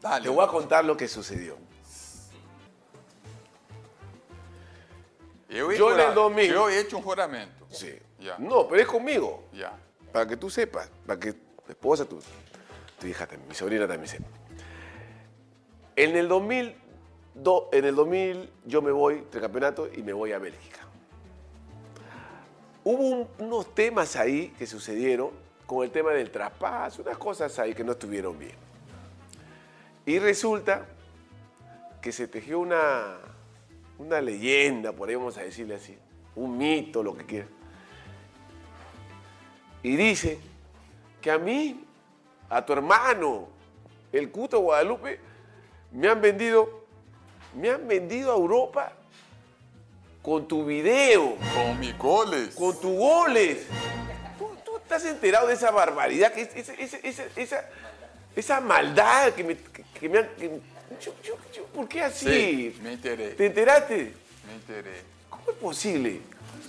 Dale. 0.00 0.22
te 0.24 0.28
voy 0.30 0.44
a 0.44 0.48
contar 0.48 0.84
lo 0.84 0.96
que 0.96 1.06
sucedió. 1.08 1.56
Yo 5.48 5.92
en 5.92 6.00
el 6.00 6.14
2000. 6.14 6.52
Eu 6.52 6.70
ia 6.70 6.80
hecho 6.80 6.96
um 6.98 7.02
juramento. 7.02 7.66
Sí. 7.70 7.98
Ya. 8.20 8.36
No, 8.38 8.68
pero 8.68 8.80
es 8.82 8.86
conmigo. 8.86 9.44
Já. 9.52 9.72
Para 10.12 10.26
que 10.26 10.36
tú 10.36 10.48
sepas, 10.48 10.88
para 11.06 11.18
que 11.18 11.32
tu 11.32 11.40
esposa, 11.68 12.04
tu, 12.04 12.20
tu 13.00 13.06
hija, 13.06 13.26
también, 13.26 13.48
mi 13.48 13.54
sobrina 13.54 13.86
también 13.88 14.08
sepa. 14.08 14.26
En 15.96 16.16
el 16.16 16.28
2000, 16.28 16.74
do- 17.34 17.68
en 17.72 17.84
el 17.84 17.94
2000 17.94 18.50
yo 18.64 18.80
me 18.82 18.92
voy 18.92 19.22
campeonato 19.30 19.88
y 19.92 20.02
me 20.02 20.12
voy 20.12 20.32
a 20.32 20.38
Bélgica. 20.38 20.80
Hubo 22.84 23.02
un- 23.02 23.28
unos 23.38 23.74
temas 23.74 24.16
ahí 24.16 24.54
que 24.58 24.66
sucedieron 24.66 25.30
con 25.66 25.84
el 25.84 25.90
tema 25.90 26.10
del 26.12 26.30
traspaso, 26.30 27.02
unas 27.02 27.18
cosas 27.18 27.58
ahí 27.58 27.74
que 27.74 27.84
no 27.84 27.92
estuvieron 27.92 28.38
bien. 28.38 28.54
Y 30.06 30.18
resulta 30.18 30.86
que 32.00 32.12
se 32.12 32.26
tejió 32.26 32.58
una, 32.60 33.18
una 33.98 34.20
leyenda, 34.20 34.92
vamos 34.92 35.36
a 35.38 35.42
decirle 35.42 35.74
así, 35.76 35.96
un 36.34 36.56
mito, 36.56 37.02
lo 37.02 37.16
que 37.16 37.26
quiera. 37.26 37.46
Y 39.82 39.96
dice 39.96 40.38
que 41.20 41.30
a 41.30 41.38
mí, 41.38 41.84
a 42.48 42.64
tu 42.64 42.72
hermano, 42.72 43.48
el 44.12 44.30
Cuto 44.30 44.60
Guadalupe, 44.60 45.20
me 45.92 46.08
han 46.08 46.20
vendido, 46.20 46.84
me 47.54 47.70
han 47.70 47.86
vendido 47.86 48.32
a 48.32 48.36
Europa 48.36 48.92
con 50.22 50.46
tu 50.46 50.64
video, 50.64 51.36
Com 51.54 51.78
mis 51.78 51.96
goles. 51.96 52.54
con 52.54 52.72
tus 52.80 52.94
goles. 52.96 53.66
¿Tú, 54.38 54.50
tú 54.64 54.76
estás 54.76 55.04
enterado 55.06 55.46
de 55.46 55.54
esa 55.54 55.70
barbaridad, 55.70 56.32
que 56.32 56.42
es- 56.42 56.54
esa, 56.68 56.74
esa, 56.98 57.24
esa, 57.36 57.64
esa, 58.34 58.56
esa 58.56 58.60
maldad 58.60 59.32
que 59.34 59.44
me, 59.44 59.56
que, 59.56 60.08
me 60.08 60.18
han... 60.18 60.28
que- 60.36 60.60
yo- 61.00 61.14
yo- 61.22 61.38
yo- 61.52 61.64
¿Por 61.66 61.88
qué 61.88 62.02
así? 62.02 62.72
Sim, 62.74 62.82
me 62.82 62.92
enterei. 62.94 63.34
¿Te 63.34 63.46
enteraste? 63.46 64.14
Me 64.46 64.54
enterei. 64.54 65.02
¿Cómo 65.28 65.50
es 65.50 65.56
posible? 65.56 66.20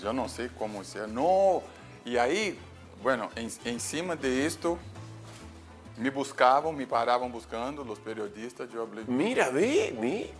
Eu 0.03 0.13
não 0.13 0.27
sei 0.27 0.49
como 0.49 0.83
ser. 0.83 1.07
Não. 1.07 1.61
E 2.05 2.17
aí, 2.17 2.57
bueno, 3.01 3.29
em, 3.35 3.77
cima 3.79 4.15
de 4.15 4.27
isto, 4.27 4.79
me 5.97 6.09
buscavam, 6.09 6.71
me 6.73 6.85
paravam 6.85 7.29
buscando, 7.29 7.83
os 7.83 7.99
periodistas. 7.99 8.73
Eu 8.73 8.87
falei, 8.87 9.05
Mira, 9.07 9.51
ve, 9.51 9.91
ve. 9.91 10.33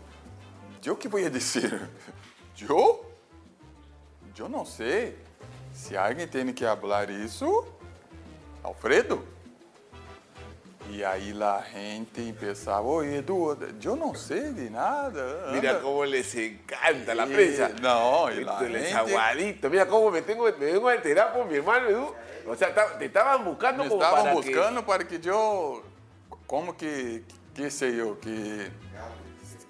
eu 0.84 0.96
que 0.96 1.08
vou 1.08 1.20
dizer? 1.30 1.90
Eu? 2.68 3.06
Eu 4.38 4.50
não 4.50 4.66
sei. 4.66 5.18
Se 5.74 5.96
alguém 5.98 6.28
tem 6.28 6.52
que 6.54 6.64
falar 6.66 7.10
isso, 7.10 7.66
Alfredo. 8.64 9.24
E 10.92 11.06
aí 11.06 11.34
a 11.42 11.64
gente 11.74 12.34
pensava, 12.34 12.82
oi 12.82 13.16
Edu, 13.16 13.58
eu 13.82 13.96
não 13.96 14.14
sei 14.14 14.52
de 14.52 14.70
nada. 14.70 15.50
Mira 15.54 15.72
anda." 15.72 15.80
cómo 15.82 16.04
les 16.04 16.36
encanta 16.36 17.16
la 17.16 17.26
prensa. 17.26 17.70
no, 17.82 18.30
y 18.30 18.44
la 18.44 18.54
Esto 18.54 18.66
gente- 18.68 18.94
aguadito. 18.94 19.70
Mira 19.70 19.86
cómo 19.86 20.12
me, 20.12 20.22
tengo, 20.22 20.44
me 20.44 20.52
vengo 20.52 20.90
a 20.90 20.96
enterar 20.96 21.32
por 21.32 21.46
mi 21.46 21.56
hermano 21.56 21.88
Edu. 21.90 22.14
O 22.46 22.56
sea, 22.58 22.74
te 22.98 23.06
estaban 23.06 23.46
buscando 23.46 23.84
Me 23.84 23.90
como 23.90 24.02
estavam 24.02 24.24
para 24.24 24.34
buscando 24.34 24.84
para 24.84 25.04
que 25.06 25.22
eu, 25.26 25.82
como 26.46 26.76
que, 26.76 27.24
que 27.54 27.70
sei 27.72 28.02
eu, 28.02 28.18
que, 28.18 28.70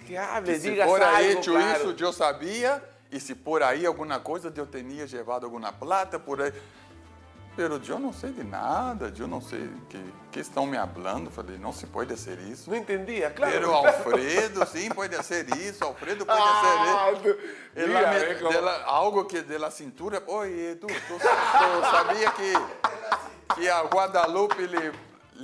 que, 0.08 0.16
que 0.16 0.42
que 0.44 0.56
se 0.60 0.70
digas 0.72 0.88
por 0.88 1.04
aí 1.04 1.28
algo, 1.28 1.40
hecho 1.40 1.52
claro. 1.52 1.92
isso, 1.92 2.04
eu 2.04 2.14
sabia, 2.14 2.82
e 3.12 3.20
se 3.20 3.36
por 3.36 3.62
aí 3.62 3.86
alguma 3.86 4.20
coisa 4.20 4.52
eu 4.56 4.66
tinha 4.66 5.06
levado 5.06 5.44
alguma 5.46 5.72
plata 5.72 6.18
por 6.18 6.42
aí. 6.42 6.52
Pero 7.56 7.82
eu 7.86 8.00
não 8.00 8.14
sei 8.14 8.32
de 8.32 8.44
nada, 8.44 9.12
eu 9.20 9.28
não 9.28 9.42
sei 9.42 9.70
que, 9.90 10.02
que 10.32 10.40
estão 10.40 10.66
me 10.66 10.78
falando. 10.78 11.30
Falei, 11.30 11.58
não 11.58 11.74
se 11.74 11.86
pode 11.86 12.18
ser 12.18 12.40
isso. 12.40 12.70
No 12.70 12.76
entendía, 12.78 13.30
claro. 13.30 13.52
Pero 13.52 13.74
Alfredo, 13.74 14.66
sim, 14.66 14.90
pode 14.90 15.22
ser 15.24 15.46
isso. 15.58 15.84
Alfredo 15.84 16.26
pode 16.26 16.40
Ah, 16.42 17.12
ser 17.14 17.28
isso. 17.30 17.40
Ela 17.76 18.14
me- 18.14 18.50
dela- 18.54 18.84
algo 18.86 19.26
que 19.26 19.42
de 19.42 19.58
la 19.58 19.70
cintura. 19.70 20.24
Oi, 20.28 20.72
Edu, 20.72 20.88
tu, 20.88 21.20
sabia 21.92 22.32
que, 22.32 22.54
que 23.56 23.70
a 23.70 23.82
Guadalupe 23.84 24.66
lhe, 24.66 24.92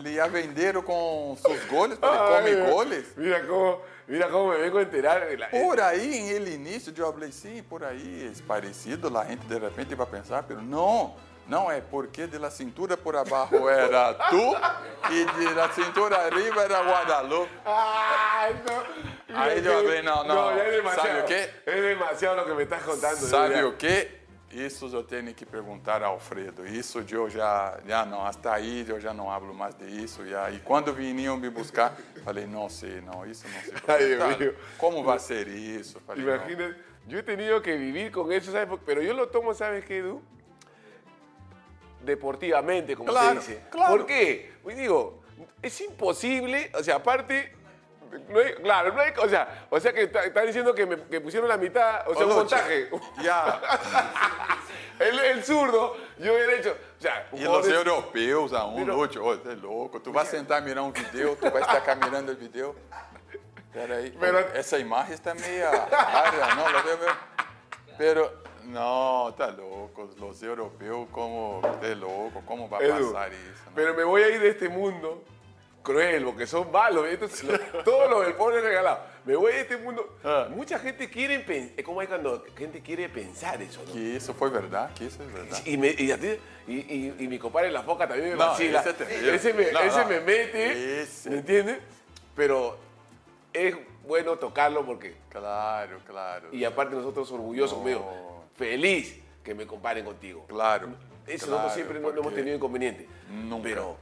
lhe 0.01 0.11
ia 0.13 0.27
venderam 0.29 0.81
com 0.81 1.37
seus 1.41 1.65
goles? 1.65 1.99
Falei, 1.99 2.19
Ay, 2.19 2.55
come 2.55 2.71
goles? 2.71 3.05
Mira 3.17 3.45
cómo, 3.45 3.81
mira 4.07 4.29
cómo 4.29 4.49
me 4.51 4.57
vengo 4.57 4.77
a 4.77 4.81
enterar. 4.83 5.21
Por 5.51 5.79
aí, 5.81 6.15
em 6.15 6.29
ele 6.29 6.53
início, 6.55 6.93
eu 6.95 7.11
falei, 7.11 7.33
sim, 7.33 7.61
por 7.63 7.83
aí, 7.83 8.31
é 8.33 8.43
parecido, 8.47 9.15
a 9.17 9.25
gente 9.25 9.45
de 9.45 9.59
repente 9.59 9.93
vai 9.93 10.07
pensar, 10.07 10.43
pero 10.43 10.61
não, 10.61 11.15
não 11.47 11.69
é 11.71 11.81
porque 11.81 12.27
de 12.27 12.37
la 12.37 12.49
cintura 12.51 12.97
por 12.97 13.15
abaixo 13.15 13.67
era 13.69 14.13
tu 14.29 14.55
e 15.11 15.25
de 15.25 15.53
la 15.53 15.69
cintura 15.69 16.25
arriba 16.25 16.63
era 16.63 16.81
Guadalupe. 16.83 17.51
Ay, 17.65 18.53
no. 18.65 19.07
Mira 19.27 19.43
Ahí 19.43 19.61
yo 19.61 19.71
que- 19.71 19.77
hablé, 19.77 20.03
no, 20.03 20.23
no. 20.23 20.55
ya 20.55 20.63
es 20.65 20.71
demasiado. 20.75 21.07
¿Sabe 21.07 21.25
qué? 21.25 21.49
Es 21.65 21.81
demasiado 21.83 22.35
lo 22.37 22.45
que 22.45 22.53
me 22.53 22.63
estás 22.63 22.83
contando. 22.83 23.17
Sabe 23.27 23.63
o 23.63 23.77
que? 23.77 24.17
Isso 24.49 24.87
eu 24.87 25.03
tenho 25.03 25.35
que 25.35 25.45
perguntar 25.45 26.01
a 26.01 26.07
Alfredo. 26.07 26.65
Isso 26.65 27.03
eu 27.11 27.29
já, 27.29 27.77
já 27.85 28.05
não, 28.05 28.25
hasta 28.25 28.53
aí 28.53 28.85
eu 28.87 28.97
já 28.99 29.13
não 29.13 29.29
hablo 29.29 29.53
mais 29.53 29.75
disso. 29.75 30.25
Já. 30.25 30.49
E 30.49 30.59
quando 30.59 30.93
vinham 30.93 31.35
me 31.35 31.49
buscar, 31.49 31.93
falei, 32.23 32.47
não 32.47 32.69
sei, 32.69 33.01
não, 33.01 33.25
isso 33.25 33.45
não 33.47 33.61
sei. 33.61 34.17
Ai. 34.21 34.55
Como 34.77 35.03
vai 35.03 35.19
ser 35.19 35.47
isso? 35.49 35.99
Falei, 36.07 36.23
não. 36.25 36.33
Imagínate, 36.35 36.75
yo 37.07 37.19
he 37.19 37.23
tenido 37.23 37.61
que 37.61 37.75
vivir 37.75 38.09
con 38.11 38.31
eso, 38.31 38.51
¿sabes? 38.53 38.79
Pero 38.85 39.01
yo 39.01 39.13
lo 39.13 39.27
tomo, 39.27 39.53
¿sabes 39.53 39.83
qué, 39.83 39.97
Edu? 39.97 40.21
Deportivamente, 42.07 42.95
como 42.95 43.09
Claro, 43.11 43.41
se 43.41 43.51
dice. 43.53 43.63
claro. 43.69 43.97
¿Por 43.97 44.05
qué? 44.05 44.53
Pues 44.63 44.77
digo, 44.77 45.21
es 45.61 45.81
imposible, 45.81 46.71
o 46.73 46.81
sea, 46.81 46.95
aparte, 46.95 47.53
no 48.29 48.39
hay- 48.39 48.53
claro, 48.55 48.93
no 48.93 49.01
hay, 49.01 49.11
o 49.17 49.27
sea, 49.27 49.67
o 49.69 49.77
sea 49.79 49.91
que 49.91 50.03
está- 50.03 50.23
están 50.23 50.45
diciendo 50.47 50.73
que 50.73 50.85
me 50.85 50.95
que 51.03 51.19
pusieron 51.19 51.49
la 51.49 51.57
mitad, 51.57 52.07
o 52.09 52.15
sea, 52.15 52.25
un 52.25 52.33
montaje. 52.33 52.89
Já. 53.21 53.59
El, 54.99 55.19
el 55.19 55.43
zurdo, 55.43 55.95
yo 56.17 56.33
hubiera 56.33 56.53
hecho, 56.53 56.71
o 56.97 57.01
sea, 57.01 57.27
E 57.31 57.35
os 57.35 57.45
jugadores- 57.45 57.71
europeus, 57.75 58.51
a 58.53 58.59
no 58.63 58.97
outro, 58.97 59.23
ô, 59.23 59.35
você 59.37 59.51
é 59.51 59.55
louco. 59.55 59.99
Tu 59.99 60.11
vai 60.11 60.25
sentar 60.25 60.59
mirar 60.63 60.81
um 60.83 60.91
vídeo, 60.91 61.35
tu 61.35 61.51
vai 61.51 61.61
estar 61.61 61.95
mirando 61.97 62.31
o 62.31 62.35
vídeo. 62.35 62.75
Peraí, 63.71 64.09
Pero- 64.19 64.39
essa 64.55 64.79
imagem 64.79 65.13
está 65.13 65.35
meia 65.35 65.69
área, 65.69 66.55
não? 66.55 66.67
Lo 66.71 66.81
veo, 68.67 68.73
veo. 68.73 68.73
Pero, 68.73 68.73
não, 68.73 69.31
tá 69.33 69.47
louco. 69.47 70.09
Os 70.29 70.43
europeus, 70.43 71.07
como, 71.11 71.61
é 71.81 71.95
louco, 71.95 72.41
como 72.45 72.67
vai 72.67 72.85
Edu, 72.85 73.11
passar 73.13 73.31
isso? 73.31 73.63
não? 73.65 73.73
pero 73.73 73.93
me 73.95 74.03
voy 74.03 74.23
a 74.23 74.29
ir 74.29 74.39
de 74.39 74.49
este 74.49 74.69
mundo 74.69 75.23
cruel, 75.83 76.25
porque 76.25 76.45
son 76.45 76.69
malos. 76.71 77.05
Entonces, 77.09 77.43
lo- 77.73 77.83
todo 77.83 78.09
lo 78.09 78.21
del 78.21 78.33
pobre 78.33 78.57
es 78.57 78.63
regalado. 78.63 78.99
Me 79.25 79.35
voy 79.35 79.53
de 79.53 79.61
este 79.61 79.77
mundo. 79.77 80.17
Ah. 80.23 80.47
Mucha 80.49 80.79
gente 80.79 81.09
quiere 81.09 81.39
pensar. 81.39 81.73
Es 81.77 81.85
como 81.85 81.99
hay 82.01 82.07
cuando 82.07 82.43
gente 82.57 82.81
quiere 82.81 83.07
pensar 83.09 83.61
eso, 83.61 83.81
¿no? 83.85 83.93
Que 83.93 84.15
isso 84.17 84.33
foi 84.33 84.49
verdade, 84.49 84.93
que 84.95 85.05
isso 85.05 85.21
é 85.21 85.25
verdade. 85.27 85.61
Y, 85.65 85.77
me- 85.77 85.95
y 85.97 86.11
a 86.11 86.17
ti- 86.17 86.39
y- 86.67 86.85
y- 86.93 87.15
y 87.19 87.27
mi 87.27 87.37
compadre 87.39 87.71
La 87.71 87.83
Foca 87.83 88.07
también 88.07 88.29
me 88.31 88.35
No, 88.35 88.47
vacila. 88.47 88.79
ese 88.81 88.89
es 88.91 88.97
terrible. 88.97 89.35
Ese 89.35 89.53
me, 89.53 89.71
No, 89.71 89.79
ese 89.79 89.99
no. 89.99 90.07
me 90.09 90.19
mete, 90.21 91.01
Ese. 91.01 91.29
¿me 91.29 91.37
entiendes? 91.37 91.77
Pero 92.35 92.77
es 93.53 93.75
bueno 94.05 94.37
tocarlo 94.37 94.85
porque... 94.85 95.15
Claro, 95.29 95.99
claro. 96.05 96.47
Y 96.53 96.63
aparte 96.63 96.95
nosotros 96.95 97.29
orgullosos, 97.31 97.77
No. 97.79 97.83
mío, 97.83 98.05
feliz 98.57 99.15
que 99.43 99.53
me 99.53 99.65
comparen 99.65 100.03
contigo. 100.03 100.45
Claro. 100.47 100.89
Eso 101.25 101.45
claro, 101.45 101.63
nosotros 101.63 101.73
siempre 101.73 101.99
no, 101.99 102.07
no 102.07 102.13
hemos 102.13 102.23
porque- 102.23 102.35
tenido 102.37 102.55
inconveniente. 102.57 103.07
Nunca. 103.29 103.63
Pero 103.63 103.97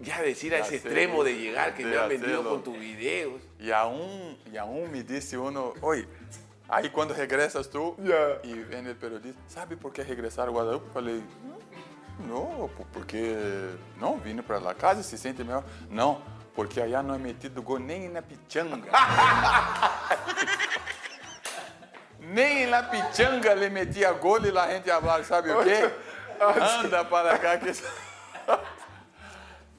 ya 0.00 0.20
decir 0.22 0.54
a 0.54 0.58
De 0.58 0.62
ese 0.62 0.76
hacerlo, 0.76 0.90
extremo 0.98 1.24
de 1.24 1.34
llegar 1.36 1.74
que 1.74 1.84
de 1.84 1.90
me 1.90 1.98
han 1.98 2.08
vendido 2.08 2.32
hacerlo. 2.40 2.50
con 2.50 2.62
tus 2.64 2.78
videos. 2.78 3.42
E 3.58 3.72
a 3.72 3.86
um, 3.86 4.36
e 4.52 4.58
a 4.58 4.64
um 4.64 4.86
me 4.88 5.02
disse 5.02 5.36
uno, 5.38 5.72
oi, 5.80 6.06
aí 6.68 6.90
quando 6.90 7.14
regressas 7.14 7.68
tu, 7.68 7.96
Yeah. 8.02 8.40
e 8.44 8.54
vem 8.62 8.88
o 8.90 8.94
periodista, 8.94 9.40
sabe 9.48 9.76
por 9.76 9.92
que 9.92 10.02
regressaram 10.02 10.52
ao 10.52 10.58
Guadalupe? 10.58 10.86
Eu 10.88 10.92
falei, 10.92 11.22
não, 12.20 12.70
po- 12.76 12.86
porque 12.92 13.34
não, 13.98 14.18
vindo 14.18 14.42
para 14.42 14.58
lá 14.58 14.74
casa 14.74 15.02
se 15.02 15.16
sente 15.18 15.42
melhor. 15.44 15.64
Não, 15.90 16.20
porque 16.54 16.80
allá 16.80 17.02
não 17.02 17.14
é 17.14 17.18
metido 17.18 17.62
gol 17.62 17.78
nem 17.78 18.08
na 18.10 18.20
pichanga. 18.22 18.90
nem 22.26 22.66
na 22.66 22.82
pichanga 22.82 23.54
le 23.54 23.70
metia 23.70 24.12
gol 24.12 24.44
e 24.44 24.58
a 24.58 24.68
gente 24.68 24.90
falava, 24.90 25.24
sabe 25.24 25.50
o 25.50 25.62
quê? 25.62 25.90
Anda 26.82 27.04
para 27.04 27.38
cá 27.38 27.56
que... 27.56 27.72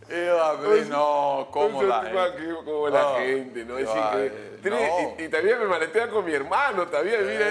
Eu 0.10 0.42
abrí, 0.42 0.86
no, 0.86 1.48
como 1.52 1.82
Eso 1.82 1.90
la 1.90 2.02
gente. 2.04 2.38
que- 2.38 2.54
como 2.64 2.88
la 2.90 3.02
No. 3.02 3.16
gente, 3.16 3.66
¿no? 3.66 3.78
Es 3.78 3.90
Ay, 3.90 4.00
increíble. 4.00 4.58
Tres- 4.62 4.74
no. 4.90 5.16
y, 5.20 5.24
y 5.26 5.30
también 5.30 5.60
me 5.60 5.66
maletea 5.66 6.10
con 6.10 6.24
mi 6.26 6.34
hermano, 6.34 6.88
también, 6.88 7.28
mira. 7.28 7.48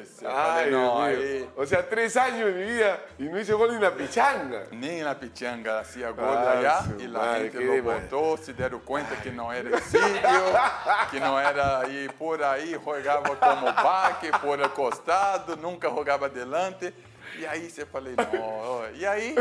Ese, 0.00 0.26
Ay, 0.26 0.70
no, 0.70 1.02
ahí. 1.02 1.48
O 1.56 1.66
sea, 1.66 1.86
tres 1.86 2.16
años 2.16 2.46
de 2.46 2.52
mi 2.52 2.64
vida 2.64 2.98
y 3.18 3.24
no 3.24 3.38
hice 3.38 3.52
gol 3.52 3.70
ni 3.72 3.76
una 3.76 3.90
pichanga. 3.90 4.64
Nem 4.72 5.02
na 5.04 5.14
pichanga 5.18 5.80
hacía 5.80 6.10
gol 6.10 6.24
Ah, 6.36 6.52
allá 6.58 6.82
su 6.82 6.98
e 6.98 7.04
a 7.04 7.08
madre, 7.08 7.50
gente 7.50 7.64
lo 7.64 7.82
botou, 7.82 8.36
se 8.38 8.52
deram 8.54 8.80
conta 8.80 9.14
que 9.16 9.30
não 9.30 9.52
era 9.52 9.68
exílio, 9.76 10.08
que 11.10 11.20
não 11.20 11.38
era 11.38 11.80
aí 11.80 12.08
por 12.18 12.42
aí, 12.42 12.72
jogava 12.72 13.36
como 13.36 13.70
baque, 13.72 14.30
por 14.40 14.60
acostado, 14.62 15.56
nunca 15.56 15.88
jogava 15.90 16.26
adelante. 16.26 16.92
E 17.38 17.46
aí 17.46 17.68
você 17.70 17.84
falei, 17.84 18.14
não, 18.16 18.82
e 18.94 19.06
aí, 19.06 19.34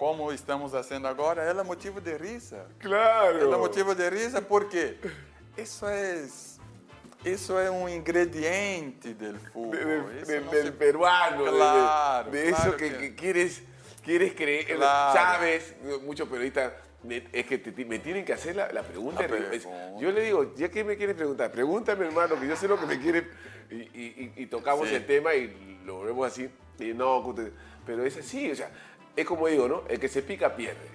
como 0.00 0.32
estamos 0.32 0.72
fazendo 0.72 1.06
agora, 1.06 1.44
ela 1.44 1.60
é 1.60 1.64
motivo 1.64 2.00
de 2.00 2.16
risa. 2.16 2.66
Claro. 2.78 3.38
Ela 3.38 3.56
é 3.56 3.58
motivo 3.58 3.94
de 3.94 4.08
risa 4.08 4.40
porque 4.40 4.96
isso 5.58 5.86
é, 5.86 6.24
isso 7.22 7.58
é 7.58 7.70
um 7.70 7.86
ingrediente 7.86 9.12
do 9.12 9.38
fútbol. 9.52 9.70
De- 9.72 10.24
de- 10.24 10.40
de- 10.40 10.62
se- 10.62 10.72
peruano, 10.72 11.44
de- 11.44 11.50
de- 11.50 11.56
Claro, 11.58 12.30
de, 12.30 12.48
eso 12.48 12.56
claro 12.56 12.76
que, 12.78 12.88
que- 12.90 12.98
que 12.98 13.14
quieres, 13.14 13.62
quieres 14.02 14.32
creer, 14.32 14.74
Claro. 14.74 15.12
sabes, 15.12 15.74
muchos 16.02 16.26
periodistas, 16.30 16.72
me- 17.02 17.28
es 17.30 17.44
que 17.44 17.58
te- 17.58 17.84
me 17.84 17.98
tienen 17.98 18.24
que 18.24 18.32
hacer 18.32 18.56
la, 18.56 18.72
la 18.72 18.82
pregunta. 18.82 19.20
La 19.20 19.28
pregunta. 19.28 19.68
yo 20.00 20.10
le 20.12 20.22
digo, 20.22 20.54
ya 20.54 20.70
que 20.70 20.82
me 20.82 20.96
quieres 20.96 21.14
preguntar, 21.14 21.52
pregúntame 21.52 22.06
hermano, 22.06 22.40
que 22.40 22.48
yo 22.48 22.56
sé 22.56 22.66
lo 22.66 22.80
que 22.80 22.86
me 22.86 22.98
quieres, 23.04 23.24
y, 23.70 23.74
y- 23.74 24.32
y- 24.34 24.42
y 24.44 24.46
tocamos 24.46 24.88
Sí. 24.88 24.94
el 24.94 25.04
tema 25.04 25.34
y 25.34 25.78
lo 25.84 25.96
volvemos 25.96 26.26
así, 26.26 26.48
y 26.78 26.94
no, 26.94 27.34
pero 27.84 28.02
es 28.04 28.16
así, 28.16 28.50
o 28.50 28.56
sea, 28.56 28.70
es 29.16 29.26
como 29.26 29.46
digo, 29.48 29.68
¿no? 29.68 29.82
El 29.88 29.98
que 30.00 30.08
se 30.08 30.22
pica 30.22 30.54
pierde. 30.54 30.88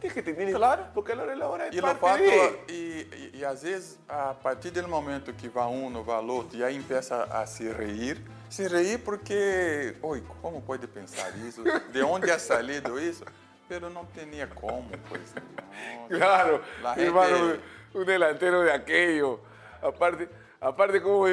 Tienes 0.00 0.14
que 0.14 0.22
tener, 0.22 0.54
Claro. 0.54 0.86
porque 0.94 1.14
la 1.14 1.22
hora 1.24 1.32
de 1.32 1.36
la 1.38 1.48
hora 1.48 1.66
es 1.66 1.74
E, 1.76 1.80
no 1.82 1.94
parte 2.00 2.24
fato, 2.30 2.64
de... 2.68 2.72
e, 2.72 3.30
e, 3.38 3.44
às 3.44 3.62
vezes, 3.62 3.98
a 4.08 4.32
partir 4.32 4.70
do 4.70 4.88
momento 4.88 5.30
que 5.34 5.46
vai 5.48 5.66
um, 5.66 5.90
não 5.90 6.02
vai 6.02 6.24
outro, 6.24 6.56
e 6.58 6.64
aí 6.64 6.82
começa 6.82 7.24
a 7.24 7.44
se 7.46 7.70
reír, 7.70 8.18
se 8.48 8.66
reír 8.66 8.98
porque, 9.04 9.94
oi, 10.00 10.22
como 10.40 10.62
pode 10.62 10.86
pensar 10.86 11.30
isso? 11.46 11.62
De 11.92 12.02
onde 12.02 12.30
é 12.30 12.38
salido 12.38 12.98
isso? 12.98 13.24
Pero 13.68 13.90
não 13.90 14.06
tinha 14.06 14.46
como, 14.46 14.88
pois 15.08 15.34
não. 15.34 16.18
Claro, 16.18 16.62
La 16.82 16.94
gente- 16.94 17.06
hermano, 17.06 17.58
un 17.94 18.04
delantero 18.06 18.62
de 18.62 18.70
aquello. 18.72 19.40
Aparte, 19.82 20.28
aparte 20.60 21.00
¿cómo, 21.02 21.26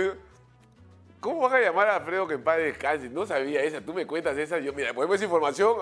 ¿cómo 1.19 1.41
van 1.41 1.55
a 1.55 1.59
llamar 1.61 1.87
a 1.89 1.95
Alfredo 1.97 2.27
que 2.27 2.35
en 2.35 2.43
paz 2.43 2.57
descanse? 2.57 3.09
No 3.09 3.25
sabía 3.25 3.63
esa, 3.63 3.81
tú 3.81 3.93
me 3.93 4.05
cuentas 4.05 4.37
esa. 4.37 4.59
Yo, 4.59 4.73
mira, 4.73 4.93
ponemos 4.93 5.15
esa 5.15 5.25
información, 5.25 5.77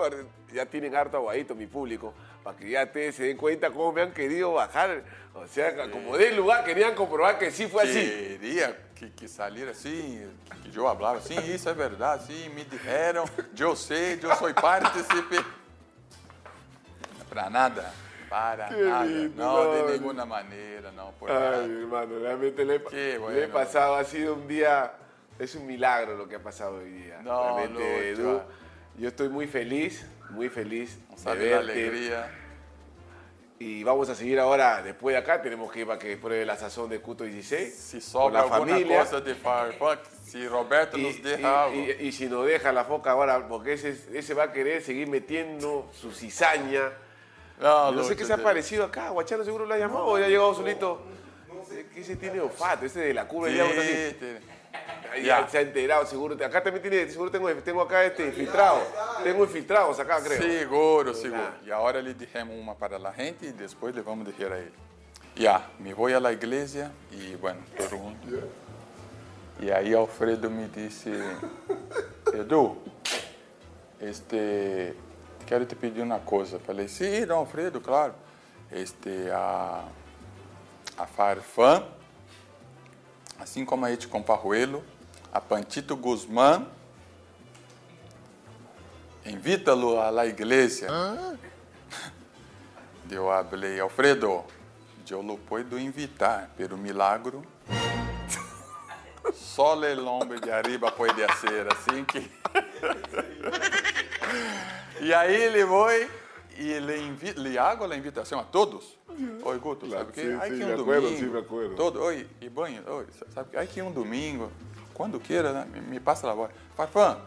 ya 0.52 0.66
tienen 0.66 0.94
harto 0.94 1.16
aguadito 1.16 1.54
mi 1.54 1.66
público, 1.66 2.12
para 2.42 2.56
que 2.56 2.70
ya 2.70 2.84
ustedes 2.84 3.14
se 3.14 3.24
den 3.24 3.36
cuenta 3.36 3.70
cómo 3.70 3.92
me 3.92 4.02
han 4.02 4.12
querido 4.12 4.52
bajar. 4.52 5.02
O 5.34 5.46
sea, 5.46 5.90
como 5.90 6.16
de 6.16 6.32
lugar 6.32 6.64
querían 6.64 6.94
comprobar 6.94 7.38
que 7.38 7.50
sí 7.50 7.66
fue 7.66 7.82
así. 7.82 8.38
Queria 8.40 8.76
que, 8.94 9.10
que 9.12 9.28
salir 9.28 9.68
assim, 9.68 10.26
que 10.72 10.78
eu 10.78 10.84
falava, 10.84 11.20
sim, 11.20 11.38
isso 11.54 11.68
é 11.68 11.74
verdade, 11.74 12.24
sim, 12.26 12.48
me 12.48 12.64
disseram, 12.64 13.26
eu 13.58 13.76
sei, 13.76 14.18
eu 14.22 14.34
sou 14.36 14.52
partícipe. 14.54 15.44
Para 17.28 17.50
nada, 17.50 17.92
para 18.30 18.68
Qué 18.68 18.76
nada, 18.82 19.04
lindo, 19.04 19.42
no, 19.42 19.72
de 19.72 19.82
no. 19.82 19.88
nenhuma 19.90 20.24
maneira, 20.24 20.90
não, 20.92 21.12
por 21.12 21.30
Ay, 21.30 21.34
nada. 21.38 21.62
hermano, 21.64 22.18
realmente 22.18 22.64
le, 22.64 22.78
bueno. 22.78 23.30
le 23.30 23.44
he 23.44 23.48
pasado, 23.48 23.96
ha 23.96 24.04
sido 24.04 24.32
un 24.34 24.48
día, 24.48 24.90
es 25.38 25.54
un 25.54 25.66
milagro 25.66 26.16
lo 26.16 26.28
que 26.28 26.36
ha 26.36 26.42
pasado 26.42 26.76
hoy 26.78 26.90
día. 26.90 27.20
No, 27.22 27.56
realmente, 27.56 28.10
Lucho. 28.12 28.22
Edu, 28.22 28.40
yo 28.98 29.08
estoy 29.08 29.28
muy 29.28 29.46
feliz, 29.46 30.06
muy 30.30 30.48
feliz 30.48 30.98
Não 31.24 31.34
de 31.34 31.38
verte. 31.38 31.58
alegria. 31.72 32.30
Y 33.58 33.82
vamos 33.84 34.10
a 34.10 34.14
seguir 34.14 34.38
ahora, 34.38 34.82
después 34.82 35.14
de 35.14 35.18
acá, 35.18 35.40
tenemos 35.40 35.72
que 35.72 35.80
ir 35.80 35.86
para 35.86 35.98
que 35.98 36.14
pruebe 36.18 36.44
la 36.44 36.56
sazón 36.56 36.90
de 36.90 37.00
Cuto 37.00 37.24
16. 37.24 37.74
Se 37.74 37.92
con 37.98 38.00
sobra 38.02 38.32
la 38.34 38.40
alguma 38.54 38.58
familia. 38.72 38.98
coisa 38.98 39.20
de 39.22 39.34
Firefox, 39.34 40.08
se 40.26 40.46
Roberto 40.46 40.98
Y, 40.98 41.02
nos 41.02 41.16
y- 41.16 41.20
deixa 41.22 41.64
algo. 41.64 41.74
y- 41.80 41.90
y 42.06 42.12
si 42.12 42.26
nos 42.26 42.44
deja 42.46 42.70
la 42.70 42.84
foca 42.84 43.12
ahora, 43.12 43.48
porque 43.48 43.72
ese, 43.72 43.96
ese 44.12 44.34
va 44.34 44.44
a 44.44 44.52
querer 44.52 44.82
seguir 44.82 45.08
metiendo 45.08 45.88
su 45.92 46.12
cizaña. 46.12 46.92
Não, 47.58 47.90
no 47.92 48.04
sé 48.04 48.14
qué 48.14 48.26
se 48.26 48.34
ha 48.34 48.36
parecido 48.36 48.84
acá, 48.84 49.08
Guachano 49.08 49.42
seguro 49.42 49.64
lo 49.64 49.72
ha 49.72 49.78
llamado 49.78 50.04
o 50.04 50.18
ya 50.18 50.26
ha 50.26 50.28
llegado 50.28 50.52
solito. 50.54 51.00
Es 51.72 51.86
que 51.86 52.00
ese 52.02 52.16
tiene 52.16 52.38
olfato, 52.40 52.84
ese 52.84 53.00
de 53.00 53.14
la 53.14 53.26
curva. 53.26 53.48
Sí, 53.48 53.56
ya 55.14 55.40
Ya. 55.40 55.48
se 55.48 55.58
ha 55.58 55.60
enterado, 55.62 56.06
seguro. 56.06 56.34
Acá 56.44 56.62
también 56.62 56.82
tiene, 56.82 57.08
seguro 57.10 57.30
tengo, 57.30 57.52
tengo 57.56 57.80
acá 57.82 58.04
este 58.04 58.26
infiltrado. 58.26 58.80
Tengo 59.22 59.44
infiltrados 59.44 59.98
acá, 60.00 60.20
creo. 60.22 60.40
Seguro, 60.40 61.14
seguro. 61.14 61.50
E 61.64 61.72
agora 61.72 62.00
lhe 62.00 62.14
dejemos 62.14 62.56
uma 62.58 62.74
para 62.74 62.96
a 62.96 63.12
gente 63.12 63.46
e 63.46 63.52
depois 63.52 63.94
lhe 63.94 64.02
vamos 64.02 64.26
dizer 64.26 64.52
a 64.52 64.58
ele. 64.58 64.72
Ya, 65.36 65.66
me 65.78 65.92
vou 65.92 66.06
à 66.06 66.32
igreja 66.32 66.90
e, 67.12 67.36
bueno, 67.36 67.60
todo 67.76 67.98
mundo. 67.98 68.50
E 69.60 69.70
aí 69.70 69.94
Alfredo 69.94 70.50
me 70.50 70.66
disse, 70.68 71.10
Edu, 72.32 72.78
este, 74.00 74.94
quero 75.46 75.66
te 75.66 75.76
pedir 75.76 76.02
uma 76.02 76.20
coisa. 76.20 76.58
Falei, 76.58 76.88
sim, 76.88 77.26
não, 77.26 77.38
Alfredo, 77.38 77.80
claro. 77.80 78.14
Este, 78.70 79.30
a, 79.30 79.84
a 80.98 81.06
Farfã, 81.06 81.84
assim 83.38 83.64
como 83.64 83.84
a 83.84 83.92
Eti 83.92 84.08
Comparruelo, 84.08 84.82
a 85.36 85.40
Pantito 85.40 85.98
Guzmán, 85.98 86.66
invítalo 89.26 90.00
a 90.00 90.10
la 90.10 90.24
igreja. 90.24 90.86
Eu 93.08 93.28
falei, 93.48 93.78
Alfredo, 93.78 94.42
eu 95.08 95.22
não 95.22 95.36
puedo 95.36 95.78
invitar, 95.78 96.50
pero 96.56 96.76
milagro. 96.76 97.44
Só 99.32 99.80
el 99.84 100.04
hombre 100.08 100.40
de 100.40 100.50
arriba 100.50 100.90
pode 100.90 101.22
ser 101.40 101.72
assim 101.72 102.04
que. 102.04 102.18
e 105.00 105.14
aí 105.14 105.34
ele 105.34 105.64
foi 105.64 106.10
e 106.58 106.72
ele, 106.72 106.98
invi... 106.98 107.28
ele 107.28 107.56
hago 107.56 107.84
a 107.84 107.96
invitação 107.96 108.40
a 108.40 108.42
todos. 108.42 108.98
Oi, 109.44 109.58
Guto, 109.58 109.88
sabe 109.88 110.10
o 110.10 110.40
Ai, 110.40 110.50
sim, 110.50 110.58
que 110.58 110.64
um 110.64 110.76
domingo. 110.76 111.76
Todo, 111.76 112.02
oi, 112.02 112.26
e 112.40 112.48
banho, 112.48 112.82
oi, 112.88 113.06
sabe 113.32 113.50
que? 113.50 113.56
Ai, 113.56 113.68
que 113.68 113.80
um 113.80 113.92
domingo. 113.92 114.50
Quando 114.96 115.20
queira, 115.20 115.52
né? 115.52 115.66
me, 115.70 115.78
me 115.78 116.00
passa 116.00 116.30
a 116.30 116.32
voz. 116.32 116.50
Farfã, 116.74 117.18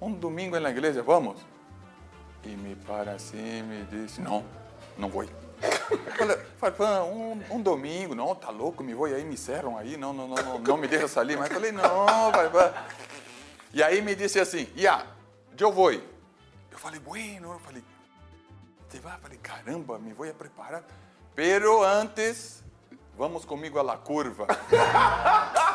um 0.00 0.12
domingo 0.12 0.58
na 0.58 0.68
igreja, 0.68 1.00
vamos? 1.00 1.40
E 2.42 2.48
me 2.48 2.74
para 2.74 3.12
assim, 3.12 3.62
me 3.62 3.84
disse, 3.84 4.20
não, 4.20 4.44
não 4.96 5.08
vou. 5.08 5.24
Farfã, 6.58 7.04
um, 7.04 7.40
um 7.52 7.62
domingo, 7.62 8.16
não, 8.16 8.34
tá 8.34 8.50
louco, 8.50 8.82
me 8.82 8.94
vou, 8.94 9.06
aí 9.06 9.24
me 9.24 9.36
cerram 9.36 9.78
aí, 9.78 9.96
não, 9.96 10.12
não, 10.12 10.26
não, 10.26 10.36
não, 10.36 10.58
não 10.58 10.76
me 10.76 10.88
deixa 10.88 11.06
sair. 11.06 11.36
Mas 11.36 11.52
falei, 11.52 11.70
não, 11.70 12.32
Farfã. 12.32 12.74
E 13.72 13.80
aí 13.80 14.02
me 14.02 14.16
disse 14.16 14.40
assim, 14.40 14.68
ya, 14.74 15.06
eu 15.56 15.70
vou. 15.70 15.92
Eu 15.92 16.02
falei, 16.72 16.98
bueno, 16.98 17.52
eu 17.52 17.60
falei, 17.60 17.84
você 18.88 18.98
vai? 18.98 19.14
Eu 19.14 19.20
falei, 19.20 19.38
caramba, 19.38 20.00
me 20.00 20.12
vou 20.12 20.26
preparar. 20.34 20.82
Pero 21.36 21.84
antes, 21.84 22.64
vamos 23.16 23.44
comigo 23.44 23.78
a 23.78 23.82
la 23.82 23.98
curva. 23.98 24.48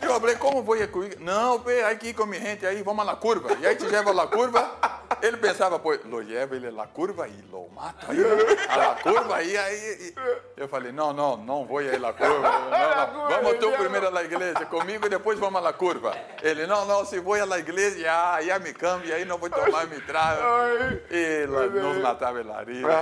Eu 0.00 0.20
falei, 0.20 0.36
como 0.36 0.62
vou 0.62 0.76
ir 0.76 0.90
comigo? 0.90 1.16
Não, 1.20 1.60
pe, 1.60 1.80
aqui 1.82 2.12
com 2.12 2.26
minha 2.26 2.40
gente, 2.40 2.66
aí 2.66 2.82
vamos 2.82 3.04
la 3.06 3.16
curva. 3.16 3.56
E 3.60 3.66
aí 3.66 3.76
te 3.76 3.84
leva 3.84 4.12
la 4.12 4.26
curva. 4.26 5.01
Él 5.22 5.38
pensaba, 5.38 5.82
pues, 5.82 6.04
lo 6.04 6.20
lleva 6.22 6.56
ele 6.56 6.70
la 6.72 6.86
curva 6.88 7.28
y 7.28 7.42
lo 7.50 7.66
mato 7.68 8.06
ahí, 8.10 8.22
a 8.68 8.76
la 8.76 8.96
curva 9.02 9.36
ahí. 9.36 9.54
y- 9.54 10.14
yo 10.60 10.68
falei, 10.68 10.92
no, 10.92 11.36
no 11.36 11.64
voy 11.64 11.88
a 11.88 11.94
ir 11.94 12.00
la 12.00 12.12
curva. 12.14 13.28
Vamos 13.30 13.54
primero 13.78 14.08
a 14.08 14.10
la 14.10 14.22
iglesia 14.22 14.68
conmigo 14.68 15.06
y 15.06 15.10
después 15.10 15.38
vamos 15.40 15.62
la 15.64 15.72
curva. 15.74 16.12
Ele, 16.42 16.66
no, 16.66 17.04
si 17.04 17.18
voy 17.18 17.40
a 17.40 17.46
la 17.46 17.58
ya, 17.98 18.38
ya 18.40 18.58
me 18.58 18.72
cambio, 18.74 19.14
ahí 19.14 19.24
no 19.24 19.38
voy 19.38 19.50
a 19.52 19.64
tomar 19.64 19.88
mi 19.88 19.96
trago. 20.02 20.68
Y 21.10 21.46
la- 21.46 21.66
nos 21.66 21.96
mataba 21.98 22.40
el 22.40 22.50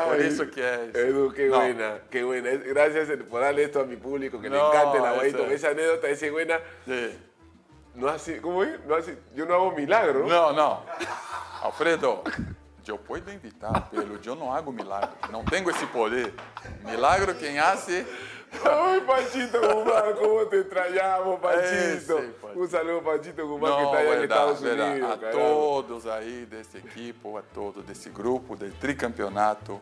por 0.06 0.20
eso 0.20 0.50
que 0.50 0.60
es. 0.88 0.94
Edu, 0.94 1.32
qué 1.32 1.46
No. 1.46 1.56
buena, 1.56 1.98
qué 2.10 2.22
buena. 2.24 2.50
Gracias 2.50 3.08
por 3.28 3.40
darle 3.40 3.64
esto 3.64 3.80
a 3.80 3.84
mi 3.84 3.96
público, 3.96 4.40
que 4.40 4.48
le 4.50 4.56
encanta 4.58 4.98
el 4.98 5.04
ese- 5.26 5.54
Esa 5.54 5.68
anécdota 5.70 6.08
es 6.08 6.30
buena. 6.32 6.58
Sí. 6.86 7.18
No 7.94 8.08
hace, 8.08 8.40
¿Cómo 8.40 8.62
es? 8.62 8.84
No 8.86 8.94
hace, 8.94 9.18
yo 9.34 9.44
no 9.46 9.54
hago 9.54 9.72
milagro. 9.72 10.26
Não, 10.26 10.52
não. 10.52 10.82
Alfredo, 11.62 12.22
eu 12.86 12.98
puedo 12.98 13.30
invitar, 13.32 13.88
pero 13.90 14.18
eu 14.24 14.34
não 14.34 14.52
hago 14.52 14.72
milagre. 14.72 15.10
Não 15.30 15.44
tenho 15.44 15.68
esse 15.70 15.86
poder. 15.86 16.32
Milagro 16.84 17.34
quem 17.34 17.58
hace. 17.58 18.06
Ay, 18.64 19.00
Panchito 19.02 19.60
Guzmán, 19.60 20.12
cómo 20.18 20.44
te 20.46 20.56
extrañamos, 20.60 21.38
Panchito. 21.40 22.18
Ese, 22.18 22.32
Panchito. 22.40 22.60
Un 22.60 22.68
saludo, 22.68 23.02
Panchito 23.02 23.46
Guzmán, 23.46 23.76
que 23.76 23.84
está 23.84 23.98
allá 23.98 24.14
en 24.16 24.22
Estados 24.22 24.60
verdade. 24.60 24.90
Unidos. 24.90 25.10
A 25.12 25.18
carajo. 25.18 25.38
todos 25.38 26.06
aí 26.06 26.46
desse 26.46 26.78
equipo, 26.78 27.38
a 27.38 27.42
todos 27.42 27.84
desse 27.86 28.10
grupo, 28.10 28.56
del 28.56 28.72
tricampeonato. 28.72 29.80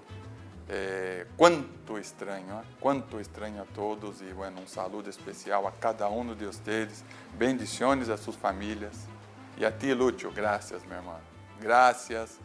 É, 0.70 1.24
quanto 1.34 1.96
estranho, 1.96 2.60
¿eh? 2.60 2.66
quanto 2.78 3.18
estranho 3.18 3.62
a 3.62 3.64
todos 3.64 4.20
e 4.20 4.26
bueno, 4.34 4.60
um 4.60 4.66
saludo 4.66 5.08
especial 5.08 5.66
a 5.66 5.72
cada 5.72 6.06
um 6.10 6.34
de 6.34 6.44
vocês. 6.44 7.02
Bendiciones 7.32 8.10
a 8.10 8.18
suas 8.18 8.36
famílias. 8.36 9.08
E 9.56 9.64
a 9.64 9.72
ti, 9.72 9.94
Lúcio, 9.94 10.30
graças, 10.30 10.84
meu 10.84 10.98
irmão. 10.98 11.18
Graças. 11.58 12.38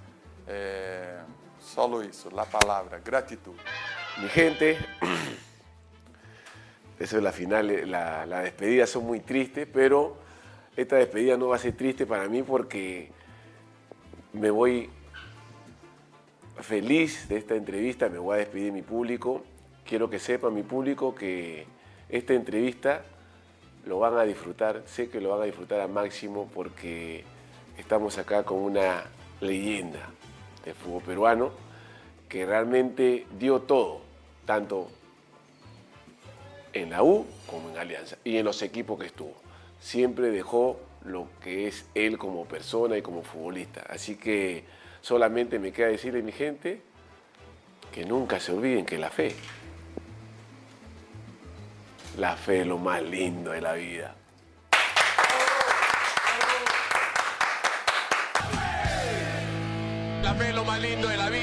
É, 0.48 1.20
solo 1.60 2.02
isso, 2.02 2.30
a 2.40 2.46
palavra, 2.46 3.00
gratitud. 3.00 3.58
Mi 4.18 4.30
gente, 4.30 4.78
eso 7.00 7.18
es 7.18 7.24
la 7.24 7.34
final, 7.34 7.90
la, 7.90 8.26
la 8.26 8.40
despedida 8.42 8.88
son 8.88 9.06
muy 9.06 9.20
tristes, 9.20 9.68
pero 9.72 10.18
esta 10.78 10.96
despedida 10.96 11.36
no 11.36 11.50
va 11.50 11.58
a 11.58 11.60
ser 11.60 11.76
triste 11.76 12.06
para 12.06 12.30
mí 12.30 12.42
porque 12.42 13.12
me 14.32 14.50
voy 14.50 14.90
feliz 16.62 17.28
de 17.28 17.38
esta 17.38 17.56
entrevista, 17.56 18.10
me 18.10 18.18
voy 18.18 18.36
a 18.36 18.38
despedir 18.40 18.66
de 18.66 18.72
mi 18.72 18.82
público. 18.82 19.44
Quiero 19.86 20.10
que 20.10 20.20
sepa 20.20 20.50
mi 20.50 20.64
público 20.64 21.14
que 21.16 21.66
esta 22.10 22.34
entrevista 22.34 23.04
lo 23.86 24.00
van 24.00 24.18
a 24.18 24.24
disfrutar, 24.24 24.84
sé 24.86 25.10
que 25.10 25.20
lo 25.20 25.30
van 25.30 25.42
a 25.42 25.46
disfrutar 25.46 25.80
al 25.82 25.90
máximo 25.90 26.50
porque 26.54 27.24
estamos 27.78 28.18
acá 28.18 28.44
con 28.44 28.60
una 28.60 29.04
leyenda 29.42 30.10
del 30.64 30.74
fútbol 30.74 31.04
peruano 31.04 31.52
que 32.30 32.46
realmente 32.46 33.28
dio 33.38 33.62
todo, 33.62 34.02
tanto 34.46 34.90
en 36.72 36.90
la 36.90 37.04
U 37.04 37.26
como 37.48 37.70
en 37.70 37.78
Alianza 37.78 38.18
y 38.24 38.38
en 38.38 38.46
los 38.46 38.62
equipos 38.62 39.00
que 39.00 39.08
estuvo. 39.08 39.36
Siempre 39.80 40.32
dejó 40.32 40.80
lo 41.06 41.28
que 41.44 41.68
es 41.68 41.86
él 41.94 42.18
como 42.18 42.46
persona 42.46 42.98
y 42.98 43.02
como 43.02 43.22
futbolista. 43.22 43.82
Así 43.90 44.16
que 44.16 44.64
solamente 45.04 45.60
me 45.60 45.74
queda 45.74 45.90
decirle 45.90 46.22
a 46.22 46.24
mi 46.24 46.32
gente 46.32 46.82
que 47.92 48.06
nunca 48.06 48.40
se 48.40 48.54
olviden 48.54 48.86
que 48.86 48.98
la 48.98 49.10
fe, 49.10 49.36
la 52.18 52.36
fe 52.38 52.62
es 52.62 52.68
lo 52.68 52.78
más 52.78 53.04
lindo 53.04 53.52
de 53.52 53.62
la 53.62 53.74
vida. 53.74 54.16
La 60.24 60.34
fe 60.36 60.50
es 60.50 60.56
lo 60.56 60.64
más 60.64 60.80
lindo 60.80 61.08
de 61.10 61.18
la 61.18 61.30
vida. 61.30 61.43